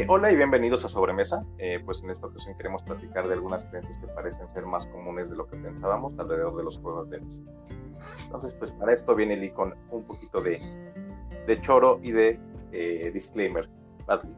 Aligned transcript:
Eh, 0.00 0.06
hola 0.08 0.32
y 0.32 0.36
bienvenidos 0.36 0.82
a 0.86 0.88
Sobremesa. 0.88 1.44
Eh, 1.58 1.78
pues 1.84 2.02
en 2.02 2.08
esta 2.08 2.26
ocasión 2.26 2.56
queremos 2.56 2.82
platicar 2.84 3.28
de 3.28 3.34
algunas 3.34 3.66
creencias 3.66 3.98
que 3.98 4.06
parecen 4.06 4.48
ser 4.48 4.64
más 4.64 4.86
comunes 4.86 5.28
de 5.28 5.36
lo 5.36 5.46
que 5.46 5.58
pensábamos 5.58 6.18
alrededor 6.18 6.56
de 6.56 6.64
los 6.64 6.78
juegos 6.78 7.10
de 7.10 7.20
mesa. 7.20 7.42
Entonces, 8.24 8.54
pues 8.54 8.72
para 8.72 8.94
esto 8.94 9.14
viene 9.14 9.36
Lee 9.36 9.50
con 9.50 9.74
un 9.90 10.04
poquito 10.04 10.40
de, 10.40 10.58
de 11.46 11.60
choro 11.60 12.00
y 12.02 12.12
de 12.12 12.40
eh, 12.72 13.10
disclaimer. 13.12 13.68
Vasly. 14.06 14.30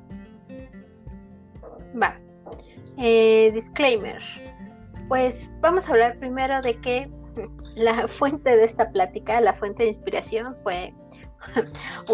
Va. 2.02 2.18
disclaimer. 2.98 4.20
Pues 5.06 5.56
vamos 5.60 5.88
a 5.88 5.92
hablar 5.92 6.18
primero 6.18 6.60
de 6.60 6.74
que 6.80 7.08
la 7.76 8.08
fuente 8.08 8.50
de 8.50 8.64
esta 8.64 8.90
plática, 8.90 9.40
la 9.40 9.52
fuente 9.52 9.84
de 9.84 9.90
inspiración 9.90 10.56
fue 10.64 10.92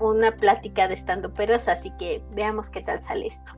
una 0.00 0.32
plática 0.36 0.88
de 0.88 0.94
estando 0.94 1.32
peros, 1.32 1.68
así 1.68 1.90
que 1.98 2.22
veamos 2.32 2.70
qué 2.70 2.82
tal 2.82 3.00
sale 3.00 3.26
esto. 3.26 3.52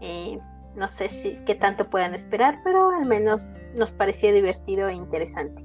Eh, 0.00 0.38
no 0.74 0.88
sé 0.88 1.08
si 1.08 1.34
qué 1.44 1.54
tanto 1.54 1.90
puedan 1.90 2.14
esperar, 2.14 2.60
pero 2.62 2.90
al 2.90 3.06
menos 3.06 3.62
nos 3.74 3.92
pareció 3.92 4.32
divertido 4.32 4.88
e 4.88 4.94
interesante. 4.94 5.62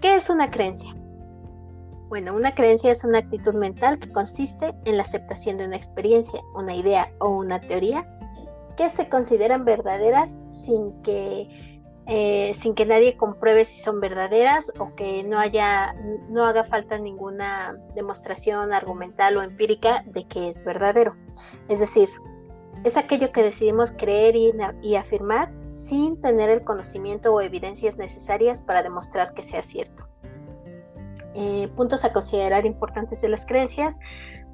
¿Qué 0.00 0.16
es 0.16 0.30
una 0.30 0.50
creencia? 0.50 0.94
Bueno, 2.08 2.34
una 2.34 2.52
creencia 2.54 2.90
es 2.90 3.04
una 3.04 3.18
actitud 3.18 3.54
mental 3.54 4.00
que 4.00 4.10
consiste 4.10 4.74
en 4.84 4.96
la 4.96 5.04
aceptación 5.04 5.58
de 5.58 5.66
una 5.66 5.76
experiencia, 5.76 6.40
una 6.56 6.74
idea 6.74 7.08
o 7.20 7.28
una 7.28 7.60
teoría 7.60 8.04
que 8.76 8.88
se 8.88 9.08
consideran 9.08 9.64
verdaderas 9.64 10.40
sin 10.48 11.00
que 11.02 11.69
eh, 12.12 12.54
sin 12.54 12.74
que 12.74 12.86
nadie 12.86 13.16
compruebe 13.16 13.64
si 13.64 13.80
son 13.80 14.00
verdaderas 14.00 14.72
o 14.80 14.96
que 14.96 15.22
no 15.22 15.38
haya, 15.38 15.94
no 16.28 16.44
haga 16.44 16.64
falta 16.64 16.98
ninguna 16.98 17.78
demostración 17.94 18.72
argumental 18.72 19.36
o 19.36 19.42
empírica 19.42 20.02
de 20.06 20.26
que 20.26 20.48
es 20.48 20.64
verdadero. 20.64 21.14
Es 21.68 21.78
decir, 21.78 22.08
es 22.82 22.96
aquello 22.96 23.30
que 23.30 23.44
decidimos 23.44 23.92
creer 23.92 24.34
y, 24.34 24.96
afirmar 24.96 25.52
sin 25.68 26.20
tener 26.20 26.50
el 26.50 26.64
conocimiento 26.64 27.32
o 27.32 27.40
evidencias 27.40 27.96
necesarias 27.96 28.60
para 28.60 28.82
demostrar 28.82 29.32
que 29.32 29.44
sea 29.44 29.62
cierto. 29.62 30.08
Eh, 31.34 31.68
puntos 31.76 32.04
a 32.04 32.12
considerar 32.12 32.66
importantes 32.66 33.20
de 33.20 33.28
las 33.28 33.46
creencias 33.46 34.00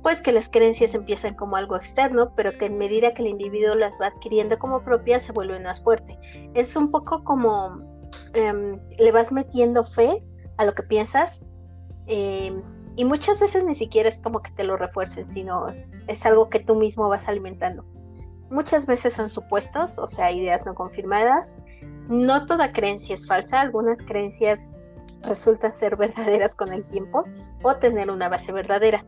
pues 0.06 0.22
que 0.22 0.30
las 0.30 0.48
creencias 0.48 0.94
empiezan 0.94 1.34
como 1.34 1.56
algo 1.56 1.74
externo, 1.74 2.32
pero 2.36 2.56
que 2.56 2.66
en 2.66 2.78
medida 2.78 3.12
que 3.12 3.22
el 3.22 3.28
individuo 3.28 3.74
las 3.74 4.00
va 4.00 4.06
adquiriendo 4.06 4.56
como 4.56 4.84
propias 4.84 5.24
se 5.24 5.32
vuelven 5.32 5.64
más 5.64 5.82
fuerte. 5.82 6.16
Es 6.54 6.76
un 6.76 6.92
poco 6.92 7.24
como 7.24 7.80
em, 8.32 8.78
le 9.00 9.10
vas 9.10 9.32
metiendo 9.32 9.82
fe 9.82 10.24
a 10.58 10.64
lo 10.64 10.76
que 10.76 10.84
piensas 10.84 11.44
em, 12.06 12.62
y 12.94 13.04
muchas 13.04 13.40
veces 13.40 13.64
ni 13.64 13.74
siquiera 13.74 14.08
es 14.08 14.20
como 14.20 14.42
que 14.42 14.52
te 14.52 14.62
lo 14.62 14.76
refuercen, 14.76 15.26
sino 15.26 15.66
es, 15.66 15.88
algo 16.24 16.50
que 16.50 16.60
tú 16.60 16.76
mismo 16.76 17.08
vas 17.08 17.26
alimentando. 17.26 17.84
Muchas 18.48 18.86
veces 18.86 19.12
son 19.12 19.28
supuestos, 19.28 19.98
o 19.98 20.06
sea, 20.06 20.30
ideas 20.30 20.66
no 20.66 20.76
confirmadas. 20.76 21.58
No 22.06 22.46
toda 22.46 22.72
creencia 22.72 23.16
es 23.16 23.26
falsa, 23.26 23.60
algunas 23.60 24.02
creencias 24.02 24.76
resultan 25.22 25.74
ser 25.74 25.96
verdaderas 25.96 26.54
con 26.54 26.72
el 26.72 26.84
tiempo 26.84 27.24
o 27.64 27.74
tener 27.74 28.08
una 28.08 28.28
base 28.28 28.52
verdadera 28.52 29.04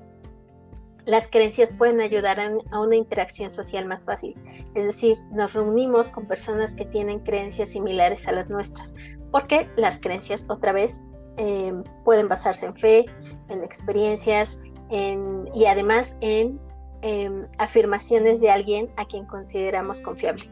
las 1.08 1.26
creencias 1.26 1.72
pueden 1.72 2.02
ayudar 2.02 2.38
a, 2.38 2.78
una 2.78 2.94
interacción 2.94 3.50
social 3.50 3.86
más 3.86 4.04
fácil. 4.04 4.36
Es 4.74 4.84
decir, 4.84 5.16
nos 5.32 5.54
reunimos 5.54 6.10
con 6.10 6.26
personas 6.26 6.74
que 6.74 6.84
tienen 6.84 7.20
creencias 7.20 7.70
similares 7.70 8.28
a 8.28 8.32
las 8.32 8.50
nuestras, 8.50 8.94
porque 9.32 9.70
las 9.76 9.98
creencias, 9.98 10.44
otra 10.50 10.72
vez, 10.72 11.00
eh, 11.38 11.72
pueden 12.04 12.28
basarse 12.28 12.66
en 12.66 12.76
fe, 12.76 13.06
en 13.48 13.64
experiencias 13.64 14.60
y 14.90 15.64
además 15.64 16.18
en 16.20 16.60
em, 17.00 17.46
afirmaciones 17.56 18.42
de 18.42 18.50
alguien 18.50 18.90
a 18.98 19.06
quien 19.06 19.24
consideramos 19.24 20.00
confiable. 20.00 20.50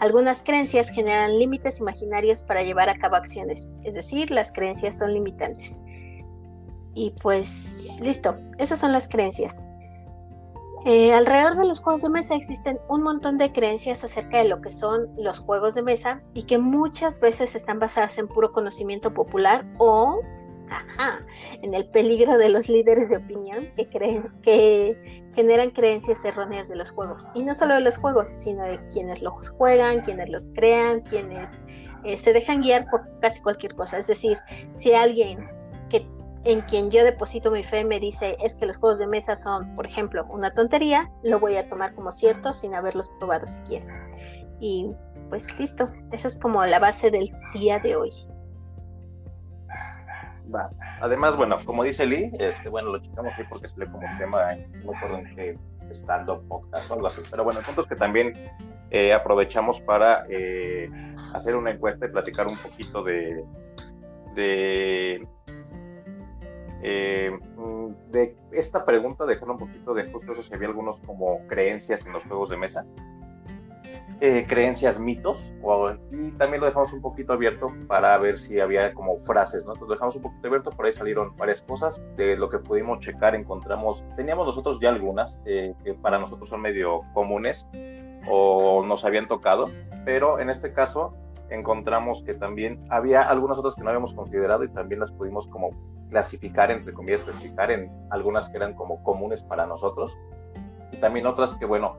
Algunas 0.00 0.42
creencias 0.42 0.90
generan 0.90 1.38
límites 1.38 1.78
imaginarios 1.78 2.42
para 2.42 2.64
llevar 2.64 2.88
a 2.88 2.96
cabo 2.96 3.14
acciones, 3.14 3.72
es 3.84 3.94
decir, 3.94 4.32
las 4.32 4.50
creencias 4.50 4.98
son 4.98 5.14
limitantes. 5.14 5.82
Y 6.94 7.10
pues 7.22 7.78
listo, 8.00 8.36
esas 8.58 8.80
son 8.80 8.92
las 8.92 9.08
creencias. 9.08 9.62
Eh, 10.86 11.14
alrededor 11.14 11.56
de 11.56 11.66
los 11.66 11.80
juegos 11.80 12.02
de 12.02 12.10
mesa 12.10 12.34
existen 12.34 12.78
un 12.88 13.02
montón 13.02 13.38
de 13.38 13.52
creencias 13.52 14.04
acerca 14.04 14.38
de 14.38 14.44
lo 14.44 14.60
que 14.60 14.68
son 14.68 15.08
los 15.16 15.38
juegos 15.38 15.74
de 15.74 15.82
mesa 15.82 16.22
y 16.34 16.42
que 16.42 16.58
muchas 16.58 17.20
veces 17.20 17.54
están 17.54 17.78
basadas 17.78 18.18
en 18.18 18.28
puro 18.28 18.52
conocimiento 18.52 19.14
popular 19.14 19.64
o 19.78 20.20
en 21.62 21.72
el 21.72 21.88
peligro 21.88 22.36
de 22.36 22.50
los 22.50 22.68
líderes 22.68 23.08
de 23.08 23.16
opinión 23.16 23.66
que 23.76 23.88
creen 23.88 24.28
que 24.42 25.24
generan 25.34 25.70
creencias 25.70 26.22
erróneas 26.22 26.68
de 26.68 26.76
los 26.76 26.90
juegos. 26.90 27.30
Y 27.34 27.44
no 27.44 27.54
solo 27.54 27.76
de 27.76 27.80
los 27.80 27.96
juegos 27.96 28.28
sino 28.28 28.62
de 28.64 28.78
quienes 28.88 29.22
los 29.22 29.48
juegan 29.50 30.02
quienes 30.02 30.28
los 30.28 30.50
crean 30.54 31.00
quienes 31.00 31.62
eh, 32.04 32.18
se 32.18 32.34
dejan 32.34 32.60
guiar 32.60 32.86
por 32.88 33.08
casi 33.20 33.40
cualquier 33.40 33.74
cosa. 33.74 33.96
Es 33.98 34.06
decir 34.06 34.36
si 34.72 34.92
alguien 34.92 35.48
en 36.44 36.60
quien 36.62 36.90
yo 36.90 37.04
deposito 37.04 37.50
mi 37.50 37.62
fe 37.62 37.84
me 37.84 37.98
dice 37.98 38.36
es 38.42 38.54
que 38.56 38.66
los 38.66 38.76
juegos 38.76 38.98
de 38.98 39.06
mesa 39.06 39.36
son, 39.36 39.74
por 39.74 39.86
ejemplo, 39.86 40.26
una 40.28 40.52
tontería, 40.52 41.10
lo 41.22 41.38
voy 41.38 41.56
a 41.56 41.68
tomar 41.68 41.94
como 41.94 42.12
cierto 42.12 42.52
sin 42.52 42.74
haberlos 42.74 43.08
probado 43.18 43.46
siquiera. 43.46 43.86
Y 44.60 44.90
pues 45.28 45.58
listo, 45.58 45.90
esa 46.12 46.28
es 46.28 46.38
como 46.38 46.64
la 46.64 46.78
base 46.78 47.10
del 47.10 47.30
día 47.52 47.78
de 47.78 47.96
hoy. 47.96 48.12
Además, 51.00 51.36
bueno, 51.36 51.56
como 51.64 51.82
dice 51.82 52.06
Lee, 52.06 52.30
este, 52.38 52.68
bueno, 52.68 52.90
lo 52.90 52.98
checamos 53.00 53.32
aquí 53.32 53.42
porque 53.48 53.66
le 53.76 53.86
como 53.86 54.06
tema, 54.18 54.54
no 54.54 54.92
recuerdo 54.92 55.18
en 55.18 55.34
qué 55.34 55.58
stand-up 55.90 56.46
podcast 56.46 56.90
o 56.90 56.94
algo 56.94 57.06
así. 57.06 57.22
Pero 57.30 57.44
bueno, 57.44 57.60
el 57.60 57.86
que 57.86 57.96
también 57.96 58.32
eh, 58.90 59.12
aprovechamos 59.12 59.80
para 59.80 60.26
eh, 60.28 60.88
hacer 61.34 61.56
una 61.56 61.70
encuesta 61.70 62.06
y 62.06 62.10
platicar 62.10 62.46
un 62.46 62.56
poquito 62.56 63.02
de, 63.02 63.44
de 64.34 65.26
eh, 66.86 67.30
mm, 67.56 68.10
de 68.12 68.36
esta 68.52 68.84
pregunta, 68.84 69.24
dejar 69.24 69.50
un 69.50 69.56
poquito 69.56 69.94
de 69.94 70.04
justo 70.12 70.32
eso, 70.32 70.42
si 70.42 70.52
había 70.52 70.68
algunos 70.68 71.00
como 71.00 71.46
creencias 71.48 72.04
en 72.04 72.12
los 72.12 72.24
juegos 72.24 72.50
de 72.50 72.58
mesa, 72.58 72.84
eh, 74.20 74.44
creencias, 74.46 75.00
mitos, 75.00 75.54
y 76.12 76.30
también 76.32 76.60
lo 76.60 76.66
dejamos 76.66 76.92
un 76.92 77.00
poquito 77.00 77.32
abierto 77.32 77.72
para 77.88 78.16
ver 78.18 78.38
si 78.38 78.60
había 78.60 78.92
como 78.92 79.18
frases, 79.18 79.64
¿no? 79.64 79.72
Entonces 79.72 79.88
lo 79.88 79.94
dejamos 79.94 80.16
un 80.16 80.22
poquito 80.22 80.46
abierto, 80.46 80.70
por 80.72 80.84
ahí 80.84 80.92
salieron 80.92 81.34
varias 81.38 81.62
cosas, 81.62 82.02
de 82.16 82.36
lo 82.36 82.50
que 82.50 82.58
pudimos 82.58 83.00
checar 83.00 83.34
encontramos, 83.34 84.04
teníamos 84.14 84.46
nosotros 84.46 84.78
ya 84.78 84.90
algunas 84.90 85.40
eh, 85.46 85.74
que 85.82 85.94
para 85.94 86.18
nosotros 86.18 86.50
son 86.50 86.60
medio 86.60 87.00
comunes 87.14 87.66
o 88.28 88.84
nos 88.86 89.06
habían 89.06 89.26
tocado, 89.26 89.70
pero 90.04 90.38
en 90.38 90.50
este 90.50 90.74
caso 90.74 91.14
encontramos 91.54 92.22
que 92.22 92.34
también 92.34 92.78
había 92.90 93.22
algunas 93.22 93.58
otras 93.58 93.74
que 93.74 93.82
no 93.82 93.88
habíamos 93.88 94.14
considerado 94.14 94.64
y 94.64 94.68
también 94.68 95.00
las 95.00 95.12
pudimos 95.12 95.48
como 95.48 95.70
clasificar, 96.10 96.70
entre 96.70 96.92
comillas, 96.92 97.22
clasificar 97.22 97.70
en 97.70 97.90
algunas 98.10 98.48
que 98.48 98.56
eran 98.56 98.74
como 98.74 99.02
comunes 99.02 99.42
para 99.42 99.66
nosotros 99.66 100.16
y 100.92 100.96
también 100.98 101.26
otras 101.26 101.56
que, 101.56 101.64
bueno, 101.64 101.96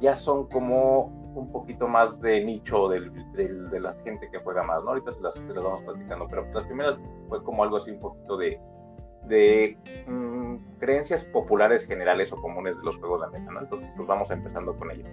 ya 0.00 0.16
son 0.16 0.46
como 0.48 1.24
un 1.34 1.50
poquito 1.50 1.88
más 1.88 2.20
de 2.20 2.44
nicho 2.44 2.88
del, 2.88 3.10
de 3.32 3.80
la 3.80 3.94
gente 4.04 4.30
que 4.30 4.38
juega 4.38 4.62
más, 4.62 4.84
¿no? 4.84 4.90
Ahorita 4.90 5.12
se 5.12 5.20
las, 5.20 5.42
vamos 5.48 5.82
platicando, 5.82 6.26
pero 6.28 6.46
las 6.52 6.64
primeras 6.64 6.98
fue 7.28 7.42
como 7.42 7.64
algo 7.64 7.76
así 7.76 7.90
un 7.90 7.98
poquito 7.98 8.36
de, 8.36 8.60
de 9.26 9.76
mm, 10.06 10.78
creencias 10.78 11.24
populares 11.24 11.86
generales 11.86 12.32
o 12.32 12.36
comunes 12.36 12.78
de 12.78 12.84
los 12.84 12.98
juegos 12.98 13.20
de 13.22 13.38
mesa, 13.38 13.50
¿no? 13.50 13.60
Entonces, 13.60 13.90
pues 13.96 14.06
vamos 14.06 14.30
empezando 14.30 14.76
con 14.76 14.90
ellas. 14.90 15.10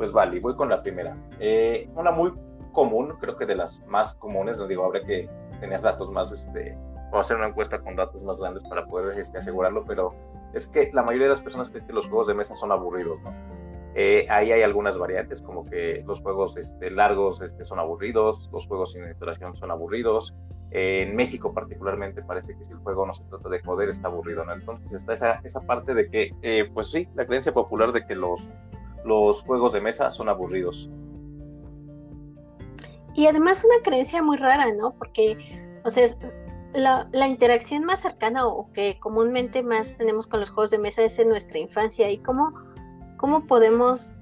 Pues 0.00 0.12
vale, 0.12 0.40
voy 0.40 0.56
con 0.56 0.70
la 0.70 0.82
primera. 0.82 1.14
Eh, 1.38 1.90
una 1.94 2.10
muy 2.10 2.32
común, 2.72 3.16
creo 3.20 3.36
que 3.36 3.44
de 3.44 3.54
las 3.54 3.84
más 3.86 4.14
comunes, 4.14 4.56
no 4.56 4.66
digo, 4.66 4.82
habrá 4.82 5.04
que 5.04 5.28
tener 5.60 5.82
datos 5.82 6.10
más, 6.10 6.32
este, 6.32 6.74
o 7.12 7.18
hacer 7.18 7.36
una 7.36 7.48
encuesta 7.48 7.80
con 7.80 7.96
datos 7.96 8.22
más 8.22 8.40
grandes 8.40 8.64
para 8.66 8.86
poder 8.86 9.18
este, 9.18 9.36
asegurarlo, 9.36 9.84
pero 9.84 10.14
es 10.54 10.66
que 10.68 10.90
la 10.94 11.02
mayoría 11.02 11.26
de 11.26 11.32
las 11.32 11.42
personas 11.42 11.68
creen 11.68 11.86
que 11.86 11.92
los 11.92 12.06
juegos 12.06 12.28
de 12.28 12.32
mesa 12.32 12.54
son 12.54 12.72
aburridos, 12.72 13.20
¿no? 13.20 13.30
Eh, 13.94 14.26
ahí 14.30 14.52
hay 14.52 14.62
algunas 14.62 14.96
variantes, 14.96 15.42
como 15.42 15.66
que 15.66 16.02
los 16.06 16.22
juegos 16.22 16.56
este, 16.56 16.90
largos 16.90 17.42
este, 17.42 17.62
son 17.64 17.78
aburridos, 17.78 18.48
los 18.54 18.66
juegos 18.66 18.92
sin 18.92 19.02
duración 19.18 19.54
son 19.54 19.70
aburridos. 19.70 20.34
en 20.70 21.14
México 21.14 21.52
particularmente 21.52 22.22
parece 22.22 22.56
que 22.56 22.64
si 22.64 22.72
el 22.72 22.78
juego 22.78 23.04
no 23.04 23.12
se 23.12 23.24
trata 23.24 23.50
de 23.50 23.60
joder 23.60 23.90
está 23.90 24.08
aburrido, 24.08 24.46
¿no? 24.46 24.54
Entonces 24.54 24.92
está 24.92 25.12
esa, 25.12 25.40
esa 25.44 25.60
parte 25.60 25.92
de 25.92 26.08
que, 26.08 26.32
eh, 26.40 26.70
pues 26.72 26.90
sí, 26.90 27.06
la 27.14 27.26
creencia 27.26 27.52
popular 27.52 27.92
de 27.92 28.06
que 28.06 28.14
los 28.14 28.40
los 29.04 29.42
juegos 29.42 29.72
de 29.72 29.80
mesa 29.80 30.10
son 30.10 30.28
aburridos. 30.28 30.90
Y 33.14 33.26
además 33.26 33.64
una 33.64 33.82
creencia 33.82 34.22
muy 34.22 34.36
rara, 34.36 34.72
¿no? 34.72 34.92
Porque, 34.92 35.36
o 35.84 35.90
sea, 35.90 36.08
la, 36.72 37.28
interacción 37.28 37.84
más 37.84 38.00
cercana 38.00 38.46
o 38.46 38.70
que 38.72 38.98
comúnmente 39.00 39.62
más 39.62 39.96
tenemos 39.96 40.26
con 40.26 40.40
los 40.40 40.50
juegos 40.50 40.70
de 40.70 40.78
mesa 40.78 41.02
es 41.02 41.18
en 41.18 41.28
nuestra 41.28 41.58
infancia. 41.58 42.10
¿Y 42.10 42.18
cómo, 42.18 42.52
cómo 43.16 43.46
podemos 43.46 44.14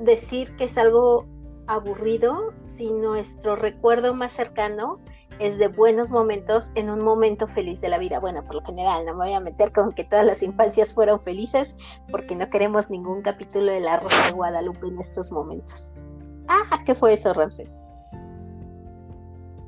decir 0.00 0.54
que 0.56 0.64
es 0.64 0.78
algo 0.78 1.26
aburrido 1.66 2.52
si 2.62 2.92
nuestro 2.92 3.56
recuerdo 3.56 4.14
más 4.14 4.32
cercano 4.32 5.00
es 5.38 5.58
de 5.58 5.68
buenos 5.68 6.10
momentos 6.10 6.72
en 6.74 6.90
un 6.90 7.02
momento 7.02 7.46
feliz 7.46 7.80
de 7.80 7.88
la 7.88 7.98
vida. 7.98 8.20
Bueno, 8.20 8.44
por 8.44 8.56
lo 8.56 8.64
general, 8.64 9.04
no 9.04 9.12
me 9.12 9.26
voy 9.26 9.34
a 9.34 9.40
meter 9.40 9.72
con 9.72 9.92
que 9.92 10.04
todas 10.04 10.24
las 10.24 10.42
infancias 10.42 10.94
fueron 10.94 11.20
felices, 11.20 11.76
porque 12.10 12.36
no 12.36 12.48
queremos 12.48 12.90
ningún 12.90 13.22
capítulo 13.22 13.72
de 13.72 13.80
la 13.80 13.98
Rosa 13.98 14.26
de 14.26 14.32
Guadalupe 14.32 14.86
en 14.86 14.98
estos 14.98 15.30
momentos. 15.30 15.94
Ah, 16.48 16.82
¿qué 16.84 16.94
fue 16.94 17.12
eso, 17.12 17.34
Ramses? 17.34 17.84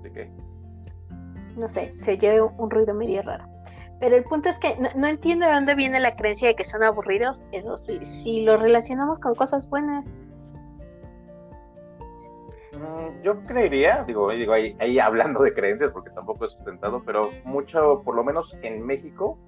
¿De 0.03 0.12
qué? 0.12 0.31
No 1.56 1.69
sé, 1.69 1.93
se 1.99 2.12
oyó 2.12 2.53
un 2.56 2.71
ruido 2.71 2.94
medio 2.94 3.23
raro. 3.23 3.44
Pero 4.00 4.17
el 4.17 4.25
punto 4.25 4.49
es 4.49 4.59
que 4.59 4.76
no, 4.94 5.06
entiendo 5.09 5.47
de 5.47 5.53
dónde 5.53 5.75
viene 5.75 5.99
la 5.99 6.14
creencia 6.14 6.49
de 6.49 6.55
que 6.55 6.64
son 6.64 6.82
aburridos. 6.85 7.47
Eso 7.50 7.76
sí, 7.76 7.99
si 8.05 8.43
lo 8.43 8.56
relacionamos 8.56 9.19
con 9.19 9.35
cosas 9.35 9.69
buenas. 9.69 10.19
Mm, 12.79 13.23
yo 13.23 13.41
creería, 13.47 14.05
digo, 14.07 14.31
digo 14.31 14.53
ahí, 14.53 14.99
hablando 14.99 15.43
de 15.43 15.53
creencias, 15.53 15.91
porque 15.91 16.11
tampoco 16.11 16.45
es 16.45 16.53
sustentado, 16.53 17.03
pero 17.05 17.31
mucho, 17.45 18.03
por 18.05 18.15
lo 18.15 18.23
menos 18.23 18.57
en 18.63 18.87
México, 18.87 19.39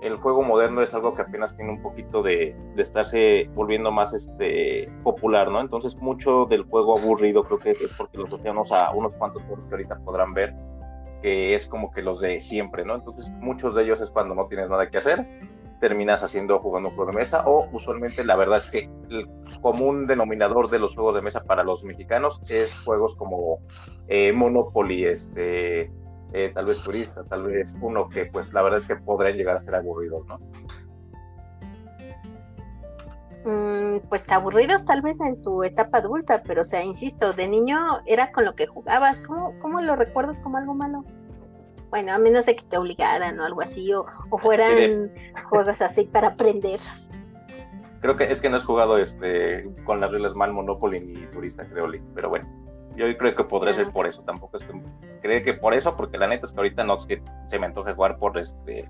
el 0.00 0.16
juego 0.16 0.42
moderno 0.42 0.82
es 0.82 0.94
algo 0.94 1.14
que 1.14 1.22
apenas 1.22 1.54
tiene 1.54 1.70
un 1.70 1.82
poquito 1.82 2.22
de, 2.22 2.56
de, 2.74 2.82
estarse 2.82 3.48
volviendo 3.54 3.92
más 3.92 4.14
este 4.14 4.90
popular, 5.04 5.50
¿no? 5.50 5.60
Entonces 5.60 5.96
mucho 5.96 6.46
del 6.46 6.64
juego 6.64 6.98
aburrido 6.98 7.44
creo 7.44 7.58
que 7.58 7.70
es 7.70 7.94
porque 7.96 8.18
lo 8.18 8.24
asociamos 8.24 8.72
a 8.72 8.90
unos 8.92 9.16
cuantos 9.16 9.44
juegos 9.44 9.66
que 9.66 9.74
ahorita 9.74 10.00
podrán 10.00 10.34
ver 10.34 10.54
que 11.22 11.54
es 11.54 11.66
como 11.68 11.92
que 11.92 12.02
los 12.02 12.20
de 12.20 12.40
siempre, 12.40 12.84
¿no? 12.84 12.96
Entonces 12.96 13.30
muchos 13.30 13.74
de 13.74 13.84
ellos 13.84 14.00
es 14.00 14.10
cuando 14.10 14.34
no 14.34 14.46
tienes 14.46 14.68
nada 14.68 14.90
que 14.90 14.98
hacer, 14.98 15.24
terminas 15.82 16.22
haciendo 16.22 16.60
jugando 16.60 16.90
un 16.90 16.94
juego 16.94 17.10
de 17.10 17.16
mesa 17.18 17.42
o 17.44 17.68
usualmente 17.72 18.24
la 18.24 18.36
verdad 18.36 18.58
es 18.58 18.70
que 18.70 18.88
el 19.10 19.28
común 19.60 20.06
denominador 20.06 20.70
de 20.70 20.78
los 20.78 20.94
juegos 20.94 21.16
de 21.16 21.22
mesa 21.22 21.42
para 21.42 21.64
los 21.64 21.82
mexicanos 21.82 22.40
es 22.48 22.78
juegos 22.84 23.16
como 23.16 23.58
eh, 24.06 24.32
Monopoly, 24.32 25.06
este, 25.06 25.90
eh, 26.32 26.52
tal 26.54 26.66
vez 26.66 26.80
turista, 26.84 27.24
tal 27.24 27.42
vez 27.42 27.76
uno 27.80 28.08
que 28.08 28.26
pues 28.26 28.52
la 28.52 28.62
verdad 28.62 28.78
es 28.78 28.86
que 28.86 28.94
podrían 28.94 29.36
llegar 29.36 29.56
a 29.56 29.60
ser 29.60 29.74
aburridos, 29.74 30.24
¿no? 30.28 30.38
Mm, 33.44 34.06
pues 34.08 34.30
aburridos 34.30 34.86
tal 34.86 35.02
vez 35.02 35.20
en 35.20 35.42
tu 35.42 35.64
etapa 35.64 35.98
adulta, 35.98 36.44
pero 36.44 36.62
o 36.62 36.64
sea, 36.64 36.84
insisto, 36.84 37.32
de 37.32 37.48
niño 37.48 37.76
era 38.06 38.30
con 38.30 38.44
lo 38.44 38.54
que 38.54 38.68
jugabas, 38.68 39.20
¿cómo, 39.22 39.58
cómo 39.58 39.80
lo 39.80 39.96
recuerdas 39.96 40.38
como 40.38 40.58
algo 40.58 40.74
malo? 40.74 41.04
Bueno, 41.92 42.14
a 42.14 42.18
menos 42.18 42.46
de 42.46 42.56
que 42.56 42.64
te 42.64 42.78
obligaran 42.78 43.38
o 43.38 43.44
algo 43.44 43.60
así, 43.60 43.92
o, 43.92 44.06
fueran 44.38 45.12
juegos 45.44 45.82
así 45.82 46.04
para 46.04 46.28
aprender. 46.28 46.80
Creo 48.00 48.16
que 48.16 48.32
es 48.32 48.40
que 48.40 48.48
no 48.48 48.56
has 48.56 48.64
jugado 48.64 48.96
este 48.96 49.68
con 49.84 50.00
las 50.00 50.10
reglas 50.10 50.34
mal 50.34 50.54
Monopoly 50.54 51.00
ni 51.00 51.26
Turista, 51.26 51.66
creo, 51.66 51.86
pero 52.14 52.30
bueno. 52.30 52.48
Yo 52.96 53.04
creo 53.18 53.36
que 53.36 53.44
podría 53.44 53.74
ser 53.74 53.88
ah. 53.88 53.92
por 53.92 54.06
eso, 54.06 54.22
tampoco 54.22 54.56
es 54.56 54.64
que 54.64 54.72
creo 55.20 55.44
que 55.44 55.52
por 55.52 55.74
eso, 55.74 55.94
porque 55.94 56.16
la 56.16 56.28
neta 56.28 56.46
es 56.46 56.54
que 56.54 56.60
ahorita 56.60 56.82
no 56.82 56.94
es 56.94 57.04
que 57.04 57.22
se 57.48 57.58
me 57.58 57.66
antoje 57.66 57.92
jugar 57.92 58.16
por 58.18 58.38
este 58.38 58.88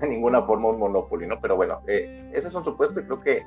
de 0.00 0.08
ninguna 0.08 0.40
forma 0.40 0.70
un 0.70 0.78
Monopoly, 0.78 1.26
¿no? 1.26 1.38
Pero 1.42 1.54
bueno, 1.56 1.82
eh, 1.86 2.30
ese 2.32 2.48
es 2.48 2.54
un 2.54 2.64
supuesto 2.64 3.00
y 3.00 3.04
creo 3.04 3.20
que 3.20 3.42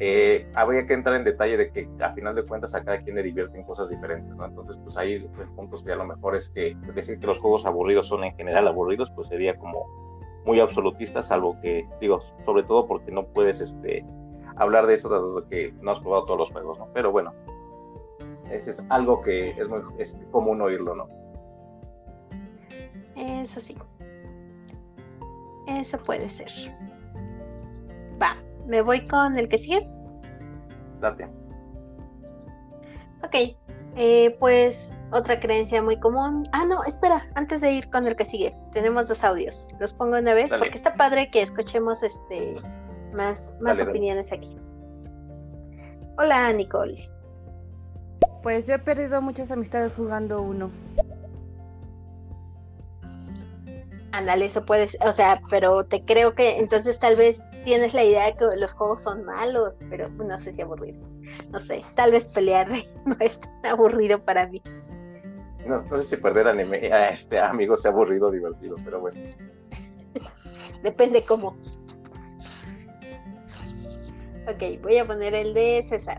eh, 0.00 0.46
habría 0.54 0.86
que 0.86 0.94
entrar 0.94 1.16
en 1.16 1.24
detalle 1.24 1.56
de 1.56 1.70
que 1.70 1.88
a 2.00 2.12
final 2.12 2.34
de 2.34 2.44
cuentas 2.44 2.74
a 2.74 2.82
cada 2.82 3.00
quien 3.02 3.16
le 3.16 3.22
divierten 3.22 3.62
cosas 3.64 3.88
diferentes, 3.88 4.34
¿no? 4.34 4.44
Entonces, 4.44 4.76
pues 4.82 4.96
ahí 4.96 5.14
el 5.14 5.48
punto 5.54 5.76
sería 5.76 5.94
a 5.94 5.98
lo 5.98 6.06
mejor 6.06 6.36
es 6.36 6.48
que 6.48 6.76
decir 6.94 7.18
que 7.18 7.26
los 7.26 7.38
juegos 7.38 7.66
aburridos 7.66 8.08
son 8.08 8.24
en 8.24 8.34
general 8.36 8.66
aburridos, 8.66 9.10
pues 9.10 9.28
sería 9.28 9.56
como 9.56 9.86
muy 10.44 10.60
absolutista, 10.60 11.22
salvo 11.22 11.60
que, 11.60 11.88
digo, 12.00 12.20
sobre 12.44 12.64
todo 12.64 12.86
porque 12.86 13.12
no 13.12 13.26
puedes 13.26 13.60
este, 13.60 14.04
hablar 14.56 14.86
de 14.86 14.94
eso 14.94 15.08
dado 15.08 15.48
que 15.48 15.72
no 15.80 15.92
has 15.92 16.00
probado 16.00 16.24
todos 16.24 16.38
los 16.38 16.50
juegos, 16.50 16.78
¿no? 16.78 16.88
Pero 16.92 17.12
bueno, 17.12 17.32
ese 18.50 18.70
es 18.70 18.84
algo 18.88 19.22
que 19.22 19.50
es 19.50 19.68
muy 19.68 19.80
es 19.98 20.18
común 20.30 20.60
oírlo, 20.60 20.94
¿no? 20.94 21.08
Eso 23.16 23.60
sí. 23.60 23.76
Eso 25.68 25.98
puede 26.02 26.28
ser. 26.28 26.50
Va, 28.20 28.34
me 28.66 28.82
voy 28.82 29.06
con 29.06 29.38
el 29.38 29.48
que 29.48 29.58
sigue. 29.58 29.88
Date. 31.00 31.28
Ok, 33.24 33.56
eh, 33.96 34.36
pues 34.40 34.98
otra 35.12 35.38
creencia 35.38 35.82
muy 35.82 35.98
común. 36.00 36.44
Ah, 36.52 36.64
no, 36.64 36.82
espera, 36.84 37.28
antes 37.34 37.60
de 37.60 37.72
ir 37.72 37.90
con 37.90 38.06
el 38.06 38.16
que 38.16 38.24
sigue, 38.24 38.56
tenemos 38.72 39.08
dos 39.08 39.22
audios. 39.22 39.68
Los 39.78 39.92
pongo 39.92 40.16
una 40.18 40.34
vez 40.34 40.50
porque 40.50 40.76
está 40.76 40.94
padre 40.94 41.30
que 41.30 41.42
escuchemos 41.42 42.02
este 42.02 42.56
más, 43.12 43.54
más 43.60 43.80
opiniones 43.80 44.32
aquí. 44.32 44.56
Hola, 46.18 46.52
Nicole. 46.52 46.96
Pues 48.42 48.66
yo 48.66 48.74
he 48.74 48.78
perdido 48.78 49.20
muchas 49.22 49.50
amistades 49.50 49.96
jugando 49.96 50.42
uno. 50.42 50.70
Ándale, 54.12 54.46
eso 54.46 54.66
puede 54.66 54.88
ser, 54.88 55.06
o 55.06 55.12
sea, 55.12 55.40
pero 55.48 55.84
te 55.84 56.04
creo 56.04 56.34
que 56.34 56.58
entonces 56.58 56.98
tal 56.98 57.16
vez 57.16 57.42
tienes 57.64 57.94
la 57.94 58.04
idea 58.04 58.26
de 58.26 58.36
que 58.36 58.56
los 58.56 58.72
juegos 58.72 59.02
son 59.02 59.24
malos, 59.24 59.80
pero 59.88 60.08
no 60.08 60.38
sé 60.38 60.52
si 60.52 60.62
aburridos. 60.62 61.16
No 61.50 61.58
sé, 61.58 61.82
tal 61.94 62.12
vez 62.12 62.28
pelear 62.28 62.68
no 63.04 63.16
es 63.20 63.40
tan 63.40 63.66
aburrido 63.66 64.22
para 64.22 64.46
mí. 64.48 64.62
No, 65.66 65.84
sé 65.96 66.04
si 66.04 66.16
perder 66.16 66.48
a 66.48 67.10
este 67.10 67.38
amigo 67.38 67.76
sea 67.76 67.92
aburrido 67.92 68.28
o 68.28 68.30
divertido, 68.30 68.76
pero 68.84 69.00
bueno. 69.00 69.20
Depende 70.82 71.22
cómo. 71.22 71.56
Ok, 74.48 74.82
voy 74.82 74.98
a 74.98 75.06
poner 75.06 75.34
el 75.34 75.54
de 75.54 75.82
César. 75.84 76.18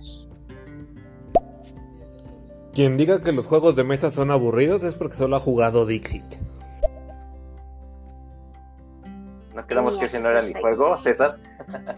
Quien 2.74 2.96
diga 2.96 3.20
que 3.22 3.34
los 3.34 3.46
juegos 3.46 3.76
de 3.76 3.84
mesa 3.84 4.10
son 4.10 4.32
aburridos 4.32 4.82
es 4.84 4.96
porque 4.96 5.16
solo 5.16 5.36
ha 5.36 5.40
jugado 5.40 5.86
Dixit. 5.86 6.24
No 9.54 9.66
quedamos 9.68 9.98
que 9.98 10.08
si 10.08 10.18
no 10.18 10.30
era 10.30 10.42
ni 10.42 10.54
juego, 10.54 10.98
César. 10.98 11.38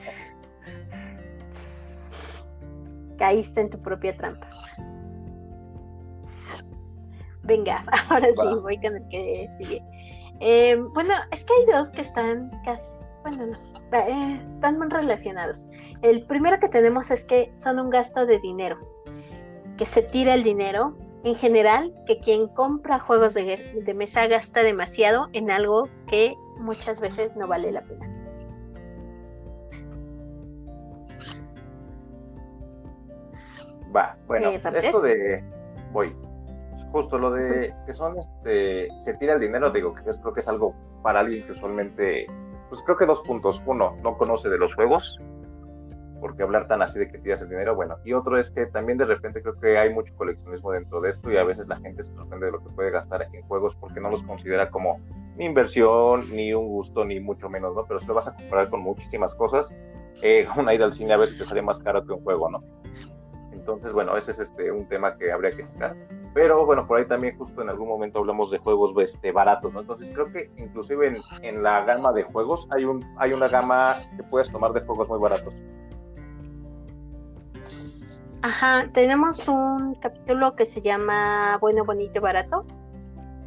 Caíste 3.17 3.61
en 3.61 3.69
tu 3.69 3.79
propia 3.79 4.15
trampa. 4.15 4.47
Venga, 7.43 7.85
ahora 8.09 8.27
sí, 8.33 8.59
voy 8.61 8.77
con 8.77 8.95
el 8.95 9.07
que 9.09 9.47
sigue. 9.57 9.81
Eh, 10.41 10.75
bueno, 10.93 11.13
es 11.31 11.45
que 11.45 11.53
hay 11.53 11.77
dos 11.77 11.91
que 11.91 12.01
están 12.01 12.51
casi, 12.65 13.13
bueno, 13.23 13.45
no, 13.45 13.97
eh, 13.97 14.41
están 14.49 14.77
muy 14.77 14.89
relacionados. 14.89 15.69
El 16.01 16.25
primero 16.25 16.59
que 16.59 16.67
tenemos 16.67 17.09
es 17.11 17.23
que 17.23 17.49
son 17.53 17.79
un 17.79 17.89
gasto 17.89 18.25
de 18.25 18.39
dinero, 18.39 18.77
que 19.77 19.85
se 19.85 20.01
tira 20.01 20.33
el 20.33 20.43
dinero. 20.43 20.97
En 21.23 21.33
general, 21.33 21.91
que 22.05 22.19
quien 22.19 22.47
compra 22.49 22.99
juegos 22.99 23.33
de, 23.33 23.57
de 23.83 23.93
mesa 23.95 24.27
gasta 24.27 24.61
demasiado 24.61 25.29
en 25.33 25.49
algo 25.49 25.89
que 26.07 26.35
muchas 26.57 27.01
veces 27.01 27.35
no 27.35 27.47
vale 27.47 27.71
la 27.71 27.81
pena. 27.81 28.11
Va, 33.95 34.13
bueno, 34.27 34.49
eh, 34.49 34.61
esto 34.75 35.01
de 35.01 35.43
voy. 35.91 36.15
Justo 36.91 37.17
lo 37.17 37.31
de 37.31 37.73
que 37.85 37.93
son 37.93 38.17
este 38.17 38.89
se 38.99 39.13
tira 39.15 39.33
el 39.33 39.39
dinero, 39.39 39.71
digo 39.71 39.93
que 39.93 40.01
creo 40.03 40.33
que 40.33 40.39
es 40.39 40.47
algo 40.47 40.73
para 41.01 41.21
alguien 41.21 41.45
que 41.45 41.53
usualmente 41.53 42.25
pues 42.69 42.81
creo 42.83 42.97
que 42.97 43.05
dos 43.05 43.21
puntos. 43.21 43.61
Uno, 43.65 43.97
no 44.01 44.17
conoce 44.17 44.49
de 44.49 44.57
los 44.57 44.75
juegos, 44.75 45.19
porque 46.25 46.41
hablar 46.41 46.67
tan 46.67 46.81
así 46.81 46.97
de 46.97 47.07
que 47.07 47.19
tiras 47.19 47.39
el 47.43 47.49
dinero, 47.49 47.75
bueno, 47.75 47.97
y 48.03 48.13
otro 48.13 48.39
es 48.39 48.49
que 48.49 48.65
también 48.65 48.97
de 48.97 49.05
repente 49.05 49.43
creo 49.43 49.59
que 49.59 49.77
hay 49.77 49.93
mucho 49.93 50.15
coleccionismo 50.15 50.71
dentro 50.71 50.99
de 50.99 51.11
esto 51.11 51.31
y 51.31 51.37
a 51.37 51.43
veces 51.43 51.67
la 51.67 51.77
gente 51.77 52.01
se 52.01 52.15
sorprende 52.15 52.47
de 52.47 52.53
lo 52.53 52.63
que 52.63 52.69
puede 52.71 52.89
gastar 52.89 53.27
en 53.31 53.43
juegos 53.43 53.75
porque 53.75 53.99
no 53.99 54.09
los 54.09 54.23
considera 54.23 54.71
como 54.71 54.99
ni 55.37 55.45
inversión, 55.45 56.27
ni 56.35 56.51
un 56.51 56.67
gusto, 56.67 57.05
ni 57.05 57.19
mucho 57.19 57.47
menos, 57.47 57.75
¿no? 57.75 57.85
Pero 57.85 57.99
si 57.99 58.07
lo 58.07 58.15
vas 58.15 58.27
a 58.27 58.33
comprar 58.33 58.71
con 58.71 58.79
muchísimas 58.79 59.35
cosas, 59.35 59.71
eh, 60.23 60.47
una 60.57 60.73
ida 60.73 60.85
al 60.85 60.95
cine 60.95 61.13
a 61.13 61.17
veces 61.17 61.37
te 61.37 61.43
sale 61.43 61.61
más 61.61 61.77
caro 61.77 62.03
que 62.03 62.13
un 62.13 62.23
juego, 62.23 62.49
¿no? 62.49 62.63
Entonces, 63.51 63.93
bueno, 63.93 64.17
ese 64.17 64.31
es 64.31 64.39
este, 64.39 64.71
un 64.71 64.87
tema 64.87 65.15
que 65.17 65.31
habría 65.31 65.51
que 65.51 65.61
tocar. 65.61 65.95
Pero 66.33 66.65
bueno, 66.65 66.87
por 66.87 66.97
ahí 66.97 67.05
también 67.05 67.37
justo 67.37 67.61
en 67.61 67.69
algún 67.69 67.87
momento 67.87 68.17
hablamos 68.17 68.49
de 68.49 68.57
juegos 68.57 68.95
este, 68.97 69.31
baratos, 69.31 69.71
¿no? 69.71 69.81
Entonces 69.81 70.09
creo 70.11 70.31
que 70.31 70.49
inclusive 70.57 71.05
en, 71.05 71.17
en 71.43 71.61
la 71.61 71.85
gama 71.85 72.11
de 72.13 72.23
juegos 72.23 72.67
hay, 72.71 72.83
un, 72.83 73.05
hay 73.19 73.31
una 73.31 73.47
gama 73.47 73.97
que 74.17 74.23
puedes 74.23 74.51
tomar 74.51 74.73
de 74.73 74.81
juegos 74.81 75.07
muy 75.07 75.19
baratos. 75.19 75.53
Ajá, 78.45 78.91
tenemos 78.93 79.47
un 79.47 79.95
capítulo 79.95 80.55
que 80.55 80.67
se 80.67 80.79
llama 80.79 81.57
Bueno, 81.59 81.83
Bonito 81.83 82.19
y 82.19 82.21
Barato. 82.21 82.63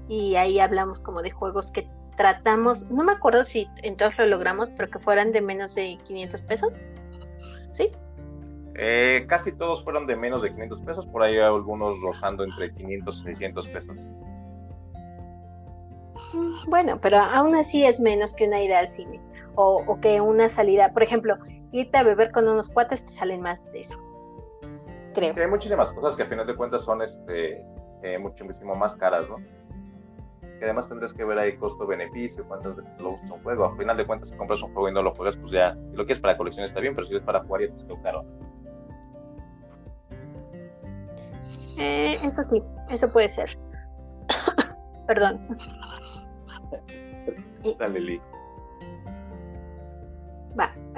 Y 0.09 0.35
ahí 0.35 0.59
hablamos 0.59 1.01
como 1.01 1.23
de 1.23 1.31
juegos 1.31 1.71
que 1.71 1.89
tratamos, 2.17 2.91
no 2.91 3.05
me 3.05 3.13
acuerdo 3.13 3.45
si 3.45 3.69
entonces 3.85 4.19
lo 4.19 4.27
logramos, 4.27 4.71
pero 4.71 4.91
que 4.91 4.99
fueran 4.99 5.31
de 5.31 5.41
menos 5.41 5.77
de 5.77 5.99
500 6.03 6.43
pesos. 6.43 6.89
¿Sí? 7.71 7.93
Eh, 8.75 9.25
casi 9.29 9.53
todos 9.53 9.85
fueron 9.85 10.09
de 10.09 10.17
menos 10.17 10.43
de 10.43 10.51
500 10.51 10.81
pesos, 10.81 11.07
por 11.07 11.23
ahí 11.23 11.39
algunos 11.39 11.95
rozando 12.01 12.43
entre 12.43 12.75
500 12.75 13.21
y 13.21 13.23
600 13.23 13.69
pesos. 13.69 13.97
Mm, 16.35 16.71
bueno, 16.71 17.01
pero 17.01 17.19
aún 17.19 17.55
así 17.55 17.85
es 17.85 18.01
menos 18.01 18.35
que 18.35 18.49
una 18.49 18.61
ida 18.61 18.81
al 18.81 18.89
cine 18.89 19.21
o, 19.55 19.85
o 19.87 20.01
que 20.01 20.21
una 20.21 20.49
salida. 20.49 20.93
Por 20.93 21.05
ejemplo, 21.05 21.37
irte 21.71 21.99
a 21.99 22.03
beber 22.03 22.33
con 22.33 22.49
unos 22.49 22.69
cuates 22.69 23.07
te 23.07 23.13
salen 23.13 23.43
más 23.43 23.65
de 23.71 23.83
eso 23.83 23.97
hay 25.23 25.47
muchísimas 25.49 25.93
cosas 25.93 26.17
que 26.17 26.23
a 26.23 26.27
final 26.27 26.47
de 26.47 26.55
cuentas 26.57 26.83
son 26.83 27.03
este, 27.03 27.65
eh, 28.03 28.19
muchísimo 28.19 28.75
más 28.75 28.95
caras, 28.95 29.29
¿no? 29.29 29.37
que 30.59 30.65
además 30.65 30.89
tendrás 30.89 31.15
que 31.15 31.25
ver 31.25 31.39
ahí 31.39 31.57
costo-beneficio, 31.57 32.45
cuántas 32.47 32.77
veces 32.77 33.01
lo 33.01 33.13
usas 33.13 33.31
un 33.31 33.43
juego. 33.43 33.65
A 33.65 33.77
final 33.77 33.97
de 33.97 34.07
cuentas, 34.07 34.29
si 34.31 34.37
compras 34.37 34.63
un 34.63 34.73
juego 34.73 34.89
y 34.89 34.93
no 34.93 35.03
lo 35.03 35.15
juegas, 35.15 35.37
pues 35.37 35.53
ya, 35.53 35.75
si 35.75 35.97
lo 35.97 36.05
quieres 36.05 36.21
para 36.21 36.37
colección 36.37 36.65
está 36.65 36.81
bien, 36.81 36.95
pero 36.95 37.07
si 37.07 37.15
es 37.15 37.23
para 37.23 37.41
jugar 37.45 37.63
ya 37.63 37.75
te 37.75 37.83
quedó 37.85 38.03
caro. 38.03 38.25
Eh, 41.79 42.15
eso 42.25 42.43
sí, 42.43 42.63
eso 42.91 43.11
puede 43.13 43.29
ser. 43.29 43.57
Perdón. 45.07 45.57
Dale, 47.79 48.01
Lee. 48.01 48.21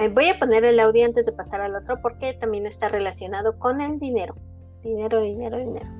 Eh, 0.00 0.08
voy 0.08 0.28
a 0.28 0.38
poner 0.38 0.64
el 0.64 0.80
audio 0.80 1.04
antes 1.04 1.26
de 1.26 1.32
pasar 1.32 1.60
al 1.60 1.74
otro 1.74 2.00
porque 2.00 2.32
también 2.32 2.64
está 2.64 2.88
relacionado 2.88 3.58
con 3.58 3.82
el 3.82 3.98
dinero. 3.98 4.34
Dinero, 4.82 5.20
dinero, 5.20 5.58
dinero. 5.58 5.90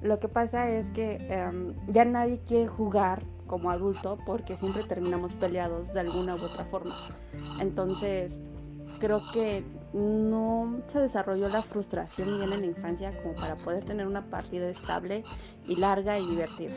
Lo 0.00 0.18
que 0.18 0.26
pasa 0.26 0.70
es 0.70 0.90
que 0.90 1.16
em, 1.28 1.74
ya 1.88 2.06
nadie 2.06 2.40
quiere 2.46 2.66
jugar 2.66 3.22
como 3.46 3.70
adulto 3.70 4.16
porque 4.24 4.56
siempre 4.56 4.84
terminamos 4.84 5.34
peleados 5.34 5.92
de 5.92 6.00
alguna 6.00 6.34
u 6.36 6.42
otra 6.42 6.64
forma. 6.64 6.94
Entonces, 7.60 8.38
creo 9.00 9.20
que 9.34 9.62
no 9.92 10.78
se 10.86 11.00
desarrolló 11.00 11.50
la 11.50 11.60
frustración 11.60 12.38
bien 12.38 12.50
en 12.50 12.60
la 12.60 12.66
infancia 12.66 13.22
como 13.22 13.34
para 13.34 13.56
poder 13.56 13.84
tener 13.84 14.06
una 14.06 14.30
partida 14.30 14.70
estable 14.70 15.24
y 15.66 15.76
larga 15.76 16.18
y 16.18 16.26
divertida. 16.26 16.72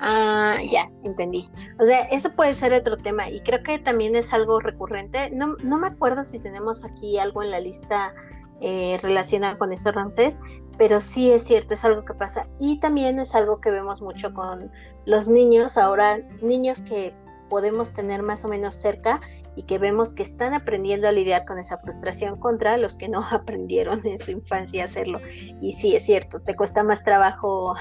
Ah, 0.00 0.58
ya, 0.70 0.90
entendí. 1.04 1.48
O 1.78 1.84
sea, 1.84 2.02
eso 2.02 2.30
puede 2.34 2.54
ser 2.54 2.72
otro 2.74 2.96
tema 2.96 3.30
y 3.30 3.40
creo 3.40 3.62
que 3.62 3.78
también 3.78 4.16
es 4.16 4.32
algo 4.32 4.60
recurrente. 4.60 5.30
No, 5.30 5.56
no 5.62 5.78
me 5.78 5.88
acuerdo 5.88 6.24
si 6.24 6.38
tenemos 6.38 6.84
aquí 6.84 7.18
algo 7.18 7.42
en 7.42 7.50
la 7.50 7.60
lista 7.60 8.14
eh, 8.60 8.98
relacionado 9.02 9.58
con 9.58 9.72
esto, 9.72 9.92
Ramsés, 9.92 10.40
pero 10.78 11.00
sí 11.00 11.30
es 11.30 11.42
cierto, 11.44 11.74
es 11.74 11.84
algo 11.84 12.04
que 12.04 12.14
pasa. 12.14 12.46
Y 12.58 12.80
también 12.80 13.18
es 13.18 13.34
algo 13.34 13.60
que 13.60 13.70
vemos 13.70 14.02
mucho 14.02 14.32
con 14.34 14.70
los 15.04 15.28
niños, 15.28 15.76
ahora 15.76 16.18
niños 16.42 16.80
que 16.80 17.14
podemos 17.48 17.92
tener 17.92 18.22
más 18.22 18.44
o 18.44 18.48
menos 18.48 18.74
cerca 18.74 19.20
y 19.56 19.62
que 19.62 19.78
vemos 19.78 20.12
que 20.12 20.22
están 20.22 20.52
aprendiendo 20.52 21.08
a 21.08 21.12
lidiar 21.12 21.46
con 21.46 21.58
esa 21.58 21.78
frustración 21.78 22.38
contra 22.38 22.76
los 22.76 22.96
que 22.96 23.08
no 23.08 23.24
aprendieron 23.30 24.06
en 24.06 24.18
su 24.18 24.30
infancia 24.30 24.82
a 24.82 24.84
hacerlo. 24.86 25.20
Y 25.60 25.72
sí, 25.72 25.96
es 25.96 26.04
cierto, 26.04 26.40
te 26.40 26.54
cuesta 26.54 26.82
más 26.82 27.04
trabajo 27.04 27.74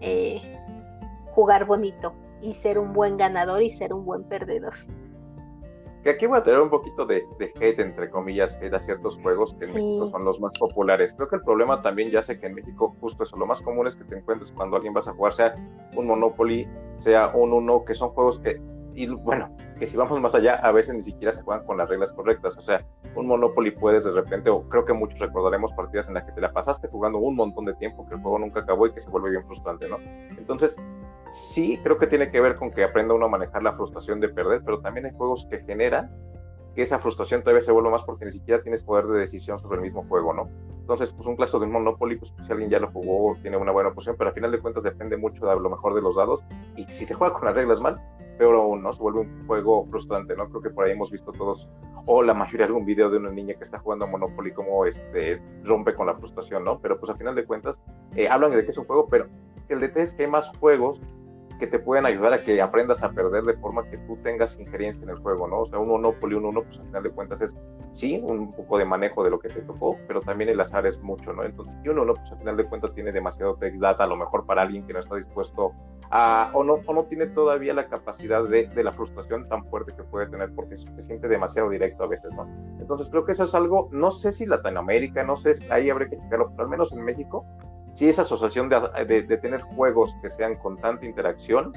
eh, 0.00 0.57
jugar 1.38 1.66
bonito 1.66 2.14
y 2.42 2.54
ser 2.54 2.80
un 2.80 2.92
buen 2.92 3.16
ganador 3.16 3.62
y 3.62 3.70
ser 3.70 3.92
un 3.92 4.04
buen 4.04 4.24
perdedor. 4.24 4.74
Que 6.02 6.10
aquí 6.10 6.26
voy 6.26 6.36
a 6.36 6.42
tener 6.42 6.58
un 6.58 6.68
poquito 6.68 7.06
de, 7.06 7.22
de 7.38 7.52
hate, 7.60 7.78
entre 7.78 8.10
comillas, 8.10 8.56
que 8.56 8.66
a 8.66 8.80
ciertos 8.80 9.20
juegos 9.22 9.56
que 9.56 9.66
en 9.66 9.72
México 9.72 10.08
son 10.08 10.24
los 10.24 10.40
más 10.40 10.50
populares. 10.58 11.14
Creo 11.14 11.28
que 11.28 11.36
el 11.36 11.42
problema 11.42 11.80
también, 11.80 12.10
ya 12.10 12.24
sé 12.24 12.40
que 12.40 12.46
en 12.46 12.56
México 12.56 12.96
justo 13.00 13.22
eso, 13.22 13.36
lo 13.36 13.46
más 13.46 13.62
común 13.62 13.86
es 13.86 13.94
que 13.94 14.02
te 14.02 14.18
encuentres 14.18 14.50
cuando 14.50 14.74
alguien 14.74 14.92
vas 14.92 15.06
a 15.06 15.12
jugar, 15.12 15.32
sea 15.32 15.54
un 15.94 16.08
Monopoly, 16.08 16.68
sea 16.98 17.28
un 17.28 17.52
Uno, 17.52 17.84
que 17.84 17.94
son 17.94 18.08
juegos 18.08 18.40
que 18.40 18.60
y 18.98 19.06
bueno, 19.06 19.48
que 19.78 19.86
si 19.86 19.96
vamos 19.96 20.20
más 20.20 20.34
allá, 20.34 20.56
a 20.56 20.72
veces 20.72 20.92
ni 20.92 21.02
siquiera 21.02 21.32
se 21.32 21.42
juegan 21.42 21.64
con 21.64 21.78
las 21.78 21.88
reglas 21.88 22.10
correctas. 22.10 22.56
O 22.56 22.62
sea, 22.62 22.80
un 23.14 23.28
Monopoly 23.28 23.70
puedes 23.70 24.02
de 24.02 24.10
repente, 24.10 24.50
o 24.50 24.68
creo 24.68 24.84
que 24.84 24.92
muchos 24.92 25.20
recordaremos 25.20 25.72
partidas 25.72 26.08
en 26.08 26.14
las 26.14 26.24
que 26.24 26.32
te 26.32 26.40
la 26.40 26.50
pasaste 26.50 26.88
jugando 26.88 27.18
un 27.18 27.36
montón 27.36 27.64
de 27.64 27.74
tiempo, 27.74 28.08
que 28.08 28.16
el 28.16 28.20
juego 28.20 28.40
nunca 28.40 28.58
acabó 28.58 28.88
y 28.88 28.92
que 28.92 29.00
se 29.00 29.08
vuelve 29.08 29.30
bien 29.30 29.44
frustrante, 29.44 29.88
¿no? 29.88 29.98
Entonces, 30.36 30.76
sí, 31.32 31.78
creo 31.82 31.98
que 31.98 32.06
tiene 32.06 32.30
que 32.30 32.40
ver 32.40 32.56
con 32.56 32.70
que 32.70 32.84
aprenda 32.84 33.14
uno 33.14 33.26
a 33.26 33.28
manejar 33.28 33.62
la 33.62 33.72
frustración 33.74 34.20
de 34.20 34.28
perder, 34.28 34.62
pero 34.64 34.80
también 34.80 35.06
hay 35.06 35.12
juegos 35.12 35.46
que 35.50 35.60
generan 35.60 36.10
que 36.74 36.82
esa 36.82 36.98
frustración 36.98 37.42
todavía 37.42 37.62
se 37.62 37.72
vuelve 37.72 37.90
más 37.90 38.04
porque 38.04 38.24
ni 38.24 38.32
siquiera 38.32 38.62
tienes 38.62 38.84
poder 38.84 39.06
de 39.06 39.18
decisión 39.20 39.58
sobre 39.58 39.78
el 39.78 39.82
mismo 39.82 40.04
juego, 40.04 40.32
¿no? 40.32 40.48
Entonces, 40.80 41.12
pues 41.12 41.26
un 41.26 41.36
caso 41.36 41.58
de 41.58 41.66
un 41.66 41.72
Monopoly, 41.72 42.16
pues 42.16 42.32
si 42.40 42.52
alguien 42.52 42.70
ya 42.70 42.78
lo 42.78 42.90
jugó, 42.90 43.36
tiene 43.42 43.56
una 43.56 43.72
buena 43.72 43.92
posición, 43.92 44.16
pero 44.16 44.28
al 44.28 44.34
final 44.34 44.52
de 44.52 44.60
cuentas 44.60 44.82
depende 44.82 45.16
mucho 45.16 45.44
de 45.44 45.54
lo 45.60 45.68
mejor 45.68 45.94
de 45.94 46.00
los 46.00 46.16
dados. 46.16 46.44
Y 46.76 46.86
si 46.86 47.04
se 47.04 47.14
juega 47.14 47.34
con 47.34 47.44
las 47.44 47.54
reglas 47.54 47.80
mal, 47.80 48.00
peor 48.38 48.54
aún, 48.54 48.82
¿no? 48.82 48.92
Se 48.92 49.02
vuelve 49.02 49.20
un 49.20 49.46
juego 49.46 49.84
frustrante, 49.86 50.34
¿no? 50.36 50.48
Creo 50.48 50.62
que 50.62 50.70
por 50.70 50.86
ahí 50.86 50.92
hemos 50.92 51.10
visto 51.10 51.32
todos, 51.32 51.68
o 52.06 52.22
la 52.22 52.32
mayoría 52.32 52.66
algún 52.66 52.86
video 52.86 53.10
de 53.10 53.18
una 53.18 53.30
niña 53.30 53.54
que 53.54 53.64
está 53.64 53.80
jugando 53.80 54.06
a 54.06 54.08
Monopoly, 54.08 54.52
como 54.52 54.86
este, 54.86 55.42
rompe 55.64 55.94
con 55.94 56.06
la 56.06 56.14
frustración, 56.14 56.64
¿no? 56.64 56.78
Pero 56.78 56.98
pues 56.98 57.10
al 57.10 57.18
final 57.18 57.34
de 57.34 57.44
cuentas, 57.44 57.78
eh, 58.14 58.28
hablan 58.28 58.52
de 58.52 58.64
que 58.64 58.70
es 58.70 58.78
un 58.78 58.86
juego, 58.86 59.08
pero 59.08 59.26
el 59.68 59.80
DT 59.80 59.96
es 59.98 60.12
que 60.12 60.22
hay 60.22 60.30
más 60.30 60.48
juegos 60.58 61.02
que 61.58 61.66
te 61.66 61.78
pueden 61.78 62.06
ayudar 62.06 62.32
a 62.32 62.38
que 62.38 62.60
aprendas 62.62 63.02
a 63.02 63.10
perder 63.10 63.44
de 63.44 63.54
forma 63.54 63.88
que 63.88 63.98
tú 63.98 64.16
tengas 64.22 64.58
injerencia 64.58 65.04
en 65.04 65.10
el 65.10 65.16
juego, 65.16 65.48
¿no? 65.48 65.60
O 65.60 65.66
sea, 65.66 65.78
un 65.78 65.88
Monopoly, 65.88 66.36
un 66.36 66.46
uno, 66.46 66.62
pues 66.62 66.78
al 66.78 66.86
final 66.86 67.02
de 67.02 67.10
cuentas 67.10 67.40
es, 67.40 67.56
sí, 67.92 68.20
un 68.22 68.52
poco 68.52 68.78
de 68.78 68.84
manejo 68.84 69.24
de 69.24 69.30
lo 69.30 69.38
que 69.38 69.48
te 69.48 69.60
tocó, 69.62 69.96
pero 70.06 70.20
también 70.20 70.50
el 70.50 70.60
azar 70.60 70.86
es 70.86 71.00
mucho, 71.02 71.32
¿no? 71.32 71.44
Entonces, 71.44 71.74
y 71.84 71.88
un 71.88 71.98
uno, 71.98 72.14
pues 72.14 72.30
al 72.32 72.38
final 72.38 72.56
de 72.56 72.64
cuentas 72.64 72.94
tiene 72.94 73.12
demasiado 73.12 73.56
tech 73.56 73.74
data, 73.74 74.04
a 74.04 74.06
lo 74.06 74.16
mejor 74.16 74.46
para 74.46 74.62
alguien 74.62 74.86
que 74.86 74.92
no 74.92 75.00
está 75.00 75.16
dispuesto 75.16 75.72
a, 76.10 76.50
o 76.54 76.64
no, 76.64 76.74
o 76.86 76.94
no 76.94 77.04
tiene 77.04 77.26
todavía 77.26 77.74
la 77.74 77.88
capacidad 77.88 78.44
de, 78.44 78.66
de 78.68 78.84
la 78.84 78.92
frustración 78.92 79.48
tan 79.48 79.64
fuerte 79.66 79.92
que 79.96 80.04
puede 80.04 80.28
tener, 80.28 80.54
porque 80.54 80.76
se 80.76 81.00
siente 81.00 81.28
demasiado 81.28 81.68
directo 81.70 82.04
a 82.04 82.06
veces, 82.06 82.32
¿no? 82.34 82.46
Entonces, 82.78 83.10
creo 83.10 83.24
que 83.24 83.32
eso 83.32 83.44
es 83.44 83.54
algo, 83.54 83.88
no 83.92 84.10
sé 84.10 84.32
si 84.32 84.46
Latinoamérica, 84.46 85.24
no 85.24 85.36
sé, 85.36 85.52
ahí 85.70 85.90
habría 85.90 86.08
que 86.08 86.18
checarlo, 86.18 86.50
pero 86.50 86.64
al 86.64 86.70
menos 86.70 86.92
en 86.92 87.04
México, 87.04 87.44
sí 87.98 88.08
esa 88.08 88.22
asociación 88.22 88.68
de, 88.68 89.22
de, 89.22 89.36
tener 89.38 89.60
juegos 89.62 90.16
que 90.22 90.30
sean 90.30 90.54
con 90.54 90.76
tanta 90.76 91.04
interacción, 91.04 91.72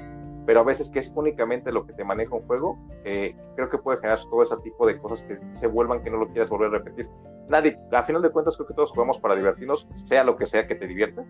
pero 0.46 0.60
a 0.60 0.62
veces 0.62 0.88
que 0.88 1.00
es 1.00 1.12
únicamente 1.16 1.72
lo 1.72 1.84
que 1.84 1.94
te 1.94 2.04
maneja 2.04 2.36
un 2.36 2.46
juego, 2.46 2.78
eh, 3.04 3.34
creo 3.56 3.68
que 3.68 3.78
puede 3.78 3.98
generar 3.98 4.20
todo 4.30 4.40
ese 4.44 4.56
tipo 4.58 4.86
de 4.86 4.98
cosas 4.98 5.24
que 5.24 5.40
se 5.52 5.66
vuelvan 5.66 6.00
que 6.04 6.10
no 6.10 6.18
lo 6.18 6.28
quieras 6.28 6.48
volver 6.48 6.68
a 6.68 6.78
repetir. 6.78 7.08
Nadie, 7.48 7.76
a 7.90 8.04
final 8.04 8.22
de 8.22 8.30
cuentas 8.30 8.56
creo 8.56 8.68
que 8.68 8.74
todos 8.74 8.92
jugamos 8.92 9.18
para 9.18 9.34
divertirnos, 9.34 9.88
sea 10.04 10.22
lo 10.22 10.36
que 10.36 10.46
sea 10.46 10.64
que 10.68 10.76
te 10.76 10.86
divierta. 10.86 11.24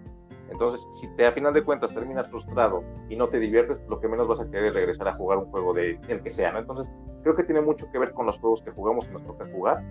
Entonces, 0.50 0.86
si 0.92 1.08
te, 1.16 1.26
a 1.26 1.32
final 1.32 1.54
de 1.54 1.64
cuentas 1.64 1.94
terminas 1.94 2.28
frustrado 2.28 2.84
y 3.08 3.16
no 3.16 3.30
te 3.30 3.38
diviertes, 3.38 3.80
lo 3.88 3.98
que 3.98 4.08
menos 4.08 4.28
vas 4.28 4.40
a 4.40 4.44
querer 4.44 4.66
es 4.66 4.74
regresar 4.74 5.08
a 5.08 5.14
jugar 5.14 5.38
un 5.38 5.46
juego 5.46 5.72
de 5.72 5.98
el 6.08 6.22
que 6.22 6.30
sea. 6.30 6.50
Entonces, 6.58 6.92
creo 7.22 7.34
que 7.34 7.44
tiene 7.44 7.62
mucho 7.62 7.90
que 7.90 7.98
ver 7.98 8.12
con 8.12 8.26
los 8.26 8.38
juegos 8.38 8.60
que 8.60 8.72
jugamos 8.72 9.06
y 9.06 9.12
nos 9.12 9.24
toca 9.24 9.46
jugar 9.46 9.82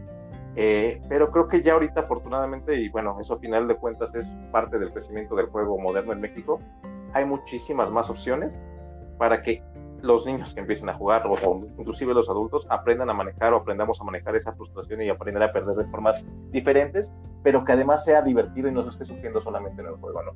eh, 0.56 1.02
pero 1.08 1.32
creo 1.32 1.48
que 1.48 1.62
ya 1.62 1.74
ahorita 1.74 2.02
afortunadamente, 2.02 2.76
y 2.76 2.90
bueno, 2.90 3.18
eso 3.22 3.36
a 3.36 3.40
final 3.40 3.68
de 3.68 3.76
cuentas 3.76 4.14
es 4.16 4.36
parte 4.52 4.78
del 4.78 4.92
crecimiento 4.92 5.36
del 5.36 5.48
juego 5.48 5.78
moderno 5.80 6.14
en 6.14 6.22
México, 6.22 6.60
hay 7.14 7.26
muchísimas 7.26 7.92
más 7.92 8.10
opciones 8.10 8.52
para 9.18 9.42
que 9.42 9.64
los 10.02 10.26
niños 10.26 10.54
que 10.54 10.62
empiecen 10.62 10.90
a 10.90 10.96
jugar 10.96 11.24
o, 11.28 11.66
inclusive 11.78 12.14
los 12.14 12.30
adultos 12.30 12.66
aprendan 12.70 13.10
a 13.10 13.14
manejar 13.14 13.54
o 13.54 13.58
aprendamos 13.58 14.02
a 14.02 14.04
manejar 14.04 14.36
esa 14.36 14.52
frustración 14.52 15.02
y 15.02 15.10
aprender 15.10 15.44
a 15.44 15.54
perder 15.54 15.76
de 15.76 15.86
formas 15.86 16.26
diferentes, 16.50 17.14
pero 17.44 17.64
que 17.64 17.72
además 17.72 18.04
sea 18.04 18.22
divertido 18.22 18.68
y 18.68 18.72
no 18.72 18.82
se 18.84 18.90
esté 18.90 19.06
sufriendo 19.06 19.40
solamente 19.40 19.82
en 19.82 19.90
el 19.90 19.96
juego, 19.96 20.24
¿no? 20.24 20.32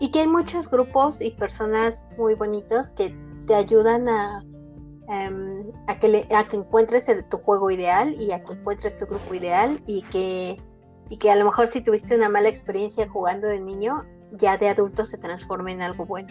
Y 0.00 0.10
que 0.10 0.20
hay 0.20 0.28
muchos 0.28 0.68
grupos 0.68 1.22
y 1.22 1.30
personas 1.30 2.06
muy 2.18 2.34
bonitos 2.34 2.92
que 2.92 3.16
te 3.46 3.54
ayudan 3.54 4.08
a 4.08 4.44
Em, 5.08 5.70
a, 5.86 6.00
que 6.00 6.08
le, 6.08 6.26
a 6.34 6.48
que 6.48 6.56
encuentres 6.56 7.08
tu 7.30 7.38
juego 7.38 7.70
ideal 7.70 8.20
y 8.20 8.32
a 8.32 8.42
que 8.42 8.54
encuentres 8.54 8.96
tu 8.96 9.06
grupo 9.06 9.34
ideal 9.34 9.80
y 9.86 10.02
que, 10.02 10.60
y 11.08 11.16
que 11.16 11.30
a 11.30 11.36
lo 11.36 11.44
mejor 11.44 11.68
si 11.68 11.80
tuviste 11.80 12.16
una 12.16 12.28
mala 12.28 12.48
experiencia 12.48 13.08
jugando 13.08 13.46
de 13.46 13.60
niño, 13.60 14.04
ya 14.32 14.56
de 14.56 14.68
adulto 14.68 15.04
se 15.04 15.18
transforme 15.18 15.72
en 15.72 15.82
algo 15.82 16.06
bueno. 16.06 16.28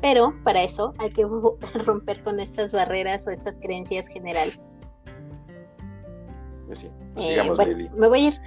Pero 0.00 0.34
para 0.44 0.62
eso 0.62 0.94
hay 0.98 1.10
que 1.10 1.26
romper 1.84 2.22
con 2.22 2.40
estas 2.40 2.72
barreras 2.72 3.26
o 3.26 3.30
estas 3.30 3.58
creencias 3.58 4.08
generales. 4.08 4.72
Pues 6.66 6.86
eh, 7.16 7.90
me 7.94 8.08
voy 8.08 8.24
a 8.24 8.28
ir. 8.28 8.40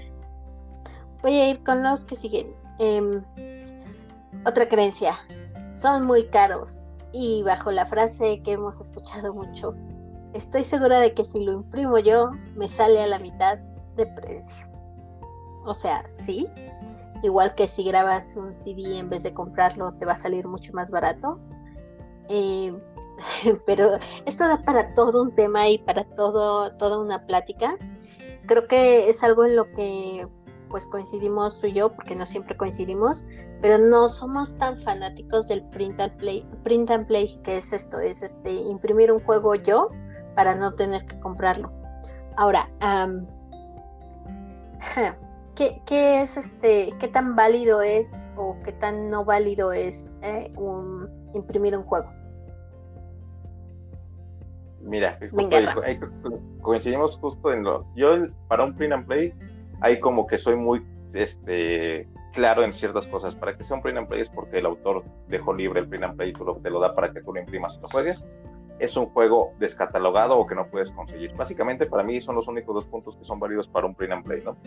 Voy 1.22 1.39
a 1.39 1.50
ir 1.51 1.63
con 1.63 1.84
los 1.84 2.05
que 2.05 2.15
siguen. 2.15 2.55
Em, 2.79 3.24
otra 4.48 4.67
creencia. 4.67 5.13
Son 5.74 6.05
muy 6.05 6.25
caros 6.27 6.95
y 7.17 7.43
bajo 7.43 7.72
la 7.72 7.86
frase 7.86 8.41
que 8.43 8.51
hemos 8.51 8.81
escuchado 8.81 9.34
mucho, 9.34 9.74
estoy 10.34 10.65
segura 10.65 11.00
de 11.00 11.13
que 11.13 11.24
si 11.24 11.45
lo 11.45 11.53
imprimo 11.53 11.98
yo, 11.98 12.31
me 12.55 12.67
sale 12.67 13.01
a 13.01 13.07
la 13.07 13.19
mitad 13.19 13.57
de 13.95 14.05
precio. 14.05 14.67
O 15.65 15.74
sea, 15.74 16.03
sí, 16.10 16.45
igual 17.24 17.55
que 17.55 17.69
si 17.69 17.86
grabas 17.86 18.36
un 18.36 18.51
CD 18.51 19.00
en 19.00 19.10
vez 19.10 19.24
de 19.24 19.34
comprarlo, 19.34 19.93
te 19.93 20.05
va 20.05 20.12
a 20.12 20.17
salir 20.17 20.45
mucho 20.45 20.74
más 20.74 20.91
barato. 20.91 21.39
Eh, 22.27 22.77
pero 23.65 23.91
esto 24.25 24.45
da 24.45 24.62
para 24.65 24.93
todo 24.93 25.24
un 25.24 25.34
tema 25.34 25.69
y 25.69 25.77
para 25.77 26.03
todo, 26.03 26.69
toda 26.74 27.00
una 27.00 27.25
plática. 27.25 27.77
Creo 28.45 28.67
que 28.67 29.10
es 29.10 29.24
algo 29.24 29.45
en 29.45 29.55
lo 29.55 29.72
que 29.72 30.27
pues 30.75 30.88
coincidimos 30.88 31.58
tú 31.58 31.67
y 31.67 31.72
yo, 31.72 31.88
porque 31.88 32.17
no 32.17 32.25
siempre 32.25 32.58
coincidimos, 32.58 33.25
pero 33.62 33.77
no 33.77 34.10
somos 34.10 34.58
tan 34.58 34.77
fanáticos 34.77 35.48
del 35.48 35.63
print 35.70 36.01
and 36.01 36.12
play, 36.17 36.46
print 36.65 36.91
and 36.91 37.08
play, 37.08 37.34
que 37.46 37.55
es 37.55 37.72
esto, 37.72 37.98
es 37.98 38.22
este 38.22 38.51
imprimir 38.51 39.10
un 39.10 39.22
juego 39.22 39.55
yo 39.55 39.89
para 40.36 40.53
no 40.53 40.74
tener 40.74 41.05
que 41.05 41.17
comprarlo. 41.22 41.72
Ahora, 42.36 42.67
¿qué, 45.55 45.82
¿qué, 45.86 46.22
es 46.22 46.36
este, 46.36 46.89
qué 47.00 47.08
tan 47.08 47.38
válido 47.38 47.82
es 47.82 48.34
o 48.36 48.58
qué 48.62 48.74
tan 48.74 49.10
no 49.10 49.24
válido 49.24 49.72
es 49.72 50.17
eh, 50.24 50.51
un, 50.58 51.10
imprimir 51.34 51.77
un 51.77 51.84
juego? 51.84 52.10
Mira, 54.82 55.17
coincidimos 56.62 57.17
justo 57.17 57.53
en 57.53 57.63
lo. 57.63 57.86
Yo, 57.96 58.27
para 58.50 58.65
un 58.65 58.75
print 58.75 58.91
and 58.91 59.05
play, 59.05 59.34
ahí 59.82 60.00
como 60.00 60.27
que 60.27 60.38
soy 60.38 60.55
muy 60.55 60.84
este, 61.13 62.08
claro 62.34 62.63
en 62.63 62.74
ciertas 62.74 63.08
cosas. 63.08 63.36
Para 63.36 63.58
que 63.58 63.63
sea 63.63 63.77
un 63.77 63.82
print 63.82 63.98
and 63.98 64.08
play 64.08 64.22
es 64.22 64.29
porque 64.29 64.60
el 64.60 64.65
autor 64.65 65.03
dejó 65.27 65.53
libre 65.53 65.79
el 65.79 65.88
print 65.88 66.03
and 66.03 66.17
play 66.17 66.29
y 66.29 66.34
te 66.62 66.70
lo 66.70 66.79
da 66.79 66.94
para 66.94 67.12
que 67.12 67.22
tú 67.22 67.34
lo 67.34 67.39
imprimas 67.39 67.77
y 67.77 67.82
lo 67.82 67.88
juegues. 67.88 68.24
Es 68.77 68.98
un 68.98 69.05
juego 69.05 69.53
descatalogado 69.58 70.38
o 70.38 70.46
que 70.46 70.53
no 70.53 70.67
puedes 70.67 70.91
conseguir. 70.91 71.34
Básicamente 71.34 71.86
para 71.86 72.03
mí 72.03 72.20
son 72.20 72.36
los 72.36 72.48
únicos 72.50 72.75
dos 72.75 72.86
puntos 72.86 73.15
que 73.15 73.24
son 73.24 73.39
válidos 73.39 73.70
para 73.70 73.88
un 73.88 73.96
print 73.96 74.12
and 74.12 74.25
play, 74.25 74.41
¿no? 74.44 74.58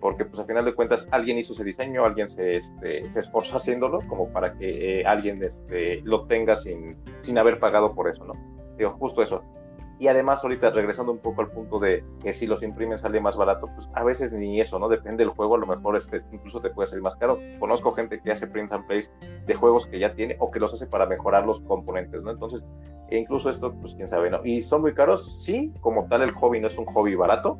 Porque 0.00 0.26
pues 0.26 0.38
a 0.38 0.44
final 0.44 0.66
de 0.66 0.74
cuentas 0.74 1.08
alguien 1.10 1.38
hizo 1.38 1.54
ese 1.54 1.64
diseño, 1.64 2.04
alguien 2.04 2.28
se, 2.28 2.56
este, 2.56 3.04
se 3.10 3.20
esforzó 3.20 3.56
haciéndolo 3.56 4.00
como 4.06 4.28
para 4.28 4.52
que 4.52 5.00
eh, 5.00 5.06
alguien 5.06 5.42
este, 5.42 6.02
lo 6.02 6.26
tenga 6.26 6.56
sin, 6.56 6.98
sin 7.22 7.38
haber 7.38 7.58
pagado 7.58 7.94
por 7.94 8.10
eso, 8.10 8.24
¿no? 8.24 8.34
Digo, 8.76 8.90
justo 8.98 9.22
eso 9.22 9.42
y 9.98 10.08
además, 10.08 10.42
ahorita 10.42 10.70
regresando 10.70 11.12
un 11.12 11.18
poco 11.18 11.42
al 11.42 11.50
punto 11.50 11.78
de 11.78 12.04
que 12.20 12.32
si 12.32 12.46
los 12.46 12.62
imprimen 12.62 12.98
sale 12.98 13.20
más 13.20 13.36
barato, 13.36 13.68
pues 13.74 13.88
a 13.94 14.02
veces 14.02 14.32
ni 14.32 14.60
eso, 14.60 14.78
¿no? 14.78 14.88
Depende 14.88 15.24
del 15.24 15.32
juego, 15.32 15.54
a 15.54 15.58
lo 15.58 15.66
mejor 15.66 15.96
este, 15.96 16.22
incluso 16.32 16.60
te 16.60 16.70
puede 16.70 16.88
salir 16.88 17.02
más 17.02 17.16
caro. 17.16 17.38
Conozco 17.60 17.92
gente 17.92 18.20
que 18.20 18.32
hace 18.32 18.46
prints 18.46 18.72
and 18.72 18.86
plays 18.86 19.12
de 19.46 19.54
juegos 19.54 19.86
que 19.86 19.98
ya 19.98 20.14
tiene 20.14 20.36
o 20.40 20.50
que 20.50 20.58
los 20.58 20.74
hace 20.74 20.86
para 20.86 21.06
mejorar 21.06 21.46
los 21.46 21.60
componentes, 21.60 22.22
¿no? 22.22 22.30
Entonces, 22.30 22.66
e 23.08 23.18
incluso 23.18 23.50
esto, 23.50 23.72
pues 23.72 23.94
quién 23.94 24.08
sabe, 24.08 24.30
¿no? 24.30 24.44
Y 24.44 24.62
son 24.62 24.82
muy 24.82 24.94
caros, 24.94 25.42
sí, 25.42 25.72
como 25.80 26.06
tal 26.08 26.22
el 26.22 26.32
hobby 26.32 26.60
no 26.60 26.68
es 26.68 26.76
un 26.76 26.86
hobby 26.86 27.14
barato, 27.14 27.58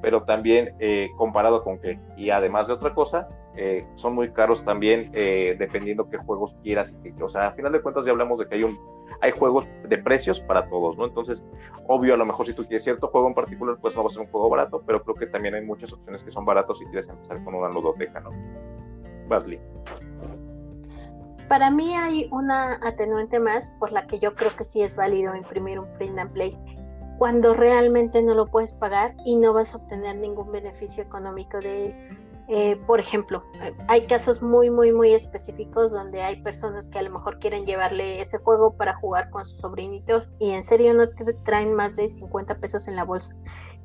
pero 0.00 0.22
también 0.22 0.74
eh, 0.78 1.08
comparado 1.16 1.62
con 1.62 1.78
que, 1.80 1.98
y 2.16 2.30
además 2.30 2.68
de 2.68 2.74
otra 2.74 2.94
cosa, 2.94 3.28
eh, 3.56 3.86
son 3.96 4.14
muy 4.14 4.30
caros 4.32 4.64
también 4.64 5.10
eh, 5.12 5.56
dependiendo 5.58 6.08
qué 6.08 6.18
juegos 6.18 6.56
quieras. 6.62 6.98
o 7.20 7.28
sea, 7.28 7.48
a 7.48 7.52
final 7.52 7.72
de 7.72 7.80
cuentas 7.80 8.06
ya 8.06 8.12
hablamos 8.12 8.38
de 8.38 8.46
que 8.46 8.54
hay 8.54 8.64
un 8.64 8.78
hay 9.20 9.32
juegos 9.32 9.66
de 9.88 9.98
precios 9.98 10.40
para 10.40 10.68
todos, 10.68 10.96
¿no? 10.96 11.06
Entonces, 11.06 11.44
obvio, 11.88 12.14
a 12.14 12.16
lo 12.16 12.24
mejor 12.24 12.46
si 12.46 12.52
tú 12.52 12.64
quieres 12.64 12.84
cierto 12.84 13.08
juego 13.08 13.26
en 13.26 13.34
particular, 13.34 13.76
pues 13.80 13.96
no 13.96 14.04
va 14.04 14.10
a 14.10 14.12
ser 14.12 14.20
un 14.20 14.28
juego 14.28 14.48
barato, 14.48 14.82
pero 14.86 15.02
creo 15.02 15.16
que 15.16 15.26
también 15.26 15.54
hay 15.54 15.64
muchas 15.64 15.92
opciones 15.92 16.22
que 16.22 16.30
son 16.30 16.44
baratos 16.44 16.78
si 16.78 16.84
quieres 16.84 17.08
empezar 17.08 17.42
con 17.42 17.54
una 17.54 17.68
ludoteca, 17.68 18.20
¿no? 18.20 18.30
Basley. 19.26 19.58
Para 21.48 21.70
mí 21.70 21.94
hay 21.94 22.28
una 22.30 22.78
atenuante 22.86 23.40
más 23.40 23.70
por 23.80 23.90
la 23.90 24.06
que 24.06 24.18
yo 24.18 24.34
creo 24.34 24.54
que 24.54 24.64
sí 24.64 24.82
es 24.82 24.94
válido 24.94 25.34
imprimir 25.34 25.80
un 25.80 25.90
print 25.94 26.18
and 26.18 26.32
play 26.32 26.56
cuando 27.18 27.52
realmente 27.52 28.22
no 28.22 28.34
lo 28.34 28.46
puedes 28.46 28.72
pagar 28.72 29.16
y 29.24 29.36
no 29.36 29.52
vas 29.52 29.74
a 29.74 29.78
obtener 29.78 30.16
ningún 30.16 30.52
beneficio 30.52 31.02
económico 31.02 31.58
de 31.58 31.86
él. 31.86 31.96
Eh, 32.50 32.76
por 32.86 32.98
ejemplo, 32.98 33.44
eh, 33.60 33.74
hay 33.88 34.06
casos 34.06 34.40
muy, 34.40 34.70
muy, 34.70 34.90
muy 34.90 35.12
específicos 35.12 35.92
donde 35.92 36.22
hay 36.22 36.40
personas 36.42 36.88
que 36.88 36.98
a 36.98 37.02
lo 37.02 37.10
mejor 37.10 37.38
quieren 37.40 37.66
llevarle 37.66 38.22
ese 38.22 38.38
juego 38.38 38.72
para 38.74 38.94
jugar 38.94 39.28
con 39.28 39.44
sus 39.44 39.58
sobrinitos 39.58 40.30
y 40.38 40.52
en 40.52 40.62
serio 40.62 40.94
no 40.94 41.10
te 41.10 41.34
traen 41.44 41.74
más 41.74 41.96
de 41.96 42.08
50 42.08 42.58
pesos 42.58 42.88
en 42.88 42.96
la 42.96 43.04
bolsa. 43.04 43.36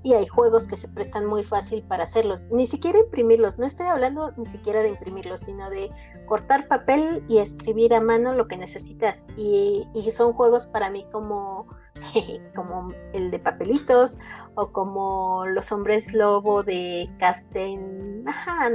Y 0.02 0.14
hay 0.14 0.28
juegos 0.28 0.68
que 0.68 0.78
se 0.78 0.88
prestan 0.88 1.26
muy 1.26 1.44
fácil 1.44 1.84
para 1.84 2.04
hacerlos. 2.04 2.50
Ni 2.52 2.68
siquiera 2.68 3.00
imprimirlos, 3.00 3.58
no 3.58 3.66
estoy 3.66 3.88
hablando 3.88 4.32
ni 4.38 4.46
siquiera 4.46 4.82
de 4.82 4.90
imprimirlos, 4.90 5.42
sino 5.42 5.70
de 5.70 5.92
cortar 6.26 6.68
papel 6.68 7.24
y 7.28 7.40
escribir 7.40 7.94
a 7.94 8.02
mano 8.02 8.34
lo 8.34 8.48
que 8.48 8.58
necesitas. 8.58 9.26
Y, 9.38 9.88
y 9.94 10.10
son 10.12 10.34
juegos 10.34 10.68
para 10.68 10.90
mí 10.90 11.06
como 11.12 11.68
como 12.56 12.94
el 13.14 13.32
de 13.32 13.40
papelitos 13.40 14.20
o 14.56 14.72
como 14.72 15.46
los 15.48 15.72
hombres 15.72 16.14
lobo 16.14 16.64
de 16.64 17.10
Casten, 17.20 18.24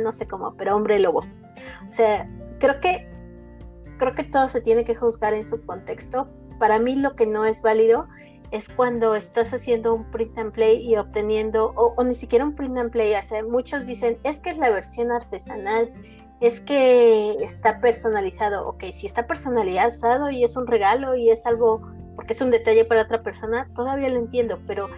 no 0.03 0.13
sé 0.13 0.27
cómo, 0.27 0.55
pero 0.57 0.77
hombre 0.77 0.99
lobo. 0.99 1.21
O 1.21 1.91
sea, 1.91 2.29
creo 2.59 2.81
que 2.81 3.09
creo 3.99 4.15
que 4.15 4.25
todo 4.25 4.49
se 4.49 4.61
tiene 4.61 4.85
que 4.85 4.95
juzgar 4.95 5.35
en 5.35 5.45
su 5.45 5.65
contexto. 5.67 6.29
Para 6.59 6.79
mí 6.79 6.97
lo 6.97 7.15
que 7.17 7.27
no 7.27 7.45
es 7.45 7.63
válido 7.63 8.09
es 8.51 8.69
cuando 8.69 9.15
estás 9.15 9.53
haciendo 9.53 9.95
un 9.95 10.11
print 10.11 10.39
and 10.39 10.53
play 10.53 10.81
y 10.81 10.97
obteniendo, 10.97 11.75
o, 11.77 12.03
ni 12.03 12.15
siquiera 12.15 12.45
un 12.45 12.55
print 12.55 12.79
and 12.79 12.91
play, 12.91 13.13
muchos 13.49 13.87
dicen, 13.87 14.19
es 14.25 14.41
que 14.41 14.51
es 14.51 14.59
la 14.59 14.71
versión 14.71 15.13
artesanal, 15.13 15.93
es 16.41 16.61
que 16.61 17.33
está 17.41 17.81
personalizado, 17.81 18.67
ok, 18.69 18.85
si 18.91 19.07
está 19.07 19.27
personalizado 19.27 20.31
y 20.31 20.45
es 20.45 20.57
un 20.57 20.67
regalo 20.67 21.15
y 21.15 21.31
es 21.31 21.45
algo 21.47 21.83
porque 22.19 22.33
es 22.33 22.41
un 22.41 22.51
detalle 22.51 22.85
para 22.85 23.03
otra 23.03 23.23
persona, 23.23 23.71
todavía 23.77 24.09
lo 24.09 24.19
entiendo, 24.19 24.59
pero, 24.67 24.89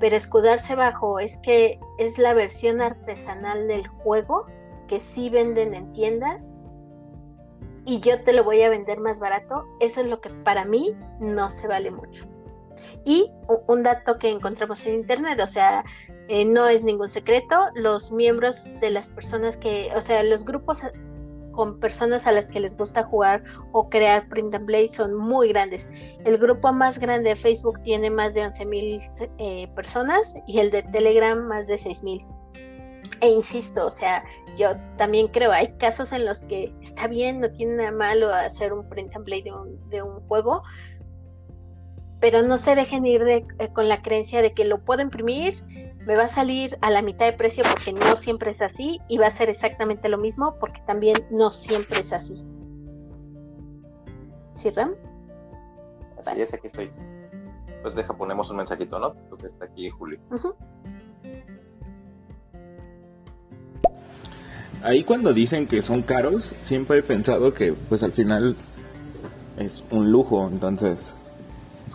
pero 0.00 0.14
escudarse 0.14 0.74
bajo 0.74 1.18
es 1.18 1.38
que 1.38 1.80
es 1.96 2.18
la 2.18 2.34
versión 2.34 2.82
artesanal 2.82 3.66
del 3.68 3.88
juego 3.88 4.44
que 4.86 5.00
sí 5.00 5.30
venden 5.30 5.72
en 5.72 5.90
tiendas 5.94 6.54
y 7.86 8.00
yo 8.00 8.22
te 8.22 8.34
lo 8.34 8.44
voy 8.44 8.60
a 8.60 8.68
vender 8.68 9.00
más 9.00 9.18
barato, 9.18 9.64
eso 9.80 10.02
es 10.02 10.08
lo 10.08 10.20
que 10.20 10.28
para 10.28 10.66
mí 10.66 10.94
no 11.20 11.50
se 11.50 11.68
vale 11.68 11.90
mucho. 11.90 12.26
Y 13.06 13.32
un 13.66 13.82
dato 13.82 14.18
que 14.18 14.28
encontramos 14.28 14.84
en 14.84 14.96
internet, 14.96 15.40
o 15.40 15.46
sea, 15.46 15.86
eh, 16.28 16.44
no 16.44 16.68
es 16.68 16.84
ningún 16.84 17.08
secreto, 17.08 17.68
los 17.76 18.12
miembros 18.12 18.78
de 18.80 18.90
las 18.90 19.08
personas 19.08 19.56
que, 19.56 19.90
o 19.96 20.02
sea, 20.02 20.22
los 20.22 20.44
grupos 20.44 20.82
con 21.58 21.80
personas 21.80 22.24
a 22.28 22.30
las 22.30 22.48
que 22.48 22.60
les 22.60 22.76
gusta 22.76 23.02
jugar 23.02 23.42
o 23.72 23.90
crear 23.90 24.28
print 24.28 24.54
and 24.54 24.66
play 24.66 24.86
son 24.86 25.12
muy 25.16 25.48
grandes. 25.48 25.90
El 26.24 26.38
grupo 26.38 26.72
más 26.72 27.00
grande 27.00 27.30
de 27.30 27.34
Facebook 27.34 27.82
tiene 27.82 28.10
más 28.10 28.32
de 28.34 28.44
11 28.44 28.64
mil 28.66 29.00
eh, 29.38 29.66
personas 29.74 30.36
y 30.46 30.60
el 30.60 30.70
de 30.70 30.84
Telegram 30.84 31.36
más 31.48 31.66
de 31.66 31.76
6 31.76 32.04
mil. 32.04 32.24
E 33.20 33.28
insisto, 33.28 33.88
o 33.88 33.90
sea, 33.90 34.22
yo 34.56 34.76
también 34.96 35.26
creo, 35.26 35.50
hay 35.50 35.76
casos 35.78 36.12
en 36.12 36.26
los 36.26 36.44
que 36.44 36.72
está 36.80 37.08
bien, 37.08 37.40
no 37.40 37.50
tiene 37.50 37.74
nada 37.74 37.90
malo 37.90 38.32
hacer 38.32 38.72
un 38.72 38.88
print 38.88 39.16
and 39.16 39.24
play 39.24 39.42
de 39.42 39.52
un, 39.52 39.90
de 39.90 40.00
un 40.00 40.20
juego, 40.28 40.62
pero 42.20 42.42
no 42.42 42.56
se 42.56 42.76
dejen 42.76 43.04
ir 43.04 43.24
de, 43.24 43.44
eh, 43.58 43.72
con 43.72 43.88
la 43.88 44.00
creencia 44.00 44.42
de 44.42 44.52
que 44.52 44.64
lo 44.64 44.84
puedo 44.84 45.02
imprimir, 45.02 45.56
me 46.06 46.16
va 46.16 46.24
a 46.24 46.28
salir 46.28 46.78
a 46.80 46.90
la 46.90 47.02
mitad 47.02 47.26
de 47.26 47.32
precio 47.32 47.64
porque 47.68 47.92
no 47.92 48.16
siempre 48.16 48.50
es 48.50 48.62
así 48.62 49.00
y 49.08 49.18
va 49.18 49.26
a 49.26 49.30
ser 49.30 49.48
exactamente 49.48 50.08
lo 50.08 50.18
mismo 50.18 50.56
porque 50.58 50.80
también 50.86 51.16
no 51.30 51.50
siempre 51.50 52.00
es 52.00 52.12
así. 52.12 52.44
¿Sí, 54.54 54.70
Ram? 54.70 54.94
Así 56.26 56.42
es, 56.42 56.52
aquí 56.54 56.66
estoy. 56.66 56.90
Pues 57.82 57.94
deja, 57.94 58.12
ponemos 58.16 58.50
un 58.50 58.56
mensajito, 58.56 58.98
¿no? 58.98 59.12
Tú 59.30 59.36
que 59.36 59.46
está 59.46 59.66
aquí, 59.66 59.88
Julio. 59.90 60.18
Ahí 64.82 65.04
cuando 65.04 65.32
dicen 65.32 65.66
que 65.66 65.82
son 65.82 66.02
caros, 66.02 66.54
siempre 66.60 66.98
he 66.98 67.02
pensado 67.02 67.52
que 67.52 67.72
pues 67.72 68.02
al 68.02 68.12
final 68.12 68.56
es 69.56 69.84
un 69.90 70.10
lujo, 70.10 70.48
entonces 70.48 71.14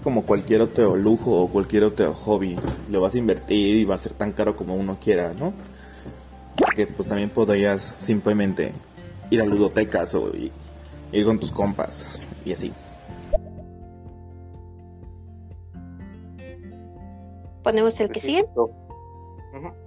como 0.02 0.26
cualquier 0.26 0.62
otro 0.62 0.96
lujo 0.96 1.42
o 1.42 1.48
cualquier 1.50 1.84
otro 1.84 2.14
hobby. 2.14 2.56
Lo 2.90 3.02
vas 3.02 3.16
a 3.16 3.18
invertir 3.18 3.78
y 3.78 3.86
va 3.86 3.96
a 3.96 3.98
ser 3.98 4.14
tan 4.14 4.32
caro 4.32 4.56
como 4.56 4.76
uno 4.76 4.98
quiera, 5.02 5.34
¿no? 5.34 5.54
Que 6.76 6.88
pues 6.88 7.08
también 7.08 7.30
podrías 7.30 7.96
simplemente 8.00 8.74
ir 9.30 9.42
a 9.42 9.46
ludotecas 9.46 10.14
o 10.16 10.32
ir 10.36 11.26
con 11.26 11.40
tus 11.40 11.52
compas 11.52 12.18
y 12.46 12.54
así. 12.54 12.74
Ponemos 17.64 18.00
el 18.02 18.10
que 18.10 18.20
sigue. 18.20 18.46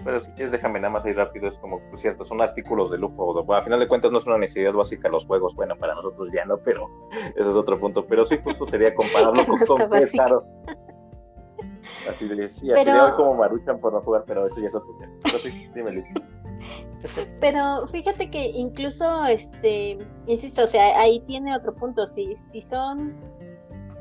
Pero 0.04 0.20
si 0.20 0.30
quieres, 0.32 0.52
déjame 0.52 0.80
nada 0.80 0.92
más 0.94 1.04
ahí 1.04 1.12
rápido. 1.12 1.48
Es 1.48 1.58
como, 1.58 1.80
pues 1.90 2.00
cierto, 2.00 2.24
son 2.24 2.40
artículos 2.40 2.90
de 2.90 2.98
lujo. 2.98 3.42
Bueno, 3.44 3.60
a 3.60 3.64
final 3.64 3.80
de 3.80 3.88
cuentas, 3.88 4.12
no 4.12 4.18
es 4.18 4.26
una 4.26 4.38
necesidad 4.38 4.72
básica 4.72 5.08
los 5.08 5.26
juegos. 5.26 5.54
Bueno, 5.54 5.76
para 5.76 5.94
nosotros 5.94 6.28
ya 6.32 6.44
no, 6.44 6.58
pero 6.58 6.88
ese 7.36 7.48
es 7.48 7.54
otro 7.54 7.78
punto. 7.78 8.06
Pero 8.06 8.24
sí, 8.26 8.38
justo 8.42 8.66
sería 8.66 8.94
compararlo 8.94 9.44
con, 9.46 9.58
con 9.58 9.90
caro. 10.16 10.44
Así 12.08 12.28
de, 12.28 12.48
sí, 12.48 12.70
así 12.70 12.84
de 12.84 13.00
hoy 13.00 13.12
como 13.16 13.34
maruchan 13.34 13.80
por 13.80 13.92
no 13.92 14.00
jugar, 14.00 14.24
pero 14.26 14.46
eso 14.46 14.60
ya 14.60 14.68
es 14.68 14.74
otro 14.74 14.94
tema. 15.00 15.12
Pero 15.24 15.38
sí, 15.38 15.66
dime, 15.74 16.04
Pero 17.40 17.86
fíjate 17.88 18.30
que 18.30 18.46
incluso, 18.46 19.24
este, 19.26 19.98
insisto, 20.26 20.64
o 20.64 20.66
sea, 20.66 20.98
ahí 21.00 21.20
tiene 21.20 21.54
otro 21.54 21.74
punto. 21.74 22.06
Si, 22.06 22.34
si 22.34 22.60
son 22.60 23.14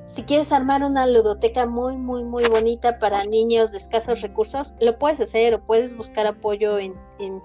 si 0.08 0.24
quieres 0.24 0.52
armar 0.52 0.84
una 0.84 1.08
ludoteca 1.08 1.66
muy, 1.66 1.98
muy, 1.98 2.24
muy 2.24 2.46
bonita 2.46 3.00
para 3.00 3.24
niños 3.26 3.72
de 3.72 3.80
escasos 3.80 4.22
recursos, 4.22 4.76
lo 4.80 4.98
puedes 5.00 5.20
hacer 5.20 5.56
o 5.56 5.66
puedes 5.66 5.98
buscar 5.98 6.28
apoyo 6.28 6.78
en, 6.78 6.96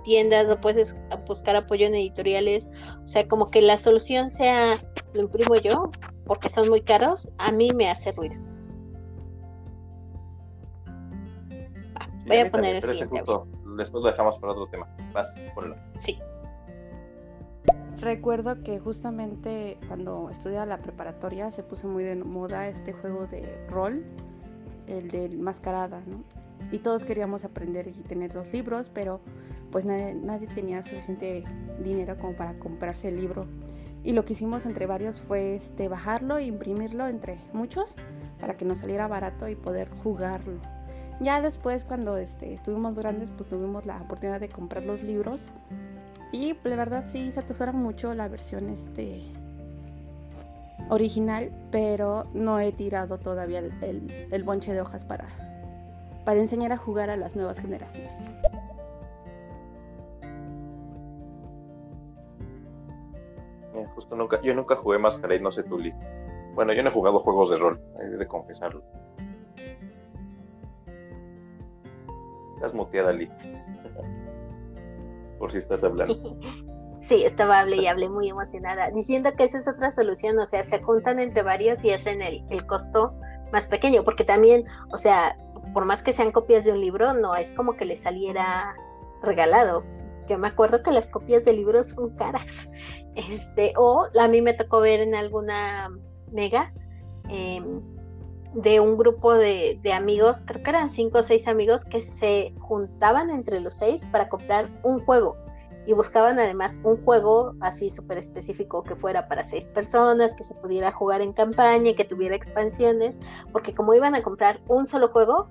tiendas 0.05 0.51
o 0.51 0.61
puedes 0.61 0.97
buscar 1.27 1.57
apoyo 1.57 1.87
en 1.87 1.95
editoriales. 1.95 2.71
O 3.03 3.09
sea, 3.09 3.27
como 3.29 3.51
que 3.51 3.63
la 3.63 3.79
solución 3.79 4.29
sea, 4.29 4.83
lo 5.15 5.23
imprimo 5.23 5.57
yo, 5.57 5.91
porque 6.27 6.49
son 6.49 6.69
muy 6.69 6.83
caros, 6.83 7.33
a 7.39 7.51
mí 7.51 7.71
me 7.75 7.89
hace 7.89 8.13
ruido. 8.13 8.37
voy 12.27 12.39
a, 12.39 12.51
poner 12.51 12.77
el 12.77 12.83
siguiente. 12.83 13.23
Después 13.77 14.03
lo 14.03 14.11
dejamos 14.11 14.39
para 14.39 14.53
otro 14.53 14.67
tema. 14.69 14.87
Vas, 15.13 15.35
ponlo. 15.55 15.77
Sí. 15.95 16.19
Recuerdo 18.01 18.63
que 18.63 18.79
justamente 18.79 19.79
cuando 19.87 20.31
estudiaba 20.31 20.65
la 20.65 20.79
preparatoria 20.79 21.51
se 21.51 21.63
puso 21.63 21.87
muy 21.87 22.03
de 22.03 22.17
moda 22.17 22.67
este 22.67 22.95
juego 22.95 23.27
de 23.27 23.67
rol, 23.69 24.05
el 24.87 25.09
de 25.09 25.29
mascarada. 25.37 26.01
Y 26.73 26.79
todos 26.79 27.05
queríamos 27.05 27.45
aprender 27.45 27.89
y 27.89 27.93
tener 27.93 28.35
los 28.35 28.53
libros, 28.53 28.91
pero 28.93 29.21
pues 29.71 29.85
nadie, 29.85 30.15
nadie 30.15 30.47
tenía 30.47 30.83
suficiente 30.83 31.45
dinero 31.83 32.17
como 32.19 32.35
para 32.35 32.59
comprarse 32.59 33.09
el 33.09 33.21
libro. 33.21 33.47
Y 34.03 34.13
lo 34.13 34.25
que 34.25 34.33
hicimos 34.33 34.65
entre 34.65 34.87
varios 34.87 35.21
fue 35.21 35.55
este, 35.55 35.89
bajarlo 35.89 36.39
e 36.39 36.45
imprimirlo 36.45 37.07
entre 37.07 37.37
muchos 37.53 37.97
para 38.41 38.57
que 38.57 38.65
nos 38.65 38.79
saliera 38.79 39.09
barato 39.09 39.47
y 39.47 39.57
poder 39.57 39.91
jugarlo. 40.03 40.59
Ya 41.21 41.43
después 41.43 41.85
cuando 41.85 42.17
este, 42.17 42.55
estuvimos 42.55 42.99
grandes 42.99 43.31
pues 43.31 43.51
tuvimos 43.51 43.85
la 43.85 44.01
oportunidad 44.01 44.41
de 44.41 44.49
comprar 44.49 44.87
los 44.87 45.03
libros 45.03 45.49
Y 46.33 46.57
la 46.65 46.77
verdad 46.77 47.05
sí 47.07 47.31
se 47.33 47.41
atesora 47.41 47.73
mucho 47.73 48.15
la 48.15 48.29
versión 48.29 48.69
este 48.69 49.23
original, 50.89 51.51
pero 51.71 52.25
no 52.35 52.61
he 52.61 52.73
tirado 52.73 53.19
todavía 53.19 53.61
el, 53.61 54.45
bonche 54.45 54.73
de 54.73 54.81
hojas 54.81 55.05
para, 55.05 55.27
para 56.25 56.41
enseñar 56.41 56.73
a 56.73 56.77
jugar 56.77 57.11
a 57.11 57.17
las 57.17 57.37
nuevas 57.37 57.59
generaciones. 57.59 58.13
justo 63.95 64.17
nunca, 64.17 64.41
yo 64.43 64.55
nunca 64.55 64.77
jugué 64.77 64.99
Masquerade, 64.99 65.41
no 65.41 65.51
sé 65.51 65.63
tú, 65.63 65.79
Bueno, 66.55 66.73
yo 66.73 66.83
no 66.83 66.91
he 66.91 66.93
jugado 66.93 67.21
juegos 67.21 67.51
de 67.51 67.57
rol, 67.57 67.81
he 68.01 68.05
de 68.05 68.27
confesarlo. 68.27 68.83
Estás 72.55 72.75
muteada, 72.75 73.13
Lee. 73.13 73.31
Por 75.41 75.51
si 75.51 75.59
estás 75.59 75.83
hablando. 75.83 76.15
Sí, 77.01 77.25
estaba 77.25 77.61
hable 77.61 77.77
y 77.77 77.87
hablé 77.87 78.11
muy 78.11 78.29
emocionada, 78.29 78.91
diciendo 78.91 79.33
que 79.35 79.45
esa 79.45 79.57
es 79.57 79.67
otra 79.67 79.91
solución, 79.91 80.39
o 80.39 80.45
sea, 80.45 80.63
se 80.63 80.83
juntan 80.83 81.19
entre 81.19 81.43
varios 81.43 81.83
y 81.83 81.93
hacen 81.93 82.21
el, 82.21 82.45
el 82.51 82.67
costo 82.67 83.15
más 83.53 83.67
pequeño, 83.67 84.05
porque 84.05 84.23
también, 84.23 84.67
o 84.93 84.99
sea, 84.99 85.35
por 85.73 85.87
más 85.87 86.03
que 86.03 86.13
sean 86.13 86.31
copias 86.31 86.67
de 86.67 86.73
un 86.73 86.81
libro, 86.83 87.15
no 87.15 87.35
es 87.37 87.53
como 87.53 87.75
que 87.75 87.87
le 87.87 87.97
saliera 87.97 88.75
regalado. 89.23 89.83
Yo 90.29 90.39
me 90.39 90.49
acuerdo 90.49 90.83
que 90.83 90.93
las 90.93 91.09
copias 91.09 91.45
de 91.45 91.55
libros 91.55 91.91
son 91.91 92.11
caras. 92.17 92.71
Este, 93.17 93.73
o 93.77 94.07
a 94.19 94.29
mí 94.29 94.43
me 94.43 94.55
tocó 94.55 94.81
ver 94.81 95.01
en 95.01 95.15
alguna 95.15 95.91
mega 96.31 96.73
em, 97.29 97.81
de 98.55 98.81
un 98.81 98.97
grupo 98.97 99.35
de, 99.35 99.79
de, 99.83 99.93
amigos, 99.93 100.43
creo 100.45 100.63
que 100.63 100.71
eran 100.71 100.91
cinco 100.91 101.19
o 101.19 101.23
seis 101.23 101.47
amigos, 101.47 101.85
que 101.85 102.01
se 102.01 102.53
juntaban 102.59 103.31
entre 103.31 103.61
los 103.61 103.75
seis 103.75 104.07
para 104.07 104.29
comprar 104.29 104.69
un 104.83 105.05
juego 105.05 105.37
y 105.87 105.93
buscaban 105.93 106.39
además 106.39 106.79
un 106.85 107.03
juego 107.05 107.55
así 107.61 107.91
súper 107.91 108.19
específico 108.19 108.83
que 108.83 108.95
fuera 108.95 109.27
para 109.29 109.45
seis 109.45 109.67
personas, 109.67 110.35
que 110.35 110.45
se 110.45 110.55
pudiera 110.55 110.93
jugar 110.93 111.21
en 111.21 111.33
campaña, 111.33 111.95
que 111.95 112.05
tuviera 112.05 112.37
expansiones, 112.37 113.21
porque 113.53 113.75
como 113.75 113.95
iban 113.95 114.15
a 114.15 114.23
comprar 114.23 114.61
un 114.69 114.87
solo 114.87 115.09
juego, 115.09 115.49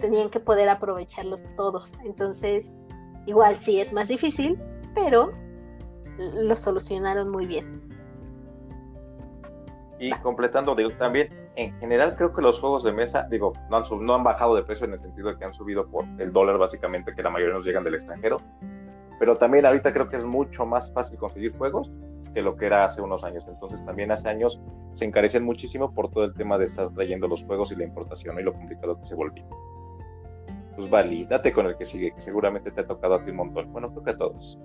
tenían 0.00 0.30
que 0.30 0.40
poder 0.40 0.68
aprovecharlos 0.68 1.44
todos. 1.56 1.94
Entonces, 2.04 2.78
igual 3.26 3.60
sí 3.60 3.80
es 3.80 3.92
más 3.92 4.08
difícil, 4.08 4.58
pero 4.94 5.32
lo 6.18 6.56
solucionaron 6.56 7.30
muy 7.30 7.46
bien. 7.46 7.82
Y 10.00 10.10
completando, 10.10 10.74
digo, 10.74 10.90
también 10.90 11.28
en 11.58 11.76
general 11.80 12.14
creo 12.14 12.32
que 12.32 12.40
los 12.40 12.60
juegos 12.60 12.84
de 12.84 12.92
mesa, 12.92 13.26
digo, 13.28 13.52
no 13.68 13.78
han, 13.78 14.06
no 14.06 14.14
han 14.14 14.22
bajado 14.22 14.54
de 14.54 14.62
precio 14.62 14.86
en 14.86 14.92
el 14.92 15.00
sentido 15.00 15.28
de 15.28 15.36
que 15.36 15.44
han 15.44 15.52
subido 15.52 15.88
por 15.88 16.04
el 16.18 16.32
dólar 16.32 16.56
básicamente, 16.56 17.12
que 17.16 17.22
la 17.22 17.30
mayoría 17.30 17.54
nos 17.54 17.66
llegan 17.66 17.82
del 17.82 17.96
extranjero, 17.96 18.36
pero 19.18 19.36
también 19.36 19.66
ahorita 19.66 19.92
creo 19.92 20.08
que 20.08 20.18
es 20.18 20.24
mucho 20.24 20.64
más 20.64 20.92
fácil 20.92 21.18
conseguir 21.18 21.56
juegos 21.58 21.90
que 22.32 22.42
lo 22.42 22.56
que 22.56 22.66
era 22.66 22.84
hace 22.84 23.02
unos 23.02 23.24
años. 23.24 23.44
Entonces 23.48 23.84
también 23.84 24.12
hace 24.12 24.28
años 24.28 24.60
se 24.92 25.04
encarecen 25.04 25.42
muchísimo 25.42 25.92
por 25.92 26.10
todo 26.10 26.24
el 26.24 26.34
tema 26.34 26.58
de 26.58 26.66
estar 26.66 26.90
trayendo 26.94 27.26
los 27.26 27.42
juegos 27.42 27.72
y 27.72 27.74
la 27.76 27.82
importación 27.82 28.38
y 28.38 28.44
lo 28.44 28.52
complicado 28.52 28.96
que 29.00 29.06
se 29.06 29.16
volvió. 29.16 29.44
Pues 30.76 30.88
vale, 30.88 31.26
date 31.28 31.52
con 31.52 31.66
el 31.66 31.76
que 31.76 31.84
sigue, 31.84 32.14
que 32.14 32.22
seguramente 32.22 32.70
te 32.70 32.82
ha 32.82 32.86
tocado 32.86 33.14
a 33.14 33.24
ti 33.24 33.32
un 33.32 33.38
montón. 33.38 33.72
Bueno, 33.72 33.90
creo 33.90 34.04
que 34.04 34.10
a 34.10 34.16
todos. 34.16 34.60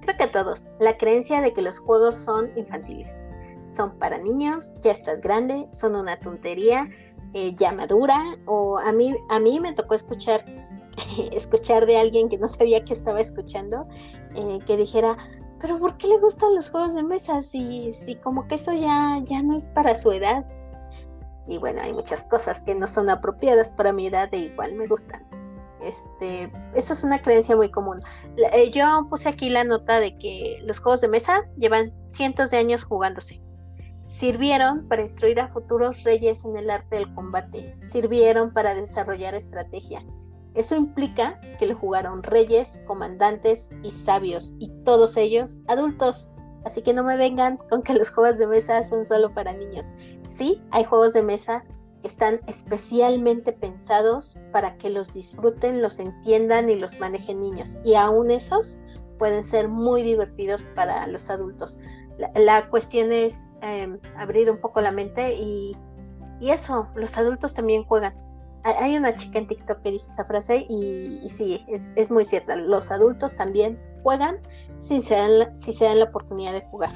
Creo 0.00 0.16
que 0.16 0.24
a 0.24 0.32
todos. 0.32 0.72
La 0.80 0.96
creencia 0.96 1.40
de 1.40 1.52
que 1.52 1.62
los 1.62 1.78
juegos 1.78 2.16
son 2.16 2.50
infantiles. 2.56 3.30
Son 3.70 3.98
para 3.98 4.18
niños, 4.18 4.74
ya 4.82 4.92
estás 4.92 5.20
grande, 5.20 5.68
son 5.72 5.96
una 5.96 6.18
tontería, 6.18 6.90
eh, 7.32 7.54
ya 7.54 7.72
madura. 7.72 8.36
O 8.46 8.78
a 8.78 8.92
mí, 8.92 9.14
a 9.30 9.38
mí 9.38 9.60
me 9.60 9.72
tocó 9.72 9.94
escuchar 9.94 10.44
escuchar 11.32 11.86
de 11.86 11.98
alguien 11.98 12.28
que 12.28 12.38
no 12.38 12.48
sabía 12.48 12.84
que 12.84 12.92
estaba 12.92 13.20
escuchando, 13.20 13.86
eh, 14.34 14.58
que 14.66 14.76
dijera, 14.76 15.16
pero 15.60 15.78
¿por 15.78 15.96
qué 15.96 16.08
le 16.08 16.18
gustan 16.18 16.54
los 16.54 16.70
juegos 16.70 16.94
de 16.94 17.02
mesa 17.02 17.42
si, 17.42 17.92
si 17.92 18.16
como 18.16 18.46
que 18.48 18.56
eso 18.56 18.72
ya, 18.72 19.20
ya 19.24 19.42
no 19.42 19.56
es 19.56 19.66
para 19.66 19.94
su 19.94 20.12
edad? 20.12 20.44
Y 21.48 21.58
bueno, 21.58 21.80
hay 21.82 21.92
muchas 21.92 22.22
cosas 22.24 22.62
que 22.62 22.74
no 22.74 22.86
son 22.86 23.10
apropiadas 23.10 23.70
para 23.70 23.92
mi 23.92 24.06
edad 24.06 24.28
e 24.32 24.38
igual 24.38 24.74
me 24.74 24.86
gustan. 24.86 25.26
Este, 25.82 26.50
esa 26.74 26.92
es 26.92 27.04
una 27.04 27.20
creencia 27.20 27.56
muy 27.56 27.70
común. 27.70 28.00
Eh, 28.52 28.70
yo 28.70 29.06
puse 29.08 29.28
aquí 29.28 29.48
la 29.48 29.64
nota 29.64 29.98
de 29.98 30.16
que 30.18 30.60
los 30.64 30.78
juegos 30.78 31.00
de 31.00 31.08
mesa 31.08 31.42
llevan 31.56 31.92
cientos 32.12 32.50
de 32.50 32.58
años 32.58 32.84
jugándose. 32.84 33.40
Sirvieron 34.18 34.86
para 34.88 35.02
instruir 35.02 35.40
a 35.40 35.48
futuros 35.48 36.02
reyes 36.04 36.44
en 36.44 36.56
el 36.56 36.68
arte 36.68 36.96
del 36.96 37.14
combate. 37.14 37.76
Sirvieron 37.80 38.52
para 38.52 38.74
desarrollar 38.74 39.34
estrategia 39.34 40.04
eso 40.54 40.76
implica 40.76 41.38
que 41.58 41.66
le 41.66 41.74
jugaron 41.74 42.22
reyes, 42.22 42.82
comandantes 42.86 43.70
y 43.82 43.90
sabios, 43.90 44.54
y 44.58 44.68
todos 44.84 45.16
ellos 45.16 45.58
adultos. 45.68 46.32
Así 46.64 46.82
que 46.82 46.92
no 46.92 47.04
me 47.04 47.16
vengan 47.16 47.56
con 47.70 47.82
que 47.82 47.94
los 47.94 48.10
juegos 48.10 48.38
de 48.38 48.46
mesa 48.46 48.82
son 48.82 49.04
solo 49.04 49.32
para 49.32 49.52
niños. 49.52 49.94
Sí, 50.26 50.60
hay 50.72 50.84
juegos 50.84 51.12
de 51.12 51.22
mesa 51.22 51.64
que 52.02 52.08
están 52.08 52.40
especialmente 52.46 53.52
pensados 53.52 54.38
para 54.52 54.76
que 54.76 54.90
los 54.90 55.12
disfruten, 55.12 55.80
los 55.80 56.00
entiendan 56.00 56.68
y 56.68 56.74
los 56.74 56.98
manejen 56.98 57.40
niños. 57.40 57.78
Y 57.84 57.94
aún 57.94 58.30
esos 58.30 58.80
pueden 59.18 59.44
ser 59.44 59.68
muy 59.68 60.02
divertidos 60.02 60.64
para 60.74 61.06
los 61.06 61.30
adultos. 61.30 61.78
La, 62.34 62.68
cuestión 62.68 63.12
es 63.12 63.56
em, 63.62 63.98
abrir 64.16 64.50
un 64.50 64.58
poco 64.58 64.80
la 64.80 64.92
mente 64.92 65.34
y, 65.34 65.76
y 66.40 66.50
eso, 66.50 66.88
los 66.94 67.16
adultos 67.16 67.54
también 67.54 67.84
juegan 67.84 68.14
hay 68.62 68.96
una 68.96 69.14
chica 69.14 69.38
en 69.38 69.46
TikTok 69.46 69.80
que 69.80 69.92
dice 69.92 70.10
esa 70.10 70.24
frase 70.24 70.66
y, 70.68 71.28
sí, 71.28 71.64
es, 71.68 72.10
muy 72.10 72.24
cierta. 72.24 72.56
Los 72.56 72.92
adultos 72.92 73.36
también 73.36 73.80
juegan 74.02 74.38
si 74.78 75.00
se, 75.00 75.16
dan 75.16 75.38
la, 75.38 75.54
si 75.54 75.72
se 75.72 75.86
dan 75.86 75.98
la 75.98 76.06
oportunidad 76.06 76.52
de 76.52 76.62
jugar. 76.66 76.90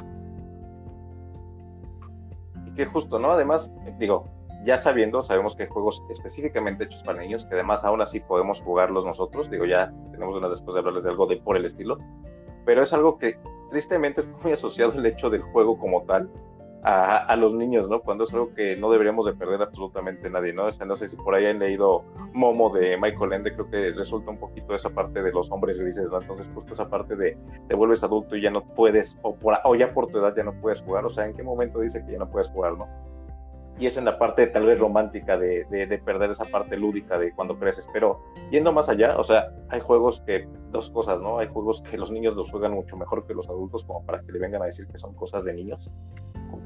Y 2.67 2.75
que 2.75 2.87
justo, 2.87 3.19
¿no? 3.19 3.31
Además, 3.31 3.71
digo, 3.99 4.25
ya 4.67 4.77
sabiendo, 4.77 5.23
sabemos 5.23 5.57
que 5.57 5.63
hay 5.63 5.69
juegos 5.69 6.03
específicamente 6.11 6.85
hechos 6.85 7.03
para 7.03 7.21
niños, 7.21 7.47
que 7.47 7.55
además 7.55 7.85
aún 7.85 8.03
así 8.03 8.21
podemos 8.21 8.61
jugarlos 8.61 9.07
nosotros. 9.07 9.51
Digo, 9.51 9.65
ya 9.65 9.93
tenemos 10.13 10.37
unas 10.37 10.51
después 10.51 10.75
de 10.75 10.81
hablarles 10.81 11.05
de 11.05 11.11
algo 11.11 11.27
de 11.27 11.39
por 11.39 11.57
el 11.57 11.65
estilo. 11.65 11.99
Pero 12.64 12.83
es 12.83 12.92
algo 12.92 13.18
que 13.18 13.38
tristemente 13.70 14.20
está 14.20 14.37
muy 14.42 14.53
asociado 14.53 14.92
el 14.92 15.07
hecho 15.07 15.31
del 15.31 15.42
juego 15.42 15.79
como 15.79 16.03
tal 16.03 16.31
a, 16.85 17.35
los 17.37 17.55
niños, 17.55 17.88
¿no? 17.88 18.00
Cuando 18.00 18.24
es 18.24 18.33
algo 18.35 18.53
que 18.55 18.77
no 18.77 18.90
deberíamos 18.90 19.24
de 19.24 19.33
perder 19.33 19.62
absolutamente 19.62 20.29
nadie, 20.29 20.53
¿no? 20.53 20.66
O 20.66 20.72
sea, 20.72 20.85
no 20.85 20.96
sé 20.96 21.09
si 21.09 21.16
por 21.16 21.35
ahí 21.35 21.46
han 21.46 21.59
leído 21.59 22.05
Momo 22.35 22.74
de 22.74 22.98
Michael 22.98 23.33
Ende, 23.33 23.55
creo 23.55 23.70
que 23.70 23.92
resulta 23.92 24.31
un 24.31 24.37
poquito 24.37 24.74
esa 24.74 24.90
parte 24.90 25.22
de 25.22 25.33
los 25.33 25.50
hombres 25.50 25.79
grises, 25.79 26.11
¿no? 26.11 26.20
Entonces, 26.20 26.46
justo 26.55 26.74
esa 26.74 26.90
parte 26.90 27.16
de 27.16 27.38
te 27.68 27.74
vuelves 27.74 28.05
adulto 28.05 28.37
y 28.37 28.42
ya 28.42 28.50
no 28.50 28.62
puedes, 28.62 29.18
o, 29.22 29.35
por, 29.35 29.57
o 29.64 29.74
ya 29.74 29.94
por 29.94 30.09
tu 30.09 30.18
edad 30.18 30.35
ya 30.37 30.42
no 30.42 30.53
puedes 30.61 30.83
jugar, 30.83 31.07
o 31.07 31.11
sea, 31.11 31.24
¿en 31.24 31.35
qué 31.35 31.42
momento 31.42 31.81
dice 31.81 32.05
que 32.05 32.12
ya 32.12 32.18
no 32.18 32.31
puedes 32.31 32.50
jugar, 32.50 32.77
¿no? 32.77 32.87
Y 33.79 33.87
es 33.87 33.97
en 33.97 34.05
la 34.05 34.19
parte 34.19 34.47
tal 34.47 34.67
vez 34.67 34.79
romántica 34.79 35.37
de, 35.37 35.65
de, 35.65 35.99
perder 35.99 36.31
esa 36.31 36.45
parte 36.45 36.77
lúdica 36.77 37.19
de 37.19 37.33
cuando 37.33 37.59
creces. 37.59 37.89
Pero 37.93 38.21
yendo 38.51 38.73
más 38.73 38.89
allá, 38.89 39.17
o 39.19 39.25
sea, 39.25 39.53
hay 39.69 39.81
juegos 39.81 40.21
que, 40.21 40.47
dos 40.71 40.91
cosas, 40.91 41.21
¿no? 41.21 41.39
Hay 41.39 41.49
juegos 41.49 41.83
que 41.83 41.97
los 41.97 42.11
niños 42.11 42.37
los 42.37 42.51
juegan 42.51 42.73
mucho 42.73 42.97
mejor 42.97 43.27
que 43.27 43.35
los 43.35 43.49
adultos, 43.49 43.85
como 43.85 44.05
para 44.05 44.21
que 44.21 44.33
le 44.33 44.39
vengan 44.39 44.63
a 44.63 44.67
decir 44.67 44.87
que 44.87 44.99
son 44.99 45.15
cosas 45.15 45.45
de 45.45 45.55
niños. 45.55 45.91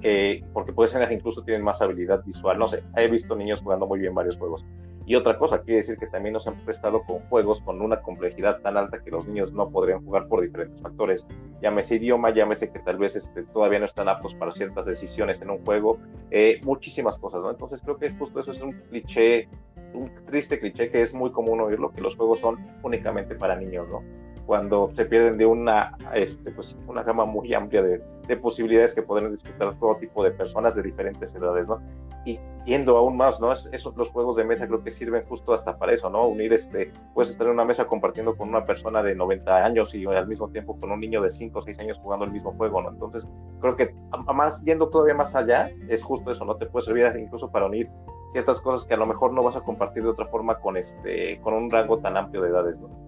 Eh, 0.03 0.45
porque 0.53 0.73
puede 0.73 0.89
ser 0.89 1.07
que 1.09 1.15
incluso 1.15 1.43
tienen 1.43 1.63
más 1.63 1.81
habilidad 1.81 2.23
visual. 2.25 2.59
No 2.59 2.69
sé, 2.69 2.83
he 2.97 3.09
visto 3.09 3.35
niños 3.35 3.63
jugando 3.63 3.87
muy 3.87 3.99
bien 3.99 4.15
varios 4.15 4.37
juegos. 4.37 4.65
Y 5.09 5.15
otra 5.15 5.39
cosa, 5.39 5.63
quiere 5.63 5.79
decir 5.79 5.97
que 5.97 6.07
también 6.07 6.35
nos 6.35 6.47
han 6.47 6.57
prestado 6.67 7.03
con 7.03 7.21
juegos 7.31 7.63
con 7.63 7.81
una 7.81 8.03
complejidad 8.03 8.61
tan 8.61 8.77
alta 8.77 9.03
que 9.03 9.11
los 9.11 9.27
niños 9.27 9.55
no 9.55 9.71
podrían 9.71 10.05
jugar 10.05 10.29
por 10.29 10.43
diferentes 10.43 10.83
factores. 10.83 11.27
Llámese 11.63 11.95
idioma, 11.95 12.29
llámese 12.31 12.71
que 12.71 12.79
tal 12.81 12.99
vez 12.99 13.17
este, 13.17 13.45
todavía 13.45 13.79
no 13.79 13.87
están 13.87 14.11
aptos 14.11 14.35
para 14.35 14.53
ciertas 14.53 14.85
decisiones 14.85 15.41
en 15.41 15.49
un 15.49 15.65
juego, 15.65 15.97
eh, 16.31 16.61
muchísimas 16.63 16.98
cosas. 17.19 17.41
Entonces 17.51 17.81
creo 17.83 17.99
que 17.99 18.11
justo 18.11 18.41
eso 18.41 18.53
es 18.53 18.61
un 18.61 18.73
cliché, 18.73 19.49
un 19.95 20.11
triste 20.27 20.59
cliché 20.59 20.91
que 20.91 21.03
es 21.03 21.15
muy 21.15 21.31
común 21.31 21.61
oírlo, 21.61 21.93
que 21.93 22.01
los 22.01 22.17
juegos 22.17 22.41
son 22.41 22.59
únicamente 22.83 23.35
para 23.35 23.57
niños, 23.57 23.89
¿no? 23.89 24.03
Cuando 24.49 24.91
se 24.95 25.05
pierden 25.05 25.37
de 25.37 25.45
una, 25.45 25.95
este, 26.15 26.51
pues, 26.51 26.75
una 26.87 27.03
gama 27.03 27.27
muy 27.27 27.53
amplia 27.53 27.83
de, 27.83 28.03
de, 28.27 28.37
posibilidades 28.39 28.95
que 28.95 29.03
podrían 29.03 29.31
disfrutar 29.31 29.79
todo 29.79 29.97
tipo 29.97 30.25
de 30.25 30.31
personas 30.31 30.75
de 30.75 30.83
diferentes 30.83 31.35
edades, 31.35 31.69
¿no? 31.69 31.83
Y 32.25 32.41
yendo 32.65 32.97
aún 32.97 33.19
más, 33.19 33.39
¿no? 33.43 33.53
esos 33.53 33.95
los 33.95 34.09
juegos 34.09 34.37
de 34.37 34.45
mesa 34.45 34.67
creo 34.67 34.83
que 34.83 34.91
sirven 34.91 35.27
justo 35.27 35.53
hasta 35.53 35.77
para 35.77 35.93
eso, 35.93 36.09
¿no? 36.09 36.27
Unir, 36.27 36.55
este, 36.55 36.91
puedes 37.13 37.29
estar 37.29 37.47
en 37.47 37.53
una 37.53 37.67
mesa 37.67 37.87
compartiendo 37.87 38.39
con 38.39 38.49
una 38.49 38.65
persona 38.65 39.03
de 39.03 39.15
90 39.15 39.55
años 39.67 39.95
y 39.95 40.07
al 40.07 40.27
mismo 40.27 40.49
tiempo 40.49 40.81
con 40.81 40.93
un 40.93 41.01
niño 41.01 41.21
de 41.21 41.31
5 41.31 41.59
o 41.59 41.61
6 41.61 41.79
años 41.81 41.99
jugando 41.99 42.25
el 42.25 42.31
mismo 42.33 42.53
juego, 42.53 42.81
¿no? 42.81 42.89
Entonces, 42.89 43.29
creo 43.61 43.77
que 43.77 43.95
más 44.35 44.65
yendo 44.65 44.89
todavía 44.89 45.13
más 45.15 45.35
allá, 45.35 45.71
es 45.91 46.03
justo 46.03 46.33
eso, 46.33 46.47
¿no? 46.47 46.57
Te 46.57 46.65
puede 46.65 46.87
servir 46.87 47.13
incluso 47.19 47.51
para 47.51 47.67
unir 47.67 47.91
ciertas 48.33 48.63
cosas 48.63 48.89
que 48.89 48.95
a 48.95 48.97
lo 48.97 49.05
mejor 49.05 49.35
no 49.35 49.43
vas 49.43 49.57
a 49.57 49.61
compartir 49.61 50.05
de 50.05 50.09
otra 50.09 50.25
forma 50.29 50.59
con, 50.59 50.79
este, 50.79 51.39
con 51.43 51.53
un 51.53 51.71
rango 51.71 51.99
tan 51.99 52.17
amplio 52.17 52.41
de 52.41 52.49
edades, 52.49 52.79
¿no? 52.79 53.08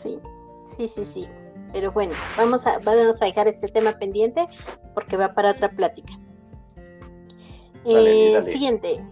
Sí, 0.00 0.20
sí, 0.64 0.88
sí, 0.88 1.04
sí. 1.04 1.28
Pero 1.72 1.92
bueno, 1.92 2.14
vamos 2.36 2.66
a, 2.66 2.78
vamos 2.80 3.22
a 3.22 3.26
dejar 3.26 3.46
este 3.48 3.68
tema 3.68 3.92
pendiente 3.98 4.48
porque 4.94 5.16
va 5.16 5.34
para 5.34 5.52
otra 5.52 5.70
plática. 5.70 6.12
Eh, 7.84 8.40
siguiente. 8.42 9.06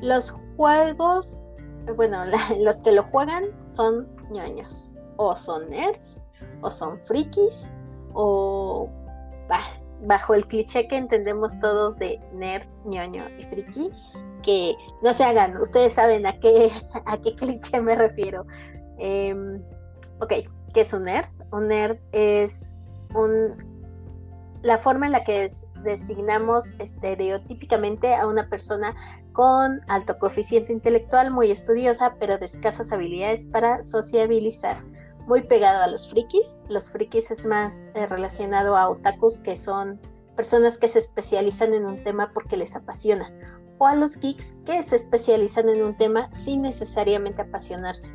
Los 0.00 0.32
juegos 0.56 1.46
bueno, 1.94 2.24
los 2.58 2.80
que 2.80 2.92
lo 2.92 3.04
juegan 3.04 3.44
son 3.64 4.08
ñoños, 4.30 4.96
o 5.16 5.36
son 5.36 5.70
nerds, 5.70 6.24
o 6.62 6.70
son 6.70 7.00
frikis, 7.00 7.70
o 8.14 8.88
bajo 10.02 10.34
el 10.34 10.46
cliché 10.46 10.88
que 10.88 10.96
entendemos 10.96 11.58
todos 11.60 11.98
de 11.98 12.18
nerd, 12.32 12.66
ñoño 12.84 13.22
y 13.38 13.44
friki, 13.44 13.90
que 14.42 14.74
no 15.02 15.12
se 15.12 15.24
hagan, 15.24 15.56
ustedes 15.58 15.94
saben 15.94 16.26
a 16.26 16.38
qué, 16.38 16.70
a 17.06 17.16
qué 17.18 17.34
cliché 17.34 17.80
me 17.80 17.94
refiero. 17.94 18.44
Em, 18.98 19.62
ok, 20.20 20.32
¿qué 20.74 20.80
es 20.80 20.92
un 20.92 21.04
nerd? 21.04 21.28
Un 21.52 21.68
nerd 21.68 21.98
es 22.12 22.84
un, 23.14 23.54
la 24.62 24.78
forma 24.78 25.06
en 25.06 25.12
la 25.12 25.24
que 25.24 25.48
designamos 25.82 26.74
estereotípicamente 26.78 28.14
a 28.14 28.26
una 28.26 28.48
persona 28.48 28.94
con 29.32 29.80
alto 29.88 30.18
coeficiente 30.18 30.72
intelectual, 30.72 31.30
muy 31.30 31.50
estudiosa, 31.50 32.16
pero 32.18 32.38
de 32.38 32.46
escasas 32.46 32.92
habilidades 32.92 33.44
para 33.44 33.82
sociabilizar. 33.82 34.78
Muy 35.26 35.42
pegado 35.42 35.82
a 35.82 35.88
los 35.88 36.08
frikis. 36.08 36.60
Los 36.68 36.90
frikis 36.90 37.30
es 37.30 37.44
más 37.44 37.88
eh, 37.94 38.06
relacionado 38.06 38.76
a 38.76 38.88
otakus, 38.88 39.40
que 39.40 39.56
son 39.56 40.00
personas 40.36 40.78
que 40.78 40.88
se 40.88 41.00
especializan 41.00 41.74
en 41.74 41.84
un 41.84 42.02
tema 42.02 42.30
porque 42.32 42.56
les 42.56 42.76
apasiona. 42.76 43.30
O 43.78 43.86
a 43.86 43.94
los 43.94 44.18
geeks, 44.18 44.56
que 44.64 44.82
se 44.82 44.96
especializan 44.96 45.68
en 45.68 45.84
un 45.84 45.96
tema 45.96 46.30
sin 46.32 46.62
necesariamente 46.62 47.42
apasionarse. 47.42 48.14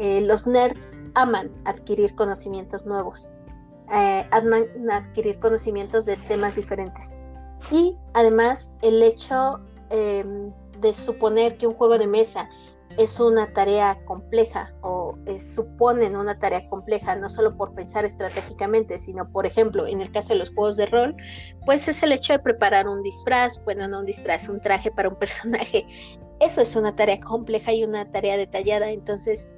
Eh, 0.00 0.22
los 0.22 0.46
nerds 0.46 0.96
aman 1.14 1.50
adquirir 1.66 2.14
conocimientos 2.14 2.86
nuevos. 2.86 3.30
Eh, 3.92 4.26
aman 4.30 4.64
adquirir 4.90 5.38
conocimientos 5.38 6.06
de 6.06 6.16
temas 6.16 6.56
diferentes. 6.56 7.20
Y 7.70 7.94
además 8.14 8.72
el 8.80 9.02
hecho 9.02 9.60
em, 9.90 10.50
de 10.80 10.94
suponer 10.94 11.58
que 11.58 11.66
un 11.66 11.74
juego 11.74 11.98
de 11.98 12.06
mesa 12.06 12.48
es 12.96 13.20
una 13.20 13.52
tarea 13.52 13.98
compleja 14.06 14.74
o 14.80 15.14
suponen 15.38 16.16
una 16.16 16.38
tarea 16.38 16.66
compleja, 16.70 17.14
no 17.16 17.28
solo 17.28 17.54
por 17.54 17.74
pensar 17.74 18.06
estratégicamente, 18.06 18.96
sino, 18.96 19.30
por 19.30 19.44
ejemplo, 19.44 19.86
en 19.86 20.00
el 20.00 20.10
caso 20.10 20.32
de 20.32 20.38
los 20.38 20.50
juegos 20.50 20.78
de 20.78 20.86
rol, 20.86 21.14
pues 21.66 21.88
es 21.88 22.02
el 22.02 22.12
hecho 22.12 22.32
de 22.32 22.38
preparar 22.38 22.88
un 22.88 23.02
disfraz, 23.02 23.62
bueno, 23.64 23.86
no 23.86 24.00
un 24.00 24.06
disfraz, 24.06 24.48
un 24.48 24.60
traje 24.60 24.90
para 24.90 25.10
un 25.10 25.16
personaje. 25.18 25.86
Eso 26.40 26.62
es 26.62 26.74
una 26.74 26.96
tarea 26.96 27.20
compleja 27.20 27.72
y 27.74 27.84
una 27.84 28.10
tarea 28.10 28.38
detallada, 28.38 28.90
entonces 28.90 29.52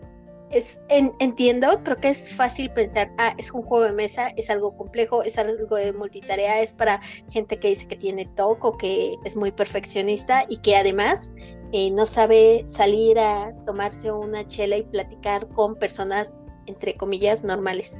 es, 0.52 0.80
entiendo, 0.88 1.82
creo 1.82 1.96
que 1.96 2.10
es 2.10 2.32
fácil 2.34 2.70
pensar, 2.72 3.10
ah, 3.18 3.34
es 3.38 3.50
un 3.52 3.62
juego 3.62 3.86
de 3.86 3.92
mesa, 3.92 4.28
es 4.36 4.50
algo 4.50 4.76
complejo, 4.76 5.22
es 5.22 5.38
algo 5.38 5.76
de 5.76 5.92
multitarea, 5.92 6.60
es 6.60 6.72
para 6.72 7.00
gente 7.30 7.58
que 7.58 7.68
dice 7.68 7.88
que 7.88 7.96
tiene 7.96 8.26
TOC 8.36 8.64
o 8.64 8.76
que 8.76 9.16
es 9.24 9.34
muy 9.34 9.50
perfeccionista 9.50 10.44
y 10.48 10.58
que 10.58 10.76
además 10.76 11.32
eh, 11.72 11.90
no 11.90 12.04
sabe 12.04 12.62
salir 12.66 13.18
a 13.18 13.54
tomarse 13.64 14.12
una 14.12 14.46
chela 14.46 14.76
y 14.76 14.82
platicar 14.82 15.48
con 15.48 15.74
personas, 15.76 16.36
entre 16.66 16.94
comillas, 16.96 17.42
normales. 17.42 17.98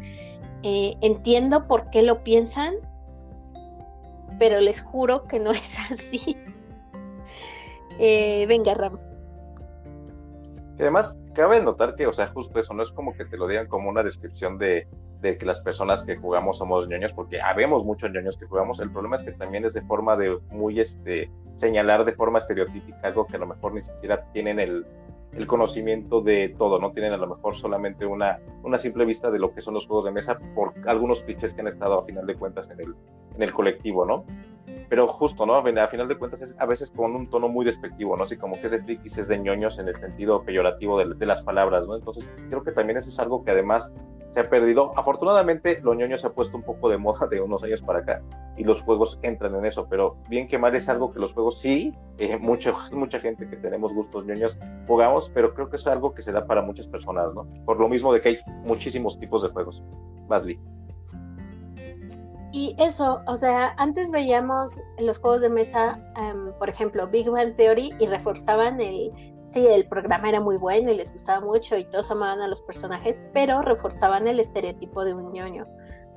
Eh, 0.62 0.95
entiendo 1.01 1.67
por 1.67 1.88
qué 1.88 2.03
lo 2.03 2.23
piensan, 2.23 2.75
pero 4.38 4.61
les 4.61 4.83
juro 4.83 5.23
que 5.23 5.41
no 5.41 5.51
es 5.53 5.75
así. 5.91 6.37
Eh, 7.99 8.45
venga, 8.47 8.75
Ram. 8.75 8.99
Y 10.79 10.83
además, 10.83 11.17
cabe 11.35 11.62
notar 11.62 11.95
que, 11.95 12.07
o 12.07 12.12
sea, 12.12 12.29
justo 12.29 12.59
eso, 12.59 12.75
no 12.75 12.83
es 12.83 12.90
como 12.92 13.14
que 13.14 13.25
te 13.25 13.37
lo 13.37 13.47
digan 13.47 13.66
como 13.66 13.88
una 13.88 14.03
descripción 14.03 14.59
de, 14.59 14.87
de 15.21 15.38
que 15.38 15.47
las 15.47 15.61
personas 15.61 16.03
que 16.03 16.16
jugamos 16.16 16.59
somos 16.59 16.88
ñoños, 16.88 17.12
porque 17.12 17.40
habemos 17.40 17.85
muchos 17.85 18.11
ñoños 18.11 18.37
que 18.37 18.47
jugamos. 18.47 18.81
El 18.81 18.90
problema 18.90 19.16
es 19.16 19.23
que 19.23 19.33
también 19.33 19.64
es 19.64 19.73
de 19.73 19.83
forma 19.83 20.16
de 20.16 20.38
muy, 20.51 20.81
este, 20.81 21.31
señalar 21.55 22.05
de 22.05 22.12
forma 22.12 22.38
estereotípica 22.38 22.99
algo 23.05 23.27
que 23.27 23.37
a 23.37 23.38
lo 23.38 23.47
mejor 23.47 23.75
ni 23.75 23.83
siquiera 23.83 24.25
tienen 24.33 24.59
el, 24.59 24.85
conocimiento 25.47 26.21
de 26.21 26.55
todo, 26.59 26.79
no 26.79 26.92
tienen 26.92 27.14
a 27.14 27.16
lo 27.16 27.27
mejor 27.27 27.57
solamente 27.57 28.05
una, 28.05 28.38
una 28.62 28.79
simple 28.79 29.07
vista 29.07 29.31
de 29.31 29.38
lo 29.38 29.55
que 29.55 29.62
son 29.62 29.73
los 29.73 29.87
juegos 29.87 30.05
de 30.05 30.11
mesa 30.11 30.38
por 30.55 30.75
algunos 30.87 31.23
clichés 31.23 31.55
que 31.55 31.62
han 31.62 31.68
estado 31.68 31.99
a 31.99 32.05
final 32.05 32.27
de 32.27 32.35
cuentas 32.35 32.71
en 32.71 32.81
el, 32.81 32.95
en 33.35 33.42
el 33.42 33.53
colectivo, 33.53 34.05
¿no? 34.05 34.27
Pero 34.93 35.09
justo, 35.09 35.47
¿no? 35.47 35.55
A 35.57 35.89
final 35.89 36.07
de 36.07 36.19
cuentas 36.19 36.43
es 36.43 36.55
a 36.59 36.67
veces 36.67 36.91
con 36.91 37.17
un 37.17 37.31
tono 37.31 37.49
muy 37.49 37.65
despectivo, 37.65 38.15
¿no? 38.15 38.25
Así 38.25 38.37
como 38.37 38.61
que 38.61 38.67
es 38.67 38.73
de 38.73 38.83
frikis, 38.83 39.17
es 39.17 39.27
de 39.27 39.39
ñoños 39.39 39.79
en 39.79 39.89
el 39.89 39.97
sentido 39.97 40.43
peyorativo 40.43 40.99
de, 40.99 41.25
las 41.25 41.41
palabras, 41.41 41.87
¿no? 41.87 41.97
Entonces 41.97 42.31
creo 42.51 42.63
que 42.63 42.73
también 42.73 42.99
eso 42.99 43.09
es 43.09 43.19
algo 43.19 43.43
que 43.43 43.53
además 43.53 43.91
se 44.35 44.41
ha 44.41 44.51
perdido. 44.51 44.91
Afortunadamente, 44.95 45.81
lo 45.83 45.95
ñoño 45.95 46.19
se 46.19 46.27
ha 46.27 46.35
puesto 46.35 46.59
un 46.59 46.63
poco 46.63 46.91
de 46.91 46.99
moda 46.99 47.27
de 47.27 47.41
unos 47.41 47.63
años 47.63 47.81
para 47.81 48.01
acá 48.01 48.21
y 48.59 48.65
los 48.65 48.83
juegos 48.83 49.19
entran 49.23 49.55
en 49.55 49.65
eso, 49.65 49.87
pero 49.89 50.19
bien 50.29 50.47
que 50.47 50.59
mal 50.59 50.75
es 50.75 50.87
algo 50.91 51.11
que 51.11 51.21
los 51.21 51.33
juegos 51.33 51.59
sí, 51.59 51.95
eh, 52.19 52.37
mucha, 52.37 52.75
mucha 52.93 53.19
gente 53.19 53.49
que 53.49 53.57
tenemos 53.57 53.95
gustos 53.95 54.27
ñoños 54.27 54.59
jugamos, 54.87 55.31
pero 55.31 55.55
creo 55.55 55.71
que 55.71 55.77
es 55.77 55.87
algo 55.87 56.13
que 56.13 56.21
se 56.21 56.33
da 56.33 56.45
para 56.45 56.61
muchas 56.61 56.87
personas, 56.87 57.33
¿no? 57.33 57.49
Por 57.65 57.81
lo 57.81 57.89
mismo 57.89 58.13
de 58.13 58.21
que 58.21 58.29
hay 58.29 58.39
muchísimos 58.63 59.19
tipos 59.19 59.43
de 59.43 59.49
juegos. 59.49 59.83
Masli. 60.29 60.61
Y 62.53 62.77
eso, 62.79 63.23
o 63.27 63.37
sea, 63.37 63.75
antes 63.79 64.11
veíamos 64.11 64.83
los 64.99 65.19
juegos 65.19 65.41
de 65.41 65.49
mesa, 65.49 65.99
em, 66.17 66.53
por 66.59 66.69
ejemplo, 66.69 67.09
Big 67.09 67.31
Bang 67.31 67.57
Theory 67.57 67.95
y 67.99 68.07
reforzaban 68.07 68.79
el, 68.79 69.11
sí, 69.45 69.67
el 69.67 69.88
programa 69.88 70.29
era 70.29 70.41
muy 70.41 70.59
bueno 70.59 70.91
y 70.91 70.97
les 70.97 71.15
gustaba 71.15 71.45
mucho 71.45 71.79
y 71.79 71.85
todos 71.85 72.11
amaban 72.11 72.43
a 72.43 72.49
los 72.49 72.61
personajes, 72.61 73.23
pero 73.33 73.62
reforzaban 73.62 74.29
el 74.29 74.38
estereotipo 74.38 75.03
de 75.03 75.15
un 75.15 75.33
ñoño. 75.33 75.67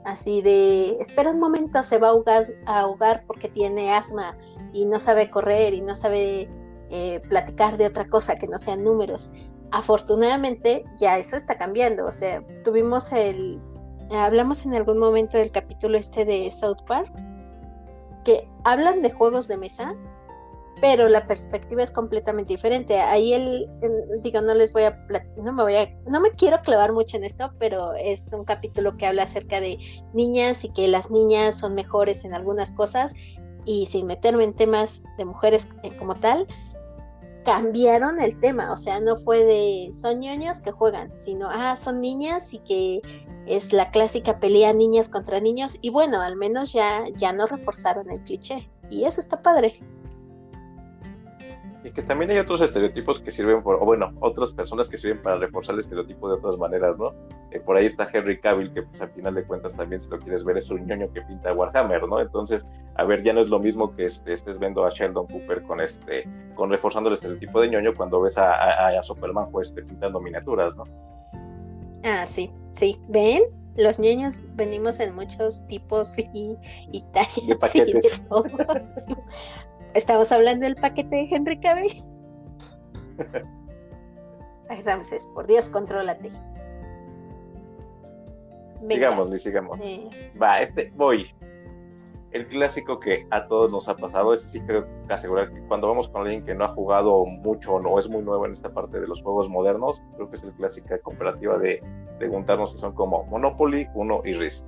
Así 0.03 0.41
de, 0.41 0.97
espera 0.99 1.31
un 1.31 1.39
momento, 1.39 1.81
se 1.83 1.97
va 1.99 2.09
a 2.09 2.79
ahogar, 2.79 3.23
porque 3.25 3.47
tiene 3.47 3.93
asma 3.93 4.37
y 4.73 4.85
no 4.85 4.99
sabe 4.99 5.31
correr 5.31 5.73
y 5.73 5.81
no 5.81 5.95
sabe 5.95 6.49
eh, 6.89 7.21
platicar 7.29 7.77
de 7.77 7.87
otra 7.87 8.09
cosa 8.09 8.35
que 8.35 8.47
no 8.47 8.57
sean 8.59 8.83
números. 8.83 9.31
Afortunadamente 9.71 10.83
ya 10.97 11.17
eso 11.17 11.37
está 11.37 11.57
cambiando, 11.57 12.05
o 12.05 12.11
sea, 12.11 12.43
tuvimos 12.63 13.11
el 13.13 13.59
hablamos 14.11 14.65
en 14.65 14.73
algún 14.73 14.97
momento 14.97 15.37
del 15.37 15.51
capítulo 15.51 15.97
este 15.97 16.25
de 16.25 16.51
South 16.51 16.83
Park, 16.87 17.11
que 18.23 18.47
hablan 18.63 19.01
de 19.01 19.11
juegos 19.11 19.47
de 19.47 19.57
mesa, 19.57 19.95
pero 20.81 21.07
la 21.07 21.25
perspectiva 21.25 21.83
es 21.83 21.91
completamente 21.91 22.53
diferente. 22.53 22.99
Ahí 22.99 23.33
él, 23.33 23.69
digo, 24.21 24.41
no 24.41 24.53
les 24.53 24.73
voy 24.73 24.83
a, 24.83 24.97
no 25.37 25.53
me 25.53 25.63
voy 25.63 25.75
a, 25.75 25.89
no 26.07 26.19
me 26.19 26.31
quiero 26.31 26.61
clavar 26.61 26.91
mucho 26.91 27.17
en 27.17 27.23
esto, 27.23 27.51
pero 27.59 27.93
es 27.93 28.27
un 28.33 28.43
capítulo 28.43 28.97
que 28.97 29.05
habla 29.05 29.23
acerca 29.23 29.59
de 29.61 29.77
niñas 30.13 30.65
y 30.65 30.73
que 30.73 30.87
las 30.87 31.11
niñas 31.11 31.59
son 31.59 31.75
mejores 31.75 32.25
en 32.25 32.33
algunas 32.33 32.71
cosas 32.73 33.13
y 33.65 33.85
sin 33.85 34.05
meterme 34.05 34.43
en 34.43 34.53
temas 34.53 35.03
de 35.17 35.25
mujeres 35.25 35.69
eh, 35.83 35.91
como 35.97 36.15
tal, 36.15 36.47
cambiaron 37.43 38.19
el 38.19 38.39
tema, 38.39 38.71
o 38.71 38.77
sea, 38.77 38.99
no 38.99 39.17
fue 39.17 39.43
de 39.45 39.89
son 39.93 40.19
ñoños 40.19 40.59
que 40.59 40.71
juegan, 40.71 41.15
sino, 41.15 41.47
ah, 41.49 41.75
son 41.75 42.01
niñas 42.01 42.53
y 42.53 42.59
que 42.59 43.01
es 43.47 43.73
la 43.73 43.91
clásica 43.91 44.39
pelea 44.39 44.73
niñas 44.73 45.09
contra 45.09 45.39
niños 45.39 45.77
y 45.81 45.89
bueno, 45.89 46.21
al 46.21 46.35
menos 46.35 46.73
ya, 46.73 47.05
ya 47.15 47.33
no 47.33 47.45
reforzaron 47.47 48.09
el 48.11 48.21
cliché 48.21 48.69
y 48.89 49.05
eso 49.05 49.19
está 49.19 49.41
padre. 49.41 49.79
Y 51.85 51.91
que 51.91 52.01
también 52.01 52.31
hay 52.31 52.39
otros 52.39 52.61
estereotipos 52.61 53.19
que 53.19 53.31
sirven 53.31 53.61
por, 53.61 53.75
o 53.75 53.85
bueno, 53.85 54.11
otras 54.19 54.51
personas 54.53 54.89
que 54.89 54.97
sirven 54.97 55.21
para 55.21 55.37
reforzar 55.37 55.75
el 55.75 55.81
estereotipo 55.81 56.27
de 56.27 56.33
otras 56.33 56.57
maneras, 56.57 56.97
¿no? 56.97 57.13
Eh, 57.51 57.59
por 57.59 57.77
ahí 57.77 57.85
está 57.85 58.09
Henry 58.11 58.39
Cavill, 58.39 58.73
que 58.73 58.81
pues 58.81 58.99
al 59.01 59.11
final 59.11 59.35
de 59.35 59.43
cuentas 59.43 59.75
también 59.75 60.01
si 60.01 60.09
lo 60.09 60.17
quieres 60.17 60.43
ver 60.43 60.57
es 60.57 60.71
un 60.71 60.83
ñoño 60.87 61.13
que 61.13 61.21
pinta 61.21 61.53
Warhammer, 61.53 62.07
¿no? 62.07 62.19
Entonces, 62.19 62.65
a 62.95 63.03
ver, 63.03 63.21
ya 63.21 63.33
no 63.33 63.41
es 63.41 63.49
lo 63.49 63.59
mismo 63.59 63.95
que 63.95 64.05
este, 64.05 64.33
estés 64.33 64.57
viendo 64.57 64.83
a 64.83 64.89
Sheldon 64.89 65.27
Cooper 65.27 65.61
con 65.61 65.79
este, 65.79 66.27
con 66.55 66.71
reforzando 66.71 67.09
el 67.09 67.15
estereotipo 67.15 67.61
de 67.61 67.69
ñoño 67.69 67.93
cuando 67.95 68.19
ves 68.19 68.39
a, 68.39 68.87
a, 68.87 69.03
Superman 69.03 69.51
pues 69.51 69.67
este, 69.67 69.83
pintando 69.83 70.19
miniaturas, 70.19 70.75
¿no? 70.75 70.85
Ah, 72.05 72.25
sí, 72.27 72.51
sí. 72.73 73.01
¿Ven? 73.09 73.41
Los 73.77 73.99
niños 73.99 74.39
venimos 74.55 74.99
en 74.99 75.13
muchos 75.15 75.67
tipos 75.67 76.17
y, 76.19 76.55
y 76.91 77.01
tallas 77.11 77.75
y 77.75 77.91
de 77.91 78.01
todo. 78.29 78.45
Estamos 79.95 80.31
hablando 80.31 80.65
del 80.65 80.75
paquete 80.75 81.15
de 81.15 81.27
Henry 81.29 81.59
Cavill. 81.59 82.03
Ay, 84.69 84.81
Ramses, 84.83 85.25
por 85.33 85.47
Dios, 85.47 85.67
contrólate. 85.69 86.29
sigamos, 88.87 89.29
ni 89.29 89.39
sigamos. 89.39 89.79
Va, 90.41 90.61
este, 90.61 90.91
voy. 90.95 91.27
El 92.35 92.47
clásico 92.47 92.99
que 92.99 93.25
a 93.31 93.47
todos 93.47 93.71
nos 93.71 93.87
ha 93.87 93.95
pasado, 93.95 94.33
ese 94.33 94.49
sí 94.49 94.59
creo 94.59 94.85
asegurar 95.07 95.53
que 95.53 95.61
cuando 95.69 95.87
vamos 95.87 96.09
con 96.09 96.23
alguien 96.23 96.43
que 96.43 96.53
no 96.53 96.65
ha 96.65 96.73
jugado 96.73 97.25
mucho 97.25 97.75
o 97.75 97.79
no 97.79 97.97
es 97.97 98.09
muy 98.09 98.23
nuevo 98.23 98.45
en 98.45 98.51
esta 98.51 98.73
parte 98.73 98.99
de 98.99 99.07
los 99.07 99.21
juegos 99.21 99.47
modernos, 99.47 100.03
creo 100.15 100.29
que 100.29 100.35
es 100.35 100.43
el 100.43 100.51
clásica 100.51 100.99
comparativa 100.99 101.57
de 101.57 101.81
preguntarnos 102.17 102.73
si 102.73 102.77
son 102.77 102.93
como 102.93 103.23
Monopoly, 103.27 103.87
Uno 103.93 104.19
y 104.25 104.33
Risk. 104.33 104.65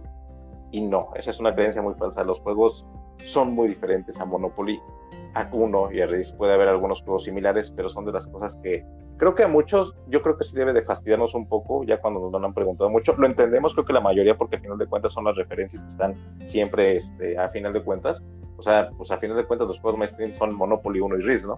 Y 0.71 0.79
no, 0.79 1.09
esa 1.15 1.29
es 1.29 1.41
una 1.41 1.53
creencia 1.53 1.81
muy 1.81 1.93
falsa. 1.95 2.23
Los 2.23 2.39
juegos 2.39 2.85
son 3.25 3.53
muy 3.53 3.67
diferentes 3.67 4.19
a 4.19 4.25
Monopoly 4.25 4.79
a 5.33 5.49
Uno 5.51 5.91
y 5.91 6.01
a 6.01 6.07
Risk. 6.07 6.35
Puede 6.37 6.53
haber 6.53 6.67
algunos 6.67 7.01
juegos 7.01 7.23
similares, 7.23 7.73
pero 7.75 7.89
son 7.89 8.05
de 8.05 8.11
las 8.11 8.25
cosas 8.27 8.55
que 8.55 8.83
creo 9.17 9.35
que 9.35 9.43
a 9.43 9.47
muchos, 9.47 9.95
yo 10.07 10.21
creo 10.21 10.37
que 10.37 10.43
sí 10.43 10.55
debe 10.55 10.73
de 10.73 10.83
fastidiarnos 10.83 11.33
un 11.33 11.47
poco, 11.47 11.83
ya 11.83 11.99
cuando 11.99 12.19
nos 12.19 12.31
lo 12.31 12.45
han 12.45 12.53
preguntado 12.53 12.89
mucho. 12.89 13.15
Lo 13.17 13.27
entendemos, 13.27 13.73
creo 13.73 13.85
que 13.85 13.93
la 13.93 14.01
mayoría, 14.01 14.37
porque 14.37 14.57
al 14.57 14.61
final 14.61 14.77
de 14.77 14.87
cuentas 14.87 15.13
son 15.13 15.25
las 15.25 15.35
referencias 15.35 15.81
que 15.81 15.89
están 15.89 16.15
siempre 16.45 16.95
este, 16.95 17.37
a 17.37 17.49
final 17.49 17.73
de 17.73 17.83
cuentas. 17.83 18.23
O 18.57 18.63
sea, 18.63 18.89
pues 18.97 19.11
a 19.11 19.17
final 19.17 19.37
de 19.37 19.45
cuentas 19.45 19.67
los 19.67 19.79
juegos 19.79 19.99
mainstream 19.99 20.31
son 20.33 20.55
Monopoly 20.55 20.99
1 20.99 21.17
y 21.17 21.21
Risk, 21.21 21.47
¿no? 21.47 21.57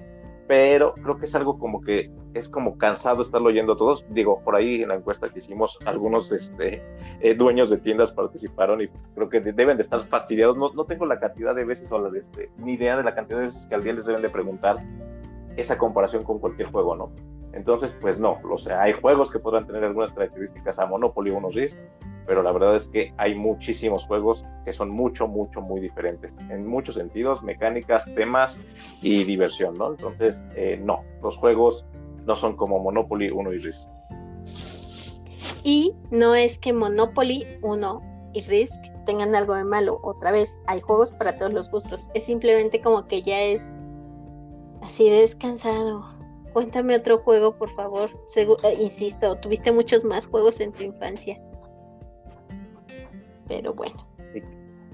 Pero 0.50 0.96
creo 0.96 1.20
que 1.20 1.26
es 1.26 1.36
algo 1.36 1.60
como 1.60 1.80
que 1.80 2.12
es 2.34 2.50
como 2.50 2.76
cansado 2.80 3.22
estarlo 3.22 3.50
oyendo 3.50 3.78
todos. 3.78 4.04
Digo, 4.10 4.42
por 4.44 4.56
ahí 4.56 4.82
en 4.82 4.88
la 4.88 4.96
encuesta 4.96 5.30
que 5.30 5.38
hicimos, 5.38 5.78
algunos 5.86 6.32
este, 6.32 6.82
eh, 7.22 7.36
dueños 7.36 7.70
de 7.70 7.78
tiendas 7.78 8.12
participaron 8.12 8.82
y 8.82 8.88
creo 9.14 9.30
que 9.30 9.42
deben 9.42 9.78
de 9.78 9.84
estar 9.84 10.04
fastidiados. 10.08 10.58
No, 10.58 10.74
no 10.74 10.86
tengo 10.86 11.06
la 11.06 11.20
cantidad 11.20 11.54
de 11.54 11.66
veces 11.66 11.92
o 11.92 12.00
la 12.00 12.10
de 12.10 12.22
este, 12.22 12.50
ni 12.58 12.74
idea 12.74 12.98
de 12.98 13.04
la 13.04 13.14
cantidad 13.14 13.38
de 13.38 13.46
veces 13.46 13.68
que 13.68 13.76
al 13.76 13.84
día 13.84 13.94
les 13.94 14.08
deben 14.08 14.24
de 14.24 14.30
preguntar 14.30 14.78
esa 15.56 15.78
comparación 15.78 16.24
con 16.24 16.40
cualquier 16.40 16.72
juego, 16.72 16.96
¿no? 16.96 17.12
Entonces, 17.54 17.96
pues 18.00 18.20
no, 18.20 18.40
o 18.50 18.58
sea, 18.58 18.84
hay 18.84 18.94
juegos 18.94 19.32
que 19.32 19.40
podrán 19.40 19.66
tener 19.66 19.84
algunas 19.84 20.12
características 20.14 20.80
a 20.80 20.86
Monopoly 20.86 21.32
o 21.32 21.38
unos 21.38 21.56
Risk, 21.56 21.78
pero 22.28 22.44
la 22.44 22.52
verdad 22.52 22.76
es 22.76 22.88
que 22.88 23.12
hay 23.18 23.34
muchísimos 23.34 24.06
juegos 24.06 24.46
que 24.64 24.72
son 24.72 24.92
mucho, 24.92 25.28
mucho, 25.28 25.62
muy 25.62 25.82
diferentes 25.82 26.32
en 26.50 26.68
muchos 26.68 26.96
sentidos, 26.96 27.42
mecánicas, 27.42 28.06
temas 28.14 28.62
y 29.02 29.24
diversión, 29.24 29.76
¿no? 29.76 29.92
Entonces, 29.92 30.44
eh, 30.56 30.80
no, 30.80 31.04
los 31.24 31.38
juegos 31.38 31.86
no 32.26 32.36
son 32.36 32.56
como 32.56 32.78
Monopoly 32.80 33.32
1 33.32 33.54
y 33.54 33.58
Risk. 33.58 33.90
Y 35.64 35.96
no 36.12 36.36
es 36.36 36.60
que 36.60 36.72
Monopoly 36.72 37.46
1 37.64 38.02
y 38.34 38.42
Risk 38.42 38.80
tengan 39.06 39.36
algo 39.36 39.56
de 39.56 39.64
malo. 39.64 40.00
Otra 40.04 40.32
vez, 40.32 40.58
hay 40.68 40.82
juegos 40.82 41.12
para 41.12 41.36
todos 41.36 41.54
los 41.54 41.70
gustos. 41.72 42.10
Es 42.14 42.26
simplemente 42.26 42.80
como 42.82 43.08
que 43.08 43.24
ya 43.24 43.42
es 43.42 43.74
así 44.82 45.10
descansado. 45.10 46.19
Cuéntame 46.54 46.96
otro 46.96 47.20
juego, 47.20 47.56
por 47.56 47.70
favor. 47.72 48.10
Eh, 48.36 48.78
insisto, 48.80 49.36
tuviste 49.38 49.72
muchos 49.72 50.04
más 50.04 50.28
juegos 50.28 50.60
en 50.60 50.72
tu 50.72 50.84
infancia 50.84 51.40
pero 53.50 53.74
bueno. 53.74 54.08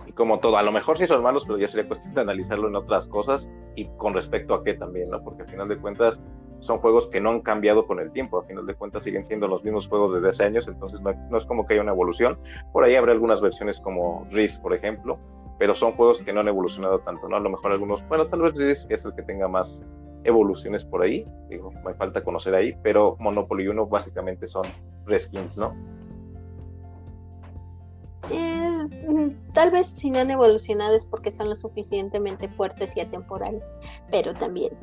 Y, 0.08 0.12
como 0.14 0.40
todo, 0.40 0.58
a 0.58 0.64
lo 0.64 0.72
mejor 0.72 0.98
sí 0.98 1.06
son 1.06 1.22
malos, 1.22 1.46
pero 1.46 1.60
ya 1.60 1.68
sería 1.68 1.88
cuestión 1.88 2.16
de 2.16 2.22
analizarlo 2.22 2.68
en 2.70 2.76
otras 2.76 3.08
cosas 3.08 3.52
y 3.76 3.86
con 3.98 4.14
respecto 4.16 4.56
a 4.56 4.64
qué 4.64 4.74
también, 4.74 5.10
¿no? 5.10 5.22
Porque 5.24 5.44
al 5.44 5.50
final 5.50 5.68
de 5.68 5.78
cuentas 5.78 6.20
son 6.62 6.80
juegos 6.80 7.08
que 7.08 7.20
no 7.20 7.30
han 7.30 7.42
cambiado 7.42 7.86
con 7.86 8.00
el 8.00 8.12
tiempo, 8.12 8.40
al 8.40 8.48
final 8.48 8.66
de 8.66 8.74
cuentas 8.74 9.04
siguen 9.04 9.26
siendo 9.26 9.48
los 9.48 9.64
mismos 9.64 9.88
juegos 9.88 10.16
desde 10.16 10.30
hace 10.30 10.46
años, 10.46 10.68
entonces 10.68 11.00
no, 11.02 11.38
es 11.38 11.46
como 11.46 11.68
que 11.68 11.74
haya 11.74 11.84
una 11.84 11.92
evolución. 11.92 12.40
Por 12.72 12.86
ahí 12.86 12.96
habrá 12.96 13.12
algunas 13.12 13.42
versiones 13.42 13.80
como 13.82 14.26
Risk, 14.32 14.62
por 14.62 14.74
ejemplo, 14.74 15.20
pero 15.60 15.76
son 15.76 15.92
juegos 15.92 16.22
que 16.22 16.34
no 16.34 16.40
han 16.40 16.48
evolucionado 16.48 17.00
tanto, 17.00 17.28
¿no? 17.28 17.36
A 17.36 17.40
lo 17.42 17.50
mejor 17.50 17.74
algunos, 17.74 18.08
bueno, 18.08 18.28
tal 18.28 18.42
vez 18.42 18.88
es 18.90 19.06
el 19.06 19.14
que 19.14 19.22
tenga 19.22 19.48
más 19.48 19.84
evoluciones 20.26 20.84
por 20.84 21.04
ahí, 21.04 21.26
digo, 21.50 21.72
me 21.86 21.94
falta 21.94 22.24
conocer 22.24 22.56
ahí, 22.56 22.76
pero 22.84 23.16
Monopoly 23.20 23.68
1 23.68 23.88
básicamente 23.88 24.48
son 24.48 24.66
reskins, 25.06 25.58
¿no? 25.58 25.74
Eh, 28.32 29.36
tal 29.54 29.70
vez 29.70 29.88
si 29.88 30.10
no 30.10 30.20
han 30.20 30.32
evolucionado 30.32 30.96
es 30.96 31.06
porque 31.06 31.30
son 31.30 31.48
lo 31.50 31.56
suficientemente 31.56 32.50
fuertes 32.50 32.98
y 32.98 33.02
atemporales, 33.02 33.78
pero 34.10 34.34
también 34.34 34.74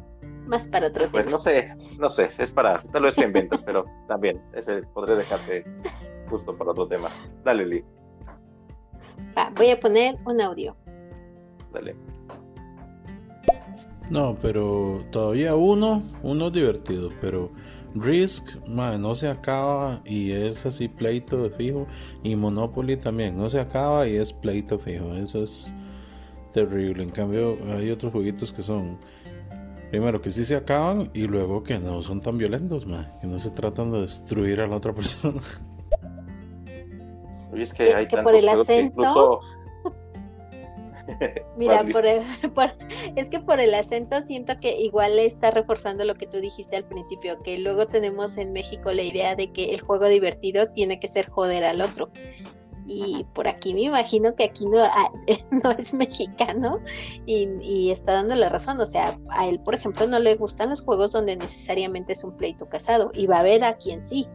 más 0.47 0.67
para 0.67 0.89
otro 0.89 1.11
pues 1.11 1.27
tema. 1.27 1.39
Pues 1.39 1.47
no 1.47 1.79
sé, 1.79 1.99
no 1.99 2.09
sé, 2.09 2.29
es 2.43 2.53
para, 2.53 2.83
tal 2.93 3.03
vez 3.03 3.17
te 3.17 3.25
inventas, 3.25 3.63
pero 3.63 3.85
también 4.07 4.41
ese 4.55 4.83
podría 4.95 5.17
dejarse 5.17 5.65
justo 6.31 6.57
para 6.57 6.71
otro 6.71 6.87
tema. 6.87 7.09
Dale, 7.45 7.67
Lee. 7.67 7.85
voy 9.57 9.71
a 9.71 9.81
poner 9.81 10.17
un 10.25 10.41
audio. 10.41 10.77
Dale. 11.73 11.97
No, 14.11 14.37
pero 14.43 15.05
todavía 15.11 15.55
uno, 15.55 16.03
uno 16.23 16.49
es 16.49 16.53
divertido, 16.53 17.11
pero 17.21 17.51
Risk, 17.95 18.45
no 18.67 19.15
se 19.15 19.29
acaba 19.29 20.01
y 20.05 20.33
es 20.33 20.65
así 20.65 20.89
pleito 20.89 21.43
de 21.43 21.51
fijo. 21.51 21.87
Y 22.23 22.37
Monopoly 22.37 22.97
también, 22.97 23.37
no 23.37 23.51
se 23.51 23.61
acaba 23.61 24.09
y 24.09 24.17
es 24.17 24.33
pleito 24.33 24.79
fijo. 24.79 25.15
Eso 25.15 25.43
es 25.43 25.73
terrible. 26.53 27.03
En 27.03 27.11
cambio, 27.11 27.57
hay 27.77 27.91
otros 27.91 28.13
jueguitos 28.13 28.53
que 28.53 28.63
son, 28.63 28.99
primero, 29.91 30.21
que 30.23 30.31
sí 30.31 30.45
se 30.45 30.57
acaban 30.57 31.11
y 31.15 31.27
luego 31.27 31.63
que 31.63 31.79
no 31.79 32.03
son 32.03 32.21
tan 32.21 32.39
violentos, 32.39 32.85
que 33.21 33.27
no 33.27 33.39
se 33.39 33.51
tratan 33.51 33.91
de 33.91 34.03
destruir 34.03 34.61
a 34.61 34.67
la 34.67 34.77
otra 34.77 34.93
persona. 34.95 35.41
Oye, 37.53 37.65
es 37.65 37.75
que, 37.75 37.95
hay 37.95 38.07
que 38.07 38.17
por 38.19 38.35
el 38.35 38.49
acento. 38.49 39.41
Mira, 41.57 41.85
por 41.93 42.05
es 42.07 43.31
que 43.31 43.41
por 43.41 43.61
el 43.61 43.75
acento 43.75 44.21
siento 44.21 44.59
que 44.61 44.81
igual 44.81 45.17
le 45.17 45.27
está 45.27 45.51
reforzando 45.51 46.05
lo 46.05 46.15
que 46.15 46.27
tú 46.27 46.39
dijiste 46.39 46.77
al 46.77 46.85
principio, 46.85 47.43
que 47.43 47.59
luego 47.59 47.87
tenemos 47.87 48.37
en 48.39 48.53
México 48.53 48.93
la 48.93 49.03
idea 49.03 49.35
de 49.35 49.53
que 49.53 49.67
el 49.75 49.81
juego 49.81 50.09
divertido 50.09 50.69
tiene 50.69 51.01
que 51.01 51.09
ser 51.09 51.29
joder 51.29 51.65
al 51.65 51.81
otro. 51.81 52.11
Y 52.85 53.25
por 53.33 53.47
aquí 53.47 53.75
me 53.75 53.83
imagino 53.83 54.35
que 54.35 54.45
aquí 54.45 54.67
no, 54.67 54.85
no 55.63 55.71
es 55.71 55.95
mexicano 55.95 56.81
y, 57.27 57.49
y, 57.63 57.91
está 57.93 58.15
dando 58.15 58.35
la 58.35 58.49
razón. 58.49 58.81
O 58.81 58.87
sea, 58.87 59.19
a 59.31 59.47
él, 59.47 59.61
por 59.61 59.75
ejemplo, 59.75 60.07
no 60.07 60.19
le 60.19 60.35
gustan 60.35 60.71
los 60.71 60.83
juegos 60.83 61.13
donde 61.13 61.37
necesariamente 61.37 62.13
es 62.13 62.25
un 62.25 62.37
pleito 62.37 62.69
casado 62.69 63.13
y 63.15 63.27
va 63.27 63.37
a 63.37 63.41
haber 63.41 63.63
a 63.63 63.77
quien 63.77 64.03
sí 64.03 64.27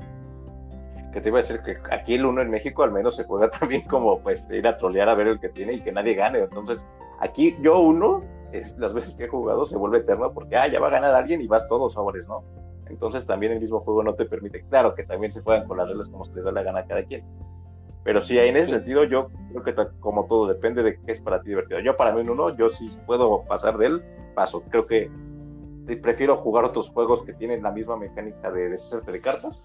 que 1.17 1.21
te 1.21 1.29
iba 1.29 1.39
a 1.39 1.41
decir 1.41 1.61
que 1.61 1.77
aquí 1.91 2.13
el 2.13 2.27
uno 2.27 2.43
en 2.43 2.51
México 2.51 2.83
al 2.83 2.91
menos 2.91 3.15
se 3.15 3.23
juega 3.23 3.49
también 3.59 3.81
como 3.87 4.19
pues 4.19 4.47
ir 4.51 4.67
a 4.67 4.77
trolear 4.77 5.09
a 5.09 5.15
ver 5.15 5.25
el 5.25 5.39
que 5.39 5.49
tiene 5.49 5.73
y 5.73 5.81
que 5.81 5.91
nadie 5.91 6.13
gane. 6.13 6.37
Entonces, 6.37 6.85
aquí 7.19 7.57
yo 7.59 7.79
uno, 7.79 8.23
es, 8.51 8.77
las 8.77 8.93
veces 8.93 9.15
que 9.15 9.23
he 9.23 9.27
jugado 9.27 9.65
se 9.65 9.75
vuelve 9.77 9.97
eterno 9.97 10.31
porque, 10.31 10.55
ah, 10.55 10.67
ya 10.67 10.79
va 10.79 10.87
a 10.87 10.91
ganar 10.91 11.15
alguien 11.15 11.41
y 11.41 11.47
vas 11.47 11.67
todos 11.67 11.93
sobres, 11.93 12.27
¿no? 12.27 12.43
Entonces 12.85 13.25
también 13.25 13.51
el 13.51 13.59
mismo 13.59 13.79
juego 13.79 14.03
no 14.03 14.13
te 14.13 14.25
permite, 14.25 14.63
claro 14.69 14.93
que 14.93 15.05
también 15.05 15.31
se 15.31 15.41
juegan 15.41 15.67
con 15.67 15.77
las 15.77 15.87
reglas 15.87 16.07
como 16.07 16.23
se 16.23 16.35
les 16.35 16.43
da 16.43 16.51
la 16.51 16.61
gana 16.61 16.81
a 16.81 16.85
cada 16.85 17.01
quien. 17.03 17.25
Pero 18.03 18.21
sí, 18.21 18.37
en 18.37 18.55
ese 18.55 18.73
sentido 18.73 19.03
yo 19.03 19.29
creo 19.49 19.63
que 19.63 19.73
como 19.99 20.27
todo 20.27 20.47
depende 20.47 20.83
de 20.83 20.99
qué 21.03 21.13
es 21.13 21.19
para 21.19 21.41
ti 21.41 21.49
divertido. 21.49 21.79
Yo 21.79 21.97
para 21.97 22.11
mí 22.11 22.21
en 22.21 22.29
uno, 22.29 22.55
yo 22.55 22.69
sí 22.69 22.95
puedo 23.07 23.43
pasar 23.45 23.79
de 23.79 23.87
él, 23.87 24.03
paso. 24.35 24.61
Creo 24.69 24.85
que 24.85 25.09
prefiero 25.95 26.35
jugar 26.37 26.65
otros 26.65 26.89
juegos 26.89 27.23
que 27.23 27.33
tienen 27.33 27.63
la 27.63 27.71
misma 27.71 27.95
mecánica 27.95 28.51
de 28.51 28.69
deshacerte 28.69 29.11
de 29.11 29.21
cartas, 29.21 29.61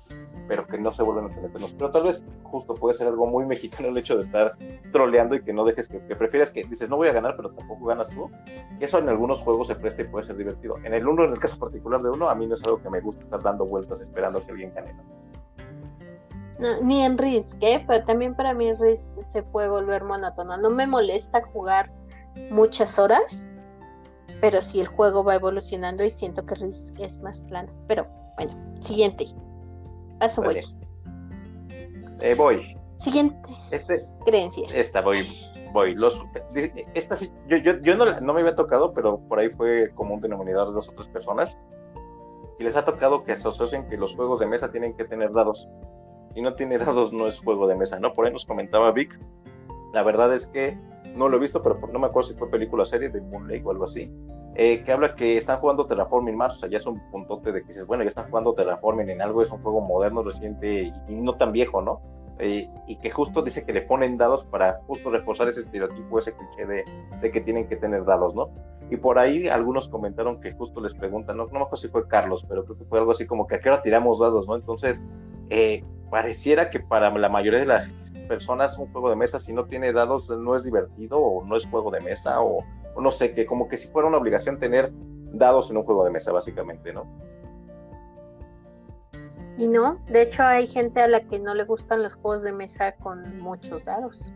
pero 0.47 0.67
que 0.67 0.79
no 0.79 0.93
se 0.93 1.03
vuelven 1.03 1.27
a 1.27 1.29
tener 1.29 1.51
Pero 1.77 1.91
tal 1.91 2.05
vez 2.05 2.23
justo 2.45 2.75
puede 2.75 2.95
ser 2.95 3.09
algo 3.09 3.27
muy 3.27 3.45
mexicano 3.45 3.89
el 3.89 3.99
hecho 3.99 4.15
de 4.15 4.23
estar 4.23 4.57
troleando 4.93 5.35
y 5.35 5.43
que 5.43 5.53
no 5.53 5.65
dejes 5.65 5.89
que, 5.89 5.99
que 6.07 6.15
prefieras 6.15 6.51
que 6.51 6.65
dices 6.65 6.89
no 6.89 6.97
voy 6.97 7.09
a 7.09 7.13
ganar, 7.13 7.35
pero 7.37 7.51
tampoco 7.51 7.87
ganas 7.87 8.09
tú. 8.11 8.31
Eso 8.79 8.99
en 8.99 9.09
algunos 9.09 9.41
juegos 9.41 9.67
se 9.67 9.75
presta 9.75 10.03
y 10.03 10.05
puede 10.05 10.25
ser 10.25 10.37
divertido. 10.37 10.77
En 10.85 10.95
el 10.95 11.07
uno, 11.07 11.25
en 11.25 11.33
el 11.33 11.39
caso 11.39 11.59
particular 11.59 12.01
de 12.03 12.11
uno, 12.11 12.29
a 12.29 12.35
mí 12.35 12.47
no 12.47 12.55
es 12.55 12.63
algo 12.65 12.81
que 12.81 12.91
me 12.91 13.01
gusta 13.01 13.25
estar 13.25 13.43
dando 13.43 13.67
vueltas 13.67 14.01
esperando 14.01 14.45
que 14.45 14.53
alguien 14.53 14.73
gane. 14.75 14.95
ni 16.83 17.05
en 17.05 17.19
Risk, 17.19 17.61
¿eh? 17.63 17.85
pero 17.87 18.05
también 18.05 18.37
para 18.37 18.55
mí 18.55 18.73
Risk 18.75 19.17
se 19.17 19.43
puede 19.43 19.69
volver 19.69 20.05
monótono. 20.05 20.57
No 20.57 20.71
me 20.71 20.87
molesta 20.87 21.43
jugar 21.43 21.91
muchas 22.51 22.99
horas, 22.99 23.51
pero 24.43 24.61
si 24.61 24.81
el 24.81 24.89
juego 24.89 25.23
va 25.23 25.37
evolucionando 25.37 26.03
y 26.03 26.11
siento 26.11 26.45
que 26.45 26.57
Risk 26.57 26.99
es 26.99 27.23
más 27.23 27.41
plano. 27.43 27.73
Pero 27.87 28.09
bueno, 28.37 28.53
siguiente. 28.81 29.27
Paso 30.19 30.43
voy. 30.43 30.59
Eh, 32.21 32.35
voy. 32.35 32.77
Siguiente. 32.97 33.51
Este, 33.71 34.03
creencia. 34.27 34.69
Esta 34.75 35.01
voy. 35.01 35.19
Voy. 35.73 35.95
Los, 35.95 36.21
esta 36.93 37.17
yo, 37.47 37.57
yo, 37.59 37.79
yo 37.83 37.95
no, 37.95 38.21
no, 38.21 38.35
me 38.35 38.41
había 38.41 38.57
tocado, 38.57 38.93
pero 38.93 39.21
por 39.29 39.39
ahí 39.39 39.49
fue 39.51 39.93
como 39.95 40.15
un 40.15 40.21
denominador 40.21 40.71
de 40.71 40.75
dos 40.75 40.89
otras 40.89 41.07
personas. 41.07 41.57
Y 42.59 42.65
les 42.65 42.75
ha 42.75 42.85
tocado 42.85 43.23
que 43.23 43.31
asocien 43.31 43.89
que 43.89 43.97
los 43.97 44.17
juegos 44.17 44.41
de 44.41 44.47
mesa 44.47 44.73
tienen 44.73 44.97
que 44.97 45.05
tener 45.05 45.33
dados. 45.33 45.69
Si 46.35 46.43
no 46.43 46.55
tiene 46.55 46.79
dados, 46.79 47.13
no 47.13 47.29
es 47.29 47.39
juego 47.39 47.69
de 47.69 47.77
mesa, 47.77 48.01
¿no? 48.01 48.13
Por 48.13 48.27
ahí 48.27 48.33
nos 48.33 48.45
comentaba 48.45 48.91
Vic. 48.91 49.17
La 49.93 50.03
verdad 50.03 50.35
es 50.35 50.49
que 50.49 50.77
no 51.15 51.29
lo 51.29 51.37
he 51.37 51.41
visto, 51.41 51.63
pero 51.63 51.79
no 51.93 51.99
me 51.99 52.07
acuerdo 52.07 52.29
si 52.29 52.35
fue 52.35 52.51
película 52.51 52.83
o 52.83 52.87
serie 52.87 53.09
de 53.09 53.21
Moonlight 53.21 53.65
o 53.65 53.71
algo 53.71 53.85
así, 53.85 54.11
eh, 54.55 54.83
que 54.85 54.93
habla 54.93 55.15
que 55.15 55.37
están 55.37 55.59
jugando 55.59 55.87
Terraforming 55.87 56.37
Mars, 56.37 56.57
o 56.57 56.59
sea, 56.59 56.69
ya 56.69 56.79
es 56.79 56.87
un 56.87 57.01
puntote 57.11 57.53
de 57.53 57.63
que 57.63 57.69
dices, 57.69 57.87
bueno, 57.87 58.03
ya 58.03 58.09
están 58.09 58.29
jugando 58.29 58.55
Terraforming 58.55 59.09
en 59.11 59.23
algo, 59.23 59.43
es 59.43 59.51
un 59.51 59.63
juego 59.63 59.81
moderno, 59.81 60.23
reciente 60.23 60.93
y, 61.09 61.15
no 61.15 61.37
tan 61.37 61.53
viejo, 61.53 61.81
¿no? 61.81 62.01
Eh, 62.39 62.69
y 62.87 62.97
que 62.97 63.11
justo 63.11 63.43
dice 63.43 63.65
que 63.65 63.73
le 63.73 63.83
ponen 63.83 64.17
dados 64.17 64.45
para 64.45 64.81
justo 64.87 65.11
reforzar 65.11 65.49
ese 65.49 65.61
estereotipo, 65.61 66.19
ese 66.19 66.35
cliché 66.35 66.67
de, 66.67 66.85
de, 67.21 67.31
que 67.31 67.41
tienen 67.41 67.69
que 67.69 67.77
tener 67.77 68.05
dados, 68.05 68.35
¿no? 68.35 68.51
Y 68.91 68.97
por 68.97 69.19
ahí 69.19 69.49
algunos 69.49 69.89
comentaron 69.89 70.41
que 70.41 70.53
justo 70.53 70.81
les 70.81 70.95
preguntan, 70.95 71.37
no, 71.37 71.47
no 71.47 71.53
me 71.53 71.59
acuerdo 71.59 71.77
si 71.77 71.89
fue 71.89 72.09
Carlos, 72.09 72.45
pero 72.49 72.65
creo 72.65 72.77
que 72.77 72.85
fue 72.85 72.99
algo 72.99 73.13
así 73.13 73.27
como 73.27 73.47
que 73.47 73.57
a 73.57 73.61
qué 73.61 73.71
hora 73.71 73.83
tiramos 73.83 74.19
dados, 74.19 74.47
¿no? 74.49 74.57
Entonces, 74.57 75.03
eh, 75.51 75.85
pareciera 76.11 76.69
que 76.69 76.81
para 76.81 77.11
la 77.11 77.29
mayoría 77.31 77.61
de 77.61 77.67
la 77.67 77.89
personas 78.23 78.79
un 78.79 78.91
juego 78.93 79.11
de 79.11 79.17
mesa 79.17 79.39
si 79.39 79.53
no 79.53 79.67
tiene 79.67 79.93
dados 79.93 80.31
no 80.31 80.57
es 80.57 80.65
divertido 80.65 81.19
o 81.19 81.45
no 81.45 81.57
es 81.57 81.67
juego 81.67 81.91
de 81.91 82.01
mesa 82.01 82.41
o, 82.41 82.65
no 83.01 83.13
sé, 83.13 83.35
que 83.35 83.47
como 83.47 83.69
que 83.69 83.77
si 83.77 83.89
fuera 83.89 84.09
una 84.09 84.19
obligación 84.19 84.59
tener 84.59 84.93
dados 85.33 85.71
en 85.71 85.79
un 85.79 85.85
juego 85.85 86.05
de 86.05 86.11
mesa 86.11 86.33
básicamente, 86.33 86.93
¿no? 86.93 87.07
Y 89.57 89.69
no, 89.69 89.99
de 90.09 90.23
hecho 90.23 90.43
hay 90.43 90.67
gente 90.67 91.03
a 91.03 91.09
la 91.09 91.21
que 91.21 91.39
no 91.39 91.55
le 91.55 91.65
gustan 91.65 92.03
los 92.03 92.15
juegos 92.15 92.43
de 92.43 92.53
mesa 92.53 92.93
con 92.97 93.39
muchos 93.39 93.85
dados. 93.85 94.33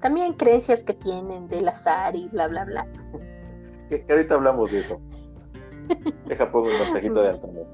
También 0.00 0.32
creencias 0.34 0.82
que 0.82 0.94
tienen 0.94 1.48
del 1.48 1.68
azar 1.68 2.16
y 2.16 2.28
bla, 2.28 2.48
bla, 2.48 2.64
bla. 2.64 2.86
que, 3.88 4.04
ahorita 4.08 4.34
hablamos 4.34 4.70
de 4.72 4.80
eso. 4.80 5.00
Deja 6.26 6.50
pongo 6.50 6.68
un 6.68 6.78
mensajito 6.78 7.20
de 7.20 7.28
Antonio. 7.30 7.66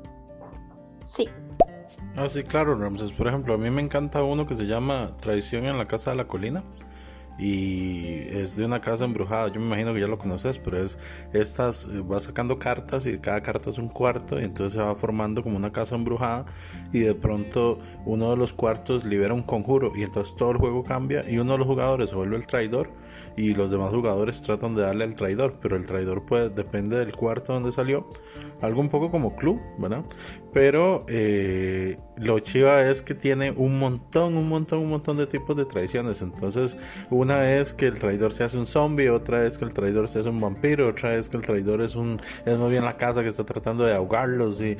Sí. 1.04 1.28
Ah, 2.16 2.28
sí, 2.30 2.42
claro, 2.42 2.74
Ramses. 2.76 3.12
Por 3.12 3.28
ejemplo, 3.28 3.54
a 3.54 3.58
mí 3.58 3.70
me 3.70 3.82
encanta 3.82 4.22
uno 4.22 4.46
que 4.46 4.54
se 4.54 4.66
llama 4.66 5.16
Traición 5.20 5.66
en 5.66 5.76
la 5.76 5.86
Casa 5.86 6.10
de 6.12 6.16
la 6.16 6.26
Colina, 6.26 6.64
y 7.38 8.26
es 8.30 8.56
de 8.56 8.64
una 8.64 8.80
casa 8.80 9.04
embrujada. 9.04 9.48
Yo 9.48 9.60
me 9.60 9.66
imagino 9.66 9.92
que 9.92 10.00
ya 10.00 10.06
lo 10.06 10.18
conoces, 10.18 10.58
pero 10.58 10.82
es 10.82 10.96
estas, 11.32 11.84
eh, 11.84 12.00
va 12.00 12.20
sacando 12.20 12.58
cartas 12.58 13.06
y 13.06 13.18
cada 13.18 13.42
carta 13.42 13.70
es 13.70 13.78
un 13.78 13.88
cuarto 13.88 14.40
y 14.40 14.44
entonces 14.44 14.74
se 14.74 14.80
va 14.80 14.94
formando 14.94 15.42
como 15.42 15.56
una 15.56 15.72
casa 15.72 15.94
embrujada 15.94 16.46
y 16.92 17.00
de 17.00 17.14
pronto 17.14 17.78
uno 18.04 18.30
de 18.30 18.36
los 18.36 18.52
cuartos 18.52 19.04
libera 19.04 19.34
un 19.34 19.42
conjuro 19.42 19.92
y 19.94 20.02
entonces 20.02 20.34
todo 20.36 20.52
el 20.52 20.58
juego 20.58 20.82
cambia 20.82 21.28
y 21.28 21.38
uno 21.38 21.52
de 21.52 21.58
los 21.58 21.66
jugadores 21.66 22.10
se 22.10 22.16
vuelve 22.16 22.36
el 22.36 22.46
traidor 22.46 22.90
y 23.36 23.54
los 23.54 23.70
demás 23.70 23.90
jugadores 23.90 24.40
tratan 24.40 24.74
de 24.74 24.82
darle 24.82 25.04
al 25.04 25.14
traidor, 25.14 25.58
pero 25.60 25.76
el 25.76 25.84
traidor 25.84 26.24
puede, 26.24 26.48
depende 26.48 26.98
del 26.98 27.14
cuarto 27.14 27.52
donde 27.52 27.70
salió, 27.70 28.06
algo 28.60 28.80
un 28.80 28.88
poco 28.88 29.10
como 29.10 29.36
club, 29.36 29.60
¿verdad? 29.78 30.02
Pero 30.52 31.04
eh, 31.08 31.98
lo 32.16 32.38
chiva 32.38 32.82
es 32.82 33.02
que 33.02 33.14
tiene 33.14 33.50
un 33.50 33.78
montón, 33.78 34.36
un 34.36 34.48
montón, 34.48 34.78
un 34.78 34.88
montón 34.88 35.18
de 35.18 35.26
tipos 35.26 35.54
de 35.56 35.66
traiciones. 35.66 36.22
Entonces, 36.22 36.76
una 37.10 37.52
es 37.56 37.74
que 37.74 37.88
el 37.88 37.98
traidor 37.98 38.32
se 38.32 38.44
hace 38.44 38.56
un 38.56 38.66
zombie, 38.66 39.10
otra 39.10 39.46
es 39.46 39.58
que 39.58 39.66
el 39.66 39.74
traidor 39.74 40.08
se 40.08 40.20
hace 40.20 40.30
un 40.30 40.40
vampiro, 40.40 40.88
otra 40.88 41.14
es 41.16 41.28
que 41.28 41.36
el 41.36 41.42
traidor 41.42 41.82
es 41.82 41.94
un 41.94 42.18
es 42.46 42.58
muy 42.58 42.70
bien 42.70 42.84
la 42.84 42.96
casa 42.96 43.22
que 43.22 43.28
está 43.28 43.44
tratando 43.44 43.84
de 43.84 43.94
ahogarlos 43.94 44.62
y 44.62 44.76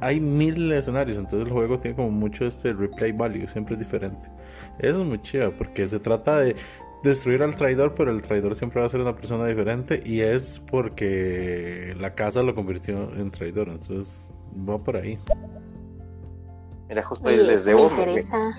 hay 0.00 0.18
mil 0.18 0.72
escenarios. 0.72 1.16
Entonces 1.16 1.46
el 1.46 1.52
juego 1.52 1.78
tiene 1.78 1.96
como 1.96 2.10
mucho 2.10 2.46
este 2.46 2.72
replay 2.72 3.12
value, 3.12 3.46
siempre 3.46 3.74
es 3.74 3.80
diferente. 3.80 4.28
Eso 4.80 5.00
es 5.00 5.06
muy 5.06 5.20
chiva 5.22 5.50
porque 5.50 5.86
se 5.86 6.00
trata 6.00 6.40
de 6.40 6.56
destruir 7.02 7.42
al 7.42 7.56
traidor, 7.56 7.94
pero 7.94 8.10
el 8.10 8.22
traidor 8.22 8.56
siempre 8.56 8.80
va 8.80 8.86
a 8.86 8.90
ser 8.90 9.00
una 9.00 9.14
persona 9.14 9.46
diferente 9.46 10.02
y 10.04 10.20
es 10.20 10.58
porque 10.70 11.94
la 11.98 12.14
casa 12.14 12.42
lo 12.42 12.54
convirtió 12.54 13.12
en 13.14 13.30
traidor. 13.30 13.68
Entonces 13.68 14.28
va 14.68 14.78
por 14.78 14.96
ahí. 14.96 15.18
Mira, 16.88 17.02
justo 17.04 17.28
ahí 17.28 17.36
les 17.36 17.64
debo. 17.64 17.88
Me 17.90 18.00
interesa. 18.00 18.50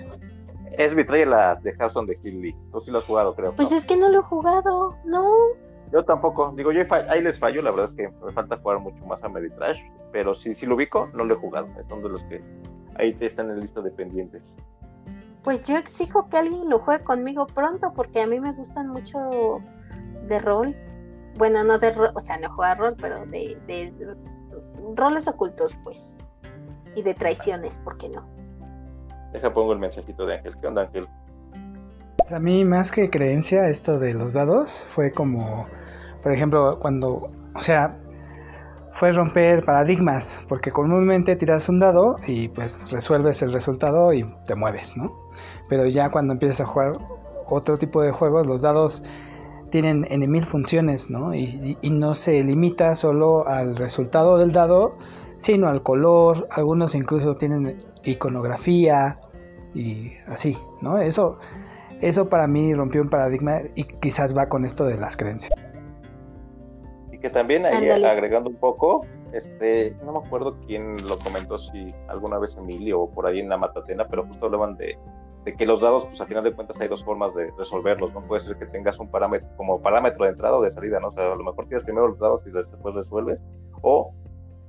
Es 0.78 0.96
la 0.96 1.56
de 1.56 1.74
House 1.74 1.96
on 1.98 2.08
the 2.08 2.18
Hill 2.24 2.56
Tú 2.72 2.80
sí 2.80 2.92
lo 2.92 3.00
has 3.00 3.06
jugado, 3.06 3.36
creo. 3.36 3.54
Pues 3.54 3.72
es 3.72 3.86
que 3.86 3.98
no 3.98 4.10
lo 4.10 4.20
he 4.20 4.24
jugado, 4.24 4.96
no. 5.06 5.34
Yo 5.92 6.06
tampoco. 6.06 6.54
Digo, 6.56 6.72
yo 6.72 6.82
ahí 7.10 7.22
les 7.22 7.38
fallo. 7.38 7.62
La 7.62 7.72
verdad 7.72 7.86
es 7.86 7.94
que 7.94 8.10
me 8.24 8.32
falta 8.32 8.58
jugar 8.58 8.80
mucho 8.80 9.06
más 9.06 9.22
a 9.24 9.30
Meditrash. 9.30 9.80
Pero 10.14 10.34
si 10.34 10.54
sí 10.54 10.66
lo 10.66 10.76
ubico, 10.76 11.10
no 11.14 11.26
lo 11.26 11.36
he 11.36 11.38
jugado. 11.38 11.68
Es 11.78 11.86
uno 11.92 12.04
de 12.04 12.10
los 12.10 12.24
que 12.24 12.42
ahí 12.96 13.16
están 13.20 13.50
en 13.50 13.56
la 13.56 13.62
lista 13.62 13.82
de 13.82 13.92
pendientes 13.92 14.58
pues 15.44 15.62
yo 15.64 15.78
exijo 15.78 16.30
que 16.30 16.38
alguien 16.38 16.70
lo 16.70 16.80
juegue 16.80 17.04
conmigo 17.04 17.48
pronto 17.48 17.92
porque 17.96 18.22
a 18.22 18.28
mí 18.28 18.40
me 18.40 18.54
gustan 18.54 18.88
mucho 18.88 19.62
de 20.28 20.40
rol. 20.40 20.76
Bueno, 21.38 21.64
no 21.64 21.80
de 21.80 21.92
rol, 21.92 22.12
o 22.14 22.20
sea, 22.20 22.38
no 22.38 22.50
juega 22.50 22.76
rol, 22.76 22.96
pero 23.00 23.26
de, 23.26 23.58
de, 23.68 23.94
roles 24.96 25.28
ocultos, 25.28 25.76
pues. 25.84 26.18
Y 26.96 27.04
de 27.04 27.14
traiciones, 27.14 27.80
¿por 27.80 27.98
qué 27.98 28.10
no? 28.10 28.28
Deja 29.32 29.54
pongo 29.54 29.74
el 29.74 29.80
mensajito 29.80 30.26
de 30.26 30.36
Ángel. 30.36 30.54
¿Qué 30.60 30.68
onda, 30.68 30.82
Ángel? 30.84 31.08
Pues 32.18 32.34
a 32.34 32.40
mí, 32.40 32.66
más 32.66 32.92
que 32.92 33.10
creencia, 33.10 33.70
esto 33.70 33.98
de 33.98 34.14
los 34.14 34.34
dados 34.34 34.86
fue 34.94 35.12
como, 35.12 35.68
por 36.22 36.34
ejemplo, 36.34 36.78
cuando, 36.80 37.30
o 37.56 37.60
sea, 37.62 37.98
fue 38.94 39.12
romper 39.14 39.64
paradigmas, 39.64 40.42
porque 40.50 40.72
comúnmente 40.72 41.36
tiras 41.36 41.70
un 41.70 41.80
dado 41.80 42.18
y 42.28 42.50
pues 42.50 42.92
resuelves 42.92 43.42
el 43.42 43.54
resultado 43.54 44.14
y 44.14 44.24
te 44.46 44.54
mueves, 44.54 44.96
¿no? 44.98 45.31
Pero 45.72 45.86
ya 45.86 46.12
cuando 46.12 46.34
empiezas 46.34 46.60
a 46.60 46.66
jugar 46.66 46.98
otro 47.48 47.78
tipo 47.78 48.02
de 48.02 48.12
juegos, 48.12 48.46
los 48.46 48.62
dados 48.62 49.02
tienen 49.70 50.06
en 50.10 50.30
mil 50.30 50.44
funciones, 50.44 51.10
¿no? 51.10 51.34
Y, 51.34 51.78
no 51.90 52.14
se 52.14 52.44
limita 52.44 52.94
solo 52.94 53.48
al 53.48 53.78
resultado 53.78 54.38
del 54.38 54.52
dado, 54.52 54.98
sino 55.38 55.70
al 55.70 55.82
color, 55.82 56.46
algunos 56.52 56.94
incluso 56.94 57.38
tienen 57.38 57.86
iconografía 58.04 59.18
y 59.74 60.12
así, 60.28 60.58
¿no? 60.82 60.98
Eso, 60.98 61.40
eso 62.02 62.28
para 62.28 62.48
mí 62.48 62.74
rompió 62.74 63.02
un 63.02 63.10
paradigma 63.10 63.62
y 63.74 63.86
quizás 63.86 64.38
va 64.38 64.48
con 64.48 64.66
esto 64.66 64.84
de 64.84 64.98
las 64.98 65.16
creencias. 65.16 65.58
Y 67.14 67.18
que 67.18 67.30
también 67.30 67.66
ahí 67.66 67.90
agregando 68.04 68.50
un 68.50 68.58
poco, 68.58 69.06
este, 69.32 69.96
no 70.04 70.12
me 70.12 70.20
acuerdo 70.20 70.58
quién 70.68 70.98
lo 71.08 71.18
comentó, 71.18 71.58
si 71.58 71.96
alguna 72.10 72.40
vez 72.40 72.58
Emilio 72.58 73.00
o 73.00 73.10
por 73.10 73.26
ahí 73.26 73.40
en 73.40 73.48
la 73.48 73.56
Matatena, 73.56 74.06
pero 74.10 74.26
justo 74.26 74.48
hablaban 74.48 74.76
de 74.76 74.98
de 75.44 75.56
que 75.56 75.66
los 75.66 75.82
dados, 75.82 76.06
pues 76.06 76.22
a 76.22 76.26
final 76.26 76.44
de 76.44 76.54
cuentas 76.54 76.80
hay 76.80 76.88
dos 76.88 77.04
formas 77.04 77.34
de 77.34 77.52
resolverlos, 77.58 78.14
no 78.14 78.22
puede 78.22 78.42
ser 78.42 78.58
que 78.58 78.66
tengas 78.66 79.00
un 79.00 79.10
parámetro 79.10 79.48
como 79.58 79.82
parámetro 79.82 80.26
de 80.26 80.32
entrada 80.32 80.56
o 80.58 80.62
de 80.62 80.72
salida, 80.72 81.00
¿no? 81.00 81.08
O 81.08 81.12
sea, 81.12 81.32
a 81.32 81.36
lo 81.36 81.44
mejor 81.44 81.68
tienes 81.68 81.84
primero 81.84 82.08
los 82.08 82.20
dados 82.20 82.46
y 82.46 82.52
después 82.52 82.94
resuelves, 82.94 83.40
o 83.82 84.14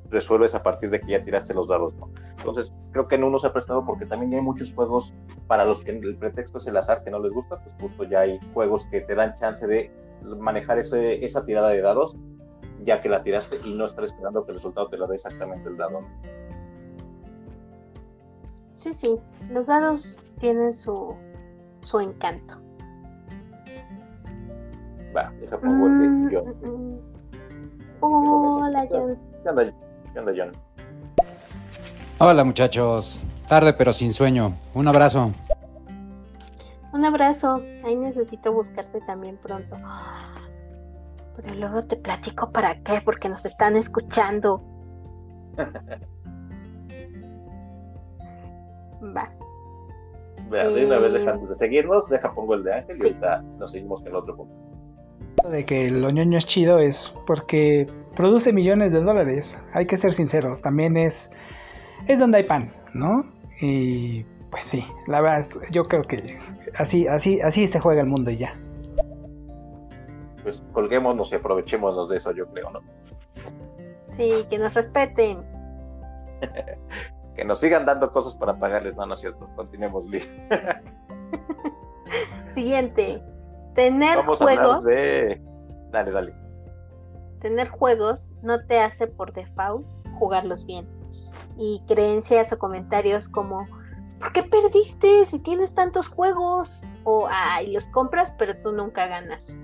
resuelves 0.09 0.55
a 0.55 0.62
partir 0.62 0.91
de 0.91 1.01
que 1.01 1.12
ya 1.12 1.25
tiraste 1.25 1.53
los 1.53 1.68
dados, 1.68 1.95
¿no? 1.95 2.11
Entonces, 2.39 2.75
creo 2.91 3.07
que 3.07 3.16
en 3.16 3.25
uno 3.25 3.39
se 3.39 3.47
ha 3.47 3.53
prestado 3.53 3.85
porque 3.85 4.07
también 4.07 4.33
hay 4.35 4.41
muchos 4.41 4.73
juegos 4.73 5.14
para 5.47 5.64
los 5.64 5.83
que 5.83 5.91
el 5.91 6.16
pretexto 6.16 6.59
es 6.59 6.66
el 6.66 6.77
azar 6.77 7.05
que 7.05 7.11
no 7.11 7.18
les 7.18 7.33
gusta, 7.33 7.59
pues 7.62 7.75
justo 7.81 8.05
ya 8.05 8.20
hay 8.20 8.39
juegos 8.55 8.87
que 8.87 9.01
te 9.01 9.14
dan 9.14 9.39
chance 9.39 9.66
de 9.66 9.91
manejar 10.39 10.79
ese, 10.79 11.25
esa 11.25 11.45
tirada 11.45 11.68
de 11.68 11.81
dados 11.81 12.16
ya 12.85 13.01
que 13.01 13.09
la 13.09 13.23
tiraste 13.23 13.57
y 13.64 13.75
no 13.75 13.85
estar 13.85 14.05
esperando 14.05 14.45
que 14.45 14.53
el 14.53 14.57
resultado 14.57 14.89
te 14.89 14.97
lo 14.97 15.07
dé 15.07 15.14
exactamente 15.14 15.68
el 15.68 15.77
dado. 15.77 16.01
Sí, 18.73 18.93
sí, 18.93 19.18
los 19.51 19.66
dados 19.66 20.35
tienen 20.39 20.73
su, 20.73 21.14
su 21.83 22.01
encanto. 22.01 22.57
Va, 25.14 25.31
deja 25.41 25.59
pongo 25.59 25.87
el 25.89 25.93
mm, 25.93 26.31
John. 26.33 26.57
Mm, 26.62 26.95
mm. 26.95 27.01
Hola, 28.01 28.89
John. 28.91 29.18
¿Qué 29.43 29.49
onda, 29.49 29.73
¿Qué 30.12 30.18
onda, 30.18 30.33
John? 30.37 30.53
Hola, 32.18 32.45
muchachos. 32.45 33.23
Tarde 33.47 33.75
pero 33.75 33.93
sin 33.93 34.12
sueño. 34.12 34.57
Un 34.73 34.89
abrazo. 34.89 35.33
Un 36.93 37.05
abrazo. 37.05 37.61
Ahí 37.85 37.95
necesito 37.95 38.53
buscarte 38.53 39.01
también 39.03 39.37
pronto. 39.37 39.77
Pero 41.37 41.55
luego 41.57 41.83
te 41.83 41.97
platico 41.97 42.51
para 42.51 42.81
qué, 42.83 43.03
porque 43.05 43.29
nos 43.29 43.45
están 43.45 43.77
escuchando. 43.77 44.62
Va. 49.03 49.30
de 50.50 50.86
una 50.86 50.98
vez 50.98 51.12
dejando 51.12 51.46
de 51.46 51.55
seguirnos, 51.55 52.09
deja 52.09 52.32
pongo 52.32 52.55
el 52.55 52.64
de 52.64 52.74
Ángel 52.74 52.96
y 52.98 53.03
ahorita 53.03 53.42
nos 53.59 53.70
seguimos 53.72 54.00
con 54.00 54.09
el 54.09 54.16
otro 54.16 54.36
punto. 54.36 54.55
De 55.50 55.64
que 55.64 55.86
el 55.86 56.03
ñoño 56.14 56.38
es 56.38 56.46
chido 56.46 56.78
es 56.78 57.12
porque 57.26 57.86
produce 58.14 58.53
millones 58.53 58.92
de 58.92 59.00
dólares. 59.00 59.59
Hay 59.72 59.86
que 59.86 59.96
ser 59.96 60.12
sinceros, 60.12 60.61
también 60.61 60.96
es, 60.96 61.30
es 62.07 62.18
donde 62.18 62.38
hay 62.38 62.44
pan, 62.44 62.72
¿no? 62.94 63.24
Y 63.61 64.24
pues 64.50 64.64
sí, 64.66 64.84
la 65.07 65.20
verdad, 65.20 65.46
yo 65.70 65.84
creo 65.84 66.03
que 66.03 66.38
así, 66.76 67.07
así, 67.09 67.40
así 67.40 67.66
se 67.66 67.80
juega 67.80 68.03
el 68.03 68.07
mundo 68.07 68.30
y 68.30 68.38
ya. 68.38 68.55
Pues 70.42 70.62
colguémonos 70.72 71.32
y 71.32 71.36
aprovechémonos 71.36 72.09
de 72.09 72.16
eso, 72.18 72.32
yo 72.32 72.46
creo, 72.48 72.70
¿no? 72.70 72.80
Sí, 74.07 74.30
que 74.50 74.59
nos 74.59 74.74
respeten. 74.74 75.38
que 77.35 77.45
nos 77.45 77.61
sigan 77.61 77.87
dando 77.87 78.12
cosas 78.12 78.35
para 78.35 78.59
pagarles. 78.59 78.95
No, 78.97 79.07
no 79.07 79.14
es 79.14 79.20
cierto. 79.20 79.49
Continuemos, 79.57 80.07
Lee. 80.07 80.22
Siguiente. 82.47 83.22
Tener 83.74 84.18
juegos. 84.18 84.85
de... 84.85 85.41
Dale, 85.91 86.11
dale. 86.11 86.35
Tener 87.41 87.68
juegos 87.68 88.33
no 88.43 88.64
te 88.66 88.78
hace 88.80 89.07
por 89.07 89.33
default 89.33 89.87
jugarlos 90.18 90.66
bien. 90.66 90.87
Y 91.57 91.83
creencias 91.89 92.53
o 92.53 92.59
comentarios 92.59 93.28
como, 93.28 93.66
¿por 94.20 94.33
qué 94.33 94.43
perdiste 94.43 95.24
si 95.26 95.39
tienes 95.39 95.74
tantos 95.74 96.09
juegos? 96.09 96.85
O, 97.05 97.26
ay, 97.30 97.72
los 97.72 97.87
compras, 97.87 98.35
pero 98.39 98.55
tú 98.62 98.72
nunca 98.72 99.07
ganas. 99.07 99.61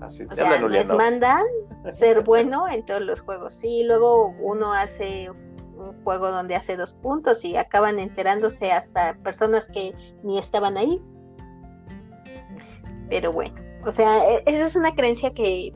Así, 0.00 0.24
o 0.24 0.34
sea, 0.34 0.60
les 0.60 0.90
manda 0.90 1.42
ser 1.86 2.22
bueno 2.22 2.68
en 2.68 2.84
todos 2.84 3.02
los 3.02 3.20
juegos. 3.20 3.54
Sí, 3.54 3.84
luego 3.84 4.34
uno 4.40 4.72
hace 4.72 5.30
un 5.78 6.04
juego 6.04 6.30
donde 6.30 6.56
hace 6.56 6.76
dos 6.76 6.92
puntos 6.92 7.44
y 7.44 7.56
acaban 7.56 7.98
enterándose 7.98 8.72
hasta 8.72 9.14
personas 9.22 9.68
que 9.68 9.94
ni 10.22 10.38
estaban 10.38 10.76
ahí. 10.76 11.00
Pero 13.08 13.32
bueno, 13.32 13.54
o 13.86 13.90
sea, 13.90 14.18
e, 14.28 14.42
esa 14.46 14.66
es 14.66 14.76
una 14.76 14.94
creencia 14.94 15.32
que 15.32 15.72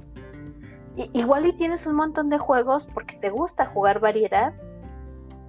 igual 1.14 1.46
y 1.46 1.52
tienes 1.54 1.86
un 1.86 1.96
montón 1.96 2.28
de 2.28 2.38
juegos 2.38 2.86
porque 2.92 3.16
te 3.16 3.30
gusta 3.30 3.66
jugar 3.66 4.00
variedad 4.00 4.52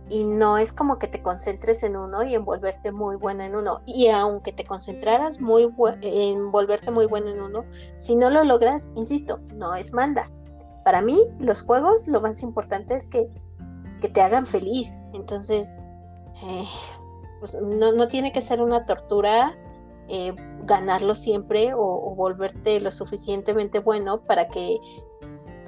y 0.10 0.24
no 0.24 0.58
es 0.58 0.72
como 0.72 1.00
que 1.00 1.08
te 1.08 1.22
concentres 1.22 1.82
en 1.84 1.96
uno 1.96 2.24
y 2.24 2.36
en 2.36 2.46
volverte 2.46 2.92
muy 2.92 3.16
bueno 3.16 3.44
en 3.44 3.56
uno. 3.56 3.82
Y 3.86 4.10
aunque 4.10 4.52
te 4.52 4.66
concentraras 4.66 5.42
muy 5.42 5.70
en 6.02 6.52
volverte 6.52 6.92
muy 6.92 7.06
bueno 7.06 7.30
en 7.30 7.42
uno, 7.42 7.66
si 7.96 8.16
no 8.16 8.30
lo 8.30 8.44
logras, 8.44 8.92
insisto, 8.96 9.40
no 9.56 9.74
es 9.76 9.94
manda. 9.94 10.30
Para 10.84 11.02
mí, 11.02 11.20
los 11.40 11.64
juegos, 11.64 12.08
lo 12.08 12.22
más 12.22 12.44
importante 12.44 12.96
es 12.96 13.08
que 13.08 13.28
que 14.04 14.10
te 14.10 14.22
hagan 14.22 14.46
feliz. 14.46 15.02
Entonces, 15.14 15.82
eh, 16.44 16.66
pues 17.40 17.58
no, 17.62 18.08
tiene 18.10 18.34
que 18.34 18.42
ser 18.42 18.62
una 18.62 18.86
tortura 18.86 19.58
eh, 20.10 20.36
ganarlo 20.66 21.16
siempre 21.16 21.74
o, 21.74 22.14
volverte 22.14 22.82
lo 22.82 22.92
suficientemente 22.92 23.80
bueno 23.80 24.22
para 24.26 24.50
que 24.50 24.78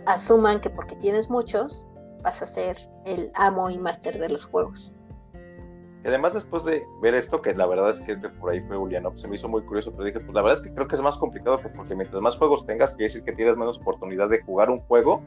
asuman 0.06 0.60
que 0.60 0.70
porque 0.70 0.98
tienes 0.98 1.30
muchos 1.30 1.90
vas 2.24 2.42
a 2.42 2.46
ser 2.46 2.78
el 3.06 3.32
amo 3.36 3.70
y 3.70 3.78
máster 3.78 4.20
de 4.20 4.28
los 4.28 4.46
juegos. 4.46 4.94
Y 6.04 6.08
además 6.10 6.34
después 6.34 6.66
de 6.66 6.84
ver 7.02 7.16
esto, 7.16 7.42
que 7.42 7.54
la 7.54 7.66
verdad 7.66 7.92
es 7.92 8.02
que 8.02 8.18
por 8.18 8.52
ahí 8.52 8.60
fue 8.68 8.76
Juliano, 8.76 9.12
pues 9.12 9.22
se 9.22 9.30
me 9.30 9.36
hizo 9.36 9.48
muy 9.48 9.62
curioso, 9.64 9.92
pero 9.92 10.04
dije, 10.04 10.20
pues 10.20 10.34
la 10.34 10.42
verdad 10.42 10.60
es 10.62 10.68
que 10.68 10.74
creo 10.74 10.88
que 10.90 10.96
es 10.96 11.02
más 11.02 11.18
complicado 11.18 11.58
que 11.58 11.70
porque 11.70 11.96
mientras 11.96 12.22
más 12.22 12.38
juegos 12.38 12.66
tengas, 12.66 12.96
quiere 12.96 13.14
decir 13.14 13.24
que 13.24 13.32
tienes 13.32 13.56
menos 13.56 13.78
oportunidad 13.78 14.28
de 14.28 14.42
jugar 14.42 14.70
un 14.70 14.80
juego, 14.80 15.22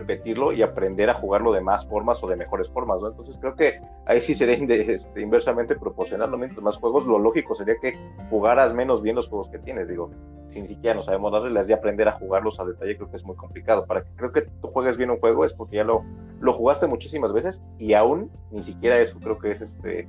repetirlo 0.00 0.52
y 0.52 0.62
aprender 0.62 1.10
a 1.10 1.14
jugarlo 1.14 1.52
de 1.52 1.60
más 1.60 1.86
formas 1.86 2.22
o 2.22 2.28
de 2.28 2.36
mejores 2.36 2.68
formas, 2.70 3.00
¿no? 3.00 3.08
Entonces 3.08 3.36
creo 3.38 3.54
que 3.54 3.80
ahí 4.04 4.20
sí 4.20 4.34
sería 4.34 4.54
este, 4.94 5.20
inversamente 5.20 5.76
proporcional, 5.76 6.30
¿no? 6.30 6.38
Mientras 6.38 6.62
más 6.62 6.76
juegos, 6.76 7.06
lo 7.06 7.18
lógico 7.18 7.54
sería 7.54 7.76
que 7.80 7.98
jugaras 8.30 8.74
menos 8.74 9.02
bien 9.02 9.16
los 9.16 9.28
juegos 9.28 9.48
que 9.48 9.58
tienes, 9.58 9.88
digo, 9.88 10.10
si 10.50 10.60
ni 10.60 10.68
siquiera 10.68 10.94
no 10.94 11.02
sabemos 11.02 11.32
darles 11.32 11.66
de 11.66 11.74
aprender 11.74 12.08
a 12.08 12.12
jugarlos 12.12 12.58
a 12.60 12.64
detalle, 12.64 12.96
creo 12.96 13.10
que 13.10 13.16
es 13.16 13.24
muy 13.24 13.36
complicado. 13.36 13.86
Para 13.86 14.02
que 14.02 14.10
creo 14.16 14.32
que 14.32 14.42
tú 14.42 14.68
juegues 14.68 14.96
bien 14.96 15.10
un 15.10 15.18
juego 15.18 15.44
es 15.44 15.54
porque 15.54 15.76
ya 15.76 15.84
lo, 15.84 16.04
lo 16.40 16.52
jugaste 16.52 16.86
muchísimas 16.86 17.32
veces 17.32 17.62
y 17.78 17.94
aún 17.94 18.30
ni 18.50 18.62
siquiera 18.62 18.98
eso 18.98 19.18
creo 19.20 19.38
que 19.38 19.52
es 19.52 19.60
este 19.60 20.08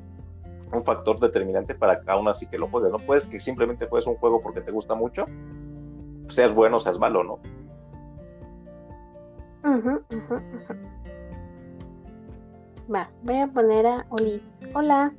un 0.72 0.84
factor 0.84 1.18
determinante 1.20 1.76
para 1.76 2.02
que 2.02 2.12
aún 2.12 2.28
así 2.28 2.48
que 2.48 2.58
lo 2.58 2.68
juegues. 2.68 2.92
No 2.92 3.00
puedes 3.00 3.28
que 3.28 3.40
simplemente 3.40 3.88
juegues 3.88 4.08
un 4.08 4.16
juego 4.16 4.42
porque 4.42 4.62
te 4.62 4.72
gusta 4.72 4.96
mucho, 4.96 5.26
seas 6.30 6.54
bueno 6.54 6.78
o 6.78 6.80
seas 6.80 7.00
malo, 7.00 7.24
¿no? 7.24 7.40
Va, 12.94 13.10
voy 13.24 13.38
a 13.38 13.48
poner 13.48 13.86
a 13.86 14.06
Oli. 14.10 14.42
Hola. 14.74 15.14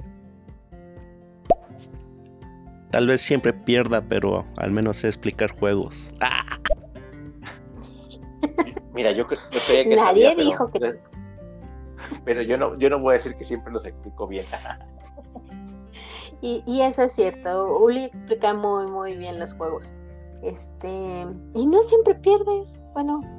Tal 2.90 3.06
vez 3.06 3.20
siempre 3.20 3.52
pierda, 3.52 4.00
pero 4.00 4.44
al 4.56 4.70
menos 4.70 4.98
sé 4.98 5.08
explicar 5.08 5.50
juegos. 5.50 6.14
Mira, 8.94 9.12
yo, 9.12 9.26
creía 9.26 9.84
que 9.84 9.96
Nadie 9.96 10.34
dijo 10.34 10.70
que. 10.70 10.98
Pero 12.24 12.42
yo 12.42 12.56
no, 12.56 12.78
yo 12.78 12.88
no 12.88 12.98
voy 12.98 13.12
a 13.12 13.14
decir 13.14 13.36
que 13.36 13.44
siempre 13.44 13.72
los 13.72 13.84
explico 13.84 14.26
bien. 14.26 14.46
y, 16.40 16.62
y 16.66 16.80
eso 16.80 17.02
es 17.02 17.12
cierto. 17.12 17.78
Uli 17.78 18.04
explica 18.04 18.54
muy, 18.54 18.86
muy 18.86 19.16
bien 19.16 19.38
los 19.38 19.54
juegos. 19.54 19.94
Este. 20.42 21.26
Y 21.54 21.66
no 21.66 21.82
siempre 21.82 22.14
pierdes. 22.14 22.82
Bueno, 22.94 23.20
no. 23.20 23.37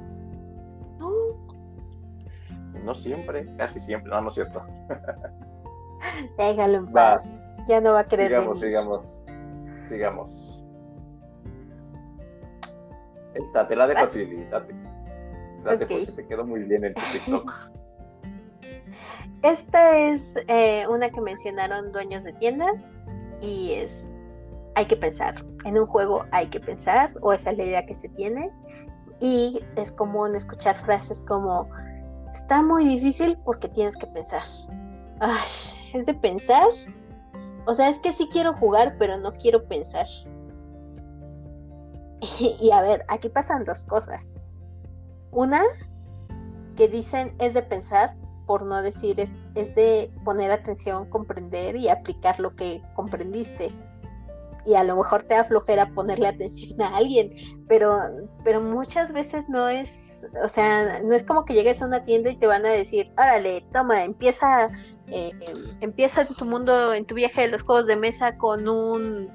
No 2.84 2.94
siempre, 2.94 3.46
casi 3.56 3.80
siempre. 3.80 4.10
No, 4.10 4.20
no 4.20 4.28
es 4.28 4.34
cierto. 4.34 4.62
Déjalo 6.38 6.78
en 6.78 6.92
paz. 6.92 7.42
Ya 7.68 7.80
no 7.80 7.92
va 7.92 8.00
a 8.00 8.04
querer 8.04 8.28
Sigamos, 8.28 8.60
sigamos 8.60 9.20
sigamos. 9.90 10.64
Esta, 13.34 13.66
te 13.66 13.76
la 13.76 13.86
dejo 13.86 14.04
así, 14.04 14.24
date. 14.50 14.74
Date 15.64 15.86
porque 15.86 16.06
te 16.06 16.26
quedó 16.26 16.46
muy 16.46 16.62
bien 16.62 16.84
en 16.84 16.94
TikTok. 16.94 17.52
Esta 19.42 19.98
es 19.98 20.36
eh, 20.48 20.86
una 20.88 21.10
que 21.10 21.20
mencionaron 21.20 21.92
dueños 21.92 22.24
de 22.24 22.32
tiendas 22.34 22.92
y 23.40 23.72
es, 23.72 24.08
hay 24.74 24.86
que 24.86 24.96
pensar, 24.96 25.34
en 25.64 25.78
un 25.78 25.86
juego 25.86 26.26
hay 26.30 26.48
que 26.48 26.60
pensar 26.60 27.10
o 27.22 27.32
esa 27.32 27.50
es 27.50 27.56
la 27.56 27.64
idea 27.64 27.86
que 27.86 27.94
se 27.94 28.10
tiene 28.10 28.50
y 29.18 29.60
es 29.76 29.92
común 29.92 30.34
escuchar 30.34 30.76
frases 30.76 31.22
como, 31.22 31.70
está 32.32 32.62
muy 32.62 32.84
difícil 32.84 33.38
porque 33.44 33.68
tienes 33.68 33.96
que 33.96 34.06
pensar. 34.06 34.42
Ay, 35.20 35.48
es 35.94 36.06
de 36.06 36.14
pensar 36.14 36.68
o 37.66 37.74
sea, 37.74 37.88
es 37.88 37.98
que 37.98 38.12
sí 38.12 38.28
quiero 38.30 38.54
jugar, 38.54 38.96
pero 38.98 39.18
no 39.18 39.32
quiero 39.32 39.64
pensar. 39.66 40.06
y 42.40 42.70
a 42.72 42.82
ver, 42.82 43.04
aquí 43.08 43.28
pasan 43.28 43.64
dos 43.64 43.84
cosas. 43.84 44.42
Una, 45.30 45.62
que 46.76 46.88
dicen 46.88 47.34
es 47.38 47.54
de 47.54 47.62
pensar, 47.62 48.16
por 48.46 48.64
no 48.64 48.82
decir 48.82 49.20
es, 49.20 49.42
es 49.54 49.74
de 49.74 50.12
poner 50.24 50.50
atención, 50.50 51.08
comprender 51.08 51.76
y 51.76 51.88
aplicar 51.88 52.40
lo 52.40 52.56
que 52.56 52.82
comprendiste 52.96 53.72
y 54.66 54.74
a 54.74 54.84
lo 54.84 54.96
mejor 54.96 55.22
te 55.24 55.34
da 55.34 55.44
flojera 55.44 55.86
ponerle 55.94 56.26
atención 56.26 56.80
a 56.82 56.96
alguien, 56.96 57.32
pero, 57.68 58.00
pero 58.44 58.60
muchas 58.60 59.12
veces 59.12 59.48
no 59.48 59.68
es, 59.68 60.26
o 60.42 60.48
sea, 60.48 61.00
no 61.02 61.14
es 61.14 61.24
como 61.24 61.44
que 61.44 61.54
llegues 61.54 61.82
a 61.82 61.86
una 61.86 62.04
tienda 62.04 62.30
y 62.30 62.36
te 62.36 62.46
van 62.46 62.64
a 62.66 62.70
decir, 62.70 63.12
órale, 63.12 63.66
toma, 63.72 64.04
empieza, 64.04 64.70
eh, 65.08 65.32
empieza 65.80 66.24
tu 66.24 66.44
mundo, 66.44 66.92
en 66.92 67.06
tu 67.06 67.14
viaje 67.14 67.42
de 67.42 67.48
los 67.48 67.62
juegos 67.62 67.86
de 67.86 67.96
mesa 67.96 68.36
con 68.36 68.68
un, 68.68 69.28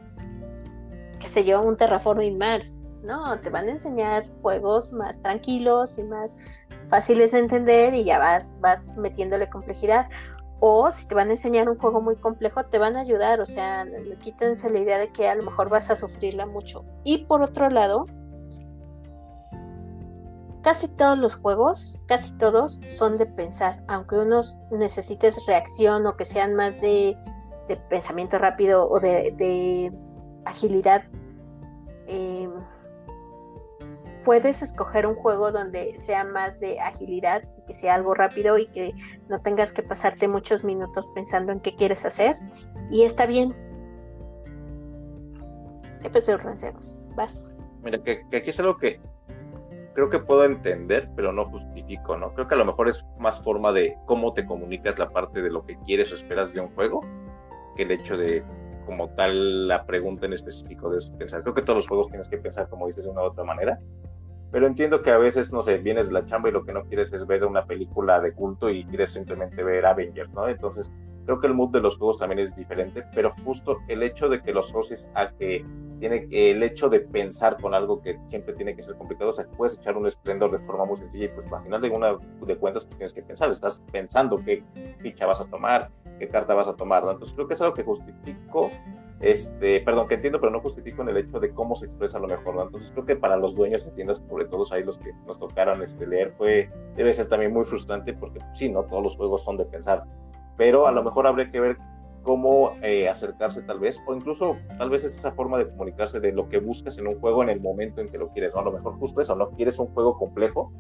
qué 1.19 1.29
sé 1.29 1.43
yo, 1.43 1.61
un 1.61 1.77
Terraforming 1.77 2.37
Mars. 2.37 2.81
No, 3.03 3.39
te 3.39 3.51
van 3.51 3.67
a 3.67 3.71
enseñar 3.71 4.23
juegos 4.41 4.91
más 4.91 5.21
tranquilos 5.21 5.99
y 5.99 6.03
más 6.05 6.35
fáciles 6.87 7.33
de 7.33 7.39
entender 7.39 7.93
y 7.93 8.03
ya 8.03 8.17
vas, 8.17 8.57
vas 8.61 8.97
metiéndole 8.97 9.47
complejidad 9.47 10.07
o 10.59 10.89
si 10.91 11.07
te 11.07 11.15
van 11.15 11.29
a 11.29 11.31
enseñar 11.31 11.69
un 11.69 11.77
juego 11.77 12.01
muy 12.01 12.15
complejo, 12.15 12.63
te 12.65 12.79
van 12.79 12.95
a 12.95 13.01
ayudar, 13.01 13.41
o 13.41 13.45
sea, 13.45 13.85
quítense 14.19 14.69
la 14.69 14.79
idea 14.79 14.97
de 14.97 15.11
que 15.11 15.27
a 15.27 15.35
lo 15.35 15.43
mejor 15.43 15.69
vas 15.69 15.89
a 15.89 15.95
sufrirla 15.95 16.45
mucho. 16.45 16.85
Y 17.03 17.25
por 17.25 17.41
otro 17.41 17.69
lado, 17.69 18.05
casi 20.61 20.87
todos 20.87 21.17
los 21.17 21.35
juegos, 21.35 22.01
casi 22.07 22.35
todos 22.37 22.81
son 22.87 23.17
de 23.17 23.27
pensar, 23.27 23.83
aunque 23.87 24.15
unos 24.15 24.57
necesites 24.71 25.45
reacción 25.45 26.07
o 26.07 26.17
que 26.17 26.25
sean 26.25 26.55
más 26.55 26.81
de, 26.81 27.17
pensamiento 27.89 28.39
rápido 28.39 28.89
o 28.89 28.99
de, 28.99 29.93
agilidad. 30.45 31.03
Eh, 32.07 32.49
puedes 34.25 34.63
escoger 34.63 35.05
un 35.05 35.15
juego 35.15 35.51
donde 35.51 35.97
sea 35.97 36.25
más 36.25 36.59
de 36.59 36.79
agilidad 36.79 37.43
que 37.67 37.73
sea 37.73 37.93
algo 37.93 38.13
rápido 38.15 38.57
y 38.57 38.67
que 38.67 38.93
no 39.29 39.39
tengas 39.39 39.71
que 39.71 39.83
pasarte 39.83 40.27
muchos 40.27 40.63
minutos 40.63 41.07
pensando 41.13 41.51
en 41.51 41.59
qué 41.59 41.75
quieres 41.75 42.05
hacer. 42.05 42.35
Y 42.91 43.03
está 43.03 43.25
bien. 43.25 43.55
¿Qué 46.01 46.09
pasó, 46.09 46.37
Ranceros? 46.37 47.07
Vas. 47.15 47.53
Mira, 47.83 47.99
que, 48.03 48.25
aquí 48.35 48.49
es 48.49 48.59
algo 48.59 48.77
que 48.77 48.99
creo 49.93 50.09
que 50.09 50.19
puedo 50.19 50.43
entender, 50.43 51.09
pero 51.15 51.31
no 51.31 51.49
justifico, 51.49 52.17
¿no? 52.17 52.33
Creo 52.33 52.47
que 52.47 52.55
a 52.55 52.57
lo 52.57 52.65
mejor 52.65 52.89
es 52.89 53.05
más 53.17 53.41
forma 53.41 53.71
de 53.71 53.95
cómo 54.05 54.33
te 54.33 54.45
comunicas 54.45 54.99
la 54.99 55.07
parte 55.07 55.41
de 55.41 55.49
lo 55.49 55.65
que 55.65 55.77
quieres 55.79 56.11
o 56.11 56.15
esperas 56.15 56.53
de 56.53 56.59
un 56.59 56.73
juego 56.75 57.01
que 57.75 57.83
el 57.83 57.91
hecho 57.91 58.17
de 58.17 58.43
como 58.85 59.09
tal 59.09 59.67
la 59.67 59.85
pregunta 59.85 60.25
en 60.25 60.33
específico 60.33 60.89
de 60.89 60.99
pensar. 61.17 61.41
Creo 61.41 61.55
que 61.55 61.61
todos 61.61 61.77
los 61.77 61.87
juegos 61.87 62.07
tienes 62.09 62.29
que 62.29 62.37
pensar, 62.37 62.69
como 62.69 62.87
dices, 62.87 63.05
de 63.05 63.11
una 63.11 63.21
u 63.21 63.25
otra 63.25 63.43
manera 63.43 63.79
pero 64.55 64.67
entiendo 64.67 65.01
que 65.01 65.11
a 65.11 65.17
veces, 65.17 65.51
no 65.51 65.61
sé, 65.61 65.79
vienes 65.79 66.07
de 66.07 66.13
la 66.13 66.25
chamba 66.25 66.47
y 66.47 66.53
lo 66.53 66.63
que 66.63 66.71
no 66.71 66.85
quieres 66.85 67.11
es 67.11 67.27
ver 67.27 67.43
una 67.43 67.65
película 67.65 68.21
de 68.21 68.31
culto 68.31 68.69
y 68.69 68.85
quieres 68.85 69.11
simplemente 69.11 69.61
ver 69.61 69.85
Avengers, 69.85 70.31
¿no? 70.31 70.47
Entonces, 70.47 70.89
creo 71.25 71.41
que 71.41 71.47
el 71.47 71.53
mood 71.53 71.71
de 71.71 71.81
los 71.81 71.97
juegos 71.97 72.19
también 72.19 72.39
es 72.39 72.55
diferente, 72.55 73.03
pero 73.13 73.33
justo 73.43 73.79
el 73.89 74.01
hecho 74.01 74.29
de 74.29 74.41
que 74.41 74.53
los 74.53 74.69
socies 74.69 75.09
a 75.13 75.31
que 75.31 75.65
tiene 75.99 76.29
el 76.31 76.63
hecho 76.63 76.87
de 76.87 77.01
pensar 77.01 77.57
con 77.59 77.73
algo 77.73 78.01
que 78.01 78.17
siempre 78.27 78.53
tiene 78.53 78.77
que 78.77 78.81
ser 78.81 78.95
complicado, 78.95 79.31
o 79.31 79.33
sea, 79.33 79.45
puedes 79.45 79.77
echar 79.77 79.97
un 79.97 80.07
esplendor 80.07 80.49
de 80.57 80.59
forma 80.59 80.85
muy 80.85 80.95
sencilla 80.95 81.25
y 81.25 81.27
pues 81.27 81.51
al 81.51 81.61
final 81.61 81.81
de 81.81 81.89
una 81.89 82.17
de 82.45 82.55
cuentas 82.55 82.85
pues 82.85 82.95
tienes 82.95 83.11
que 83.11 83.23
pensar, 83.23 83.49
estás 83.49 83.83
pensando 83.91 84.41
qué 84.41 84.63
ficha 85.01 85.25
vas 85.25 85.41
a 85.41 85.45
tomar, 85.47 85.89
qué 86.17 86.29
carta 86.29 86.53
vas 86.53 86.69
a 86.69 86.77
tomar, 86.77 87.03
¿no? 87.03 87.11
Entonces 87.11 87.35
creo 87.35 87.49
que 87.49 87.55
es 87.55 87.61
algo 87.61 87.73
que 87.73 87.83
justifico 87.83 88.71
este, 89.21 89.79
perdón, 89.81 90.07
que 90.07 90.15
entiendo, 90.15 90.39
pero 90.39 90.51
no 90.51 90.59
justifico 90.59 91.01
en 91.01 91.09
el 91.09 91.17
hecho 91.17 91.39
de 91.39 91.51
cómo 91.51 91.75
se 91.75 91.85
expresa 91.85 92.19
lo 92.19 92.27
mejor, 92.27 92.55
¿no? 92.55 92.63
Entonces 92.63 92.91
creo 92.91 93.05
que 93.05 93.15
para 93.15 93.37
los 93.37 93.55
dueños 93.55 93.85
de 93.85 93.91
tiendas, 93.91 94.21
sobre 94.29 94.45
todo 94.45 94.65
ahí 94.71 94.83
los 94.83 94.97
que 94.97 95.13
nos 95.25 95.39
tocaron 95.39 95.81
este, 95.81 96.05
leer, 96.05 96.33
fue, 96.37 96.69
debe 96.95 97.13
ser 97.13 97.27
también 97.27 97.53
muy 97.53 97.65
frustrante 97.65 98.13
porque 98.13 98.39
pues, 98.39 98.57
sí, 98.57 98.69
no 98.69 98.83
todos 98.83 99.03
los 99.03 99.15
juegos 99.15 99.43
son 99.43 99.57
de 99.57 99.65
pensar, 99.65 100.03
pero 100.57 100.87
a 100.87 100.91
lo 100.91 101.03
mejor 101.03 101.27
habría 101.27 101.49
que 101.49 101.59
ver 101.59 101.77
cómo 102.23 102.71
eh, 102.81 103.07
acercarse 103.07 103.61
tal 103.61 103.79
vez, 103.79 104.01
o 104.05 104.15
incluso 104.15 104.57
tal 104.77 104.89
vez 104.89 105.03
es 105.03 105.15
esa 105.17 105.31
forma 105.31 105.59
de 105.59 105.69
comunicarse 105.69 106.19
de 106.19 106.31
lo 106.31 106.49
que 106.49 106.57
buscas 106.57 106.97
en 106.97 107.07
un 107.07 107.19
juego 107.19 107.43
en 107.43 107.49
el 107.49 107.61
momento 107.61 108.01
en 108.01 108.09
que 108.09 108.17
lo 108.17 108.29
quieres, 108.29 108.53
¿no? 108.53 108.61
A 108.61 108.63
lo 108.63 108.71
mejor 108.71 108.97
justo 108.97 109.21
eso, 109.21 109.35
no 109.35 109.51
quieres 109.51 109.77
un 109.79 109.87
juego 109.87 110.17
complejo, 110.17 110.73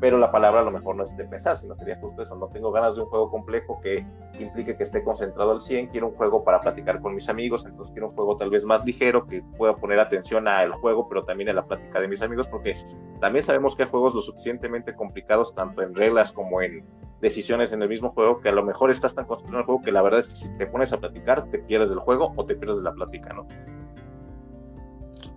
pero 0.00 0.18
la 0.18 0.30
palabra 0.30 0.60
a 0.60 0.64
lo 0.64 0.70
mejor 0.70 0.96
no 0.96 1.04
es 1.04 1.16
de 1.16 1.24
pensar, 1.24 1.56
sino 1.56 1.74
sería 1.74 1.98
justo 2.00 2.22
eso, 2.22 2.36
no 2.36 2.48
tengo 2.48 2.70
ganas 2.70 2.96
de 2.96 3.02
un 3.02 3.08
juego 3.08 3.30
complejo 3.30 3.80
que 3.80 4.06
implique 4.38 4.76
que 4.76 4.82
esté 4.82 5.02
concentrado 5.02 5.52
al 5.52 5.60
100, 5.60 5.88
quiero 5.88 6.08
un 6.08 6.14
juego 6.14 6.44
para 6.44 6.60
platicar 6.60 7.00
con 7.00 7.14
mis 7.14 7.28
amigos, 7.28 7.64
entonces 7.66 7.92
quiero 7.92 8.08
un 8.08 8.14
juego 8.14 8.36
tal 8.36 8.50
vez 8.50 8.64
más 8.64 8.84
ligero, 8.84 9.26
que 9.26 9.42
pueda 9.56 9.76
poner 9.76 9.98
atención 9.98 10.46
al 10.46 10.72
juego, 10.72 11.08
pero 11.08 11.24
también 11.24 11.50
a 11.50 11.52
la 11.52 11.64
plática 11.64 12.00
de 12.00 12.08
mis 12.08 12.22
amigos, 12.22 12.46
porque 12.46 12.76
también 13.20 13.42
sabemos 13.42 13.74
que 13.74 13.84
hay 13.84 13.88
juegos 13.88 14.14
lo 14.14 14.20
suficientemente 14.20 14.94
complicados, 14.94 15.54
tanto 15.54 15.82
en 15.82 15.94
reglas 15.94 16.32
como 16.32 16.62
en 16.62 16.84
decisiones 17.20 17.72
en 17.72 17.82
el 17.82 17.88
mismo 17.88 18.10
juego, 18.10 18.40
que 18.40 18.48
a 18.48 18.52
lo 18.52 18.62
mejor 18.62 18.90
estás 18.90 19.14
tan 19.14 19.26
concentrado 19.26 19.58
en 19.58 19.60
el 19.60 19.66
juego 19.66 19.82
que 19.82 19.92
la 19.92 20.02
verdad 20.02 20.20
es 20.20 20.28
que 20.28 20.36
si 20.36 20.56
te 20.56 20.66
pones 20.66 20.92
a 20.92 20.98
platicar, 20.98 21.50
te 21.50 21.58
pierdes 21.58 21.90
del 21.90 21.98
juego 21.98 22.32
o 22.36 22.44
te 22.44 22.54
pierdes 22.54 22.76
de 22.76 22.82
la 22.84 22.92
plática, 22.92 23.32
¿no? 23.32 23.46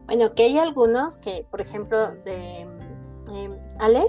Bueno, 0.05 0.33
que 0.35 0.43
hay 0.43 0.59
algunos 0.59 1.17
que, 1.17 1.45
por 1.49 1.61
ejemplo, 1.61 2.11
de 2.25 2.67
eh, 3.31 3.59
Ale, 3.79 4.03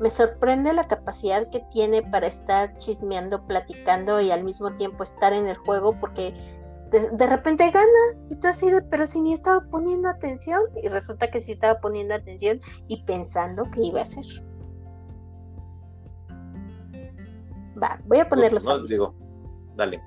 me 0.00 0.10
sorprende 0.10 0.72
la 0.72 0.86
capacidad 0.86 1.48
que 1.50 1.60
tiene 1.70 2.02
para 2.02 2.26
estar 2.26 2.76
chismeando, 2.76 3.46
platicando 3.46 4.20
y 4.20 4.30
al 4.30 4.44
mismo 4.44 4.74
tiempo 4.74 5.02
estar 5.02 5.32
en 5.32 5.48
el 5.48 5.56
juego 5.56 5.98
porque 5.98 6.34
de, 6.90 7.26
repente 7.26 7.70
gana 7.70 7.86
y 8.30 8.36
tú 8.36 8.48
así 8.48 8.70
de, 8.70 8.80
pero 8.82 9.06
si 9.06 9.20
ni 9.20 9.32
estaba 9.32 9.60
poniendo 9.70 10.08
atención 10.08 10.62
y 10.82 10.88
resulta 10.88 11.30
que 11.30 11.40
sí 11.40 11.52
estaba 11.52 11.80
poniendo 11.80 12.14
atención 12.14 12.60
y 12.86 13.02
pensando 13.04 13.64
que 13.70 13.84
iba 13.84 14.00
a 14.00 14.04
hacer. 14.04 14.24
Va, 17.80 18.00
voy 18.06 18.18
a 18.18 18.28
poner 18.28 18.52
los 18.52 18.64
no, 18.64 18.82
digo, 18.84 19.14
dale. 19.76 20.00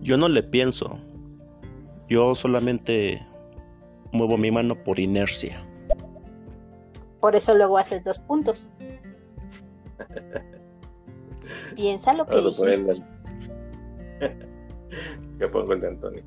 Yo 0.00 0.16
no 0.16 0.28
le 0.28 0.42
pienso. 0.42 0.98
Yo 2.08 2.34
solamente 2.36 3.26
muevo 4.12 4.38
mi 4.38 4.52
mano 4.52 4.76
por 4.84 5.00
inercia. 5.00 5.58
Por 7.20 7.34
eso 7.36 7.54
luego 7.54 7.78
haces 7.78 8.04
dos 8.04 8.18
puntos. 8.18 8.68
Piensa 11.74 12.12
lo 12.14 12.26
que 12.26 12.36
Vamos 12.36 12.56
dijiste. 12.62 12.92
el- 14.20 14.46
Yo 15.38 15.50
pongo 15.50 15.72
el 15.74 15.80
de 15.80 15.88
Antonio. 15.88 16.22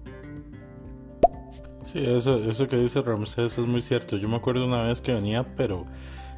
Sí, 1.85 2.05
eso, 2.05 2.35
eso 2.37 2.67
que 2.67 2.77
dice 2.77 3.01
Ramsés 3.01 3.57
es 3.57 3.65
muy 3.65 3.81
cierto. 3.81 4.17
Yo 4.17 4.29
me 4.29 4.35
acuerdo 4.35 4.65
una 4.65 4.83
vez 4.83 5.01
que 5.01 5.11
venía, 5.13 5.43
pero 5.55 5.85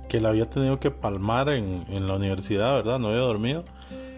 que 0.07 0.21
la 0.21 0.29
había 0.29 0.49
tenido 0.49 0.79
que 0.79 0.91
palmar 0.91 1.49
en, 1.49 1.83
en 1.89 2.07
la 2.07 2.15
universidad, 2.15 2.73
¿verdad? 2.75 2.99
No 2.99 3.09
había 3.09 3.19
dormido. 3.19 3.65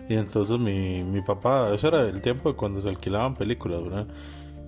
Y 0.10 0.16
entonces 0.16 0.60
mi, 0.60 1.04
mi 1.04 1.22
papá, 1.22 1.74
eso 1.74 1.88
era 1.88 2.02
el 2.02 2.22
tiempo 2.22 2.50
de 2.50 2.56
cuando 2.56 2.82
se 2.82 2.90
alquilaban 2.90 3.34
películas, 3.36 3.82
¿verdad? 3.84 4.08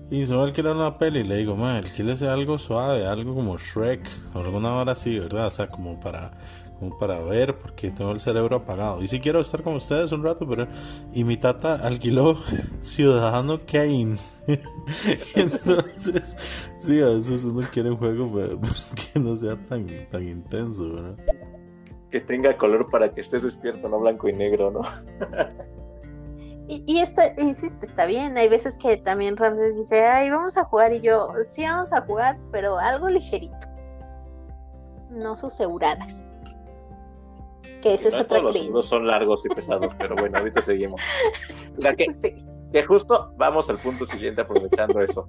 Y 0.08 0.32
a 0.32 0.42
alquilar 0.42 0.76
una 0.76 0.98
peli 0.98 1.20
y 1.20 1.24
le 1.24 1.36
digo, 1.36 1.56
man, 1.56 1.78
alquílese 1.78 2.28
algo 2.28 2.58
suave, 2.58 3.06
algo 3.06 3.34
como 3.34 3.56
Shrek 3.58 4.08
alguna 4.34 4.76
hora 4.76 4.92
así, 4.92 5.18
¿verdad? 5.18 5.48
O 5.48 5.50
sea, 5.50 5.66
como 5.68 5.98
para, 5.98 6.30
como 6.78 6.96
para 6.96 7.18
ver, 7.18 7.56
porque 7.58 7.90
tengo 7.90 8.12
el 8.12 8.20
cerebro 8.20 8.56
apagado. 8.56 9.02
Y 9.02 9.08
sí 9.08 9.18
quiero 9.18 9.40
estar 9.40 9.64
con 9.64 9.74
ustedes 9.74 10.12
un 10.12 10.22
rato, 10.22 10.46
pero... 10.48 10.68
Y 11.12 11.24
mi 11.24 11.36
tata 11.36 11.74
alquiló 11.84 12.38
Ciudadano 12.80 13.62
Kane. 13.66 14.16
Entonces, 15.34 16.36
sí, 16.78 17.00
a 17.00 17.08
veces 17.08 17.42
uno 17.42 17.66
quiere 17.72 17.90
un 17.90 17.96
juego 17.96 18.30
pues, 18.30 18.92
que 19.12 19.18
no 19.18 19.34
sea 19.34 19.56
tan, 19.56 19.86
tan 20.08 20.22
intenso, 20.22 20.88
¿verdad? 20.88 21.16
Que 22.12 22.20
tenga 22.20 22.56
color 22.56 22.88
para 22.90 23.12
que 23.12 23.22
estés 23.22 23.42
despierto, 23.42 23.88
no 23.88 23.98
blanco 23.98 24.28
y 24.28 24.32
negro, 24.32 24.70
¿no? 24.70 24.82
Y, 26.68 26.82
y 26.86 26.98
esto, 27.00 27.22
insisto, 27.38 27.84
está 27.84 28.06
bien. 28.06 28.36
Hay 28.36 28.48
veces 28.48 28.76
que 28.78 28.96
también 28.96 29.36
Ramses 29.36 29.76
dice, 29.76 30.04
ay, 30.04 30.30
vamos 30.30 30.56
a 30.56 30.64
jugar. 30.64 30.92
Y 30.92 31.00
yo, 31.00 31.32
sí, 31.44 31.62
vamos 31.64 31.92
a 31.92 32.00
jugar, 32.02 32.38
pero 32.50 32.78
algo 32.78 33.08
ligerito. 33.08 33.56
No 35.10 35.36
sus 35.36 35.54
seguradas. 35.54 36.24
Que 37.82 37.94
esa 37.94 38.08
es 38.08 38.14
No 38.14 38.20
otra 38.22 38.38
todos 38.40 38.54
los 38.54 38.62
juegos 38.62 38.86
son 38.86 39.06
largos 39.06 39.46
y 39.46 39.48
pesados, 39.48 39.94
pero 39.98 40.16
bueno, 40.16 40.38
ahorita 40.38 40.62
seguimos. 40.62 41.00
La 41.76 41.94
que, 41.94 42.10
Sí. 42.10 42.34
que 42.72 42.82
justo 42.82 43.32
vamos 43.36 43.70
al 43.70 43.78
punto 43.78 44.06
siguiente 44.06 44.40
aprovechando 44.40 45.00
eso. 45.00 45.28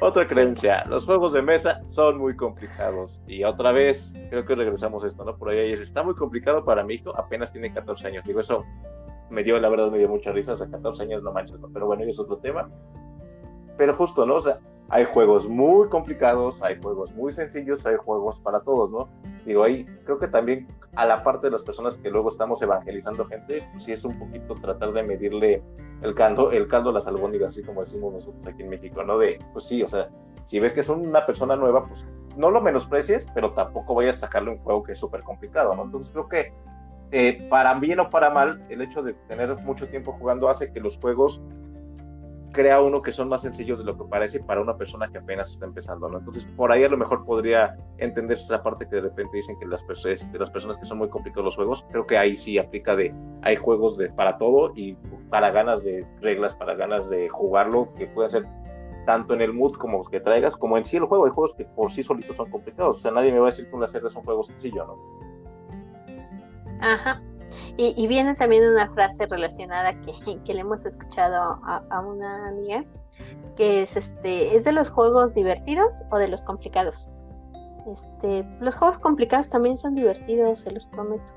Otra 0.00 0.28
creencia, 0.28 0.84
los 0.84 1.06
juegos 1.06 1.32
de 1.32 1.40
mesa 1.40 1.80
son 1.86 2.18
muy 2.18 2.36
complicados. 2.36 3.22
Y 3.26 3.44
otra 3.44 3.72
vez, 3.72 4.12
creo 4.28 4.44
que 4.44 4.54
regresamos 4.54 5.02
a 5.02 5.06
esto, 5.06 5.24
¿no? 5.24 5.38
Por 5.38 5.48
ahí 5.48 5.72
es, 5.72 5.80
está 5.80 6.02
muy 6.02 6.14
complicado 6.14 6.64
para 6.66 6.84
mi 6.84 6.94
hijo, 6.94 7.16
apenas 7.18 7.50
tiene 7.50 7.72
14 7.72 8.08
años. 8.08 8.24
Digo, 8.24 8.40
eso 8.40 8.62
me 9.30 9.42
dio, 9.42 9.58
la 9.58 9.68
verdad, 9.68 9.90
me 9.90 9.98
dio 9.98 10.08
mucha 10.08 10.32
risa, 10.32 10.52
o 10.52 10.56
sea, 10.56 10.68
14 10.68 11.02
años 11.02 11.22
no 11.22 11.32
manches, 11.32 11.58
¿no? 11.58 11.68
Pero 11.72 11.86
bueno, 11.86 12.02
eso 12.02 12.10
es 12.10 12.18
otro 12.20 12.38
tema. 12.38 12.70
Pero 13.76 13.94
justo, 13.94 14.24
¿no? 14.24 14.36
O 14.36 14.40
sea, 14.40 14.60
hay 14.88 15.04
juegos 15.12 15.48
muy 15.48 15.88
complicados, 15.88 16.62
hay 16.62 16.80
juegos 16.80 17.14
muy 17.14 17.32
sencillos, 17.32 17.84
hay 17.86 17.96
juegos 17.96 18.40
para 18.40 18.60
todos, 18.60 18.90
¿no? 18.90 19.08
Digo, 19.44 19.64
ahí 19.64 19.84
creo 20.04 20.18
que 20.18 20.28
también 20.28 20.68
a 20.94 21.04
la 21.04 21.22
parte 21.22 21.48
de 21.48 21.50
las 21.50 21.62
personas 21.62 21.96
que 21.96 22.10
luego 22.10 22.28
estamos 22.28 22.62
evangelizando 22.62 23.26
gente, 23.26 23.68
pues 23.72 23.84
sí 23.84 23.92
es 23.92 24.04
un 24.04 24.18
poquito 24.18 24.54
tratar 24.54 24.92
de 24.92 25.02
medirle 25.02 25.62
el 26.02 26.14
caldo, 26.14 26.52
el 26.52 26.68
caldo 26.68 26.90
a 26.90 26.92
las 26.92 27.06
albóndigas, 27.06 27.48
así 27.48 27.64
como 27.64 27.80
decimos 27.80 28.12
nosotros 28.12 28.46
aquí 28.46 28.62
en 28.62 28.68
México, 28.68 29.02
¿no? 29.02 29.18
De, 29.18 29.38
pues 29.52 29.64
sí, 29.66 29.82
o 29.82 29.88
sea, 29.88 30.08
si 30.44 30.60
ves 30.60 30.72
que 30.72 30.80
es 30.80 30.88
una 30.88 31.26
persona 31.26 31.56
nueva, 31.56 31.86
pues 31.86 32.06
no 32.36 32.50
lo 32.50 32.60
menosprecies, 32.60 33.26
pero 33.34 33.52
tampoco 33.52 33.94
vayas 33.94 34.18
a 34.18 34.20
sacarle 34.26 34.50
un 34.50 34.58
juego 34.58 34.84
que 34.84 34.92
es 34.92 34.98
súper 34.98 35.22
complicado, 35.22 35.74
¿no? 35.74 35.82
Entonces 35.82 36.12
creo 36.12 36.28
que 36.28 36.52
eh, 37.12 37.46
para 37.48 37.74
bien 37.74 38.00
o 38.00 38.10
para 38.10 38.30
mal, 38.30 38.64
el 38.68 38.82
hecho 38.82 39.02
de 39.02 39.14
tener 39.28 39.54
mucho 39.56 39.88
tiempo 39.88 40.12
jugando 40.12 40.48
hace 40.48 40.72
que 40.72 40.80
los 40.80 40.98
juegos 40.98 41.40
crea 42.56 42.80
uno 42.80 43.02
que 43.02 43.12
son 43.12 43.28
más 43.28 43.42
sencillos 43.42 43.80
de 43.80 43.84
lo 43.84 43.98
que 43.98 44.04
parece 44.04 44.40
para 44.40 44.62
una 44.62 44.76
persona 44.78 45.08
que 45.08 45.18
apenas 45.18 45.50
está 45.50 45.66
empezando, 45.66 46.08
¿no? 46.08 46.18
Entonces, 46.18 46.46
por 46.56 46.72
ahí 46.72 46.84
a 46.84 46.88
lo 46.88 46.96
mejor 46.96 47.26
podría 47.26 47.76
entenderse 47.98 48.44
esa 48.44 48.62
parte 48.62 48.88
que 48.88 48.96
de 48.96 49.02
repente 49.02 49.36
dicen 49.36 49.58
que 49.58 49.66
las, 49.66 49.84
este, 50.06 50.38
personas 50.38 50.78
que 50.78 50.86
son 50.86 50.96
muy 50.96 51.10
complicados 51.10 51.44
los 51.44 51.56
juegos, 51.56 51.86
creo 51.90 52.06
que 52.06 52.16
ahí 52.16 52.36
sí 52.36 52.56
aplica 52.56 52.96
de, 52.96 53.14
hay 53.42 53.56
juegos 53.56 53.98
de 53.98 54.08
para 54.08 54.38
todo 54.38 54.72
y 54.74 54.94
para 55.28 55.50
ganas 55.50 55.84
de 55.84 56.06
reglas, 56.22 56.54
para 56.54 56.74
ganas 56.74 57.10
de 57.10 57.28
jugarlo, 57.28 57.92
que 57.94 58.06
pueden 58.06 58.30
ser 58.30 58.46
tanto 59.04 59.34
en 59.34 59.42
el 59.42 59.52
mood 59.52 59.76
como 59.76 60.04
que 60.04 60.20
traigas, 60.20 60.56
como 60.56 60.78
en 60.78 60.84
sí 60.86 60.96
el 60.96 61.04
juego, 61.04 61.26
hay 61.26 61.32
juegos 61.32 61.52
que 61.54 61.66
por 61.66 61.90
sí 61.90 62.02
solitos 62.02 62.36
son 62.36 62.50
complicados, 62.50 62.96
o 62.96 63.00
sea, 63.00 63.10
nadie 63.10 63.32
me 63.32 63.38
va 63.38 63.46
a 63.46 63.50
decir 63.50 63.68
que 63.68 63.76
un 63.76 63.84
hacer 63.84 64.02
es 64.04 64.16
un 64.16 64.24
juego 64.24 64.42
sencillo, 64.42 64.86
¿no? 64.86 65.25
Ajá. 66.80 67.22
Y, 67.76 67.94
y 67.96 68.06
viene 68.06 68.34
también 68.34 68.64
una 68.64 68.88
frase 68.88 69.26
relacionada 69.26 69.92
que, 70.00 70.12
que 70.44 70.54
le 70.54 70.60
hemos 70.60 70.84
escuchado 70.84 71.60
a, 71.64 71.82
a 71.90 72.00
una 72.00 72.48
amiga, 72.48 72.84
que 73.56 73.82
es 73.82 73.96
este, 73.96 74.54
¿es 74.56 74.64
de 74.64 74.72
los 74.72 74.90
juegos 74.90 75.34
divertidos 75.34 76.02
o 76.10 76.18
de 76.18 76.28
los 76.28 76.42
complicados? 76.42 77.10
Este, 77.90 78.44
los 78.60 78.74
juegos 78.74 78.98
complicados 78.98 79.48
también 79.48 79.76
son 79.76 79.94
divertidos, 79.94 80.60
se 80.60 80.72
los 80.72 80.86
prometo. 80.86 81.32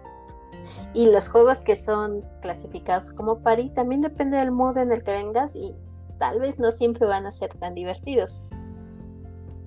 Y 0.93 1.11
los 1.11 1.29
juegos 1.29 1.59
que 1.59 1.75
son 1.75 2.23
clasificados 2.41 3.11
como 3.11 3.39
pari 3.39 3.69
también 3.71 4.01
depende 4.01 4.37
del 4.37 4.51
mood 4.51 4.77
en 4.77 4.91
el 4.91 5.03
que 5.03 5.11
vengas 5.11 5.55
y 5.55 5.75
tal 6.17 6.39
vez 6.39 6.59
no 6.59 6.71
siempre 6.71 7.07
van 7.07 7.25
a 7.25 7.31
ser 7.31 7.53
tan 7.55 7.75
divertidos. 7.75 8.45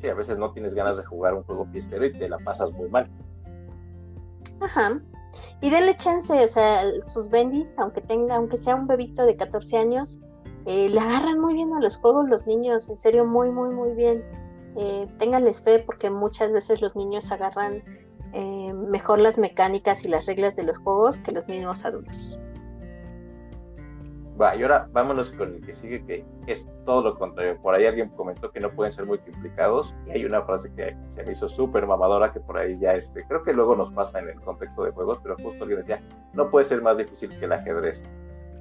Sí, 0.01 0.09
a 0.09 0.15
veces 0.15 0.39
no 0.39 0.53
tienes 0.53 0.75
ganas 0.75 0.97
de 0.97 1.05
jugar 1.05 1.35
un 1.35 1.45
juego 1.45 1.67
fiestero 1.67 2.05
y 2.05 2.13
te 2.13 2.29
la 2.29 2.39
pasas 2.39 2.73
muy 2.73 2.89
mal. 2.89 3.09
Ajá. 4.61 5.01
Y 5.61 5.71
denle 5.71 5.95
chance, 5.97 6.33
o 6.33 6.49
sea, 6.49 6.85
sus 7.07 7.29
bendis, 7.29 7.79
aunque 7.79 8.01
tenga, 8.01 8.37
aunque 8.37 8.57
sea 8.57 8.75
un 8.75 8.87
bebito 8.87 9.25
de 9.25 9.37
14 9.37 9.79
años, 9.79 10.21
eh, 10.67 10.89
le 10.89 11.01
agarran 11.01 11.41
muy 11.41 11.55
bien 11.55 11.73
a 11.73 11.81
los 11.81 11.97
juegos 11.97 12.29
los 12.29 12.47
niños, 12.47 12.89
en 12.89 12.99
serio, 12.99 13.25
muy, 13.25 13.51
muy, 13.51 13.71
muy 13.71 13.95
bien. 13.95 14.25
Eh, 14.77 15.07
ténganles 15.19 15.61
fe 15.61 15.81
porque 15.81 16.11
muchas 16.11 16.53
veces 16.53 16.81
los 16.81 16.97
niños 16.97 17.31
agarran 17.31 17.83
eh, 18.33 18.73
mejor 18.73 19.21
las 19.21 19.37
mecánicas 19.37 20.05
y 20.05 20.09
las 20.09 20.27
reglas 20.27 20.57
de 20.57 20.63
los 20.63 20.79
juegos 20.79 21.19
que 21.19 21.33
los 21.33 21.47
mismos 21.47 21.85
adultos. 21.85 22.39
Va, 24.41 24.57
y 24.57 24.63
ahora 24.63 24.89
vámonos 24.93 25.31
con 25.33 25.55
el 25.55 25.61
que 25.61 25.73
sigue, 25.73 26.05
que 26.05 26.25
es 26.47 26.67
todo 26.87 27.03
lo 27.03 27.19
contrario. 27.19 27.61
Por 27.61 27.75
ahí 27.75 27.85
alguien 27.85 28.09
comentó 28.11 28.51
que 28.51 28.61
no 28.61 28.71
pueden 28.71 28.91
ser 28.91 29.05
muy 29.05 29.19
complicados, 29.19 29.95
y 30.07 30.13
hay 30.13 30.25
una 30.25 30.43
frase 30.43 30.73
que 30.75 30.97
se 31.09 31.23
me 31.23 31.33
hizo 31.33 31.49
súper 31.49 31.87
mamadora, 31.87 32.33
que 32.33 32.41
por 32.41 32.57
ahí 32.57 32.79
ya, 32.81 32.95
este, 32.95 33.25
creo 33.27 33.43
que 33.43 33.53
luego 33.53 33.77
nos 33.77 33.91
pasa 33.91 34.21
en 34.21 34.29
el 34.29 34.41
contexto 34.41 34.85
de 34.85 34.91
juegos, 34.93 35.19
pero 35.23 35.37
justo 35.37 35.65
alguien 35.65 35.81
decía, 35.81 36.03
no 36.33 36.51
puede 36.51 36.65
ser 36.65 36.81
más 36.81 36.97
difícil 36.97 37.29
que 37.39 37.45
el 37.45 37.53
ajedrez. 37.53 38.05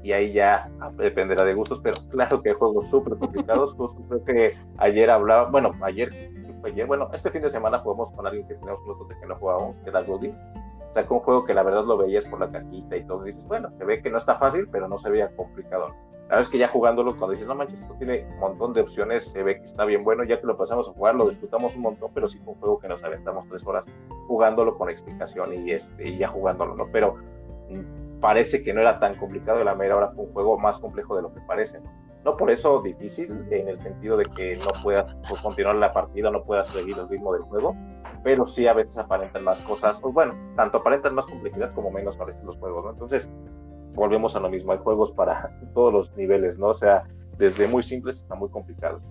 Y 0.04 0.14
ahí 0.14 0.34
ya 0.34 0.70
dependerá 0.98 1.46
de 1.46 1.54
gustos, 1.54 1.80
pero 1.82 1.96
claro 2.10 2.42
que 2.42 2.50
hay 2.50 2.56
juegos 2.56 2.90
súper 2.90 3.18
complicados. 3.18 3.74
Justo 3.74 4.02
creo 4.10 4.24
que 4.26 4.58
ayer 4.78 5.10
hablaba, 5.12 5.50
bueno, 5.50 5.74
ayer, 5.82 6.10
ayer, 6.66 6.88
bueno, 6.88 7.10
este 7.14 7.30
fin 7.30 7.44
de 7.44 7.52
semana 7.52 7.78
jugamos 7.80 8.12
con 8.12 8.26
alguien 8.26 8.48
que 8.48 8.56
teníamos 8.56 8.82
nosotros 8.82 9.10
de 9.10 9.20
que 9.20 9.28
no 9.28 9.36
jugábamos, 9.36 9.78
que 9.78 9.90
era 9.90 10.02
Goldie. 10.02 10.36
Que 10.94 11.14
un 11.14 11.20
juego 11.20 11.46
que 11.46 11.54
la 11.54 11.64
verdad 11.64 11.86
lo 11.86 11.98
veías 11.98 12.26
por 12.26 12.40
la 12.40 12.52
cajita 12.52 12.98
y 12.98 13.06
todo, 13.06 13.24
dices, 13.24 13.48
bueno, 13.48 13.72
se 13.78 13.86
ve 13.86 14.02
que 14.02 14.10
no 14.10 14.18
está 14.18 14.36
fácil, 14.36 14.68
pero 14.70 14.88
no 14.88 14.98
se 14.98 15.10
veía 15.10 15.34
complicado. 15.36 15.96
La 16.32 16.38
verdad 16.38 16.42
es 16.42 16.50
que 16.50 16.58
ya 16.58 16.68
jugándolo, 16.68 17.12
cuando 17.18 17.32
dices, 17.32 17.48
no 17.48 17.56
manches, 17.56 17.82
esto 17.82 17.94
tiene 17.96 18.26
un 18.34 18.40
montón 18.40 18.74
de 18.74 18.82
opciones, 18.82 19.26
se 19.26 19.44
ve 19.44 19.58
que 19.58 19.66
está 19.66 19.86
bien 19.86 20.04
bueno, 20.04 20.24
ya 20.24 20.40
que 20.40 20.48
lo 20.48 20.58
pasamos 20.58 20.88
a 20.88 20.94
jugar, 20.94 21.16
lo 21.16 21.28
disfrutamos 21.28 21.76
un 21.76 21.82
montón, 21.82 22.12
pero 22.14 22.28
sí 22.28 22.40
fue 22.40 22.54
un 22.54 22.60
juego 22.60 22.80
que 22.80 22.88
nos 22.88 23.04
aventamos 23.04 23.48
tres 23.48 23.66
horas 23.66 23.86
jugándolo 24.28 24.78
con 24.78 24.90
explicación 24.90 25.54
y, 25.54 25.72
este, 25.72 26.08
y 26.08 26.18
ya 26.18 26.28
jugándolo, 26.28 26.76
¿no? 26.76 26.88
Pero 26.92 27.18
parece 28.22 28.64
que 28.64 28.74
no 28.74 28.82
era 28.82 29.00
tan 29.00 29.16
complicado, 29.16 29.60
y 29.60 29.66
la 29.66 29.76
mera 29.76 29.98
hora 29.98 30.10
fue 30.10 30.26
un 30.26 30.32
juego 30.32 30.58
más 30.58 30.80
complejo 30.80 31.16
de 31.16 31.24
lo 31.24 31.34
que 31.34 31.42
parece, 31.42 31.80
¿no? 31.82 31.92
No 32.24 32.38
por 32.38 32.52
eso 32.52 32.82
difícil, 32.84 33.48
en 33.50 33.68
el 33.68 33.80
sentido 33.80 34.16
de 34.16 34.26
que 34.26 34.54
no 34.60 34.84
puedas 34.84 35.18
pues, 35.28 35.42
continuar 35.42 35.76
la 35.78 35.90
partida, 35.90 36.30
no 36.30 36.44
puedas 36.44 36.68
seguir 36.68 36.96
el 37.00 37.10
ritmo 37.10 37.34
del 37.34 37.42
juego, 37.42 37.76
pero 38.24 38.46
sí 38.46 38.68
a 38.68 38.74
veces 38.74 38.98
aparentan 39.00 39.44
más 39.44 39.62
cosas, 39.64 39.98
pues 40.00 40.14
bueno, 40.14 40.34
tanto 40.56 40.78
aparentan 40.78 41.16
más 41.16 41.26
complejidad 41.26 41.74
como 41.74 41.90
menos 41.90 42.18
parecen 42.18 42.46
los 42.46 42.58
juegos, 42.58 42.86
¿no? 42.86 42.92
Entonces, 42.92 43.28
volvemos 43.96 44.36
a 44.36 44.40
lo 44.40 44.50
mismo, 44.50 44.72
hay 44.72 44.78
juegos 44.78 45.12
para 45.12 45.58
todos 45.74 45.92
los 45.92 46.16
niveles, 46.16 46.60
¿no? 46.60 46.68
O 46.68 46.74
sea, 46.76 47.04
desde 47.38 47.68
muy 47.68 47.82
simples 47.82 48.22
hasta 48.22 48.36
muy 48.36 48.50
complicados. 48.50 49.02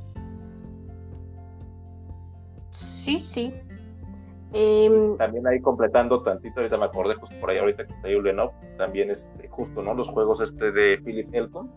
Sí, 2.70 3.18
sí. 3.18 3.52
Em, 4.52 5.16
También 5.16 5.46
ahí 5.46 5.60
completando 5.60 6.22
tantito, 6.22 6.60
ahorita 6.60 6.76
me 6.76 6.86
acordé 6.86 7.14
justo 7.14 7.36
por 7.40 7.50
ahí, 7.50 7.58
ahorita 7.58 7.86
que 7.86 7.92
está 7.92 8.08
Julian 8.08 8.38
también 8.76 9.10
este, 9.10 9.48
justo, 9.48 9.82
¿no? 9.82 9.94
Los 9.94 10.08
juegos 10.08 10.40
este 10.40 10.72
de 10.72 10.98
Philip 10.98 11.32
Elton, 11.32 11.70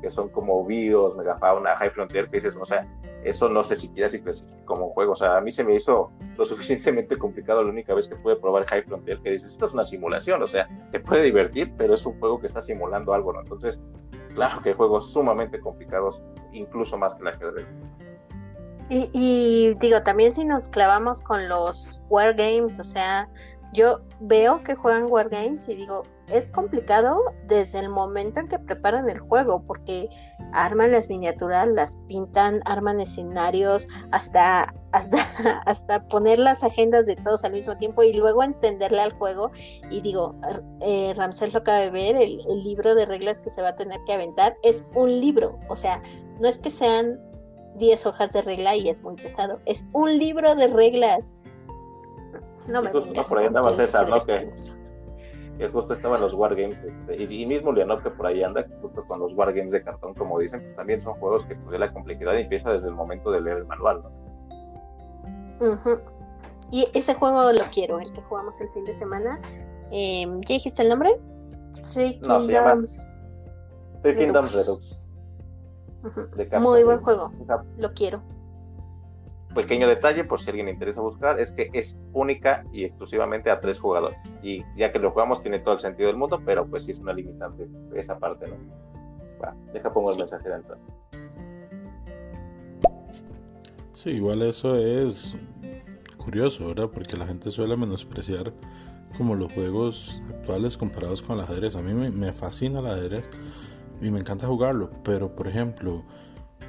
que 0.00 0.08
son 0.08 0.28
como 0.30 0.64
Bios, 0.64 1.16
Megafauna, 1.16 1.76
High 1.76 1.90
Frontier, 1.90 2.28
que 2.28 2.36
dices, 2.36 2.56
o 2.58 2.64
sea, 2.64 2.86
eso 3.22 3.48
no 3.48 3.64
sé 3.64 3.76
si 3.76 3.88
clasifica 3.88 4.32
como 4.64 4.86
un 4.86 4.92
juego, 4.92 5.12
o 5.12 5.16
sea, 5.16 5.36
a 5.36 5.40
mí 5.40 5.50
se 5.50 5.64
me 5.64 5.74
hizo 5.74 6.10
lo 6.36 6.44
suficientemente 6.46 7.18
complicado 7.18 7.62
la 7.62 7.70
única 7.70 7.92
vez 7.92 8.08
que 8.08 8.16
pude 8.16 8.36
probar 8.36 8.64
High 8.66 8.84
Frontier, 8.84 9.18
que 9.20 9.32
dices, 9.32 9.52
esto 9.52 9.66
es 9.66 9.74
una 9.74 9.84
simulación, 9.84 10.42
o 10.42 10.46
sea, 10.46 10.68
te 10.90 11.00
puede 11.00 11.22
divertir, 11.22 11.72
pero 11.76 11.94
es 11.94 12.06
un 12.06 12.18
juego 12.18 12.40
que 12.40 12.46
está 12.46 12.60
simulando 12.60 13.12
algo, 13.12 13.32
¿no? 13.32 13.40
Entonces, 13.40 13.82
claro 14.34 14.62
que 14.62 14.72
juegos 14.74 15.12
sumamente 15.12 15.60
complicados, 15.60 16.22
incluso 16.52 16.96
más 16.96 17.14
que 17.14 17.22
el 17.22 17.28
ajedrez. 17.28 17.66
Y, 18.88 19.10
y 19.12 19.74
digo, 19.80 20.02
también 20.02 20.32
si 20.32 20.44
nos 20.44 20.68
clavamos 20.68 21.20
con 21.22 21.48
los 21.48 22.00
wargames, 22.08 22.78
o 22.78 22.84
sea, 22.84 23.28
yo 23.72 24.00
veo 24.20 24.62
que 24.62 24.74
juegan 24.74 25.10
Wargames 25.10 25.68
y 25.68 25.74
digo, 25.74 26.02
es 26.28 26.48
complicado 26.48 27.20
desde 27.46 27.78
el 27.78 27.88
momento 27.88 28.40
en 28.40 28.48
que 28.48 28.58
preparan 28.58 29.08
el 29.08 29.20
juego, 29.20 29.62
porque 29.64 30.08
arman 30.52 30.92
las 30.92 31.08
miniaturas, 31.08 31.68
las 31.68 31.96
pintan, 32.08 32.62
arman 32.64 33.00
escenarios, 33.00 33.86
hasta, 34.10 34.74
hasta, 34.92 35.18
hasta 35.66 36.06
poner 36.08 36.38
las 36.38 36.64
agendas 36.64 37.06
de 37.06 37.16
todos 37.16 37.44
al 37.44 37.52
mismo 37.52 37.76
tiempo 37.76 38.02
y 38.02 38.12
luego 38.12 38.42
entenderle 38.42 39.02
al 39.02 39.12
juego. 39.12 39.52
Y 39.90 40.00
digo, 40.00 40.34
eh, 40.80 41.14
lo 41.14 41.58
acaba 41.58 41.78
de 41.78 41.90
ver, 41.90 42.16
el, 42.16 42.40
el 42.48 42.64
libro 42.64 42.94
de 42.94 43.06
reglas 43.06 43.40
que 43.40 43.50
se 43.50 43.62
va 43.62 43.68
a 43.68 43.76
tener 43.76 44.00
que 44.06 44.14
aventar 44.14 44.56
es 44.62 44.88
un 44.94 45.20
libro, 45.20 45.58
o 45.68 45.76
sea, 45.76 46.02
no 46.40 46.48
es 46.48 46.58
que 46.58 46.70
sean 46.70 47.18
10 47.76 48.06
hojas 48.06 48.32
de 48.32 48.42
regla 48.42 48.76
y 48.76 48.88
es 48.88 49.02
muy 49.02 49.14
pesado, 49.16 49.60
es 49.66 49.88
un 49.92 50.18
libro 50.18 50.54
de 50.54 50.68
reglas. 50.68 51.42
No 52.68 52.82
me 52.82 52.90
justo, 52.90 53.22
por 53.28 53.38
ahí 53.38 53.46
andaba 53.46 53.72
César, 53.72 54.08
¿no? 54.08 54.18
Que, 54.18 54.50
que, 55.58 55.68
justo 55.68 55.92
estaban 55.92 56.20
los 56.20 56.34
wargames, 56.34 56.80
este, 56.80 57.22
y, 57.22 57.42
y, 57.42 57.46
mismo 57.46 57.72
Leonor 57.72 58.02
que 58.02 58.10
por 58.10 58.26
ahí 58.26 58.42
anda, 58.42 58.66
justo 58.82 59.04
con 59.04 59.20
los 59.20 59.32
wargames 59.34 59.72
de 59.72 59.82
cartón, 59.82 60.14
como 60.14 60.38
dicen, 60.38 60.60
pues 60.60 60.76
también 60.76 61.00
son 61.00 61.14
juegos 61.14 61.46
que 61.46 61.54
pues, 61.54 61.78
la 61.78 61.92
complejidad 61.92 62.36
empieza 62.38 62.72
desde 62.72 62.88
el 62.88 62.94
momento 62.94 63.30
de 63.30 63.40
leer 63.40 63.58
el 63.58 63.66
manual, 63.66 64.02
¿no? 64.02 64.08
Uh 65.60 65.76
-huh. 65.76 66.00
Y 66.70 66.88
ese 66.94 67.14
juego 67.14 67.52
lo 67.52 67.64
quiero, 67.72 68.00
el 68.00 68.12
que 68.12 68.20
jugamos 68.22 68.60
el 68.60 68.68
fin 68.70 68.84
de 68.84 68.92
semana. 68.92 69.40
Eh, 69.92 70.26
¿Ya 70.26 70.54
dijiste 70.54 70.82
el 70.82 70.88
nombre? 70.88 71.10
Three 71.92 72.20
no, 72.26 72.40
Kingdoms. 72.40 73.06
Three 74.02 74.16
Kingdoms 74.16 74.54
Redux. 74.54 75.05
Uh 76.06 76.10
-huh. 76.10 76.60
Muy 76.60 76.84
buen 76.84 77.00
juego, 77.00 77.32
lo 77.78 77.92
quiero 77.92 78.22
pequeño 79.56 79.88
detalle, 79.88 80.22
por 80.22 80.40
si 80.40 80.50
alguien 80.50 80.66
le 80.66 80.72
interesa 80.72 81.00
buscar, 81.00 81.40
es 81.40 81.50
que 81.50 81.70
es 81.72 81.98
única 82.12 82.64
y 82.72 82.84
exclusivamente 82.84 83.50
a 83.50 83.58
tres 83.58 83.80
jugadores. 83.80 84.18
Y 84.42 84.62
ya 84.76 84.92
que 84.92 84.98
lo 84.98 85.10
jugamos, 85.10 85.42
tiene 85.42 85.58
todo 85.58 85.74
el 85.74 85.80
sentido 85.80 86.08
del 86.08 86.16
mundo, 86.16 86.40
pero 86.44 86.66
pues 86.66 86.84
sí 86.84 86.92
es 86.92 87.00
una 87.00 87.14
limitante 87.14 87.66
esa 87.94 88.18
parte, 88.18 88.46
¿no? 88.46 88.54
Va, 89.42 89.56
deja 89.72 89.92
pongo 89.92 90.10
el 90.10 90.14
sí. 90.14 90.20
mensaje 90.20 90.48
dentro. 90.48 90.76
Sí, 93.94 94.10
igual 94.10 94.42
eso 94.42 94.76
es 94.76 95.34
curioso, 96.18 96.68
¿verdad? 96.68 96.90
Porque 96.92 97.16
la 97.16 97.26
gente 97.26 97.50
suele 97.50 97.76
menospreciar 97.78 98.52
como 99.16 99.34
los 99.34 99.52
juegos 99.54 100.22
actuales 100.28 100.76
comparados 100.76 101.22
con 101.22 101.38
el 101.38 101.44
ajedrez. 101.44 101.76
A 101.76 101.80
mí 101.80 101.94
me, 101.94 102.10
me 102.10 102.34
fascina 102.34 102.80
el 102.80 102.86
ajedrez 102.86 103.26
y 104.00 104.10
me 104.10 104.20
encanta 104.20 104.46
jugarlo, 104.46 104.90
pero 105.02 105.34
por 105.34 105.48
ejemplo, 105.48 106.02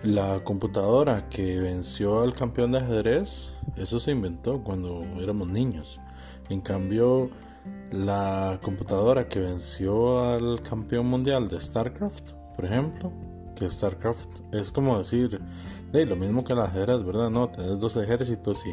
la 0.04 0.44
computadora 0.44 1.28
que 1.30 1.60
venció 1.60 2.22
al 2.22 2.34
campeón 2.34 2.72
de 2.72 2.80
ajedrez, 2.80 3.54
eso 3.76 4.00
se 4.00 4.12
inventó 4.12 4.64
cuando 4.64 5.04
éramos 5.20 5.48
niños. 5.48 6.00
En 6.50 6.62
cambio, 6.62 7.30
la 7.92 8.60
computadora 8.62 9.28
que 9.28 9.40
venció 9.40 10.24
al 10.24 10.62
campeón 10.62 11.08
mundial 11.08 11.48
de 11.48 11.60
StarCraft, 11.60 12.32
por 12.56 12.66
ejemplo, 12.66 13.12
que 13.56 13.70
StarCraft 13.70 14.54
es 14.54 14.72
como 14.72 15.00
decir, 15.00 15.42
de 15.92 16.06
lo 16.06 16.16
mismo 16.16 16.44
que 16.44 16.54
el 16.54 16.60
ajedrez, 16.60 17.04
¿verdad? 17.04 17.30
No, 17.30 17.50
tenés 17.50 17.80
dos 17.80 17.96
ejércitos 17.98 18.64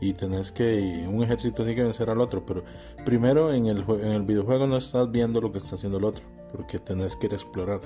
y, 0.00 0.08
y 0.10 0.12
tenés 0.12 0.52
que, 0.52 1.06
un 1.08 1.22
ejército 1.22 1.56
tiene 1.56 1.74
que 1.74 1.82
vencer 1.82 2.08
al 2.08 2.20
otro, 2.20 2.46
pero 2.46 2.62
primero 3.04 3.52
en 3.52 3.66
el, 3.66 3.84
en 3.88 4.12
el 4.12 4.22
videojuego 4.22 4.66
no 4.66 4.76
estás 4.76 5.10
viendo 5.10 5.40
lo 5.40 5.50
que 5.50 5.58
está 5.58 5.74
haciendo 5.74 5.98
el 5.98 6.04
otro 6.04 6.37
porque 6.52 6.78
tenés 6.78 7.16
que 7.16 7.26
ir 7.26 7.32
a 7.32 7.36
explorar. 7.36 7.80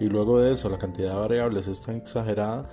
Y 0.00 0.04
luego 0.04 0.38
de 0.38 0.52
eso, 0.52 0.68
la 0.68 0.78
cantidad 0.78 1.12
de 1.12 1.18
variables 1.18 1.68
es 1.68 1.82
tan 1.82 1.96
exagerada 1.96 2.68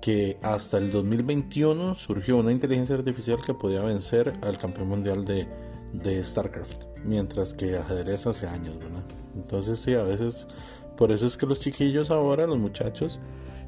que 0.00 0.38
hasta 0.42 0.78
el 0.78 0.92
2021 0.92 1.94
surgió 1.94 2.36
una 2.36 2.52
inteligencia 2.52 2.96
artificial 2.96 3.38
que 3.44 3.54
podía 3.54 3.80
vencer 3.80 4.32
al 4.42 4.58
campeón 4.58 4.88
mundial 4.88 5.24
de, 5.24 5.46
de 5.92 6.22
StarCraft, 6.22 6.84
mientras 7.04 7.54
que 7.54 7.76
ajedrez 7.76 8.26
hace 8.26 8.46
años, 8.46 8.78
¿verdad? 8.78 9.04
Entonces 9.34 9.78
sí, 9.78 9.94
a 9.94 10.02
veces, 10.02 10.48
por 10.96 11.12
eso 11.12 11.26
es 11.26 11.36
que 11.36 11.46
los 11.46 11.60
chiquillos 11.60 12.10
ahora, 12.10 12.46
los 12.46 12.58
muchachos, 12.58 13.20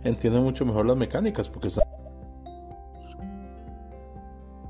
entienden 0.04 0.42
mucho 0.42 0.64
mejor 0.64 0.86
las 0.86 0.96
mecánicas, 0.96 1.48
porque 1.48 1.68
están 1.68 1.84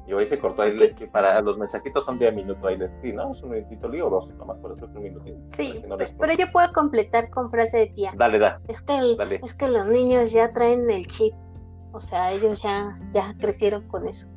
y 0.09 0.15
hoy 0.15 0.27
se 0.27 0.39
cortó 0.39 0.63
ahí, 0.63 0.75
para 1.13 1.41
los 1.43 1.59
mensajitos 1.59 2.03
son 2.03 2.19
de 2.19 2.29
a 2.29 2.33
minuto 2.33 2.67
ahí 2.67 2.79
les 2.79 2.91
sí, 3.03 3.13
¿no? 3.13 3.31
Es 3.31 3.43
un 3.43 3.51
minutito 3.51 3.89
lío 3.89 4.07
o 4.07 4.11
dos, 4.11 4.35
nomás 4.37 4.57
por 4.57 4.73
eso 4.73 4.87
es 4.87 4.97
un 4.97 5.03
minutito. 5.03 5.39
Sí, 5.45 5.83
no 5.87 5.99
pero 5.99 6.33
yo 6.33 6.51
puedo 6.51 6.73
completar 6.73 7.29
con 7.29 7.51
frase 7.51 7.79
de 7.79 7.87
tía. 7.89 8.13
Dale, 8.17 8.39
da. 8.39 8.59
Es 8.69 8.81
que, 8.81 8.97
el, 8.97 9.17
dale. 9.19 9.41
es 9.43 9.55
que 9.55 9.69
los 9.69 9.87
niños 9.87 10.33
ya 10.33 10.51
traen 10.53 10.91
el 10.91 11.07
chip, 11.07 11.35
o 11.93 12.01
sea, 12.01 12.33
ellos 12.33 12.63
ya, 12.63 12.99
ya 13.11 13.35
crecieron 13.39 13.87
con 13.87 14.09
eso. 14.09 14.31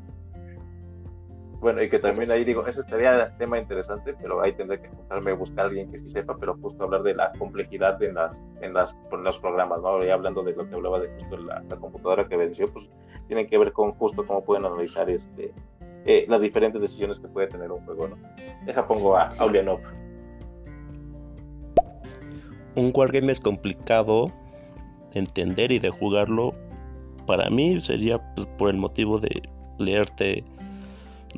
Bueno, 1.62 1.84
y 1.84 1.90
que 1.90 2.00
también 2.00 2.30
ahí 2.32 2.44
digo, 2.44 2.66
ese 2.66 2.82
sería 2.82 3.32
tema 3.38 3.60
interesante, 3.60 4.16
pero 4.20 4.42
ahí 4.42 4.52
tendré 4.54 4.82
que 4.82 4.90
juntarme 4.90 5.32
a 5.32 5.36
buscar 5.36 5.66
a 5.66 5.68
alguien 5.68 5.92
que 5.92 6.00
sí 6.00 6.10
sepa, 6.10 6.36
pero 6.40 6.58
justo 6.58 6.84
hablar 6.84 7.04
de 7.04 7.14
la 7.14 7.32
complejidad 7.38 8.02
en 8.02 8.16
las, 8.16 8.42
en 8.62 8.74
las, 8.74 8.98
en 9.12 9.24
los 9.24 9.38
programas, 9.38 9.80
¿no? 9.80 10.04
Y 10.04 10.10
hablando 10.10 10.42
de 10.42 10.54
lo 10.54 10.68
que 10.68 10.74
hablaba 10.74 11.00
de 11.00 11.10
justo 11.20 11.38
la, 11.38 11.62
la 11.70 11.76
computadora 11.76 12.28
que 12.28 12.36
venció, 12.36 12.68
pues 12.74 12.90
tienen 13.28 13.48
que 13.48 13.60
ver 13.60 13.72
con 13.74 13.92
justo 13.94 14.26
cómo 14.26 14.44
pueden 14.44 14.66
analizar 14.66 15.08
este 15.08 15.54
eh, 16.06 16.26
las 16.28 16.42
diferentes 16.42 16.82
decisiones 16.82 17.20
que 17.20 17.28
puede 17.28 17.48
tener 17.48 17.72
un 17.72 17.86
juego, 17.86 18.08
¿no? 18.08 18.18
Deja 18.66 18.88
pongo 18.88 19.16
a 19.16 19.30
sí. 19.30 19.44
Aulianov. 19.44 19.80
Un 22.76 22.92
wargame 22.96 23.32
es 23.32 23.40
complicado 23.40 24.26
de 25.14 25.20
entender 25.20 25.72
y 25.72 25.78
de 25.78 25.92
jugarlo. 25.92 26.56
Para 27.28 27.52
mí 27.52 27.80
sería 27.80 28.20
pues, 28.34 28.48
por 28.58 28.72
el 28.72 28.78
motivo 28.78 29.20
de 29.20 29.44
leerte 29.78 30.44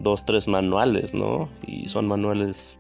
dos, 0.02 0.26
tres 0.26 0.48
manuales, 0.48 1.14
¿no? 1.14 1.50
Y 1.66 1.88
son 1.88 2.08
manuales 2.08 2.78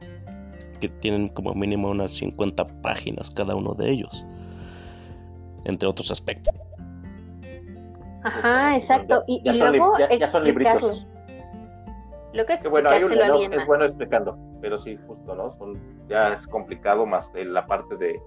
que 0.80 0.90
tienen 0.90 1.30
como 1.30 1.54
mínimo 1.54 1.90
unas 1.90 2.12
50 2.12 2.66
páginas 2.82 3.32
cada 3.32 3.56
uno 3.56 3.74
de 3.74 3.90
ellos, 3.90 4.26
entre 5.66 5.88
otros 5.88 6.12
aspectos. 6.12 6.54
Ajá, 8.24 8.76
exacto. 8.76 9.24
Y, 9.28 9.42
ya, 9.44 9.54
y 9.54 9.60
luego 9.60 9.98
ya, 9.98 10.14
ya 10.18 10.28
son 10.28 10.44
libritos. 10.44 11.08
Lo 12.34 12.46
que, 12.46 12.58
bueno, 12.68 12.90
hay 12.90 13.04
un, 13.04 13.14
no, 13.14 13.42
es 13.42 13.66
bueno 13.68 13.84
explicando, 13.84 14.36
pero 14.60 14.78
sí, 14.78 14.98
justo, 15.06 15.36
¿no? 15.36 15.52
Son, 15.52 15.80
ya 16.10 16.34
es 16.34 16.48
complicado 16.48 17.06
más 17.06 17.32
la 17.36 17.68
parte 17.68 17.96
de, 17.96 18.20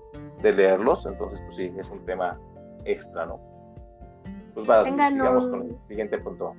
de, 0.42 0.52
leerlos, 0.52 1.06
entonces, 1.06 1.40
pues 1.44 1.56
sí, 1.56 1.72
es 1.76 1.90
un 1.90 2.04
tema 2.04 2.38
extra, 2.84 3.26
¿no? 3.26 3.40
Pues 4.54 4.70
va, 4.70 4.84
sigamos 4.84 5.44
un... 5.46 5.50
con 5.50 5.62
el 5.62 5.76
siguiente 5.88 6.18
punto. 6.18 6.54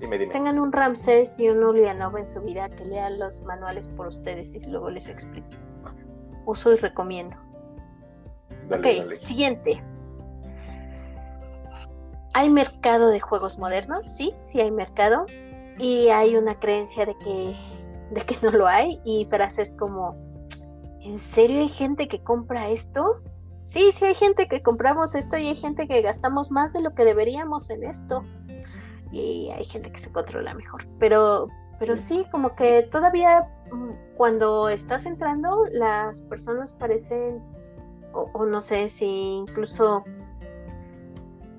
Dime, 0.00 0.18
dime. 0.18 0.32
Tengan 0.32 0.58
un 0.58 0.72
Ramsés 0.72 1.38
y 1.38 1.48
un 1.48 1.62
Ulianov 1.62 2.16
en 2.16 2.26
su 2.26 2.40
vida 2.40 2.68
que 2.68 2.84
lean 2.84 3.18
los 3.18 3.42
manuales 3.42 3.88
por 3.88 4.08
ustedes 4.08 4.54
y 4.54 4.60
luego 4.68 4.90
les 4.90 5.08
explico. 5.08 5.48
Uso 6.46 6.72
y 6.72 6.76
recomiendo. 6.76 7.36
Dale, 8.68 9.00
ok, 9.00 9.04
dale. 9.04 9.16
siguiente. 9.16 9.82
¿Hay 12.34 12.50
mercado 12.50 13.10
de 13.10 13.20
juegos 13.20 13.58
modernos? 13.58 14.06
Sí, 14.06 14.34
sí 14.40 14.60
hay 14.60 14.70
mercado. 14.70 15.24
Y 15.78 16.08
hay 16.08 16.36
una 16.36 16.58
creencia 16.58 17.06
de 17.06 17.16
que, 17.18 17.56
de 18.10 18.20
que 18.22 18.36
no 18.42 18.50
lo 18.50 18.66
hay. 18.66 19.00
Y 19.04 19.26
frases 19.30 19.74
como, 19.78 20.16
¿en 21.00 21.18
serio 21.18 21.60
hay 21.60 21.68
gente 21.68 22.08
que 22.08 22.22
compra 22.22 22.68
esto? 22.68 23.22
Sí, 23.64 23.92
sí 23.94 24.04
hay 24.04 24.14
gente 24.14 24.46
que 24.46 24.62
compramos 24.62 25.14
esto 25.14 25.38
y 25.38 25.46
hay 25.46 25.54
gente 25.54 25.88
que 25.88 26.02
gastamos 26.02 26.50
más 26.50 26.72
de 26.72 26.82
lo 26.82 26.94
que 26.94 27.04
deberíamos 27.04 27.70
en 27.70 27.84
esto. 27.84 28.24
Y 29.14 29.48
hay 29.52 29.64
gente 29.64 29.92
que 29.92 30.00
se 30.00 30.12
controla 30.12 30.54
mejor. 30.54 30.84
Pero, 30.98 31.48
pero 31.78 31.96
sí, 31.96 32.26
como 32.32 32.56
que 32.56 32.82
todavía 32.82 33.48
mm, 33.70 34.16
cuando 34.16 34.68
estás 34.68 35.06
entrando, 35.06 35.66
las 35.70 36.22
personas 36.22 36.72
parecen, 36.72 37.40
o, 38.12 38.44
no 38.44 38.60
sé 38.60 38.88
si 38.88 39.06
incluso 39.06 40.04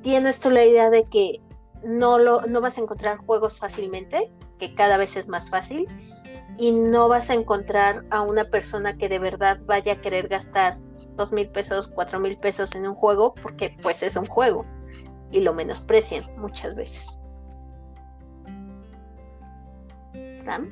tienes 0.02 0.42
tú 0.42 0.50
la 0.50 0.66
idea 0.66 0.90
de 0.90 1.06
que 1.06 1.42
no, 1.84 2.20
lo, 2.20 2.42
no 2.42 2.60
vas 2.60 2.78
a 2.78 2.82
encontrar 2.82 3.18
juegos 3.20 3.58
fácilmente, 3.58 4.32
que 4.60 4.76
cada 4.76 4.98
vez 4.98 5.16
es 5.16 5.30
más 5.30 5.50
fácil, 5.50 5.88
y 6.58 6.74
no 6.74 7.08
vas 7.08 7.30
a 7.30 7.36
encontrar 7.36 8.06
a 8.10 8.22
una 8.22 8.46
persona 8.46 8.98
que 8.98 9.08
de 9.08 9.20
verdad 9.20 9.60
vaya 9.66 9.94
a 9.94 10.02
querer 10.02 10.28
gastar 10.28 10.78
dos 11.16 11.32
mil 11.32 11.50
pesos, 11.50 11.88
cuatro 11.88 12.20
mil 12.20 12.38
pesos 12.38 12.76
en 12.76 12.86
un 12.86 12.96
juego, 12.96 13.34
porque 13.42 13.78
pues 13.82 14.04
es 14.04 14.18
un 14.18 14.26
juego, 14.26 14.66
y 15.32 15.40
lo 15.40 15.54
menosprecian 15.54 16.24
muchas 16.38 16.76
veces. 16.76 17.22
¿Sam? 20.46 20.70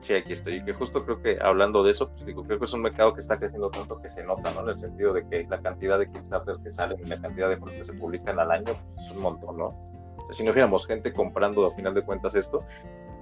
Sí, 0.00 0.14
aquí 0.14 0.32
estoy. 0.32 0.62
Que 0.64 0.72
justo 0.72 1.04
creo 1.04 1.22
que 1.22 1.38
hablando 1.40 1.82
de 1.82 1.92
eso, 1.92 2.10
pues 2.10 2.26
digo, 2.26 2.42
creo 2.44 2.58
que 2.58 2.66
es 2.66 2.72
un 2.72 2.82
mercado 2.82 3.14
que 3.14 3.20
está 3.20 3.38
creciendo 3.38 3.70
tanto 3.70 4.00
que 4.02 4.08
se 4.08 4.22
nota, 4.22 4.52
¿no? 4.52 4.62
En 4.62 4.70
el 4.70 4.78
sentido 4.78 5.12
de 5.14 5.26
que 5.28 5.46
la 5.48 5.60
cantidad 5.60 5.98
de 5.98 6.10
Kickstarters 6.10 6.58
que 6.58 6.72
salen 6.72 6.98
y 7.00 7.08
la 7.08 7.20
cantidad 7.20 7.48
de 7.48 7.56
juegos 7.56 7.72
que 7.78 7.84
se 7.86 7.92
publican 7.94 8.38
al 8.38 8.50
año 8.50 8.74
pues, 8.94 9.06
es 9.06 9.16
un 9.16 9.22
montón, 9.22 9.56
¿no? 9.56 9.66
O 9.66 10.24
sea, 10.26 10.34
si 10.34 10.44
no 10.44 10.52
fuéramos 10.52 10.86
gente 10.86 11.12
comprando 11.12 11.66
a 11.66 11.70
final 11.70 11.94
de 11.94 12.02
cuentas 12.02 12.34
esto 12.34 12.60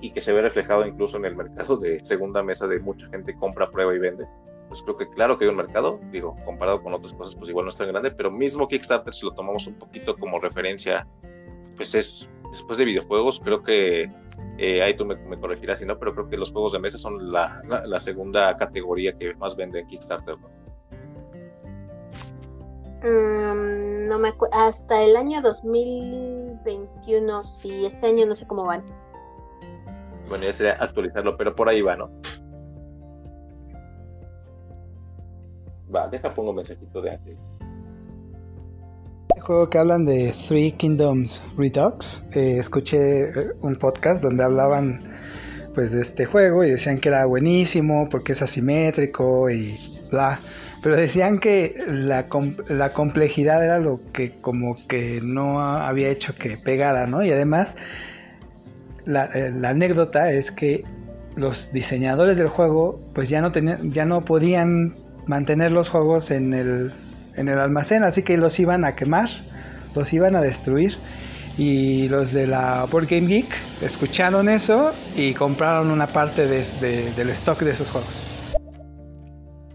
y 0.01 0.11
que 0.11 0.21
se 0.21 0.33
ve 0.33 0.43
reflejado 0.43 0.85
incluso 0.85 1.17
en 1.19 1.25
el 1.25 1.37
mercado 1.37 1.77
de 1.77 2.01
segunda 2.01 2.43
mesa 2.43 2.67
de 2.67 2.81
mucha 2.81 3.09
gente 3.09 3.37
compra, 3.37 3.71
prueba 3.71 3.95
y 3.95 3.99
vende, 3.99 4.27
pues 4.69 4.83
creo 4.83 4.97
que 4.97 5.09
claro 5.09 5.39
que 5.39 5.45
hay 5.45 5.51
un 5.51 5.57
mercado, 5.57 6.01
digo, 6.11 6.37
comparado 6.45 6.83
con 6.83 6.93
otras 6.95 7.13
cosas, 7.13 7.37
pues 7.37 7.49
igual 7.49 7.67
no 7.67 7.69
es 7.69 7.77
tan 7.77 7.89
grande, 7.89 8.11
pero 8.11 8.31
mismo 8.31 8.67
Kickstarter, 8.67 9.15
si 9.15 9.25
lo 9.25 9.33
tomamos 9.35 9.69
un 9.69 9.75
poquito 9.75 10.17
como 10.17 10.41
referencia, 10.41 11.07
pues 11.77 11.95
es, 11.95 12.29
después 12.51 12.79
de 12.79 12.87
videojuegos, 12.87 13.39
creo 13.39 13.63
que 13.63 14.11
Eh, 14.59 14.83
ahí 14.83 14.95
tú 14.95 15.07
me, 15.07 15.17
corregirás 15.41 15.79
si 15.79 15.87
no, 15.87 15.99
pero 15.99 16.15
creo 16.15 16.29
que 16.29 16.37
los 16.37 16.53
juegos 16.53 16.73
de 16.73 16.79
mesa 16.79 16.99
son 16.99 17.33
la, 17.33 17.63
la, 17.87 18.01
segunda 18.01 18.55
categoría 18.57 19.17
que 19.17 19.35
más 19.35 19.57
vende 19.57 19.81
en 19.81 19.87
Kickstarter. 19.87 20.37
No 23.03 24.19
me 24.19 24.35
hasta 24.53 25.03
el 25.03 25.17
año 25.17 25.41
2021, 25.41 27.43
sí, 27.43 27.87
este 27.87 28.07
año 28.07 28.27
no 28.27 28.35
sé 28.35 28.47
cómo 28.47 28.67
van. 28.67 28.85
Bueno, 30.29 30.45
ya 30.45 30.53
sería 30.53 30.75
actualizarlo, 30.75 31.37
pero 31.37 31.57
por 31.57 31.69
ahí 31.69 31.83
va, 31.83 31.97
¿no? 31.97 32.11
Va, 35.95 36.09
deja 36.09 36.31
pongo 36.31 36.51
un 36.51 36.57
mensajito 36.57 37.01
de 37.01 37.11
antes 37.11 37.39
juego 39.43 39.69
que 39.69 39.79
hablan 39.79 40.05
de 40.05 40.35
Three 40.49 40.73
Kingdoms 40.73 41.43
Redux. 41.57 42.23
Eh, 42.33 42.59
escuché 42.59 43.23
eh, 43.23 43.49
un 43.61 43.77
podcast 43.77 44.23
donde 44.23 44.45
hablaban 44.45 45.01
pues 45.75 45.91
de 45.91 46.03
este 46.03 46.27
juego 46.27 46.65
y 46.65 46.71
decían 46.71 46.99
que 46.99 47.09
era 47.09 47.25
buenísimo 47.27 48.09
porque 48.11 48.33
es 48.33 48.43
asimétrico 48.43 49.51
y 49.51 49.77
bla. 50.11 50.41
Pero 50.83 50.97
decían 50.97 51.39
que 51.39 51.77
la, 51.89 52.29
complejidad 52.29 53.65
era 53.65 53.79
lo 53.79 54.01
que 54.13 54.41
como 54.41 54.77
que 54.89 55.21
no 55.23 55.61
había 55.61 56.09
hecho 56.09 56.35
que 56.35 56.57
pegara, 56.57 57.07
¿no? 57.07 57.25
Y 57.25 57.31
además 57.31 57.77
la, 59.05 59.27
eh, 59.27 59.53
la 59.53 59.71
anécdota 59.71 60.33
es 60.33 60.51
que 60.51 60.85
los 61.37 61.73
diseñadores 61.73 62.37
del 62.37 62.49
juego 62.49 63.01
pues 63.15 63.29
ya 63.29 63.41
no 63.41 63.53
tenían, 63.53 63.91
ya 63.91 64.05
no 64.05 64.25
podían 64.25 64.95
mantener 65.27 65.73
los 65.73 65.89
juegos 65.89 66.31
en 66.31 66.53
el 66.53 66.93
en 67.37 67.49
el 67.49 67.59
almacén, 67.59 68.05
así 68.05 68.23
que 68.23 68.37
los 68.37 68.59
iban 68.59 68.85
a 68.85 68.95
quemar, 68.95 69.29
los 69.95 70.13
iban 70.13 70.37
a 70.37 70.41
destruir. 70.41 70.97
Y 71.59 72.09
los 72.09 72.33
de 72.33 72.47
la 72.47 72.87
Board 72.91 73.09
Game 73.09 73.27
Geek 73.27 73.55
escucharon 73.83 74.49
eso 74.49 74.93
y 75.15 75.35
compraron 75.35 75.91
una 75.91 76.07
parte 76.07 76.47
de, 76.47 77.13
del 77.13 77.29
stock 77.31 77.59
de 77.61 77.73
esos 77.73 77.91
juegos. 77.91 78.27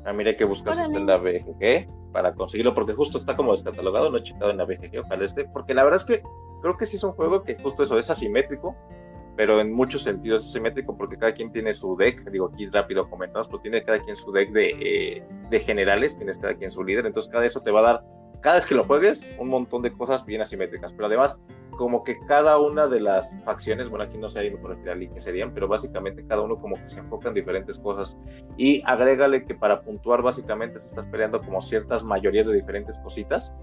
Ah, 0.04 0.14
mira 0.14 0.36
que 0.36 0.44
buscas 0.46 0.80
en 0.80 1.06
la 1.06 1.18
BGG 1.18 2.12
para 2.12 2.34
conseguirlo, 2.34 2.74
porque 2.74 2.94
justo 2.94 3.18
está 3.18 3.36
como 3.36 3.52
descatalogado, 3.52 4.10
no 4.10 4.18
he 4.18 4.24
checado 4.24 4.50
en 4.50 4.58
la 4.58 4.66
BGG, 4.66 5.02
ojalá 5.04 5.26
esté, 5.26 5.46
porque 5.46 5.74
la 5.74 5.84
verdad 5.84 5.98
es 5.98 6.06
que 6.06 6.24
creo 6.62 6.78
que 6.78 6.86
sí 6.86 6.96
es 6.96 7.04
un 7.04 7.12
juego 7.12 7.44
que 7.44 7.56
justo 7.56 7.84
eso 7.84 8.00
es 8.00 8.10
asimétrico, 8.10 8.76
pero 9.38 9.62
en 9.62 9.72
muchos 9.72 10.02
sentidos 10.02 10.44
es 10.44 10.52
simétrico 10.52 10.98
porque 10.98 11.16
cada 11.16 11.32
quien 11.32 11.52
tiene 11.52 11.74
su 11.74 11.96
deck, 11.96 12.30
digo 12.32 12.50
aquí 12.52 12.66
rápido 12.68 13.08
comentamos, 13.08 13.48
pero 13.48 13.62
tiene 13.62 13.84
cada 13.84 14.00
quien 14.00 14.16
su 14.16 14.32
deck 14.32 14.52
de, 14.52 14.70
eh, 14.70 15.24
de 15.50 15.60
generales, 15.60 16.18
tienes 16.18 16.40
cada 16.40 16.56
quien 16.56 16.72
su 16.72 16.84
líder, 16.84 17.06
entonces 17.06 17.32
cada 17.32 17.46
eso 17.46 17.62
te 17.62 17.72
va 17.72 17.80
a 17.80 17.84
dar, 17.84 18.04
cada 18.42 18.56
vez 18.56 18.66
que 18.66 18.74
lo 18.74 18.84
juegues, 18.84 19.24
un 19.40 19.50
montón 19.50 19.84
de 19.84 19.94
cosas 19.94 20.26
bien 20.26 20.42
asimétricas, 20.42 20.92
pero 20.92 21.06
además 21.06 21.40
como 21.78 22.04
que 22.04 22.18
cada 22.28 22.60
una 22.60 22.88
de 22.88 23.00
las 23.00 23.38
facciones, 23.46 23.90
bueno 23.90 24.06
aquí 24.06 24.18
no 24.18 24.30
sé 24.30 24.40
ahí 24.40 24.50
me 24.50 24.60
corregirá 24.60 24.98
que 24.98 25.22
serían, 25.22 25.54
pero 25.54 25.68
básicamente 25.68 26.26
cada 26.26 26.42
uno 26.42 26.60
como 26.60 26.76
que 26.76 26.90
se 26.90 27.02
enfoca 27.02 27.30
en 27.30 27.36
diferentes 27.36 27.78
cosas. 27.80 28.18
Y 28.58 28.82
agrégale 28.86 29.46
que 29.46 29.54
para 29.54 29.82
puntuar 29.82 30.24
básicamente 30.24 30.80
se 30.80 30.88
estás 30.88 31.06
peleando 31.06 31.40
como 31.40 31.62
ciertas 31.62 32.04
mayorías 32.04 32.48
de 32.48 32.56
diferentes 32.56 32.98
cositas 33.00 33.56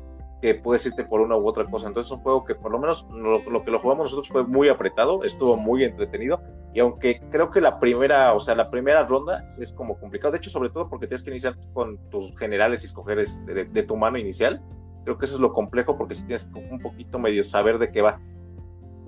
que 0.44 0.54
puedes 0.54 0.84
irte 0.84 1.04
por 1.04 1.22
una 1.22 1.38
u 1.38 1.48
otra 1.48 1.64
cosa. 1.64 1.88
Entonces 1.88 2.12
es 2.12 2.18
un 2.18 2.22
juego 2.22 2.44
que 2.44 2.54
por 2.54 2.70
lo 2.70 2.78
menos 2.78 3.08
lo, 3.10 3.64
que 3.64 3.70
lo 3.70 3.78
jugamos 3.78 4.04
nosotros 4.04 4.28
fue 4.28 4.44
muy 4.44 4.68
apretado, 4.68 5.24
estuvo 5.24 5.56
muy 5.56 5.84
entretenido 5.84 6.42
y 6.74 6.80
aunque 6.80 7.22
creo 7.30 7.50
que 7.50 7.62
la 7.62 7.80
primera, 7.80 8.34
o 8.34 8.40
sea, 8.40 8.54
la 8.54 8.70
primera 8.70 9.06
ronda 9.06 9.46
es 9.58 9.72
como 9.72 9.98
complicado, 9.98 10.32
de 10.32 10.36
hecho 10.36 10.50
sobre 10.50 10.68
todo 10.68 10.90
porque 10.90 11.06
tienes 11.06 11.22
que 11.22 11.30
iniciar 11.30 11.56
con 11.72 11.96
tus 12.10 12.36
generales 12.36 12.82
y 12.82 12.88
escoger 12.88 13.26
de, 13.26 13.82
tu 13.84 13.96
mano 13.96 14.18
inicial, 14.18 14.60
creo 15.04 15.16
que 15.16 15.24
eso 15.24 15.36
es 15.36 15.40
lo 15.40 15.54
complejo 15.54 15.96
porque 15.96 16.14
si 16.14 16.26
tienes 16.26 16.50
un 16.54 16.78
poquito 16.78 17.18
medio 17.18 17.42
saber 17.42 17.78
de 17.78 17.90
qué 17.90 18.02
va. 18.02 18.20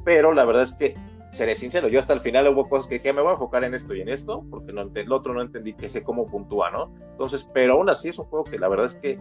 Pero 0.07 0.33
la 0.33 0.47
verdad 0.47 0.63
es 0.63 0.73
que 0.73 0.95
seré 1.33 1.55
sincero, 1.55 1.89
yo 1.89 1.99
hasta 1.99 2.15
el 2.15 2.21
final 2.21 2.49
hubo 2.49 2.67
cosas 2.67 2.87
que 2.87 2.95
dije, 2.95 3.13
me 3.13 3.21
voy 3.21 3.29
a 3.29 3.33
enfocar 3.35 3.63
en 3.63 3.75
esto 3.75 3.95
y 3.95 4.01
en 4.01 4.09
esto, 4.09 4.43
porque 4.49 4.73
no 4.73 4.91
el 4.95 5.13
otro 5.13 5.35
no 5.35 5.43
entendí 5.43 5.75
que 5.75 5.91
sé 5.91 6.03
cómo 6.03 6.29
puntúa, 6.29 6.71
¿no? 6.71 6.95
Entonces, 7.11 7.47
pero 7.53 7.75
aún 7.75 7.91
así 7.91 8.09
es 8.09 8.19
un 8.19 8.25
juego 8.25 8.45
que 8.45 8.59
la 8.59 8.69
verdad 8.69 8.87
es 8.87 8.95
que 8.95 9.19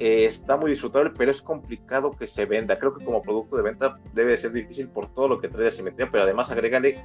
eh, 0.00 0.24
está 0.24 0.56
muy 0.56 0.70
disfrutable, 0.70 1.12
pero 1.16 1.30
es 1.30 1.42
complicado 1.42 2.12
que 2.12 2.26
se 2.26 2.46
venda. 2.46 2.78
Creo 2.78 2.96
que 2.96 3.04
como 3.04 3.20
producto 3.20 3.56
de 3.56 3.62
venta 3.62 3.94
debe 4.14 4.34
ser 4.38 4.50
difícil 4.50 4.88
por 4.88 5.12
todo 5.12 5.28
lo 5.28 5.40
que 5.40 5.48
trae 5.48 5.64
de 5.64 5.70
simetría, 5.70 6.08
pero 6.10 6.24
además 6.24 6.50
agrégale 6.50 7.04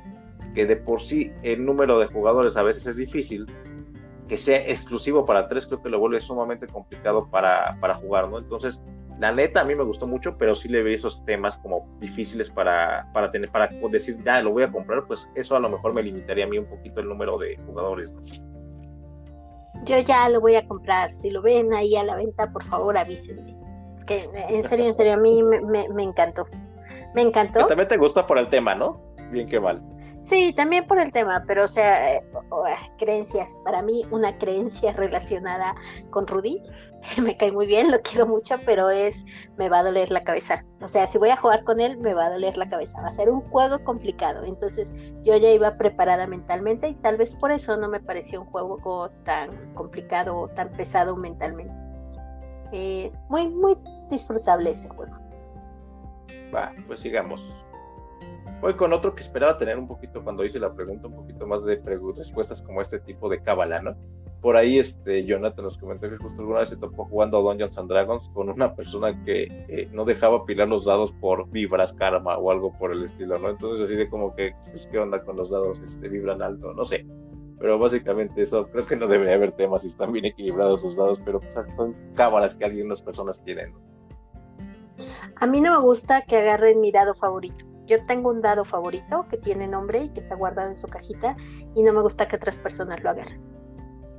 que 0.54 0.66
de 0.66 0.78
por 0.78 1.02
sí 1.02 1.34
el 1.44 1.66
número 1.66 2.00
de 2.00 2.08
jugadores 2.08 2.56
a 2.56 2.64
veces 2.64 2.88
es 2.88 2.96
difícil, 2.96 3.48
que 4.30 4.38
sea 4.38 4.66
exclusivo 4.68 5.26
para 5.26 5.50
tres, 5.50 5.68
creo 5.68 5.84
que 5.84 5.90
lo 5.90 6.00
vuelve 6.00 6.22
sumamente 6.22 6.68
complicado 6.68 7.30
para, 7.30 7.78
para 7.82 7.96
jugar, 7.96 8.30
¿no? 8.30 8.40
Entonces, 8.40 8.82
la 9.20 9.34
neta 9.34 9.60
a 9.60 9.66
mí 9.66 9.76
me 9.76 9.84
gustó 9.84 10.08
mucho, 10.08 10.38
pero 10.38 10.56
sí 10.56 10.70
le 10.70 10.82
vi 10.82 10.94
esos 10.94 11.24
temas 11.26 11.58
como 11.58 11.98
difíciles 12.00 12.50
para, 12.50 13.10
para 13.14 13.30
tener, 13.30 13.52
para 13.52 13.68
decir, 13.92 14.18
ya 14.24 14.42
lo 14.42 14.52
voy 14.52 14.64
a 14.64 14.72
comprar, 14.72 15.06
pues 15.06 15.28
eso 15.36 15.58
a 15.58 15.60
lo 15.60 15.70
mejor 15.70 15.94
me 15.94 16.02
limitaría 16.02 16.46
a 16.46 16.48
mí 16.48 16.58
un 16.58 16.66
poquito 16.66 17.02
el 17.02 17.10
número 17.10 17.38
de 17.38 17.58
jugadores, 17.66 18.14
¿no? 18.14 18.55
Yo 19.84 20.00
ya 20.00 20.30
lo 20.30 20.42
voy 20.42 20.56
a 20.56 20.68
comprar. 20.68 21.12
Si 21.14 21.30
lo 21.30 21.42
ven 21.42 21.74
ahí 21.74 21.96
a 21.96 22.04
la 22.04 22.16
venta, 22.16 22.52
por 22.52 22.64
favor 22.64 22.98
avísenme. 22.98 23.56
Que 24.08 24.30
en 24.50 24.64
serio, 24.64 24.86
en 24.86 24.94
serio, 24.94 25.14
a 25.14 25.18
mí 25.18 25.42
me, 25.44 25.88
me, 25.90 26.04
encantó. 26.04 26.48
Me 27.14 27.22
encantó. 27.22 27.66
también 27.66 27.88
te 27.88 27.98
gusta 27.98 28.28
por 28.28 28.38
el 28.38 28.50
tema, 28.50 28.76
¿no? 28.76 29.02
Bien 29.32 29.48
que 29.48 29.60
mal. 29.60 29.82
Sí, 30.26 30.54
también 30.54 30.88
por 30.88 31.00
el 31.00 31.12
tema, 31.12 31.44
pero 31.46 31.66
o 31.66 31.68
sea, 31.68 32.16
eh, 32.16 32.24
creencias. 32.98 33.60
Para 33.64 33.84
mí, 33.84 34.04
una 34.10 34.36
creencia 34.40 34.92
relacionada 34.94 35.76
con 36.10 36.26
Rudy 36.26 36.64
me 37.22 37.38
cae 37.38 37.52
muy 37.52 37.68
bien, 37.68 37.92
lo 37.92 38.02
quiero 38.02 38.26
mucho, 38.26 38.56
pero 38.66 38.90
es, 38.90 39.24
me 39.58 39.70
va 39.70 39.80
a 39.80 39.84
doler 39.84 40.10
la 40.10 40.22
cabeza. 40.22 40.66
O 40.82 40.88
sea, 40.88 41.06
si 41.06 41.20
voy 41.20 41.30
a 41.30 41.38
jugar 41.38 41.64
con 41.64 41.80
él, 41.80 42.00
me 42.00 42.16
va 42.16 42.26
a 42.26 42.30
doler 42.32 42.58
la 42.58 42.68
cabeza. 42.68 43.00
Va 43.02 43.10
a 43.10 43.14
ser 43.14 43.30
un 43.30 43.42
juego 43.52 43.84
complicado. 43.84 44.44
Entonces, 44.46 44.96
yo 45.24 45.38
ya 45.38 45.52
iba 45.52 45.78
preparada 45.78 46.26
mentalmente 46.26 46.90
y 46.90 46.96
tal 46.96 47.18
vez 47.18 47.36
por 47.36 47.52
eso 47.52 47.78
no 47.78 47.88
me 47.88 48.00
pareció 48.00 48.42
un 48.42 48.48
juego 48.48 49.12
tan 49.26 49.76
complicado 49.76 50.36
o 50.36 50.48
tan 50.48 50.72
pesado 50.72 51.16
mentalmente. 51.16 51.74
Eh, 52.72 53.12
muy, 53.30 53.48
muy 53.48 53.78
disfrutable 54.10 54.72
ese 54.72 54.90
juego. 54.90 55.16
Va, 56.52 56.74
pues 56.88 57.02
sigamos. 57.02 57.54
Voy 58.66 58.74
con 58.74 58.94
otro 58.94 59.14
que 59.14 59.22
esperaba 59.22 59.60
tener 59.60 59.78
un 59.78 59.88
poquito 59.88 60.24
cuando 60.24 60.44
hice 60.44 60.60
la 60.60 60.74
pregunta, 60.74 61.06
un 61.06 61.18
poquito 61.18 61.46
más 61.46 61.64
de 61.66 61.80
respuestas 62.18 62.64
como 62.64 62.82
este 62.82 62.98
tipo 62.98 63.30
de 63.30 63.40
cábala, 63.44 63.80
¿no? 63.80 63.92
Por 64.42 64.58
ahí 64.58 64.80
este, 64.80 65.24
Jonathan 65.24 65.66
nos 65.66 65.78
comentó 65.78 66.10
que 66.10 66.18
justo 66.18 66.42
alguna 66.42 66.62
vez 66.62 66.70
se 66.70 66.78
topó 66.78 67.06
jugando 67.06 67.38
a 67.38 67.42
Dungeons 67.42 67.78
and 67.78 67.88
Dragons 67.88 68.28
con 68.30 68.50
una 68.50 68.74
persona 68.74 69.24
que 69.24 69.44
eh, 69.70 69.88
no 69.92 70.04
dejaba 70.04 70.46
pilar 70.46 70.68
los 70.68 70.84
dados 70.84 71.12
por 71.22 71.48
vibras 71.52 71.94
karma 71.94 72.32
o 72.40 72.50
algo 72.50 72.76
por 72.76 72.92
el 72.92 73.04
estilo, 73.04 73.38
¿no? 73.38 73.50
Entonces 73.50 73.86
así 73.86 73.96
de 73.96 74.10
como 74.10 74.36
que, 74.36 74.56
pues, 74.72 74.88
¿qué 74.88 74.98
onda 74.98 75.24
con 75.24 75.38
los 75.38 75.52
dados? 75.52 75.80
Este, 75.82 76.10
vibran 76.10 76.42
alto, 76.42 76.74
no 76.74 76.86
sé. 76.86 77.06
Pero 77.60 77.78
básicamente 77.78 78.42
eso, 78.42 78.68
creo 78.72 78.88
que 78.88 78.96
no 78.96 79.06
debería 79.06 79.36
haber 79.36 79.52
temas 79.52 79.84
si 79.84 79.90
están 79.90 80.12
bien 80.12 80.26
equilibrados 80.26 80.84
los 80.84 80.96
dados, 80.96 81.22
pero 81.24 81.40
son 81.78 81.96
cámaras 82.16 82.56
que 82.56 82.66
algunas 82.66 83.00
personas 83.00 83.44
tienen. 83.44 83.76
A 85.36 85.46
mí 85.46 85.62
no 85.62 85.70
me 85.70 85.86
gusta 85.86 86.24
que 86.24 86.38
agarren 86.38 86.82
mi 86.82 86.92
dado 86.92 87.14
favorito. 87.14 87.75
Yo 87.86 88.04
tengo 88.06 88.30
un 88.30 88.42
dado 88.42 88.66
favorito 88.66 89.28
que 89.30 89.38
tiene 89.38 89.68
nombre 89.68 90.04
y 90.04 90.10
que 90.10 90.20
está 90.20 90.36
guardado 90.36 90.70
en 90.70 90.76
su 90.76 90.88
cajita 90.88 91.36
y 91.76 91.84
no 91.84 91.94
me 91.94 92.02
gusta 92.02 92.28
que 92.28 92.36
otras 92.36 92.58
personas 92.58 93.02
lo 93.04 93.12
agarren. 93.12 93.42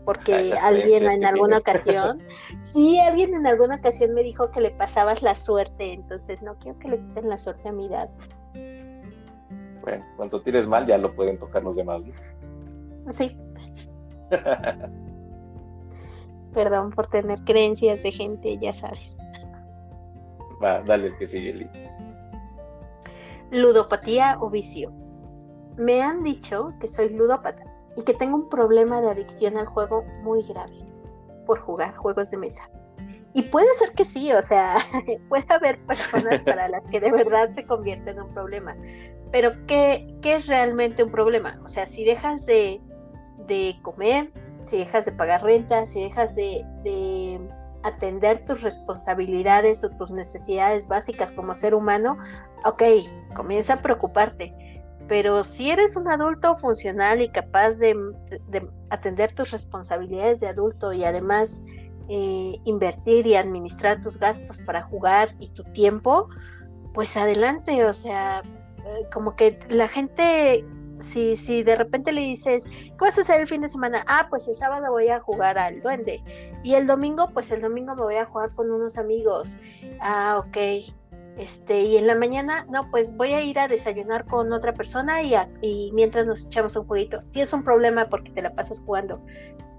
Porque 0.04 0.54
alguien 0.62 1.10
en 1.10 1.24
alguna 1.24 1.58
ocasión, 1.58 2.22
sí, 2.60 3.00
alguien 3.00 3.34
en 3.34 3.44
alguna 3.44 3.74
ocasión 3.74 4.14
me 4.14 4.22
dijo 4.22 4.52
que 4.52 4.60
le 4.60 4.70
pasabas 4.70 5.20
la 5.20 5.34
suerte, 5.34 5.92
entonces 5.92 6.42
no 6.42 6.56
quiero 6.58 6.78
que 6.78 6.88
le 6.88 7.00
quiten 7.00 7.28
la 7.28 7.38
suerte 7.38 7.68
a 7.68 7.72
mi 7.72 7.88
dado. 7.88 8.12
Bueno, 9.82 10.04
cuando 10.16 10.40
tires 10.40 10.66
mal 10.66 10.86
ya 10.86 10.96
lo 10.96 11.14
pueden 11.14 11.38
tocar 11.38 11.64
los 11.64 11.74
demás, 11.74 12.04
Sí. 13.08 13.38
Perdón 16.52 16.90
por 16.90 17.08
tener 17.08 17.40
creencias 17.44 18.02
de 18.02 18.12
gente, 18.12 18.58
ya 18.58 18.72
sabes. 18.72 19.18
Va, 20.62 20.82
dale 20.82 21.08
el 21.08 21.18
que 21.18 21.28
sigue, 21.28 21.52
Lee 21.52 21.70
ludopatía 23.50 24.38
o 24.40 24.50
vicio. 24.50 24.92
Me 25.76 26.02
han 26.02 26.22
dicho 26.22 26.72
que 26.80 26.88
soy 26.88 27.10
ludópata 27.10 27.64
y 27.96 28.02
que 28.02 28.14
tengo 28.14 28.36
un 28.36 28.48
problema 28.48 29.00
de 29.00 29.10
adicción 29.10 29.56
al 29.58 29.66
juego 29.66 30.04
muy 30.22 30.42
grave 30.42 30.84
por 31.46 31.60
jugar 31.60 31.96
juegos 31.96 32.30
de 32.30 32.38
mesa. 32.38 32.68
Y 33.32 33.42
puede 33.42 33.72
ser 33.74 33.92
que 33.92 34.04
sí, 34.04 34.32
o 34.32 34.42
sea, 34.42 34.76
puede 35.28 35.44
haber 35.48 35.78
personas 35.86 36.42
para 36.42 36.68
las 36.68 36.84
que 36.86 37.00
de 37.00 37.12
verdad 37.12 37.50
se 37.50 37.66
convierte 37.66 38.10
en 38.10 38.20
un 38.20 38.32
problema. 38.32 38.74
Pero 39.30 39.52
¿qué, 39.66 40.06
es 40.22 40.46
realmente 40.46 41.02
un 41.02 41.10
problema? 41.10 41.60
O 41.64 41.68
sea, 41.68 41.86
si 41.86 42.04
dejas 42.04 42.46
de, 42.46 42.80
de 43.46 43.76
comer, 43.82 44.32
si 44.60 44.78
dejas 44.78 45.04
de 45.04 45.12
pagar 45.12 45.42
renta, 45.42 45.84
si 45.84 46.04
dejas 46.04 46.34
de, 46.34 46.64
de 46.82 47.40
atender 47.86 48.44
tus 48.44 48.62
responsabilidades 48.62 49.84
o 49.84 49.90
tus 49.90 50.10
necesidades 50.10 50.88
básicas 50.88 51.32
como 51.32 51.54
ser 51.54 51.74
humano, 51.74 52.18
ok, 52.64 52.82
comienza 53.34 53.74
a 53.74 53.76
preocuparte. 53.76 54.52
Pero 55.08 55.44
si 55.44 55.70
eres 55.70 55.96
un 55.96 56.08
adulto 56.08 56.56
funcional 56.56 57.22
y 57.22 57.28
capaz 57.28 57.78
de, 57.78 57.94
atender 58.90 59.32
tus 59.32 59.52
responsabilidades 59.52 60.40
de 60.40 60.48
adulto 60.48 60.92
y 60.92 61.04
además 61.04 61.62
eh, 62.08 62.56
invertir 62.64 63.26
y 63.26 63.36
administrar 63.36 64.02
tus 64.02 64.18
gastos 64.18 64.58
para 64.58 64.82
jugar 64.82 65.34
y 65.38 65.48
tu 65.50 65.62
tiempo, 65.64 66.28
pues 66.92 67.16
adelante, 67.16 67.84
o 67.84 67.92
sea, 67.92 68.42
eh, 68.84 69.08
como 69.12 69.36
que 69.36 69.60
la 69.68 69.86
gente 69.86 70.64
si, 70.98 71.36
si 71.36 71.62
de 71.62 71.76
repente 71.76 72.12
le 72.12 72.20
dices, 72.20 72.66
¿qué 72.66 72.96
vas 72.98 73.18
a 73.18 73.22
hacer 73.22 73.40
el 73.40 73.46
fin 73.46 73.62
de 73.62 73.68
semana? 73.68 74.04
Ah, 74.06 74.26
pues 74.30 74.48
el 74.48 74.54
sábado 74.54 74.90
voy 74.90 75.08
a 75.08 75.20
jugar 75.20 75.58
al 75.58 75.80
duende. 75.82 76.22
Y 76.62 76.74
el 76.74 76.86
domingo, 76.86 77.30
pues 77.32 77.50
el 77.50 77.60
domingo 77.60 77.94
me 77.94 78.02
voy 78.02 78.16
a 78.16 78.26
jugar 78.26 78.54
con 78.54 78.70
unos 78.70 78.98
amigos. 78.98 79.58
Ah, 80.00 80.42
ok. 80.44 80.56
Este, 81.38 81.82
y 81.82 81.98
en 81.98 82.06
la 82.06 82.14
mañana, 82.14 82.66
no, 82.70 82.90
pues 82.90 83.16
voy 83.16 83.34
a 83.34 83.42
ir 83.42 83.58
a 83.58 83.68
desayunar 83.68 84.24
con 84.24 84.52
otra 84.52 84.72
persona 84.72 85.22
y, 85.22 85.34
y 85.60 85.90
mientras 85.92 86.26
nos 86.26 86.46
echamos 86.46 86.76
un 86.76 86.86
jueguito. 86.86 87.22
Tienes 87.32 87.52
un 87.52 87.62
problema 87.62 88.06
porque 88.06 88.30
te 88.30 88.40
la 88.40 88.54
pasas 88.54 88.80
jugando. 88.80 89.20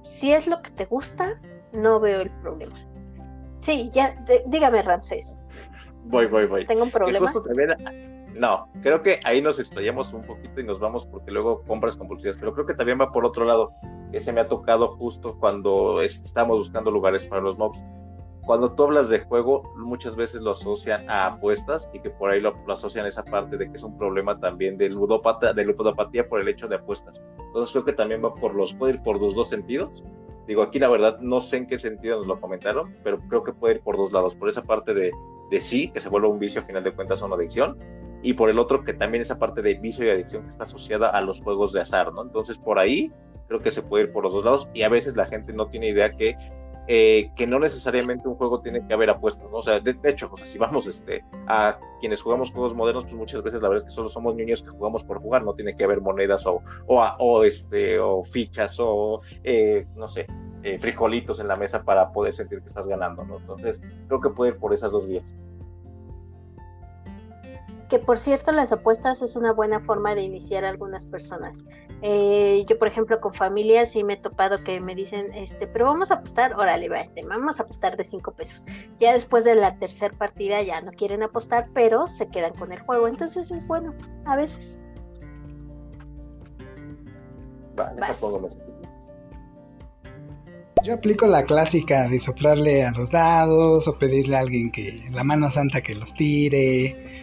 Si 0.06 0.32
es 0.32 0.48
lo 0.48 0.62
que 0.62 0.70
te 0.72 0.86
gusta, 0.86 1.42
no 1.74 2.00
veo 2.00 2.22
el 2.22 2.30
problema. 2.42 2.78
Sí, 3.58 3.90
ya, 3.92 4.16
dígame, 4.48 4.84
Ramsés. 4.84 5.44
Voy, 6.06 6.28
voy, 6.28 6.46
voy. 6.46 6.66
Tengo 6.66 6.84
un 6.84 6.92
problema. 6.92 7.32
No, 8.38 8.70
creo 8.82 9.02
que 9.02 9.20
ahí 9.24 9.42
nos 9.42 9.60
explayamos 9.60 10.14
un 10.14 10.22
poquito 10.24 10.62
y 10.62 10.64
nos 10.64 10.80
vamos 10.80 11.06
porque 11.06 11.32
luego 11.32 11.64
compras 11.64 11.96
compulsivas, 11.96 12.38
pero 12.38 12.54
creo 12.54 12.66
que 12.66 12.74
también 12.74 13.00
va 13.00 13.12
por 13.12 13.26
otro 13.26 13.46
lado. 13.46 13.74
Ese 14.12 14.32
me 14.32 14.42
ha 14.42 14.48
tocado 14.48 14.88
justo 14.88 15.38
cuando 15.40 16.02
estamos 16.02 16.58
buscando 16.58 16.92
lugares 16.92 17.28
para 17.28 17.42
los 17.42 17.58
mobs. 17.58 17.84
Cuando 18.46 18.72
tú 18.72 18.84
hablas 18.84 19.10
de 19.10 19.20
juego, 19.20 19.64
muchas 19.76 20.16
veces 20.16 20.42
lo 20.42 20.52
asocian 20.52 21.10
a 21.10 21.28
apuestas 21.28 21.90
y 21.94 22.00
que 22.00 22.10
por 22.10 22.30
ahí 22.30 22.40
lo, 22.40 22.56
asocian 22.72 23.06
a 23.06 23.10
esa 23.10 23.26
parte 23.26 23.58
de 23.58 23.70
que 23.70 23.76
es 23.76 23.84
un 23.84 23.98
problema 23.98 24.40
también 24.40 24.78
de, 24.78 24.90
ludopata, 24.90 25.54
de 25.54 25.66
ludopatía 25.66 26.30
por 26.30 26.40
el 26.40 26.48
hecho 26.48 26.68
de 26.70 26.76
apuestas. 26.76 27.22
Entonces 27.48 27.74
creo 27.74 27.84
que 27.84 27.92
también 27.92 28.24
va 28.24 28.34
por 28.34 28.56
los, 28.56 28.74
puede 28.74 28.94
ir 28.94 29.02
por 29.02 29.20
los 29.20 29.36
dos 29.36 29.50
sentidos 29.50 30.06
Digo, 30.48 30.62
aquí 30.62 30.80
la 30.80 30.88
verdad 30.88 31.20
no 31.20 31.42
sé 31.42 31.58
en 31.58 31.68
qué 31.68 31.78
sentido 31.78 32.18
nos 32.18 32.28
lo 32.28 32.40
comentaron, 32.40 32.96
pero 33.04 33.20
creo 33.28 33.44
que 33.44 33.52
puede 33.52 33.76
ir 33.76 33.82
por 33.82 33.98
dos 33.98 34.14
lados. 34.14 34.34
Por 34.34 34.48
esa 34.48 34.64
parte 34.64 34.94
de, 34.94 35.12
de 35.52 35.60
sí, 35.60 35.90
que 35.90 36.00
se 36.00 36.08
vuelve 36.08 36.30
un 36.30 36.40
vicio 36.40 36.62
a 36.62 36.64
final 36.64 36.84
de 36.84 36.94
cuentas 36.94 37.22
una 37.22 37.36
adicción, 37.36 37.78
y 38.22 38.34
por 38.34 38.50
el 38.50 38.60
otro 38.60 38.84
que 38.84 38.94
también 38.94 39.22
esa 39.22 39.40
parte 39.40 39.62
de 39.62 39.76
vicio 39.76 40.06
y 40.06 40.10
adicción 40.10 40.44
que 40.44 40.50
está 40.50 40.64
asociada 40.64 41.10
a 41.10 41.22
los 41.22 41.42
juegos 41.42 41.74
de 41.74 41.82
azar, 41.82 42.14
¿no? 42.14 42.22
Entonces 42.22 42.58
por 42.58 42.80
ahí 42.80 43.12
creo 43.48 43.62
que 43.62 43.72
se 43.72 43.82
puede 43.82 44.06
ir 44.06 44.12
por 44.12 44.24
los 44.24 44.34
dos 44.34 44.44
lados 44.44 44.70
y 44.74 44.84
a 44.84 44.90
veces 44.90 45.16
la 45.16 45.26
gente 45.26 45.54
no 45.54 45.68
tiene 45.68 45.90
idea 45.90 46.10
que 46.16 46.36
eh, 46.90 47.32
que 47.36 47.46
no 47.46 47.60
necesariamente 47.60 48.30
un 48.30 48.36
juego 48.36 48.62
tiene 48.62 48.86
que 48.88 48.94
haber 48.94 49.10
apuestas, 49.10 49.52
¿no? 49.52 49.58
O 49.58 49.62
sea, 49.62 49.82
de, 49.82 49.98
hecho, 50.06 50.30
o 50.32 50.38
sea, 50.38 50.48
si 50.48 50.58
vamos 50.58 50.88
este, 50.88 51.22
a 51.46 51.78
quienes 52.00 52.22
jugamos 52.22 52.52
juegos 52.52 52.74
modernos, 52.76 53.04
pues 53.04 53.16
muchas 53.18 53.44
veces 53.44 53.62
la 53.62 53.68
verdad 53.68 53.86
es 53.86 53.92
que 53.92 53.96
solo 53.96 54.08
somos 54.08 54.36
niños 54.36 54.64
que 54.64 54.70
jugamos 54.70 55.04
por 55.04 55.20
jugar, 55.20 55.44
no 55.44 55.54
tiene 55.54 55.76
que 55.76 55.84
haber 55.84 56.00
monedas 56.00 56.46
o, 56.48 56.62
o, 56.86 57.04
o 57.20 57.44
este, 57.44 58.00
o 58.00 58.24
fichas 58.24 58.78
o, 58.80 59.20
eh, 59.44 59.86
no 59.98 60.08
sé, 60.08 60.28
eh, 60.64 60.80
frijolitos 60.80 61.42
en 61.42 61.50
la 61.50 61.58
mesa 61.58 61.84
para 61.84 62.10
poder 62.14 62.34
sentir 62.34 62.62
que 62.62 62.68
estás 62.68 62.88
ganando, 62.88 63.26
¿no? 63.26 63.40
Entonces, 63.40 63.82
creo 64.08 64.22
que 64.22 64.30
puede 64.30 64.52
ir 64.54 64.58
por 64.58 64.74
esas 64.74 64.90
dos 64.90 65.10
vías. 65.10 65.36
Que 67.90 68.00
por 68.00 68.18
cierto, 68.18 68.52
las 68.52 68.72
apuestas 68.74 69.22
es 69.22 69.36
una 69.36 69.54
buena 69.54 69.80
forma 69.80 70.14
de 70.14 70.24
iniciar 70.24 70.66
a 70.66 70.70
algunas 70.70 71.06
personas. 71.06 71.68
Eh, 72.02 72.66
yo, 72.68 72.78
por 72.78 72.90
ejemplo, 72.90 73.20
con 73.22 73.34
familias 73.34 73.92
sí 73.92 74.04
me 74.04 74.14
he 74.14 74.18
topado 74.18 74.64
que 74.64 74.82
me 74.82 74.94
dicen, 74.94 75.34
este, 75.34 75.68
pero 75.68 75.86
vamos 75.86 76.12
a 76.12 76.16
apostar, 76.16 76.54
órale, 76.56 76.90
vete, 76.90 77.24
vamos 77.26 77.60
a 77.60 77.64
apostar 77.64 77.96
de 77.96 78.04
cinco 78.04 78.34
pesos. 78.34 78.66
Ya 79.00 79.14
después 79.14 79.46
de 79.46 79.56
la 79.56 79.78
tercera 79.80 80.14
partida 80.18 80.62
ya 80.62 80.82
no 80.82 80.92
quieren 80.92 81.24
apostar, 81.24 81.70
pero 81.74 82.08
se 82.08 82.30
quedan 82.30 82.54
con 82.54 82.72
el 82.72 82.80
juego. 82.82 83.08
Entonces 83.08 83.52
es 83.52 83.66
bueno, 83.66 83.94
a 84.26 84.36
veces. 84.36 84.80
Vale, 87.76 88.14
yo 90.84 90.94
aplico 90.94 91.28
la 91.28 91.44
clásica 91.44 92.08
de 92.08 92.20
soplarle 92.20 92.86
a 92.86 92.92
los 92.92 93.12
dados 93.12 93.88
o 93.88 93.98
pedirle 93.98 94.38
a 94.38 94.40
alguien 94.40 94.72
que 94.72 95.04
la 95.12 95.24
mano 95.24 95.50
santa 95.50 95.82
que 95.82 95.96
los 95.96 96.14
tire. 96.14 97.17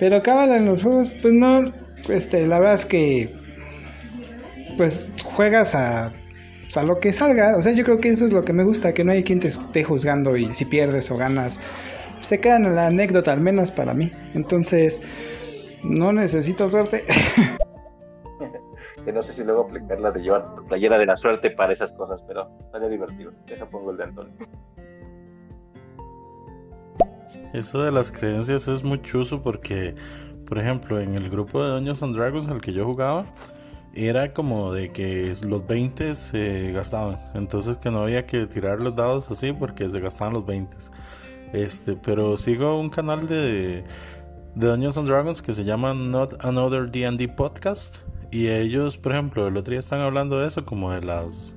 Pero 0.00 0.22
cábala 0.22 0.56
en 0.56 0.64
los 0.64 0.82
juegos, 0.82 1.10
pues 1.22 1.34
no, 1.34 1.72
este, 2.08 2.46
la 2.46 2.58
verdad 2.58 2.74
es 2.74 2.86
que 2.86 3.32
pues 4.76 5.06
juegas 5.22 5.74
a, 5.74 6.10
a 6.74 6.82
lo 6.82 6.98
que 7.00 7.12
salga. 7.12 7.56
O 7.56 7.60
sea, 7.60 7.72
yo 7.72 7.84
creo 7.84 7.98
que 7.98 8.08
eso 8.08 8.24
es 8.24 8.32
lo 8.32 8.42
que 8.42 8.52
me 8.52 8.64
gusta, 8.64 8.94
que 8.94 9.04
no 9.04 9.12
hay 9.12 9.22
quien 9.22 9.40
te 9.40 9.48
esté 9.48 9.84
juzgando 9.84 10.36
y 10.36 10.52
si 10.54 10.64
pierdes 10.64 11.10
o 11.10 11.16
ganas, 11.16 11.60
se 12.22 12.40
quedan 12.40 12.64
en 12.64 12.76
la 12.76 12.86
anécdota, 12.86 13.32
al 13.32 13.40
menos 13.40 13.70
para 13.70 13.94
mí. 13.94 14.10
Entonces, 14.34 15.02
no 15.82 16.12
necesito 16.12 16.68
suerte. 16.68 17.04
que 19.04 19.12
no 19.12 19.22
sé 19.22 19.32
si 19.32 19.44
luego 19.44 19.62
aplicar 19.62 20.00
la 20.00 20.10
de 20.10 20.22
llevar 20.22 20.46
playera 20.68 20.98
de 20.98 21.06
la 21.06 21.16
suerte 21.16 21.50
para 21.50 21.72
esas 21.72 21.92
cosas, 21.92 22.22
pero 22.26 22.48
estaría 22.60 22.88
divertido. 22.88 23.32
Deja 23.46 23.66
pongo 23.66 23.90
el 23.90 23.96
de 23.96 24.04
Antonio. 24.04 24.32
Eso 27.52 27.82
de 27.82 27.92
las 27.92 28.12
creencias 28.12 28.68
es 28.68 28.82
muy 28.82 29.00
chuso 29.02 29.42
porque, 29.42 29.94
por 30.46 30.58
ejemplo, 30.58 31.00
en 31.00 31.14
el 31.14 31.28
grupo 31.30 31.62
de 31.62 31.70
Dungeons 31.70 32.02
and 32.02 32.16
Dragons 32.16 32.48
al 32.48 32.60
que 32.60 32.72
yo 32.72 32.84
jugaba, 32.84 33.26
era 33.94 34.32
como 34.32 34.72
de 34.72 34.92
que 34.92 35.34
los 35.44 35.66
20 35.66 36.14
se 36.14 36.72
gastaban. 36.72 37.18
Entonces 37.34 37.76
que 37.78 37.90
no 37.90 38.02
había 38.02 38.26
que 38.26 38.46
tirar 38.46 38.80
los 38.80 38.94
dados 38.94 39.30
así 39.30 39.52
porque 39.52 39.90
se 39.90 40.00
gastaban 40.00 40.34
los 40.34 40.46
20. 40.46 40.76
Este, 41.52 41.96
pero 41.96 42.36
sigo 42.36 42.78
un 42.78 42.90
canal 42.90 43.26
de, 43.26 43.84
de 44.54 44.66
Dungeons 44.66 44.96
and 44.96 45.08
Dragons 45.08 45.42
que 45.42 45.54
se 45.54 45.64
llama 45.64 45.94
Not 45.94 46.44
Another 46.44 46.90
D&D 46.90 47.28
Podcast 47.28 47.98
y 48.30 48.48
ellos, 48.48 48.96
por 48.96 49.12
ejemplo, 49.12 49.48
el 49.48 49.56
otro 49.56 49.72
día 49.72 49.80
están 49.80 50.00
hablando 50.00 50.38
de 50.38 50.48
eso, 50.48 50.64
como 50.64 50.92
de 50.92 51.02
las. 51.02 51.56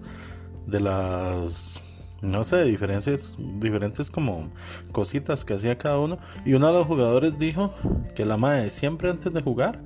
de 0.65 0.79
las. 0.79 1.79
No 2.23 2.43
sé, 2.43 2.63
diferencias, 2.63 3.35
diferentes 3.37 4.09
como 4.09 4.49
cositas 4.91 5.45
que 5.45 5.53
hacía 5.53 5.77
cada 5.77 5.99
uno. 5.99 6.17
Y 6.45 6.53
uno 6.53 6.67
de 6.67 6.73
los 6.73 6.87
jugadores 6.87 7.37
dijo 7.37 7.73
que 8.15 8.25
la 8.25 8.37
madre 8.37 8.69
siempre 8.69 9.09
antes 9.09 9.31
de 9.31 9.41
jugar, 9.41 9.83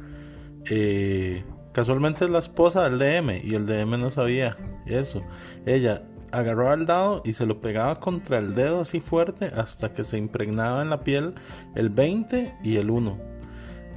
eh, 0.69 1.43
casualmente 1.73 2.25
es 2.25 2.31
la 2.31 2.39
esposa 2.39 2.89
del 2.89 2.99
DM 2.99 3.41
y 3.43 3.55
el 3.55 3.65
DM 3.65 3.97
no 3.97 4.11
sabía 4.11 4.57
eso. 4.85 5.21
Ella 5.65 6.03
agarró 6.31 6.71
al 6.71 6.85
dado 6.85 7.21
y 7.25 7.33
se 7.33 7.45
lo 7.45 7.59
pegaba 7.61 7.99
contra 7.99 8.37
el 8.37 8.53
dedo 8.53 8.81
así 8.81 8.99
fuerte 8.99 9.47
hasta 9.55 9.91
que 9.93 10.03
se 10.03 10.17
impregnaba 10.17 10.81
en 10.81 10.89
la 10.89 11.01
piel 11.01 11.35
el 11.75 11.89
20 11.89 12.55
y 12.63 12.77
el 12.77 12.89
1 12.89 13.37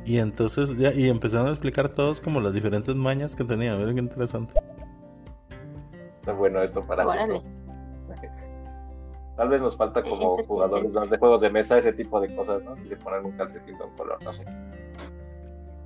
y 0.05 0.19
entonces 0.19 0.77
ya, 0.77 0.93
y 0.93 1.09
empezaron 1.09 1.49
a 1.49 1.51
explicar 1.51 1.89
todos 1.91 2.21
como 2.21 2.41
las 2.41 2.53
diferentes 2.53 2.95
mañas 2.95 3.35
que 3.35 3.45
tenía. 3.45 3.77
Miren 3.77 3.95
qué 3.95 4.01
interesante. 4.01 4.55
Está 6.21 6.33
bueno 6.33 6.63
esto 6.63 6.83
para 6.83 7.05
Tal 9.41 9.49
vez 9.49 9.63
nos 9.63 9.75
falta 9.75 10.03
como 10.03 10.29
jugadores 10.37 10.93
de 10.93 11.17
juegos 11.17 11.41
de 11.41 11.49
mesa 11.49 11.79
ese 11.79 11.95
tipo 11.95 12.21
de 12.21 12.37
cosas, 12.37 12.63
¿no? 12.63 12.75
De 12.75 12.95
poner 12.95 13.23
un 13.23 13.33
calcetín 13.33 13.79
de 13.79 13.85
un 13.85 13.97
color, 13.97 14.23
no 14.23 14.35
sé. 14.35 14.45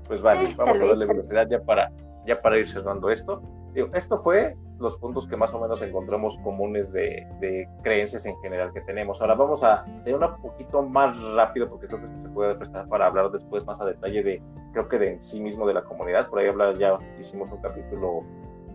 Pues 0.08 0.20
vale, 0.20 0.50
eh, 0.50 0.54
vamos 0.56 0.80
a 0.80 0.84
darle 0.84 1.06
velocidad 1.06 1.48
ya 1.48 1.60
para, 1.60 1.92
ya 2.26 2.42
para 2.42 2.58
ir 2.58 2.66
cerrando 2.66 3.10
esto. 3.10 3.40
Digo, 3.72 3.90
esto 3.94 4.18
fue 4.18 4.56
los 4.80 4.96
puntos 4.96 5.28
que 5.28 5.36
más 5.36 5.54
o 5.54 5.60
menos 5.60 5.80
encontramos 5.82 6.36
comunes 6.38 6.90
de, 6.90 7.28
de, 7.38 7.68
creencias 7.84 8.26
en 8.26 8.36
general 8.38 8.72
que 8.72 8.80
tenemos. 8.80 9.20
Ahora 9.20 9.36
vamos 9.36 9.62
a 9.62 9.84
de 10.04 10.12
un 10.12 10.42
poquito 10.42 10.82
más 10.82 11.16
rápido 11.36 11.68
porque 11.68 11.86
creo 11.86 12.00
que 12.00 12.06
esto 12.06 12.22
se 12.22 12.28
puede 12.30 12.56
prestar 12.56 12.88
para 12.88 13.06
hablar 13.06 13.30
después 13.30 13.64
más 13.64 13.80
a 13.80 13.84
detalle 13.84 14.24
de, 14.24 14.42
creo 14.72 14.88
que 14.88 14.98
de 14.98 15.12
en 15.12 15.22
sí 15.22 15.40
mismo 15.40 15.64
de 15.64 15.74
la 15.74 15.84
comunidad. 15.84 16.28
Por 16.28 16.40
ahí 16.40 16.48
hablar 16.48 16.76
ya 16.76 16.98
hicimos 17.20 17.52
un 17.52 17.62
capítulo, 17.62 18.24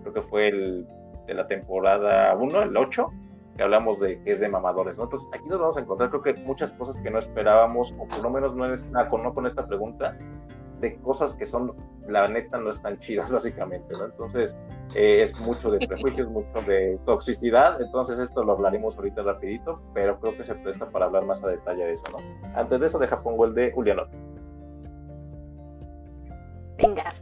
creo 0.03 0.13
que 0.13 0.21
fue 0.21 0.47
el 0.47 0.87
de 1.27 1.33
la 1.33 1.47
temporada 1.47 2.33
1, 2.33 2.61
el 2.61 2.77
8, 2.77 3.11
que 3.59 3.63
hablamos 3.63 3.99
de 3.99 4.21
que 4.23 4.31
es 4.31 4.39
de 4.39 4.47
mamadores, 4.47 4.97
¿no? 4.97 5.03
Entonces 5.03 5.27
aquí 5.33 5.45
nos 5.49 5.59
vamos 5.59 5.75
a 5.75 5.81
encontrar 5.81 6.09
creo 6.09 6.21
que 6.21 6.33
muchas 6.43 6.71
cosas 6.71 6.97
que 6.97 7.11
no 7.11 7.19
esperábamos, 7.19 7.93
o 7.99 8.07
por 8.07 8.23
lo 8.23 8.29
menos 8.29 8.55
no, 8.55 8.73
es, 8.73 8.87
no 8.87 9.33
con 9.33 9.45
esta 9.45 9.67
pregunta, 9.67 10.17
de 10.79 10.95
cosas 11.01 11.35
que 11.35 11.45
son, 11.45 11.75
la 12.07 12.29
neta, 12.29 12.57
no 12.57 12.71
están 12.71 12.99
chidas, 12.99 13.29
básicamente, 13.33 13.93
¿no? 13.99 14.05
Entonces, 14.05 14.55
eh, 14.95 15.23
es 15.23 15.37
mucho 15.41 15.71
de 15.71 15.85
prejuicios, 15.85 16.29
mucho 16.31 16.61
de 16.65 16.97
toxicidad, 17.05 17.81
entonces 17.81 18.17
esto 18.19 18.45
lo 18.45 18.53
hablaremos 18.53 18.95
ahorita 18.95 19.23
rapidito, 19.23 19.81
pero 19.93 20.17
creo 20.21 20.37
que 20.37 20.45
se 20.45 20.55
presta 20.55 20.89
para 20.89 21.07
hablar 21.07 21.25
más 21.25 21.43
a 21.43 21.49
detalle 21.49 21.83
de 21.83 21.91
eso, 21.91 22.05
¿no? 22.13 22.19
Antes 22.57 22.79
de 22.79 22.87
eso, 22.87 22.97
deja 22.97 23.21
pongo 23.21 23.43
el 23.43 23.53
de 23.55 23.73
Juliano. 23.73 24.03
Venga. 26.77 27.13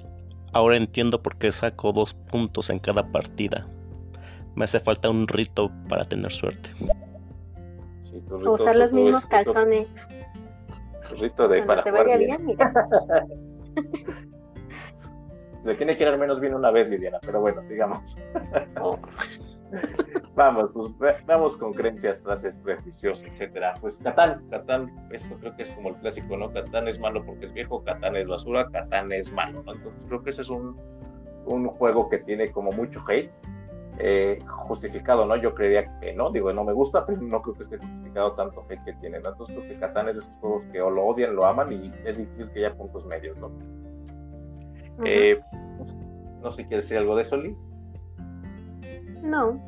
Ahora 0.54 0.78
entiendo 0.78 1.20
por 1.20 1.36
qué 1.38 1.52
saco 1.52 1.94
dos 1.94 2.14
puntos 2.14 2.70
en 2.70 2.78
cada 2.78 3.12
partida. 3.12 3.66
Me 4.58 4.64
hace 4.64 4.80
falta 4.80 5.08
un 5.12 5.28
rito 5.28 5.70
para 5.88 6.04
tener 6.04 6.32
suerte. 6.32 6.72
Usar 8.32 8.76
los 8.76 8.92
mismos 8.92 9.28
calzones. 9.28 9.96
Rito 11.20 11.48
de 11.48 11.62
para 11.62 11.84
te 11.84 11.92
vaya 11.92 12.18
bien, 12.18 12.44
mira. 12.44 12.74
Se 15.64 15.76
tiene 15.76 15.96
que 15.96 16.02
ir 16.04 16.10
al 16.10 16.18
menos 16.18 16.40
bien 16.40 16.56
una 16.56 16.72
vez, 16.72 16.90
Lidiana, 16.90 17.20
pero 17.22 17.40
bueno, 17.40 17.62
digamos. 17.70 18.18
Oh. 18.82 18.98
vamos, 20.36 20.72
pues 20.98 21.24
vamos 21.28 21.56
con 21.56 21.74
creencias, 21.74 22.20
frases, 22.20 22.58
prejuicios, 22.58 23.22
etcétera. 23.22 23.76
Pues 23.80 24.00
Catán, 24.00 24.44
Catán, 24.50 25.08
esto 25.12 25.38
creo 25.40 25.56
que 25.56 25.64
es 25.64 25.70
como 25.70 25.90
el 25.90 25.98
clásico, 25.98 26.36
¿no? 26.36 26.52
Catán 26.52 26.88
es 26.88 27.00
malo 27.00 27.24
porque 27.24 27.46
es 27.46 27.54
viejo, 27.54 27.84
Catán 27.84 28.16
es 28.16 28.28
basura, 28.28 28.68
Catán 28.72 29.12
es 29.12 29.32
malo, 29.32 29.62
¿no? 29.62 29.74
Entonces 29.74 30.04
creo 30.08 30.24
que 30.24 30.32
ese 30.32 30.42
es 30.42 30.50
un, 30.50 30.82
un 31.46 31.68
juego 31.68 32.10
que 32.10 32.18
tiene 32.18 32.52
como 32.52 32.72
mucho 32.72 33.04
hate 33.08 33.30
eh, 34.00 34.40
justificado, 34.48 35.26
¿no? 35.26 35.36
Yo 35.36 35.56
creería 35.56 36.00
que 36.00 36.14
no, 36.14 36.32
digo, 36.32 36.54
no 36.54 36.64
me 36.64 36.74
gusta, 36.74 37.06
pero 37.06 37.22
no 37.22 37.42
creo 37.42 37.56
que 37.56 37.64
esté 37.64 37.78
justificado 37.78 38.34
tanto 38.34 38.66
hate 38.70 38.84
que 38.84 38.94
tiene, 38.94 39.20
¿no? 39.20 39.30
Entonces 39.30 39.56
creo 39.56 39.70
que 39.70 39.80
Catán 39.80 40.10
es 40.10 40.16
de 40.18 40.22
esos 40.22 40.38
juegos 40.38 40.66
que 40.66 40.82
o 40.82 40.90
lo 40.90 41.06
odian, 41.06 41.36
lo 41.36 41.46
aman 41.46 41.72
y 41.72 41.92
es 42.06 42.18
difícil 42.18 42.50
que 42.52 42.66
haya 42.66 42.76
puntos 42.76 43.06
medios, 43.08 43.38
¿no? 43.38 43.52
Eh, 45.04 45.40
No 46.42 46.52
sé 46.52 46.66
quieres 46.68 46.86
decir 46.86 46.98
algo 46.98 47.16
de 47.16 47.24
eso, 47.24 47.38
Lee. 47.38 47.56
No. 49.22 49.60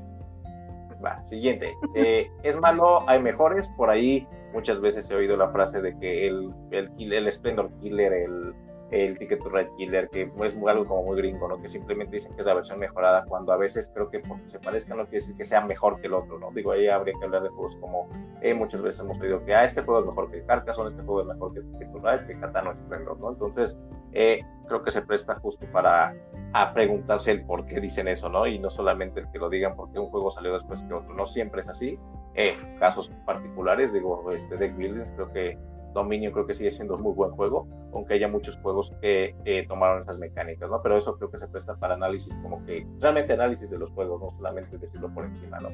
Va, 1.04 1.24
siguiente. 1.24 1.74
Eh, 1.96 2.30
es 2.44 2.60
malo, 2.60 3.08
hay 3.08 3.22
mejores. 3.22 3.70
Por 3.78 3.90
ahí 3.90 4.28
muchas 4.54 4.82
veces 4.82 5.10
he 5.10 5.16
oído 5.16 5.38
la 5.38 5.50
frase 5.50 5.82
de 5.82 5.98
que 5.98 6.28
el, 6.28 6.54
el, 6.72 7.14
el 7.14 7.32
Splendor 7.32 7.72
Killer, 7.80 8.14
el, 8.14 8.54
el 8.92 9.18
Ticket 9.18 9.42
to 9.42 9.50
Ride 9.50 9.70
Killer, 9.78 10.10
que 10.10 10.32
es 10.44 10.56
algo 10.68 10.86
como 10.86 11.04
muy 11.04 11.18
gringo, 11.18 11.48
¿no? 11.48 11.62
Que 11.62 11.70
simplemente 11.70 12.16
dicen 12.16 12.34
que 12.34 12.42
es 12.42 12.48
la 12.48 12.54
versión 12.54 12.80
mejorada, 12.80 13.26
cuando 13.26 13.52
a 13.52 13.58
veces 13.58 13.92
creo 13.94 14.10
que 14.10 14.20
porque 14.20 14.50
se 14.50 14.60
parezca 14.60 14.96
no 14.96 15.04
quiere 15.04 15.18
decir 15.18 15.36
que 15.36 15.44
sea 15.44 15.62
mejor 15.62 16.02
que 16.02 16.08
el 16.08 16.14
otro, 16.14 16.40
¿no? 16.40 16.52
Digo, 16.52 16.72
ahí 16.72 16.88
habría 16.88 17.14
que 17.18 17.26
hablar 17.26 17.44
de 17.44 17.50
juegos 17.50 17.78
como 17.78 18.10
eh, 18.42 18.54
muchas 18.54 18.82
veces 18.82 19.02
hemos 19.02 19.20
oído 19.20 19.44
que, 19.46 19.54
ah, 19.54 19.64
este 19.64 19.84
juego 19.84 20.00
es 20.00 20.06
mejor 20.08 20.32
que 20.32 20.44
Carcassonne, 20.44 20.90
este 20.90 21.04
juego 21.04 21.22
es 21.22 21.28
mejor 21.28 21.54
que 21.54 21.62
Ticket 21.62 21.92
to 21.92 22.00
Ride, 22.00 22.26
que 22.26 22.40
Katana 22.40 22.74
Splendor, 22.74 23.20
¿no? 23.20 23.30
Entonces, 23.32 23.78
eh, 24.14 24.42
creo 24.68 24.84
que 24.84 24.92
se 24.92 25.02
presta 25.02 25.36
justo 25.36 25.66
para 25.72 26.16
a 26.54 26.74
preguntarse 26.74 27.32
el 27.32 27.46
por 27.46 27.66
qué 27.66 27.80
dicen 27.80 28.08
eso, 28.08 28.28
¿no? 28.30 28.48
Y 28.48 28.58
no 28.58 28.70
solamente 28.70 29.20
el 29.20 29.30
que 29.32 29.38
lo 29.38 29.50
digan 29.50 29.76
porque 29.76 30.00
un 30.00 30.10
juego 30.10 30.32
salió 30.32 30.54
después 30.54 30.82
que 30.84 30.94
otro, 30.94 31.14
no 31.14 31.26
siempre 31.26 31.62
es 31.62 31.70
así. 31.70 32.00
Eh, 32.34 32.58
casos 32.80 33.12
particulares, 33.26 33.94
digo, 33.94 34.32
este 34.32 34.58
Deck 34.58 34.76
Buildings, 34.76 35.12
creo 35.12 35.32
que 35.32 35.58
Dominio 35.94 36.32
creo 36.32 36.46
que 36.46 36.54
sigue 36.54 36.72
siendo 36.72 36.96
un 36.96 37.02
muy 37.02 37.14
buen 37.14 37.32
juego, 37.32 37.68
aunque 37.94 38.16
haya 38.16 38.28
muchos 38.28 38.58
juegos 38.58 38.94
que 39.02 39.66
tomaron 39.68 40.02
esas 40.02 40.20
mecánicas, 40.20 40.70
¿no? 40.70 40.82
Pero 40.82 40.98
eso 40.98 41.18
creo 41.18 41.32
que 41.32 41.38
se 41.38 41.48
presta 41.48 41.76
para 41.76 41.96
análisis, 41.96 42.36
como 42.38 42.64
que 42.66 42.86
realmente 43.00 43.34
análisis 43.34 43.70
de 43.70 43.78
los 43.78 43.90
juegos, 43.92 44.22
no 44.22 44.32
solamente 44.38 44.78
decirlo 44.78 45.14
por 45.14 45.26
encima, 45.26 45.60
¿no? 45.60 45.70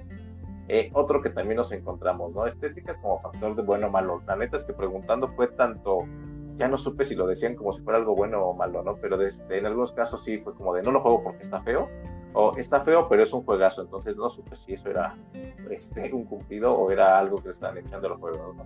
Eh, 0.68 0.89
otro 0.93 1.22
que 1.22 1.30
también 1.30 1.57
nos 1.57 1.72
encontramos, 1.72 2.34
¿no? 2.34 2.47
Estética 2.47 2.99
como 2.99 3.20
factor 3.20 3.55
de 3.55 3.61
bueno 3.61 3.88
o 3.88 3.89
malo. 3.91 4.22
La 4.26 4.36
neta 4.36 4.57
es 4.57 4.63
que 4.63 4.74
preguntando 4.74 5.28
fue 5.28 5.47
tanto, 5.47 6.05
ya 6.57 6.68
no 6.68 6.78
supe 6.78 7.05
si 7.05 7.16
lo 7.16 7.28
decían 7.28 7.55
como 7.55 7.72
si 7.72 7.82
fuera 7.82 7.99
algo 7.99 8.16
bueno 8.16 8.43
o 8.43 8.53
malo, 8.53 8.82
¿no? 8.82 8.95
Pero 8.95 9.18
desde, 9.18 9.59
en 9.59 9.66
algunos 9.66 9.91
casos 9.93 10.24
sí 10.24 10.39
fue 10.39 10.55
como 10.55 10.74
de 10.74 10.82
no 10.82 10.91
lo 10.91 11.01
juego 11.01 11.24
porque 11.24 11.43
está 11.43 11.61
feo, 11.61 11.88
o 12.34 12.57
está 12.57 12.82
feo, 12.82 13.07
pero 13.07 13.24
es 13.24 13.32
un 13.32 13.43
juegazo, 13.43 13.84
entonces 13.84 14.16
no 14.18 14.30
supe 14.30 14.55
si 14.55 14.74
eso 14.74 14.89
era 14.89 15.16
este, 15.70 16.11
un 16.11 16.26
cumplido 16.26 16.74
o 16.74 16.89
era 16.91 17.18
algo 17.18 17.38
que 17.38 17.45
le 17.45 17.51
estaban 17.51 17.78
echando 17.78 18.09
los 18.09 18.20
juegos, 18.20 18.55
¿no? 18.55 18.66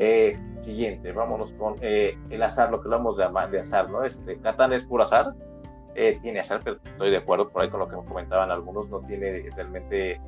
Eh, 0.00 0.38
siguiente, 0.60 1.10
vámonos 1.10 1.52
con 1.54 1.74
eh, 1.80 2.16
el 2.30 2.42
azar, 2.44 2.70
lo 2.70 2.80
que 2.80 2.86
hablamos 2.86 3.16
de, 3.16 3.26
de 3.50 3.58
azar, 3.58 3.90
¿no? 3.90 4.04
Este, 4.04 4.38
Catán 4.38 4.72
es 4.72 4.84
puro 4.84 5.02
azar, 5.02 5.34
eh, 5.96 6.20
tiene 6.22 6.38
azar, 6.38 6.60
pero 6.62 6.76
estoy 6.84 7.10
de 7.10 7.16
acuerdo 7.16 7.48
por 7.48 7.62
ahí 7.62 7.68
con 7.68 7.80
lo 7.80 7.88
que 7.88 7.96
comentaban 7.96 8.52
algunos, 8.52 8.88
no 8.88 9.00
tiene 9.00 9.50
realmente 9.56 10.20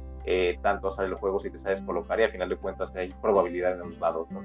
tanto 0.62 0.88
azar 0.88 1.06
en 1.06 1.12
los 1.12 1.20
juegos 1.20 1.42
si 1.42 1.50
te 1.50 1.58
sabes 1.58 1.80
colocar 1.82 2.20
y 2.20 2.24
al 2.24 2.30
final 2.30 2.48
de 2.48 2.56
cuentas 2.56 2.94
hay 2.94 3.08
probabilidad 3.20 3.72
en 3.72 3.80
los 3.80 3.98
lados, 3.98 4.30
¿no? 4.30 4.42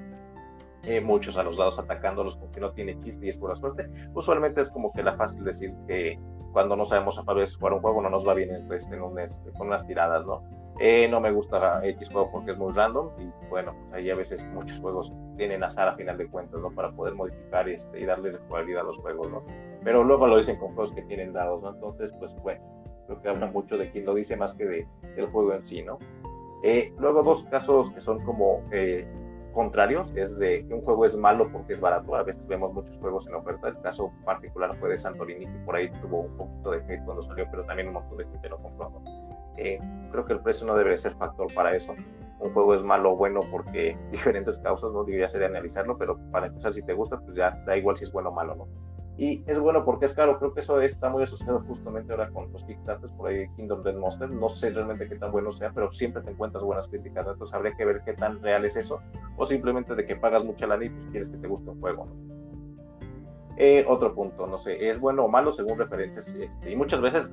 muchos 1.02 1.36
a 1.36 1.42
los 1.42 1.58
lados 1.58 1.78
atacándolos 1.78 2.36
porque 2.36 2.60
no 2.60 2.70
tiene 2.70 2.98
chiste 3.00 3.26
y 3.26 3.28
es 3.28 3.36
pura 3.36 3.54
suerte. 3.56 3.88
Usualmente 4.14 4.60
es 4.60 4.70
como 4.70 4.92
que 4.92 5.02
la 5.02 5.16
fácil 5.16 5.44
decir 5.44 5.74
que 5.86 6.18
cuando 6.52 6.76
no 6.76 6.84
sabemos 6.84 7.22
a 7.24 7.32
veces 7.34 7.56
jugar 7.56 7.74
un 7.74 7.80
juego 7.80 8.00
no 8.02 8.08
nos 8.08 8.26
va 8.26 8.34
bien 8.34 8.50
en, 8.52 8.72
este, 8.72 8.96
con 8.96 9.66
unas 9.66 9.86
tiradas, 9.86 10.24
¿no? 10.24 10.42
Eh, 10.78 11.08
no 11.08 11.20
me 11.20 11.32
gusta 11.32 11.80
X 11.86 12.10
juego 12.10 12.30
porque 12.30 12.52
es 12.52 12.58
muy 12.58 12.72
random 12.72 13.08
y 13.18 13.48
bueno, 13.48 13.74
pues 13.78 13.92
ahí 13.94 14.10
a 14.10 14.14
veces 14.14 14.44
muchos 14.48 14.78
juegos 14.78 15.12
tienen 15.36 15.64
azar 15.64 15.88
a 15.88 15.96
final 15.96 16.18
de 16.18 16.28
cuentas, 16.28 16.60
¿no? 16.60 16.70
Para 16.70 16.92
poder 16.92 17.14
modificar 17.14 17.68
este, 17.68 18.00
y 18.00 18.04
darle 18.04 18.36
jugabilidad 18.48 18.82
a 18.82 18.84
los 18.84 18.98
juegos, 18.98 19.30
¿no? 19.30 19.42
Pero 19.82 20.04
luego 20.04 20.26
lo 20.26 20.36
dicen 20.36 20.58
con 20.58 20.74
juegos 20.74 20.92
que 20.92 21.02
tienen 21.02 21.32
dados, 21.32 21.62
¿no? 21.62 21.70
Entonces, 21.70 22.12
pues 22.18 22.34
bueno, 22.42 22.62
creo 23.06 23.22
que 23.22 23.28
habla 23.28 23.46
mucho 23.46 23.78
de 23.78 23.90
quien 23.90 24.04
lo 24.04 24.14
dice 24.14 24.36
más 24.36 24.54
que 24.54 24.66
de, 24.66 24.86
del 25.14 25.26
juego 25.26 25.54
en 25.54 25.64
sí, 25.64 25.82
¿no? 25.82 25.98
Eh, 26.62 26.92
luego 26.98 27.22
dos 27.22 27.44
casos 27.44 27.90
que 27.90 28.00
son 28.00 28.22
como 28.24 28.62
eh, 28.70 29.06
contrarios, 29.54 30.12
es 30.14 30.38
de 30.38 30.66
que 30.66 30.74
un 30.74 30.82
juego 30.82 31.06
es 31.06 31.16
malo 31.16 31.50
porque 31.50 31.72
es 31.72 31.80
barato, 31.80 32.14
a 32.14 32.22
veces 32.22 32.46
vemos 32.46 32.74
muchos 32.74 32.98
juegos 32.98 33.26
en 33.26 33.34
oferta, 33.34 33.68
el 33.68 33.80
caso 33.80 34.12
particular 34.24 34.76
fue 34.76 34.90
de 34.90 34.98
Santorini, 34.98 35.46
que 35.46 35.58
por 35.64 35.76
ahí 35.76 35.90
tuvo 36.02 36.20
un 36.22 36.36
poquito 36.36 36.72
de 36.72 36.78
hate 36.78 37.04
cuando 37.04 37.22
salió, 37.22 37.46
pero 37.50 37.64
también 37.64 37.88
un 37.88 37.94
montón 37.94 38.18
de 38.18 38.26
gente 38.26 38.48
lo 38.50 38.58
compró, 38.58 38.90
¿no? 38.90 39.25
Eh, 39.56 39.78
creo 40.10 40.24
que 40.24 40.32
el 40.32 40.40
precio 40.40 40.66
no 40.66 40.74
debe 40.74 40.96
ser 40.96 41.14
factor 41.14 41.52
para 41.54 41.74
eso. 41.74 41.94
Un 42.38 42.52
juego 42.52 42.74
es 42.74 42.82
malo 42.82 43.12
o 43.12 43.16
bueno 43.16 43.40
porque 43.50 43.96
diferentes 44.10 44.58
causas, 44.58 44.92
¿no? 44.92 45.04
Digo, 45.04 45.20
ya 45.20 45.28
sería 45.28 45.48
analizarlo, 45.48 45.96
pero 45.96 46.18
para 46.30 46.46
empezar, 46.46 46.74
si 46.74 46.82
te 46.82 46.92
gusta, 46.92 47.18
pues 47.18 47.36
ya 47.36 47.50
da 47.66 47.76
igual 47.76 47.96
si 47.96 48.04
es 48.04 48.12
bueno 48.12 48.30
o 48.30 48.32
malo, 48.32 48.54
¿no? 48.54 48.66
Y 49.18 49.42
es 49.46 49.58
bueno 49.58 49.82
porque 49.84 50.04
es 50.04 50.12
caro, 50.12 50.38
creo 50.38 50.52
que 50.52 50.60
eso 50.60 50.78
está 50.82 51.08
muy 51.08 51.22
asociado 51.22 51.60
justamente 51.60 52.12
ahora 52.12 52.28
con 52.28 52.52
los 52.52 52.62
Kickstarters, 52.64 53.12
por 53.14 53.30
ahí 53.30 53.48
Kingdom 53.56 53.82
Dead 53.82 53.94
Monster, 53.94 54.28
no 54.28 54.50
sé 54.50 54.70
realmente 54.70 55.08
qué 55.08 55.16
tan 55.16 55.32
bueno 55.32 55.52
sea, 55.52 55.72
pero 55.74 55.90
siempre 55.90 56.22
te 56.22 56.32
encuentras 56.32 56.62
buenas 56.62 56.86
críticas, 56.86 57.24
¿no? 57.24 57.32
entonces 57.32 57.54
habría 57.54 57.74
que 57.74 57.86
ver 57.86 58.02
qué 58.04 58.12
tan 58.12 58.42
real 58.42 58.66
es 58.66 58.76
eso, 58.76 59.00
o 59.38 59.46
simplemente 59.46 59.94
de 59.94 60.04
que 60.04 60.16
pagas 60.16 60.44
mucha 60.44 60.66
lana 60.66 60.84
y 60.84 60.90
pues 60.90 61.06
quieres 61.06 61.30
que 61.30 61.38
te 61.38 61.48
guste 61.48 61.70
un 61.70 61.80
juego, 61.80 62.04
¿no? 62.04 62.36
Eh, 63.56 63.86
otro 63.88 64.14
punto, 64.14 64.46
no 64.46 64.58
sé, 64.58 64.86
es 64.86 65.00
bueno 65.00 65.24
o 65.24 65.28
malo 65.28 65.50
según 65.50 65.78
referencias, 65.78 66.34
este, 66.34 66.70
y 66.70 66.76
muchas 66.76 67.00
veces 67.00 67.30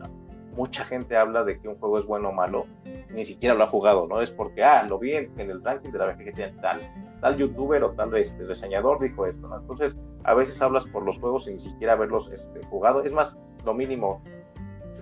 mucha 0.55 0.85
gente 0.85 1.17
habla 1.17 1.43
de 1.43 1.59
que 1.59 1.67
un 1.67 1.75
juego 1.75 1.99
es 1.99 2.05
bueno 2.05 2.29
o 2.29 2.31
malo, 2.31 2.65
ni 3.11 3.25
siquiera 3.25 3.55
lo 3.55 3.63
ha 3.63 3.67
jugado, 3.67 4.07
¿no? 4.07 4.21
Es 4.21 4.31
porque, 4.31 4.63
ah, 4.63 4.83
lo 4.83 4.99
vi 4.99 5.13
en, 5.13 5.31
el 5.37 5.63
ranking 5.63 5.91
de 5.91 5.97
la 5.97 6.05
BGG 6.07 6.61
tal, 6.61 6.79
tal 7.21 7.37
youtuber 7.37 7.83
o 7.83 7.91
tal 7.91 8.15
este, 8.15 8.43
reseñador 8.43 8.99
dijo 8.99 9.25
esto, 9.25 9.47
¿no? 9.47 9.57
Entonces, 9.57 9.95
a 10.23 10.33
veces 10.33 10.61
hablas 10.61 10.87
por 10.87 11.03
los 11.03 11.19
juegos 11.19 11.45
sin 11.45 11.55
ni 11.55 11.59
siquiera 11.59 11.93
haberlos 11.93 12.31
este, 12.31 12.63
jugado. 12.65 13.03
Es 13.03 13.13
más, 13.13 13.37
lo 13.65 13.73
mínimo 13.73 14.21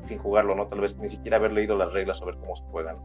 sin 0.05 0.17
jugarlo, 0.17 0.55
¿no? 0.55 0.67
Tal 0.67 0.81
vez 0.81 0.97
ni 0.97 1.09
siquiera 1.09 1.37
haber 1.37 1.51
leído 1.51 1.77
las 1.77 1.93
reglas 1.93 2.17
sobre 2.17 2.37
cómo 2.37 2.55
se 2.55 2.63
juegan. 2.65 2.97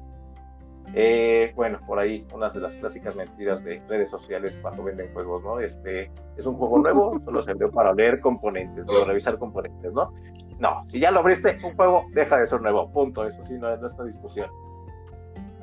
Eh, 0.98 1.52
bueno, 1.54 1.78
por 1.86 1.98
ahí 1.98 2.26
unas 2.32 2.54
de 2.54 2.60
las 2.60 2.78
clásicas 2.78 3.14
mentiras 3.14 3.62
de 3.62 3.82
redes 3.86 4.08
sociales 4.08 4.58
cuando 4.62 4.82
venden 4.82 5.12
juegos, 5.12 5.44
¿no? 5.44 5.60
Este 5.60 6.10
es 6.38 6.46
un 6.46 6.56
juego 6.56 6.78
nuevo, 6.78 7.20
solo 7.24 7.42
se 7.42 7.50
envió 7.50 7.70
para 7.70 7.92
leer 7.92 8.18
componentes, 8.18 8.86
o 8.88 9.04
revisar 9.04 9.38
componentes, 9.38 9.92
¿no? 9.92 10.14
No, 10.58 10.88
si 10.88 10.98
ya 10.98 11.10
lo 11.10 11.18
abriste, 11.18 11.58
un 11.62 11.76
juego 11.76 12.06
deja 12.14 12.38
de 12.38 12.46
ser 12.46 12.62
nuevo, 12.62 12.90
punto. 12.90 13.26
Eso 13.26 13.42
sí, 13.42 13.58
no 13.58 13.70
es 13.74 13.82
esta 13.82 14.04
discusión. 14.04 14.50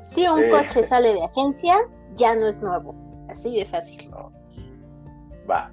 Si 0.02 0.24
un 0.28 0.40
eh, 0.40 0.50
coche 0.50 0.84
sale 0.84 1.12
de 1.12 1.24
agencia, 1.24 1.78
ya 2.14 2.36
no 2.36 2.46
es 2.46 2.62
nuevo. 2.62 2.94
Así 3.28 3.58
de 3.58 3.64
fácil. 3.64 4.08
Va. 5.50 5.72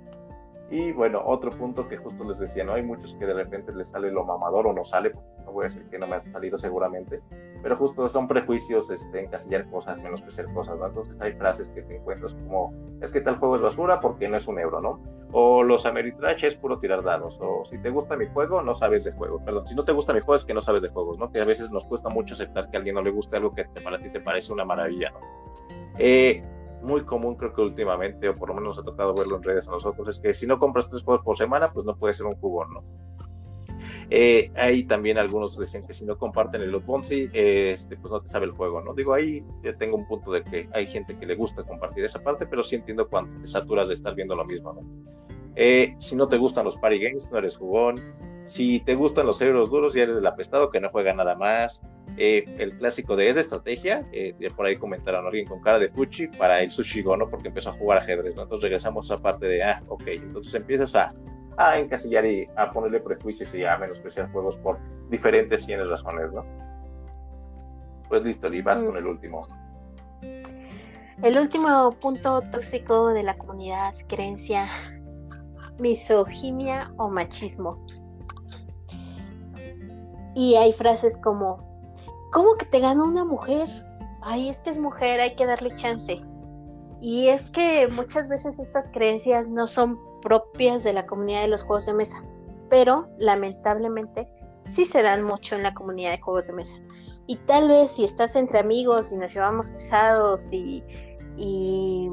Y 0.72 0.92
bueno, 0.92 1.22
otro 1.24 1.52
punto 1.52 1.88
que 1.88 1.98
justo 1.98 2.24
les 2.24 2.40
decía, 2.40 2.64
¿no? 2.64 2.74
Hay 2.74 2.82
muchos 2.82 3.14
que 3.16 3.28
de 3.28 3.34
repente 3.36 3.72
les 3.74 3.90
sale 3.90 4.10
lo 4.10 4.26
mamador 4.26 4.66
o 4.66 4.74
no 4.74 4.84
sale, 4.84 5.12
no 5.46 5.52
voy 5.52 5.66
a 5.66 5.68
decir 5.68 5.88
que 5.88 6.00
no 6.00 6.08
me 6.08 6.16
ha 6.16 6.22
salido 6.22 6.58
seguramente, 6.58 7.22
pero 7.62 7.76
justo 7.76 8.08
son 8.10 8.28
prejuicios, 8.28 8.90
este, 8.90 9.24
encasillar 9.24 9.70
cosas, 9.70 10.02
menos 10.02 10.24
ser 10.30 10.46
cosas, 10.54 10.78
¿no? 10.78 10.88
Entonces 10.88 11.16
hay 11.20 11.34
frases 11.34 11.70
que 11.70 11.82
te 11.82 11.98
encuentras 11.98 12.34
como, 12.36 12.74
es 13.02 13.12
que 13.12 13.22
tal 13.22 13.38
juego 13.38 13.56
es 13.56 13.62
basura 13.62 14.00
porque 14.00 14.28
no 14.28 14.38
es 14.38 14.48
un 14.48 14.60
euro, 14.60 14.82
¿no? 14.82 15.00
O 15.32 15.64
los 15.64 15.86
Ameritrash 15.86 16.46
es 16.46 16.56
puro 16.56 16.78
tirar 16.78 17.04
dados, 17.04 17.38
o 17.42 17.64
si 17.66 17.78
te 17.78 17.90
gusta 17.90 18.18
mi 18.18 18.28
juego, 18.28 18.62
no 18.62 18.74
sabes 18.74 19.04
de 19.04 19.12
juego, 19.12 19.44
perdón, 19.44 19.68
si 19.68 19.76
no 19.76 19.84
te 19.84 19.92
gusta 19.92 20.14
mi 20.14 20.20
juego 20.20 20.36
es 20.36 20.46
que 20.46 20.54
no 20.54 20.62
sabes 20.62 20.82
de 20.82 20.90
juegos, 20.90 21.18
¿no? 21.18 21.32
Que 21.32 21.42
a 21.42 21.46
veces 21.46 21.72
nos 21.72 21.86
cuesta 21.86 22.10
mucho 22.10 22.34
aceptar 22.34 22.70
que 22.70 22.78
a 22.78 22.80
alguien 22.80 22.96
no 22.96 23.02
le 23.02 23.12
guste 23.12 23.38
algo 23.38 23.54
que 23.54 23.66
para 23.84 23.98
ti 23.98 24.10
te 24.10 24.20
parece 24.20 24.52
una 24.52 24.66
maravilla, 24.66 25.12
¿no? 25.12 25.20
Eh, 25.98 26.44
muy 26.82 27.04
común 27.04 27.36
creo 27.36 27.54
que 27.54 27.62
últimamente, 27.62 28.30
o 28.30 28.34
por 28.34 28.50
lo 28.50 28.56
menos 28.56 28.76
nos 28.76 28.80
ha 28.80 28.84
tocado 28.84 29.14
verlo 29.14 29.38
en 29.38 29.44
redes 29.44 29.68
a 29.68 29.72
nosotros, 29.72 30.08
es 30.08 30.20
que 30.20 30.34
si 30.34 30.48
no 30.48 30.60
compras 30.60 30.90
tres 30.90 31.04
juegos 31.04 31.24
por 31.24 31.38
semana, 31.38 31.72
pues 31.72 31.86
no 31.86 31.96
puede 31.96 32.14
ser 32.14 32.26
un 32.26 32.34
jugón, 32.34 32.74
¿no? 32.74 32.84
Eh, 34.14 34.52
ahí 34.56 34.84
también 34.84 35.18
algunos 35.18 35.58
dicen 35.58 35.82
que 35.88 35.94
si 35.94 36.06
no 36.06 36.18
comparten 36.18 36.62
el 36.62 36.70
Loot 36.70 36.84
este, 37.10 37.96
pues 37.96 38.12
no 38.12 38.22
te 38.22 38.28
sabe 38.28 38.46
el 38.46 38.52
juego, 38.52 38.82
¿no? 38.82 38.94
Digo, 38.94 39.14
ahí 39.14 39.42
ya 39.64 39.74
tengo 39.78 39.96
un 39.96 40.06
punto 40.06 40.34
de 40.34 40.44
que 40.44 40.68
hay 40.74 40.86
gente 40.86 41.16
que 41.18 41.26
le 41.26 41.36
gusta 41.36 41.64
compartir 41.64 42.04
esa 42.04 42.22
parte, 42.22 42.46
pero 42.46 42.62
sí 42.62 42.76
entiendo 42.76 43.08
cuando 43.08 43.42
te 43.42 43.48
saturas 43.48 43.88
de 43.88 43.94
estar 43.94 44.14
viendo 44.14 44.36
lo 44.36 44.44
mismo, 44.44 44.74
¿no? 44.74 44.82
Eh, 45.56 45.96
si 46.00 46.18
no 46.18 46.28
te 46.28 46.36
gustan 46.36 46.66
los 46.66 46.76
party 46.76 47.00
games, 47.00 47.32
no 47.32 47.38
eres 47.38 47.56
jugón. 47.56 47.96
Si 48.46 48.82
te 48.82 48.96
gustan 48.96 49.28
los 49.28 49.42
euros 49.42 49.72
duros, 49.72 49.94
ya 49.94 50.04
eres 50.04 50.18
el 50.18 50.28
apestado 50.28 50.72
que 50.72 50.82
no 50.82 50.90
juega 50.90 51.14
nada 51.14 51.36
más. 51.36 51.82
Eh, 52.18 52.44
el 52.58 52.78
clásico 52.78 53.16
de 53.16 53.30
es 53.30 53.36
de 53.36 53.42
estrategia, 53.42 54.06
eh, 54.12 54.36
por 54.54 54.66
ahí 54.66 54.76
comentaron 54.76 55.26
alguien 55.26 55.48
con 55.48 55.62
cara 55.62 55.80
de 55.80 55.88
Fuchi 55.88 56.28
para 56.28 56.62
el 56.62 56.70
Sushi 56.70 57.02
Gono 57.02 57.30
porque 57.30 57.48
empezó 57.48 57.70
a 57.70 57.74
jugar 57.74 58.00
ajedrez, 58.00 58.36
¿no? 58.36 58.44
Entonces 58.44 58.64
regresamos 58.64 59.10
a 59.10 59.16
esa 59.16 59.24
parte 59.24 59.46
de, 59.46 59.64
ah, 59.64 59.82
ok, 59.88 60.04
entonces 60.08 60.54
empiezas 60.54 60.96
a, 60.96 61.14
a 61.58 61.78
encasillar 61.78 62.26
y 62.26 62.50
a 62.56 62.72
ponerle 62.72 63.00
prejuicios 63.00 63.54
y 63.54 63.64
a 63.64 63.78
menospreciar 63.78 64.32
juegos 64.32 64.58
por 64.58 64.78
diferentes 65.10 65.68
y 65.68 65.76
razones, 65.76 66.32
¿no? 66.32 66.46
Pues 68.10 68.24
listo, 68.24 68.52
y 68.54 68.62
vas 68.62 68.84
con 68.84 68.98
el 68.98 69.06
último. 69.06 69.40
El 71.24 71.38
último 71.38 71.92
punto 72.00 72.42
tóxico 72.52 73.10
de 73.10 73.24
la 73.24 73.38
comunidad, 73.38 73.94
creencia, 74.08 74.68
misoginia 75.80 76.92
o 76.98 77.10
machismo. 77.10 77.86
Y 80.36 80.56
hay 80.56 80.74
frases 80.74 81.18
como, 81.18 81.60
¿cómo 82.32 82.56
que 82.56 82.66
te 82.66 82.80
gana 82.80 83.04
una 83.04 83.24
mujer? 83.24 83.68
Ay, 84.22 84.50
es 84.50 84.62
que 84.62 84.72
es 84.72 84.80
mujer, 84.80 85.20
hay 85.20 85.36
que 85.36 85.46
darle 85.46 85.76
chance. 85.76 86.22
Y 87.02 87.28
es 87.28 87.50
que 87.50 87.88
muchas 87.88 88.28
veces 88.30 88.60
estas 88.60 88.90
creencias 88.90 89.48
no 89.48 89.68
son 89.68 90.00
propias 90.22 90.84
de 90.84 90.94
la 90.94 91.06
comunidad 91.06 91.42
de 91.42 91.48
los 91.48 91.64
juegos 91.64 91.86
de 91.86 91.94
mesa, 91.94 92.24
pero 92.70 93.10
lamentablemente 93.18 94.28
sí 94.64 94.86
se 94.86 95.02
dan 95.02 95.24
mucho 95.24 95.56
en 95.56 95.64
la 95.64 95.74
comunidad 95.74 96.12
de 96.12 96.22
juegos 96.22 96.48
de 96.48 96.54
mesa. 96.54 96.78
Y 97.28 97.38
tal 97.38 97.68
vez 97.68 97.92
si 97.92 98.04
estás 98.04 98.36
entre 98.36 98.60
amigos 98.60 99.12
y 99.12 99.18
nos 99.18 99.34
llevamos 99.34 99.72
pesados 99.72 100.52
y, 100.54 100.84
y 101.38 102.10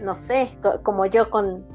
no 0.00 0.14
sé, 0.14 0.50
como 0.82 1.06
yo 1.06 1.30
con 1.30 1.66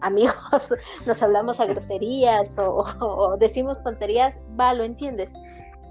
amigos 0.00 0.74
nos 1.06 1.22
hablamos 1.22 1.60
a 1.60 1.66
groserías 1.66 2.58
o, 2.58 3.36
decimos 3.38 3.82
tonterías, 3.82 4.40
va, 4.58 4.74
lo 4.74 4.84
entiendes. 4.84 5.38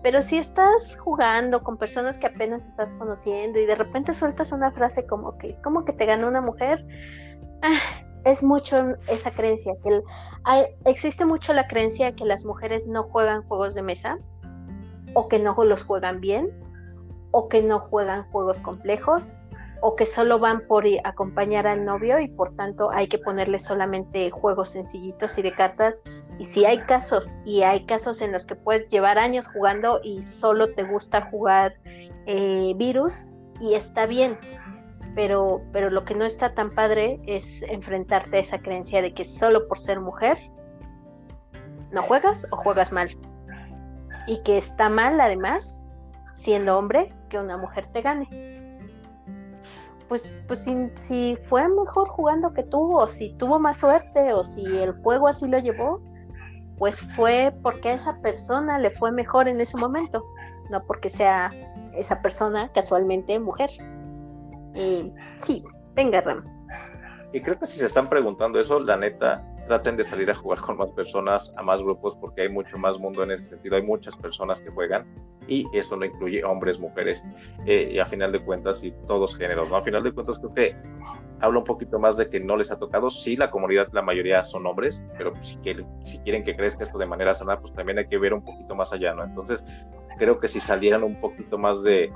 Pero 0.03 0.21
si 0.21 0.37
estás 0.37 0.97
jugando 0.97 1.63
con 1.63 1.77
personas 1.77 2.17
que 2.17 2.27
apenas 2.27 2.65
estás 2.67 2.91
conociendo 2.91 3.59
y 3.59 3.65
de 3.65 3.75
repente 3.75 4.13
sueltas 4.13 4.51
una 4.51 4.71
frase 4.71 5.05
como 5.05 5.37
que, 5.37 5.59
como 5.61 5.85
que 5.85 5.93
te 5.93 6.05
ganó 6.05 6.27
una 6.27 6.39
mujer, 6.39 6.85
ah, 7.63 7.79
es 8.27 8.43
mucho 8.43 8.95
esa 9.07 9.31
creencia, 9.31 9.73
que 9.83 10.03
existe 10.85 11.25
mucho 11.25 11.53
la 11.53 11.67
creencia 11.67 12.15
que 12.15 12.25
las 12.25 12.43
mujeres 12.43 12.85
no 12.85 13.03
juegan 13.03 13.43
juegos 13.43 13.73
de 13.73 13.81
mesa 13.81 14.19
o 15.13 15.29
que 15.29 15.39
no 15.39 15.55
los 15.63 15.83
juegan 15.83 16.19
bien 16.19 16.51
o 17.31 17.47
que 17.47 17.61
no 17.61 17.79
juegan 17.79 18.29
juegos 18.31 18.59
complejos 18.59 19.37
o 19.81 19.95
que 19.95 20.05
solo 20.05 20.39
van 20.39 20.61
por 20.67 20.85
acompañar 21.03 21.67
al 21.67 21.85
novio 21.85 22.19
y 22.19 22.27
por 22.27 22.53
tanto 22.53 22.89
hay 22.91 23.07
que 23.07 23.17
ponerle 23.17 23.59
solamente 23.59 24.29
juegos 24.29 24.71
sencillitos 24.71 25.37
y 25.37 25.43
de 25.43 25.53
cartas. 25.53 26.03
Y 26.39 26.45
si 26.45 26.65
hay 26.65 26.79
casos, 26.79 27.39
y 27.45 27.61
hay 27.61 27.85
casos 27.85 28.21
en 28.21 28.31
los 28.31 28.45
que 28.45 28.55
puedes 28.55 28.89
llevar 28.89 29.19
años 29.19 29.47
jugando 29.47 30.01
y 30.03 30.21
solo 30.21 30.73
te 30.73 30.83
gusta 30.83 31.29
jugar 31.29 31.75
eh, 32.25 32.73
virus, 32.75 33.27
y 33.59 33.75
está 33.75 34.05
bien. 34.05 34.37
Pero, 35.17 35.61
pero 35.73 35.89
lo 35.89 36.05
que 36.05 36.15
no 36.15 36.23
está 36.23 36.53
tan 36.53 36.69
padre 36.69 37.19
es 37.25 37.63
enfrentarte 37.63 38.37
a 38.37 38.39
esa 38.39 38.59
creencia 38.59 39.01
de 39.01 39.13
que 39.13 39.25
solo 39.25 39.67
por 39.67 39.79
ser 39.79 39.99
mujer 39.99 40.37
no 41.91 42.03
juegas 42.03 42.47
o 42.51 42.55
juegas 42.55 42.91
mal. 42.91 43.09
Y 44.27 44.41
que 44.43 44.57
está 44.57 44.89
mal 44.89 45.19
además, 45.19 45.81
siendo 46.33 46.77
hombre, 46.77 47.13
que 47.29 47.39
una 47.39 47.57
mujer 47.57 47.87
te 47.87 48.01
gane 48.01 48.27
pues, 50.07 50.39
pues 50.47 50.65
si, 50.95 51.35
fue 51.35 51.67
mejor 51.67 52.07
jugando 52.09 52.53
que 52.53 52.63
tú, 52.63 52.95
o 52.95 53.07
si 53.07 53.33
tuvo 53.33 53.59
más 53.59 53.79
suerte, 53.79 54.33
o 54.33 54.43
si 54.43 54.65
el 54.65 54.93
juego 55.03 55.27
así 55.27 55.47
lo 55.47 55.59
llevó, 55.59 56.01
pues 56.77 57.01
fue 57.15 57.53
porque 57.61 57.89
a 57.89 57.93
esa 57.93 58.21
persona 58.21 58.79
le 58.79 58.89
fue 58.89 59.11
mejor 59.11 59.47
en 59.47 59.59
ese 59.59 59.77
momento, 59.77 60.23
no 60.69 60.83
porque 60.85 61.09
sea 61.09 61.51
esa 61.93 62.21
persona 62.21 62.71
casualmente 62.71 63.39
mujer. 63.39 63.69
Y 64.77 65.11
sí, 65.35 65.63
venga 65.95 66.21
Ram. 66.21 66.43
Y 67.33 67.41
creo 67.41 67.55
que 67.59 67.67
si 67.67 67.79
se 67.79 67.85
están 67.85 68.07
preguntando 68.07 68.59
eso, 68.59 68.79
la 68.79 68.95
neta, 68.95 69.43
traten 69.67 69.97
de 69.97 70.03
salir 70.03 70.31
a 70.31 70.35
jugar 70.35 70.61
con 70.61 70.77
más 70.77 70.91
personas, 70.93 71.53
a 71.57 71.61
más 71.61 71.81
grupos, 71.81 72.15
porque 72.15 72.43
hay 72.43 72.49
mucho 72.49 72.77
más 72.77 72.97
mundo 72.97 73.23
en 73.23 73.31
ese 73.31 73.45
sentido. 73.45 73.75
Hay 73.75 73.81
muchas 73.81 74.15
personas 74.15 74.61
que 74.61 74.69
juegan 74.69 75.05
y 75.47 75.65
eso 75.73 75.97
no 75.97 76.05
incluye 76.05 76.43
hombres, 76.43 76.79
mujeres, 76.79 77.25
eh, 77.65 77.89
y 77.93 77.99
a 77.99 78.05
final 78.05 78.31
de 78.31 78.39
cuentas, 78.43 78.83
y 78.83 78.91
todos 79.07 79.35
géneros, 79.35 79.69
¿no? 79.69 79.77
A 79.77 79.81
final 79.81 80.03
de 80.03 80.13
cuentas, 80.13 80.39
creo 80.39 80.53
que 80.53 80.75
habla 81.41 81.59
un 81.59 81.65
poquito 81.65 81.99
más 81.99 82.17
de 82.17 82.29
que 82.29 82.39
no 82.39 82.55
les 82.55 82.71
ha 82.71 82.79
tocado. 82.79 83.09
Sí, 83.09 83.35
la 83.35 83.49
comunidad, 83.49 83.87
la 83.91 84.01
mayoría 84.01 84.41
son 84.43 84.65
hombres, 84.65 85.03
pero 85.17 85.33
pues, 85.33 85.47
si, 85.47 85.57
quieren, 85.57 85.85
si 86.05 86.19
quieren 86.19 86.43
que 86.43 86.55
crezca 86.55 86.83
esto 86.83 86.97
de 86.97 87.05
manera 87.05 87.33
sana, 87.33 87.59
pues 87.59 87.73
también 87.73 87.97
hay 87.97 88.07
que 88.07 88.17
ver 88.17 88.33
un 88.33 88.43
poquito 88.43 88.73
más 88.73 88.93
allá, 88.93 89.13
¿no? 89.13 89.23
Entonces, 89.23 89.65
creo 90.17 90.39
que 90.39 90.47
si 90.47 90.59
salieran 90.59 91.03
un 91.03 91.19
poquito 91.19 91.57
más 91.57 91.83
de 91.83 92.11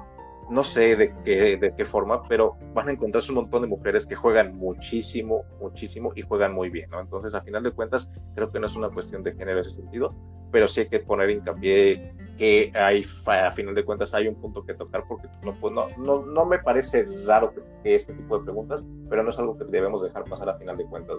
no 0.52 0.65
sé 0.65 0.98
de 0.98 1.14
qué, 1.23 1.56
de 1.56 1.73
qué 1.73 1.86
forma, 1.86 2.28
pero 2.28 2.57
van 2.73 2.90
a 2.90 2.91
encontrarse 2.91 3.32
un 3.32 3.38
montón 3.38 3.61
de 3.61 3.69
mujeres 3.69 4.06
que 4.06 4.15
juegan 4.15 4.57
muchísimo, 4.57 5.45
muchísimo 5.61 6.11
y 6.14 6.23
juegan 6.23 6.53
muy 6.53 6.69
bien, 6.69 6.90
¿no? 6.90 6.99
Entonces, 6.99 7.34
a 7.34 7.41
final 7.41 7.64
de 7.64 7.72
cuentas, 7.72 8.11
creo 8.36 8.52
que 8.52 8.60
no 8.60 8.65
es 8.65 8.76
una 8.76 8.90
cuestión 8.90 9.23
de 9.23 9.32
género 9.32 9.60
en 9.60 9.65
ese 9.65 9.82
sentido, 9.82 10.14
pero 10.52 10.68
sí 10.68 10.82
hay 10.82 10.88
que 10.90 10.99
poner 10.99 11.30
hincapié 11.30 12.14
que 12.38 12.69
hay, 12.76 13.06
a 13.26 13.52
final 13.52 13.73
de 13.73 13.86
cuentas, 13.86 14.14
hay 14.14 14.28
un 14.28 14.36
punto 14.36 14.65
que 14.65 14.73
tocar, 14.73 15.06
porque 15.07 15.30
no, 15.45 15.53
pues, 15.53 15.73
no, 15.73 15.88
no, 15.98 16.26
no 16.26 16.45
me 16.45 16.60
parece 16.60 17.06
raro 17.26 17.53
que, 17.82 17.95
este 17.95 18.14
tipo 18.14 18.38
de 18.38 18.44
preguntas, 18.44 18.84
pero 19.10 19.23
no 19.23 19.30
es 19.30 19.40
algo 19.40 19.57
que 19.57 19.64
debemos 19.64 20.03
dejar 20.03 20.26
pasar 20.26 20.49
a 20.49 20.57
final 20.57 20.76
de 20.76 20.86
cuentas. 20.86 21.18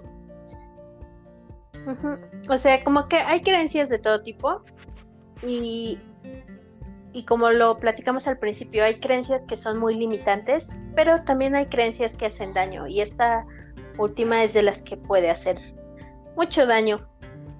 O 2.50 2.58
sea, 2.58 2.84
como 2.84 3.08
que 3.08 3.16
hay 3.16 3.40
creencias 3.40 3.88
de 3.88 3.98
todo 3.98 4.22
tipo 4.22 4.62
y 5.42 5.98
y 7.12 7.24
como 7.24 7.50
lo 7.50 7.78
platicamos 7.78 8.26
al 8.26 8.38
principio, 8.38 8.84
hay 8.84 8.98
creencias 8.98 9.46
que 9.46 9.56
son 9.56 9.78
muy 9.78 9.94
limitantes, 9.94 10.82
pero 10.94 11.22
también 11.24 11.54
hay 11.54 11.66
creencias 11.66 12.16
que 12.16 12.26
hacen 12.26 12.54
daño 12.54 12.86
y 12.86 13.00
esta 13.00 13.46
última 13.98 14.42
es 14.42 14.54
de 14.54 14.62
las 14.62 14.82
que 14.82 14.96
puede 14.96 15.30
hacer 15.30 15.58
mucho 16.36 16.66
daño, 16.66 17.06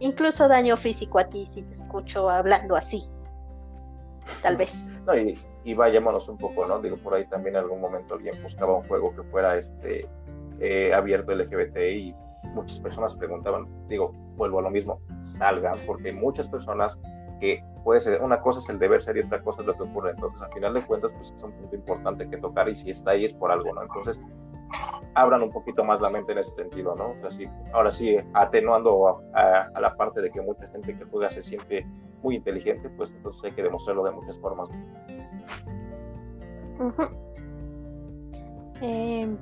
incluso 0.00 0.48
daño 0.48 0.76
físico 0.76 1.18
a 1.18 1.24
ti 1.28 1.44
si 1.46 1.62
te 1.62 1.72
escucho 1.72 2.30
hablando 2.30 2.76
así. 2.76 3.02
Tal 4.40 4.56
vez. 4.56 4.94
y, 5.64 5.74
vayámonos 5.74 6.28
un 6.28 6.38
poco, 6.38 6.66
¿no? 6.66 6.80
Digo, 6.80 6.96
por 6.96 7.14
ahí 7.14 7.26
también 7.26 7.56
en 7.56 7.62
algún 7.62 7.80
momento 7.80 8.14
alguien 8.14 8.40
buscaba 8.42 8.76
un 8.76 8.84
juego 8.84 9.14
que 9.14 9.22
fuera 9.24 9.58
este 9.58 10.08
eh, 10.60 10.94
abierto 10.94 11.34
LGBT 11.34 11.76
y 11.78 12.14
muchas 12.54 12.80
personas 12.80 13.16
preguntaban, 13.16 13.66
digo, 13.88 14.12
vuelvo 14.36 14.60
a 14.60 14.62
lo 14.62 14.70
mismo, 14.70 15.00
salgan, 15.22 15.74
porque 15.86 16.12
muchas 16.12 16.48
personas 16.48 16.98
que 17.40 17.64
puede 17.84 18.00
ser, 18.00 18.20
una 18.22 18.40
cosa 18.40 18.60
es 18.60 18.68
el 18.68 18.78
deber 18.78 19.02
ser 19.02 19.16
y 19.16 19.20
otra 19.20 19.42
cosa 19.42 19.60
es 19.60 19.66
lo 19.66 19.76
que 19.76 19.82
ocurre. 19.82 20.10
Entonces, 20.10 20.40
al 20.42 20.52
final 20.52 20.74
de 20.74 20.82
cuentas, 20.82 21.12
pues 21.12 21.32
es 21.32 21.42
un 21.42 21.52
punto 21.52 21.76
importante 21.76 22.28
que 22.28 22.36
tocar 22.36 22.68
y 22.68 22.76
si 22.76 22.90
está 22.90 23.12
ahí 23.12 23.24
es 23.24 23.32
por 23.32 23.50
algo, 23.50 23.72
¿no? 23.74 23.82
Entonces, 23.82 24.28
abran 25.14 25.42
un 25.42 25.50
poquito 25.50 25.84
más 25.84 26.00
la 26.00 26.10
mente 26.10 26.32
en 26.32 26.38
ese 26.38 26.52
sentido, 26.52 26.94
¿no? 26.94 27.10
O 27.10 27.20
sea, 27.20 27.30
sí, 27.30 27.48
ahora 27.72 27.92
sí, 27.92 28.16
atenuando 28.32 29.22
a, 29.34 29.80
la 29.80 29.94
parte 29.96 30.20
de 30.20 30.30
que 30.30 30.40
mucha 30.40 30.66
gente 30.68 30.96
que 30.96 31.04
juega 31.04 31.28
se 31.28 31.42
siente 31.42 31.86
muy 32.22 32.36
inteligente, 32.36 32.88
pues 32.90 33.12
entonces 33.12 33.44
hay 33.44 33.52
que 33.52 33.62
demostrarlo 33.62 34.04
de 34.04 34.12
muchas 34.12 34.38
formas. 34.38 34.70
Eh, 38.80 39.36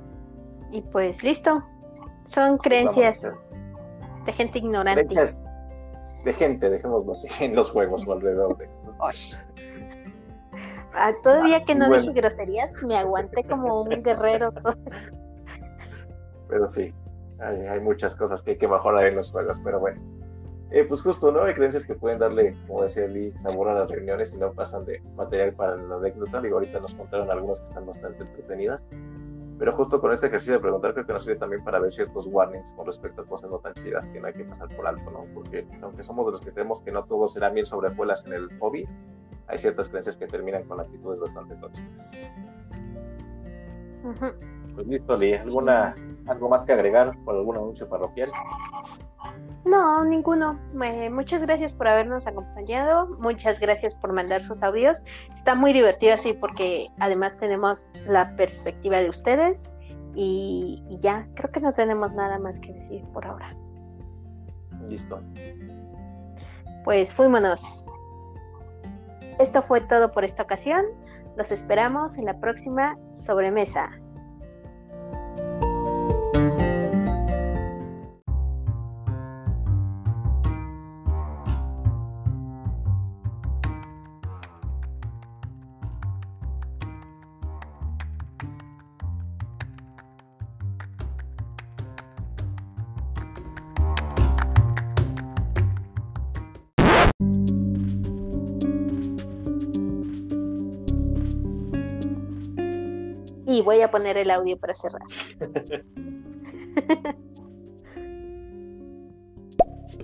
y 0.71 0.81
pues 0.81 1.23
listo, 1.23 1.63
son 2.25 2.57
pues 2.57 2.61
creencias 2.61 3.23
de 4.25 4.33
gente 4.33 4.59
ignorante 4.59 5.15
de 6.23 6.33
gente, 6.33 6.69
dejémoslo 6.69 7.13
así, 7.13 7.27
en 7.39 7.55
los 7.55 7.69
juegos 7.69 8.07
o 8.07 8.13
alrededor 8.13 8.57
de. 8.57 8.69
Ah, 10.93 11.13
todavía 11.23 11.63
que 11.63 11.73
no 11.73 11.89
dije 11.89 12.11
groserías, 12.11 12.83
me 12.83 12.97
aguanté 12.97 13.45
como 13.45 13.81
un 13.81 14.03
guerrero. 14.03 14.53
pero 16.49 16.67
sí, 16.67 16.93
hay, 17.39 17.79
muchas 17.79 18.15
cosas 18.15 18.43
que 18.43 18.51
hay 18.51 18.57
que 18.57 18.67
mejorar 18.67 19.05
en 19.05 19.15
los 19.15 19.31
juegos, 19.31 19.59
pero 19.63 19.79
bueno. 19.79 20.01
Eh, 20.69 20.85
pues 20.85 21.01
justo, 21.01 21.31
¿no? 21.31 21.43
Hay 21.43 21.53
creencias 21.53 21.85
que 21.85 21.95
pueden 21.95 22.19
darle, 22.19 22.55
como 22.67 22.83
decía 22.83 23.05
Lee, 23.07 23.33
sabor 23.35 23.69
a 23.69 23.73
las 23.73 23.89
reuniones 23.89 24.33
y 24.33 24.37
no 24.37 24.51
pasan 24.53 24.85
de 24.85 25.01
material 25.15 25.53
para 25.53 25.75
la 25.75 25.95
anécdota. 25.95 26.41
Y 26.43 26.51
ahorita 26.51 26.79
nos 26.79 26.93
contaron 26.93 27.29
algunas 27.29 27.59
que 27.59 27.67
están 27.67 27.85
bastante 27.85 28.23
entretenidas. 28.23 28.81
Pero 29.61 29.73
justo 29.73 30.01
con 30.01 30.11
este 30.11 30.25
ejercicio 30.25 30.55
de 30.55 30.59
preguntar, 30.59 30.91
creo 30.91 31.05
que 31.05 31.13
nos 31.13 31.21
sirve 31.21 31.37
también 31.37 31.63
para 31.63 31.77
ver 31.77 31.93
ciertos 31.93 32.25
warnings 32.25 32.73
con 32.73 32.83
respecto 32.83 33.21
a 33.21 33.25
cosas 33.25 33.51
no 33.51 33.59
tan 33.59 33.75
chidas 33.75 34.09
que 34.09 34.19
no 34.19 34.25
hay 34.25 34.33
que 34.33 34.43
pasar 34.43 34.67
por 34.75 34.87
alto, 34.87 35.11
¿no? 35.11 35.27
Porque 35.35 35.67
aunque 35.83 36.01
somos 36.01 36.25
de 36.25 36.31
los 36.31 36.41
que 36.41 36.51
creemos 36.51 36.81
que 36.81 36.91
no 36.91 37.03
todo 37.03 37.27
será 37.27 37.51
bien 37.51 37.67
sobre 37.67 37.89
escuelas 37.89 38.25
en 38.25 38.33
el 38.33 38.57
hobby, 38.57 38.89
hay 39.45 39.57
ciertas 39.59 39.87
creencias 39.87 40.17
que 40.17 40.25
terminan 40.25 40.63
con 40.63 40.79
actitudes 40.79 41.19
bastante 41.19 41.55
tóxicas. 41.57 42.11
Pues 44.73 44.87
listo, 44.87 45.15
Lee. 45.15 45.33
¿Alguna, 45.33 45.93
¿Algo 46.25 46.49
más 46.49 46.65
que 46.65 46.73
agregar 46.73 47.15
por 47.23 47.35
algún 47.35 47.57
anuncio 47.57 47.87
parroquial? 47.87 48.29
No, 49.65 50.03
ninguno. 50.03 50.59
muchas 51.11 51.43
gracias 51.43 51.73
por 51.73 51.87
habernos 51.87 52.25
acompañado. 52.25 53.07
Muchas 53.19 53.59
gracias 53.59 53.93
por 53.93 54.11
mandar 54.11 54.43
sus 54.43 54.63
audios. 54.63 55.03
Está 55.33 55.53
muy 55.53 55.71
divertido 55.71 56.13
así 56.13 56.33
porque 56.33 56.87
además 56.99 57.37
tenemos 57.37 57.89
la 58.07 58.35
perspectiva 58.35 58.97
de 58.97 59.09
ustedes 59.09 59.69
y, 60.15 60.83
y 60.89 60.97
ya, 60.99 61.27
creo 61.35 61.51
que 61.51 61.59
no 61.59 61.73
tenemos 61.73 62.13
nada 62.13 62.39
más 62.39 62.59
que 62.59 62.73
decir 62.73 63.03
por 63.13 63.25
ahora. 63.25 63.55
Listo. 64.87 65.21
Pues 66.83 67.13
fuímonos. 67.13 67.87
Esto 69.39 69.61
fue 69.61 69.81
todo 69.81 70.11
por 70.11 70.25
esta 70.25 70.43
ocasión. 70.43 70.85
Los 71.37 71.51
esperamos 71.51 72.17
en 72.17 72.25
la 72.25 72.39
próxima 72.39 72.97
sobremesa. 73.11 73.91
Y 103.61 103.63
voy 103.63 103.79
a 103.81 103.91
poner 103.91 104.17
el 104.17 104.31
audio 104.31 104.57
para 104.57 104.73
cerrar. 104.73 105.03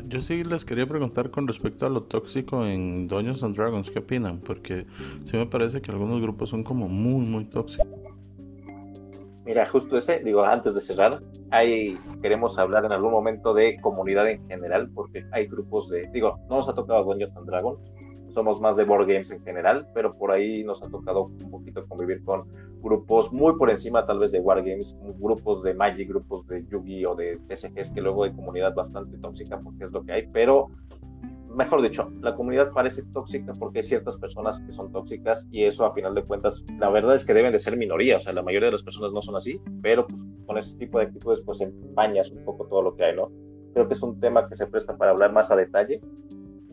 Yo 0.08 0.22
sí 0.22 0.44
les 0.44 0.64
quería 0.64 0.86
preguntar 0.86 1.32
con 1.32 1.48
respecto 1.48 1.88
a 1.88 1.90
lo 1.90 2.04
tóxico 2.04 2.68
en 2.68 3.08
Dungeons 3.08 3.42
and 3.42 3.56
Dragons, 3.56 3.90
¿qué 3.90 3.98
opinan? 3.98 4.42
Porque 4.42 4.86
sí 5.26 5.36
me 5.36 5.48
parece 5.48 5.82
que 5.82 5.90
algunos 5.90 6.22
grupos 6.22 6.52
son 6.52 6.64
como 6.64 6.88
muy, 6.88 7.26
muy 7.26 7.46
tóxicos. 7.46 7.88
Mira, 9.44 9.66
justo 9.66 9.98
ese, 9.98 10.20
digo, 10.20 10.44
antes 10.44 10.76
de 10.76 10.82
cerrar, 10.82 11.24
hay, 11.50 11.98
queremos 12.22 12.60
hablar 12.60 12.86
en 12.86 12.92
algún 12.92 13.10
momento 13.12 13.56
de 13.56 13.76
comunidad 13.82 14.30
en 14.30 14.48
general, 14.48 14.92
porque 14.94 15.26
hay 15.32 15.46
grupos 15.46 15.90
de, 15.90 16.08
digo, 16.14 16.38
no 16.48 16.58
nos 16.58 16.70
ha 16.70 16.76
tocado 16.76 17.04
Dungeons 17.06 17.36
and 17.36 17.48
Dragons, 17.48 17.80
somos 18.38 18.62
más 18.62 18.78
de 18.78 18.84
board 18.84 19.08
games 19.08 19.32
en 19.32 19.42
general, 19.42 19.88
pero 19.96 20.14
por 20.14 20.30
ahí 20.30 20.64
nos 20.64 20.84
ha 20.84 20.92
tocado 20.92 21.24
un 21.24 21.50
poquito 21.50 21.84
convivir 21.88 22.24
con 22.24 22.44
grupos 22.84 23.34
muy 23.34 23.58
por 23.58 23.72
encima 23.72 24.06
tal 24.06 24.20
vez 24.20 24.32
de 24.32 24.40
wargames, 24.40 24.96
grupos 25.18 25.64
de 25.64 25.74
Magic, 25.74 26.08
grupos 26.08 26.46
de 26.46 26.64
Yugi 26.68 27.04
o 27.08 27.16
de 27.16 27.40
TCGs, 27.48 27.90
que 27.90 28.00
luego 28.00 28.26
hay 28.26 28.34
comunidad 28.34 28.76
bastante 28.76 29.18
tóxica 29.18 29.60
porque 29.60 29.86
es 29.86 29.92
lo 29.92 30.04
que 30.04 30.12
hay, 30.12 30.28
pero 30.28 30.68
mejor 31.50 31.82
dicho, 31.82 32.12
la 32.22 32.36
comunidad 32.36 32.72
parece 32.72 33.06
tóxica 33.12 33.54
porque 33.54 33.80
hay 33.80 33.84
ciertas 33.84 34.18
personas 34.18 34.62
que 34.62 34.72
son 34.72 34.92
tóxicas 34.92 35.48
y 35.50 35.64
eso 35.64 35.84
a 35.84 35.92
final 35.96 36.14
de 36.14 36.24
cuentas, 36.24 36.64
la 36.78 36.92
verdad 36.92 37.16
es 37.16 37.26
que 37.26 37.34
deben 37.34 37.54
de 37.54 37.60
ser 37.60 37.76
minoría, 37.76 38.18
o 38.18 38.20
sea, 38.20 38.34
la 38.34 38.44
mayoría 38.44 38.68
de 38.68 38.74
las 38.74 38.84
personas 38.84 39.14
no 39.14 39.24
son 39.24 39.36
así, 39.36 39.60
pero 39.82 40.06
pues 40.06 40.22
con 40.46 40.60
ese 40.60 40.78
tipo 40.78 41.00
de 41.00 41.06
actitudes 41.06 41.42
pues 41.42 41.60
empañas 41.62 42.30
un 42.30 42.46
poco 42.46 42.68
todo 42.68 42.84
lo 42.84 42.96
que 42.96 43.04
hay, 43.04 43.16
¿no? 43.16 43.32
Creo 43.74 43.88
que 43.88 43.96
es 43.96 44.04
un 44.04 44.20
tema 44.20 44.48
que 44.48 44.56
se 44.56 44.68
presta 44.68 44.96
para 44.96 45.10
hablar 45.10 45.34
más 45.34 45.50
a 45.50 45.56
detalle 45.56 46.02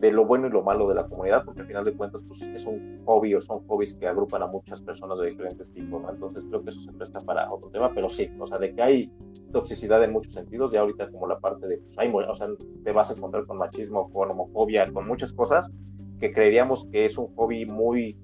de 0.05 0.13
lo 0.13 0.27
bueno 0.27 0.47
y 0.47 0.51
lo 0.51 0.63
malo 0.63 0.87
de 0.87 0.95
la 0.95 1.07
comunidad, 1.07 1.47
porque 1.47 1.63
al 1.63 1.67
final 1.67 1.83
de 1.83 1.95
cuentas 1.95 2.23
pues, 2.29 2.43
es 2.43 2.67
un 2.67 3.01
hobby 3.07 3.35
o 3.35 3.41
son 3.41 3.67
hobbies 3.67 3.97
que 3.97 4.07
agrupan 4.07 4.43
a 4.43 4.47
muchas 4.47 4.83
personas 4.83 5.19
de 5.19 5.31
diferentes 5.31 5.73
tipos, 5.73 6.03
¿no? 6.03 6.11
Entonces 6.11 6.45
creo 6.45 6.63
que 6.63 6.69
eso 6.69 6.83
se 6.83 6.93
presta 6.93 7.21
para 7.21 7.51
otro 7.51 7.71
tema, 7.71 7.91
pero 7.95 8.11
sí, 8.11 8.31
o 8.39 8.47
sea, 8.47 8.59
de 8.59 8.75
que 8.75 8.83
hay 8.83 9.11
toxicidad 9.51 10.05
en 10.05 10.13
muchos 10.13 10.35
sentidos, 10.35 10.73
ya 10.73 10.81
ahorita 10.81 11.09
como 11.11 11.27
la 11.27 11.39
parte 11.39 11.67
de, 11.67 11.79
pues, 11.79 11.99
hay, 11.99 12.13
o 12.13 12.35
sea, 12.35 12.49
te 12.85 12.93
vas 12.93 13.11
a 13.11 13.15
encontrar 13.15 13.47
con 13.47 13.57
machismo, 13.57 14.11
con 14.13 14.31
homofobia, 14.31 14.85
con 14.93 15.09
muchas 15.09 15.33
cosas 15.33 15.73
que 16.21 16.33
creeríamos 16.33 16.87
que 16.93 17.07
es 17.07 17.17
un 17.17 17.35
hobby 17.35 17.65
muy 17.65 18.19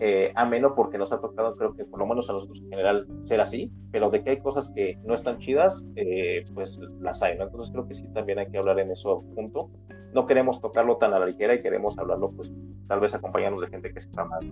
eh, 0.00 0.32
ameno 0.34 0.74
porque 0.74 0.98
nos 0.98 1.12
ha 1.12 1.20
tocado, 1.20 1.54
creo 1.54 1.74
que 1.74 1.84
por 1.84 1.98
lo 1.98 2.06
menos 2.06 2.28
a 2.30 2.32
nosotros 2.32 2.60
en 2.62 2.70
general, 2.70 3.06
ser 3.24 3.40
así, 3.40 3.70
pero 3.90 4.10
de 4.10 4.22
que 4.22 4.30
hay 4.30 4.40
cosas 4.40 4.72
que 4.74 4.98
no 5.04 5.14
están 5.14 5.38
chidas, 5.38 5.86
eh, 5.96 6.44
pues 6.54 6.80
las 7.00 7.22
hay, 7.22 7.36
¿no? 7.36 7.44
Entonces 7.44 7.72
creo 7.72 7.86
que 7.86 7.94
sí 7.94 8.06
también 8.14 8.38
hay 8.38 8.50
que 8.50 8.58
hablar 8.58 8.78
en 8.80 8.90
eso 8.90 9.22
punto. 9.34 9.70
No 10.14 10.26
queremos 10.26 10.60
tocarlo 10.60 10.96
tan 10.96 11.12
a 11.14 11.18
la 11.18 11.26
ligera 11.26 11.54
y 11.54 11.62
queremos 11.62 11.98
hablarlo, 11.98 12.30
pues 12.32 12.52
tal 12.88 13.00
vez 13.00 13.14
acompañarnos 13.14 13.60
de 13.60 13.68
gente 13.68 13.92
que 13.92 14.00
sepa 14.00 14.24
más. 14.24 14.44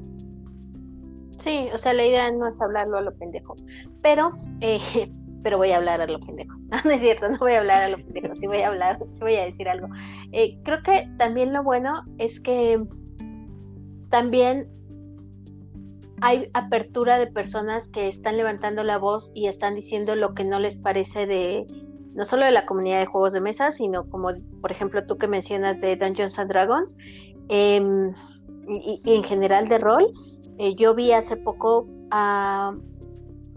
Sí, 1.38 1.68
o 1.72 1.78
sea, 1.78 1.94
la 1.94 2.04
idea 2.04 2.30
no 2.32 2.48
es 2.48 2.60
hablarlo 2.60 2.98
a 2.98 3.00
lo 3.00 3.14
pendejo, 3.14 3.54
pero, 4.02 4.32
eh, 4.60 4.80
pero 5.42 5.56
voy 5.56 5.70
a 5.72 5.78
hablar 5.78 6.02
a 6.02 6.06
lo 6.06 6.20
pendejo. 6.20 6.56
No, 6.84 6.90
es 6.90 7.00
cierto, 7.00 7.30
no 7.30 7.38
voy 7.38 7.54
a 7.54 7.60
hablar 7.60 7.82
a 7.84 7.88
lo 7.88 7.96
pendejo, 7.96 8.36
sí 8.36 8.46
voy 8.46 8.60
a 8.60 8.68
hablar, 8.68 8.98
sí 9.08 9.20
voy 9.20 9.36
a 9.36 9.44
decir 9.44 9.68
algo. 9.68 9.88
creo 10.64 10.82
que 10.82 11.08
también 11.16 11.54
lo 11.54 11.62
bueno 11.62 12.02
es 12.18 12.40
que 12.40 12.84
también 14.10 14.68
hay 16.20 16.50
apertura 16.54 17.18
de 17.18 17.26
personas 17.26 17.88
que 17.88 18.08
están 18.08 18.36
levantando 18.36 18.84
la 18.84 18.98
voz 18.98 19.32
y 19.34 19.46
están 19.46 19.74
diciendo 19.74 20.16
lo 20.16 20.34
que 20.34 20.44
no 20.44 20.58
les 20.58 20.78
parece 20.78 21.26
de 21.26 21.66
no 22.14 22.24
solo 22.24 22.44
de 22.44 22.50
la 22.50 22.66
comunidad 22.66 22.98
de 22.98 23.06
juegos 23.06 23.32
de 23.32 23.40
mesa, 23.40 23.70
sino 23.70 24.08
como 24.10 24.30
por 24.60 24.72
ejemplo 24.72 25.06
tú 25.06 25.18
que 25.18 25.28
mencionas 25.28 25.80
de 25.80 25.96
Dungeons 25.96 26.38
and 26.38 26.50
Dragons 26.50 26.98
em, 27.48 28.12
y, 28.68 29.00
en 29.04 29.22
general 29.22 29.68
de 29.68 29.78
rol. 29.78 30.12
Eh, 30.58 30.74
yo 30.74 30.94
vi 30.94 31.12
hace 31.12 31.36
poco 31.36 31.86
a 32.10 32.74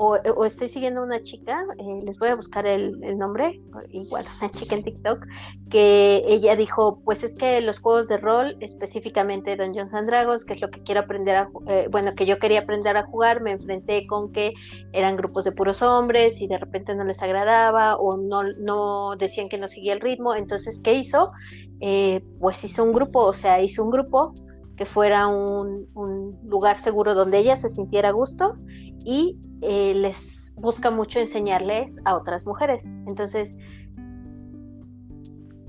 o, 0.02 0.46
estoy 0.46 0.68
siguiendo 0.68 1.04
una 1.04 1.22
chica, 1.22 1.64
eh, 1.78 2.00
les 2.04 2.18
voy 2.18 2.30
a 2.30 2.36
buscar 2.36 2.66
el, 2.66 3.00
nombre, 3.18 3.62
igual 3.92 4.26
una 4.40 4.50
chica 4.50 4.76
en 4.76 4.84
TikTok, 4.84 5.26
que 5.70 6.22
ella 6.26 6.56
dijo, 6.56 7.02
pues 7.06 7.24
es 7.24 7.36
que 7.36 7.62
los 7.62 7.80
juegos 7.80 8.08
de 8.08 8.18
rol, 8.18 8.58
específicamente 8.62 9.56
Dungeons 9.56 9.94
and 9.94 10.08
Dragons, 10.08 10.44
que 10.44 10.54
es 10.54 10.62
lo 10.62 10.72
que 10.72 10.82
quiero 10.82 11.02
aprender 11.02 11.36
a, 11.36 11.50
eh, 11.68 11.88
bueno, 11.92 12.16
que 12.16 12.26
yo 12.26 12.40
quería 12.40 12.62
aprender 12.62 12.98
a 12.98 13.04
jugar, 13.04 13.42
me 13.42 13.52
enfrenté 13.52 14.08
con 14.08 14.32
que 14.32 14.54
eran 14.92 15.18
grupos 15.18 15.46
de 15.46 15.52
puros 15.52 15.82
hombres 15.84 16.42
y 16.42 16.48
de 16.48 16.58
repente 16.58 16.96
no 16.96 17.04
les 17.04 17.22
agradaba 17.22 17.98
o 17.98 18.18
no, 18.18 18.44
no 18.44 19.16
decían 19.18 19.50
que 19.50 19.60
no 19.60 19.68
seguía 19.68 19.94
el 19.94 20.02
ritmo, 20.02 20.34
entonces, 20.36 20.82
¿qué 20.84 20.94
hizo? 20.94 21.32
Eh, 21.80 22.24
pues 22.40 22.64
hizo 22.64 22.84
un 22.84 22.94
grupo, 22.94 23.20
o 23.26 23.34
sea, 23.34 23.62
hizo 23.62 23.84
un 23.84 23.92
grupo 23.92 24.34
que 24.82 24.86
fuera 24.88 25.28
un, 25.28 26.40
lugar 26.44 26.76
seguro 26.76 27.14
donde 27.14 27.38
ella 27.38 27.56
se 27.56 27.70
sintiera 27.70 28.10
a 28.10 28.14
gusto 28.14 28.58
y 29.06 29.38
eh, 29.62 29.94
les 29.94 30.52
busca 30.56 30.90
mucho 30.90 31.20
enseñarles 31.20 32.02
a 32.04 32.16
otras 32.16 32.48
mujeres. 32.48 32.92
Entonces, 33.06 33.60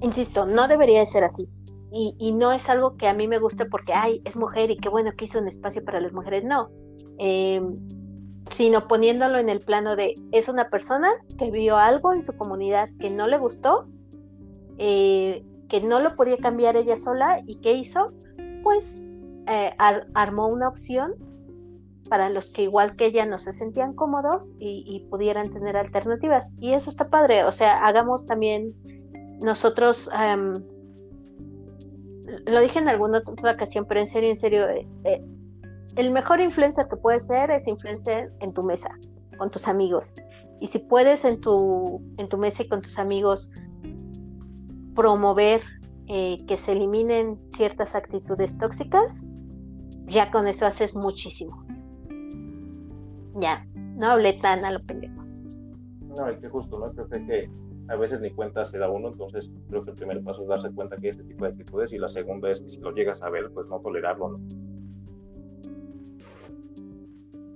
insisto, 0.00 0.46
no 0.46 0.66
debería 0.66 1.00
de 1.00 1.04
ser 1.04 1.24
así. 1.24 1.46
Y, 1.92 2.32
no 2.32 2.52
es 2.52 2.70
algo 2.70 2.96
que 2.96 3.06
a 3.06 3.12
mí 3.12 3.28
me 3.28 3.38
guste 3.38 3.66
porque, 3.66 3.92
ay, 3.92 4.22
es 4.24 4.38
mujer 4.38 4.70
y 4.70 4.78
qué 4.78 4.88
bueno 4.88 5.12
que 5.14 5.26
hizo 5.26 5.40
un 5.40 5.46
espacio 5.46 5.84
para 5.84 6.00
las 6.00 6.14
mujeres. 6.14 6.42
No. 6.42 6.70
Em, 7.18 7.86
sino 8.46 8.88
poniéndolo 8.88 9.36
en 9.36 9.50
el 9.50 9.60
plano 9.60 9.94
de, 9.94 10.14
es 10.30 10.48
una 10.48 10.70
persona 10.70 11.10
que 11.36 11.50
vio 11.50 11.76
algo 11.76 12.14
en 12.14 12.24
su 12.24 12.34
comunidad 12.34 12.88
que 12.98 13.10
no 13.10 13.26
le 13.26 13.36
gustó, 13.36 13.88
eh, 14.78 15.44
que 15.68 15.82
no 15.82 16.00
lo 16.00 16.16
podía 16.16 16.38
cambiar 16.38 16.76
ella 16.76 16.96
sola 16.96 17.42
y 17.46 17.56
¿qué 17.56 17.74
hizo? 17.74 18.14
Pues 18.62 19.04
eh, 19.46 19.72
armó 20.14 20.46
una 20.48 20.68
opción 20.68 21.14
para 22.08 22.28
los 22.28 22.50
que 22.50 22.62
igual 22.62 22.94
que 22.96 23.06
ella 23.06 23.24
no 23.24 23.38
se 23.38 23.52
sentían 23.52 23.94
cómodos 23.94 24.54
y, 24.58 25.06
pudieran 25.08 25.50
tener 25.50 25.76
alternativas. 25.78 26.54
Y 26.60 26.74
eso 26.74 26.90
está 26.90 27.08
padre, 27.08 27.44
o 27.44 27.52
sea, 27.52 27.86
hagamos 27.86 28.26
también 28.26 28.74
nosotros, 29.40 30.10
lo 32.44 32.60
dije 32.60 32.78
en 32.78 32.88
alguna 32.88 33.22
otra 33.26 33.52
ocasión, 33.52 33.86
pero 33.88 34.00
en 34.00 34.06
serio, 34.06 34.28
en 34.28 34.36
serio, 34.36 34.68
eh, 34.68 34.86
eh, 35.04 35.24
el 35.96 36.10
mejor 36.10 36.40
influencer 36.40 36.86
que 36.88 36.96
puedes 36.96 37.26
ser 37.26 37.50
es 37.50 37.66
influencer 37.66 38.30
en 38.40 38.52
tu 38.52 38.62
mesa, 38.62 38.90
con 39.38 39.50
tus 39.50 39.66
amigos. 39.66 40.14
Y 40.60 40.68
si 40.68 40.80
puedes 40.80 41.24
en 41.24 41.40
tu, 41.40 42.02
en 42.18 42.28
tu 42.28 42.36
mesa 42.36 42.62
y 42.62 42.68
con 42.68 42.82
tus 42.82 42.98
amigos 42.98 43.52
promover 44.94 45.62
eh, 46.14 46.44
que 46.46 46.58
se 46.58 46.72
eliminen 46.72 47.40
ciertas 47.46 47.94
actitudes 47.94 48.58
tóxicas, 48.58 49.26
ya 50.06 50.30
con 50.30 50.46
eso 50.46 50.66
haces 50.66 50.94
muchísimo. 50.94 51.64
Ya, 53.40 53.66
no 53.74 54.08
hablé 54.08 54.34
tan 54.34 54.62
a 54.66 54.72
lo 54.72 54.82
pendejo. 54.84 55.22
No, 56.14 56.28
es 56.28 56.38
que 56.38 56.50
justo, 56.50 56.78
¿no? 56.78 56.92
Creo 56.92 57.08
que 57.08 57.50
a 57.88 57.96
veces 57.96 58.20
ni 58.20 58.28
cuenta 58.28 58.62
se 58.66 58.76
da 58.76 58.90
uno, 58.90 59.08
entonces 59.08 59.50
creo 59.70 59.84
que 59.84 59.92
el 59.92 59.96
primer 59.96 60.22
paso 60.22 60.42
es 60.42 60.48
darse 60.48 60.70
cuenta 60.74 60.98
que 60.98 61.06
hay 61.06 61.10
este 61.12 61.24
tipo 61.24 61.46
de 61.46 61.52
actitudes 61.52 61.94
y 61.94 61.98
la 61.98 62.10
segunda 62.10 62.50
es 62.50 62.60
que 62.60 62.68
si 62.68 62.80
lo 62.80 62.92
llegas 62.92 63.22
a 63.22 63.30
ver, 63.30 63.50
pues 63.50 63.66
no 63.70 63.80
tolerarlo, 63.80 64.36
¿no? 64.36 64.40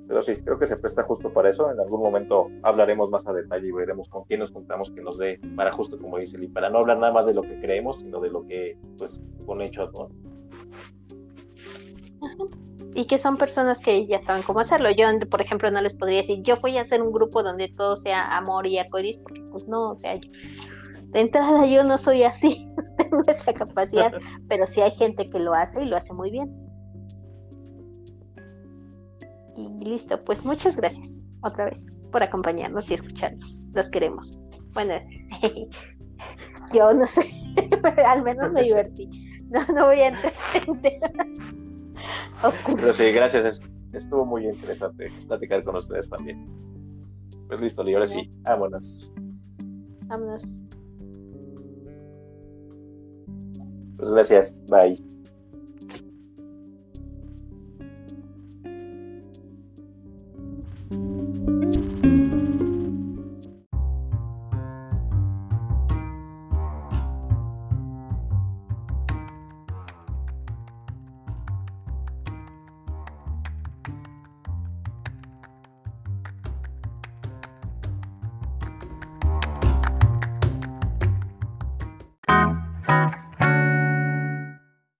Pero 0.08 0.22
sí, 0.22 0.36
creo 0.36 0.58
que 0.58 0.66
se 0.66 0.76
presta 0.76 1.02
justo 1.02 1.32
para 1.32 1.50
eso. 1.50 1.70
En 1.70 1.80
algún 1.80 2.00
momento 2.00 2.48
hablaremos 2.62 3.10
más 3.10 3.26
a 3.26 3.32
detalle 3.32 3.68
y 3.68 3.72
veremos 3.72 4.08
con 4.08 4.24
quién 4.24 4.40
nos 4.40 4.52
contamos 4.52 4.90
que 4.90 5.00
nos 5.00 5.18
dé 5.18 5.40
para 5.56 5.72
justo 5.72 5.98
como 5.98 6.18
dice 6.18 6.38
Lee, 6.38 6.48
para 6.48 6.70
no 6.70 6.78
hablar 6.78 6.98
nada 6.98 7.12
más 7.12 7.26
de 7.26 7.34
lo 7.34 7.42
que 7.42 7.58
creemos, 7.60 7.98
sino 8.00 8.20
de 8.20 8.30
lo 8.30 8.46
que, 8.46 8.78
pues, 8.98 9.20
con 9.44 9.60
hechos, 9.60 9.90
¿no? 9.94 10.08
y 12.96 13.04
que 13.04 13.18
son 13.18 13.36
personas 13.36 13.80
que 13.80 14.06
ya 14.06 14.22
saben 14.22 14.42
cómo 14.42 14.60
hacerlo. 14.60 14.88
Yo, 14.90 15.06
por 15.28 15.42
ejemplo, 15.42 15.70
no 15.70 15.82
les 15.82 15.94
podría 15.94 16.18
decir, 16.18 16.42
yo 16.42 16.58
voy 16.62 16.78
a 16.78 16.80
hacer 16.80 17.02
un 17.02 17.12
grupo 17.12 17.42
donde 17.42 17.68
todo 17.68 17.94
sea 17.94 18.34
amor 18.34 18.66
y 18.66 18.78
arcoíris, 18.78 19.18
porque 19.18 19.42
pues 19.52 19.68
no, 19.68 19.90
o 19.90 19.94
sea, 19.94 20.18
de 20.18 21.20
entrada 21.20 21.66
yo 21.66 21.84
no 21.84 21.98
soy 21.98 22.22
así, 22.22 22.66
tengo 22.96 23.22
esa 23.26 23.52
capacidad, 23.52 24.12
pero 24.48 24.66
sí 24.66 24.80
hay 24.80 24.90
gente 24.90 25.26
que 25.26 25.38
lo 25.38 25.52
hace 25.52 25.82
y 25.82 25.86
lo 25.86 25.96
hace 25.96 26.14
muy 26.14 26.30
bien. 26.30 26.65
Y 29.56 29.84
listo, 29.84 30.22
pues 30.24 30.44
muchas 30.44 30.76
gracias 30.76 31.20
otra 31.42 31.66
vez 31.66 31.94
por 32.12 32.22
acompañarnos 32.22 32.90
y 32.90 32.94
escucharnos. 32.94 33.64
Los 33.72 33.90
queremos. 33.90 34.42
Bueno, 34.74 34.94
yo 36.72 36.92
no 36.92 37.06
sé, 37.06 37.22
al 38.06 38.22
menos 38.22 38.52
me 38.52 38.62
divertí. 38.62 39.08
No, 39.48 39.60
no 39.74 39.86
voy 39.86 40.00
a 40.00 40.08
entrar 40.08 40.34
en 40.66 40.82
temas 40.82 41.56
pero 42.64 42.92
sí, 42.92 43.12
gracias. 43.12 43.62
Estuvo 43.92 44.24
muy 44.26 44.46
interesante 44.46 45.06
platicar 45.26 45.62
con 45.64 45.76
ustedes 45.76 46.08
también. 46.08 46.46
Pues 47.48 47.60
listo, 47.60 47.88
y 47.88 47.94
ahora 47.94 48.06
sí, 48.06 48.30
vámonos. 48.42 49.12
Vámonos. 50.06 50.62
Pues 53.96 54.10
gracias, 54.10 54.62
bye. 54.68 55.15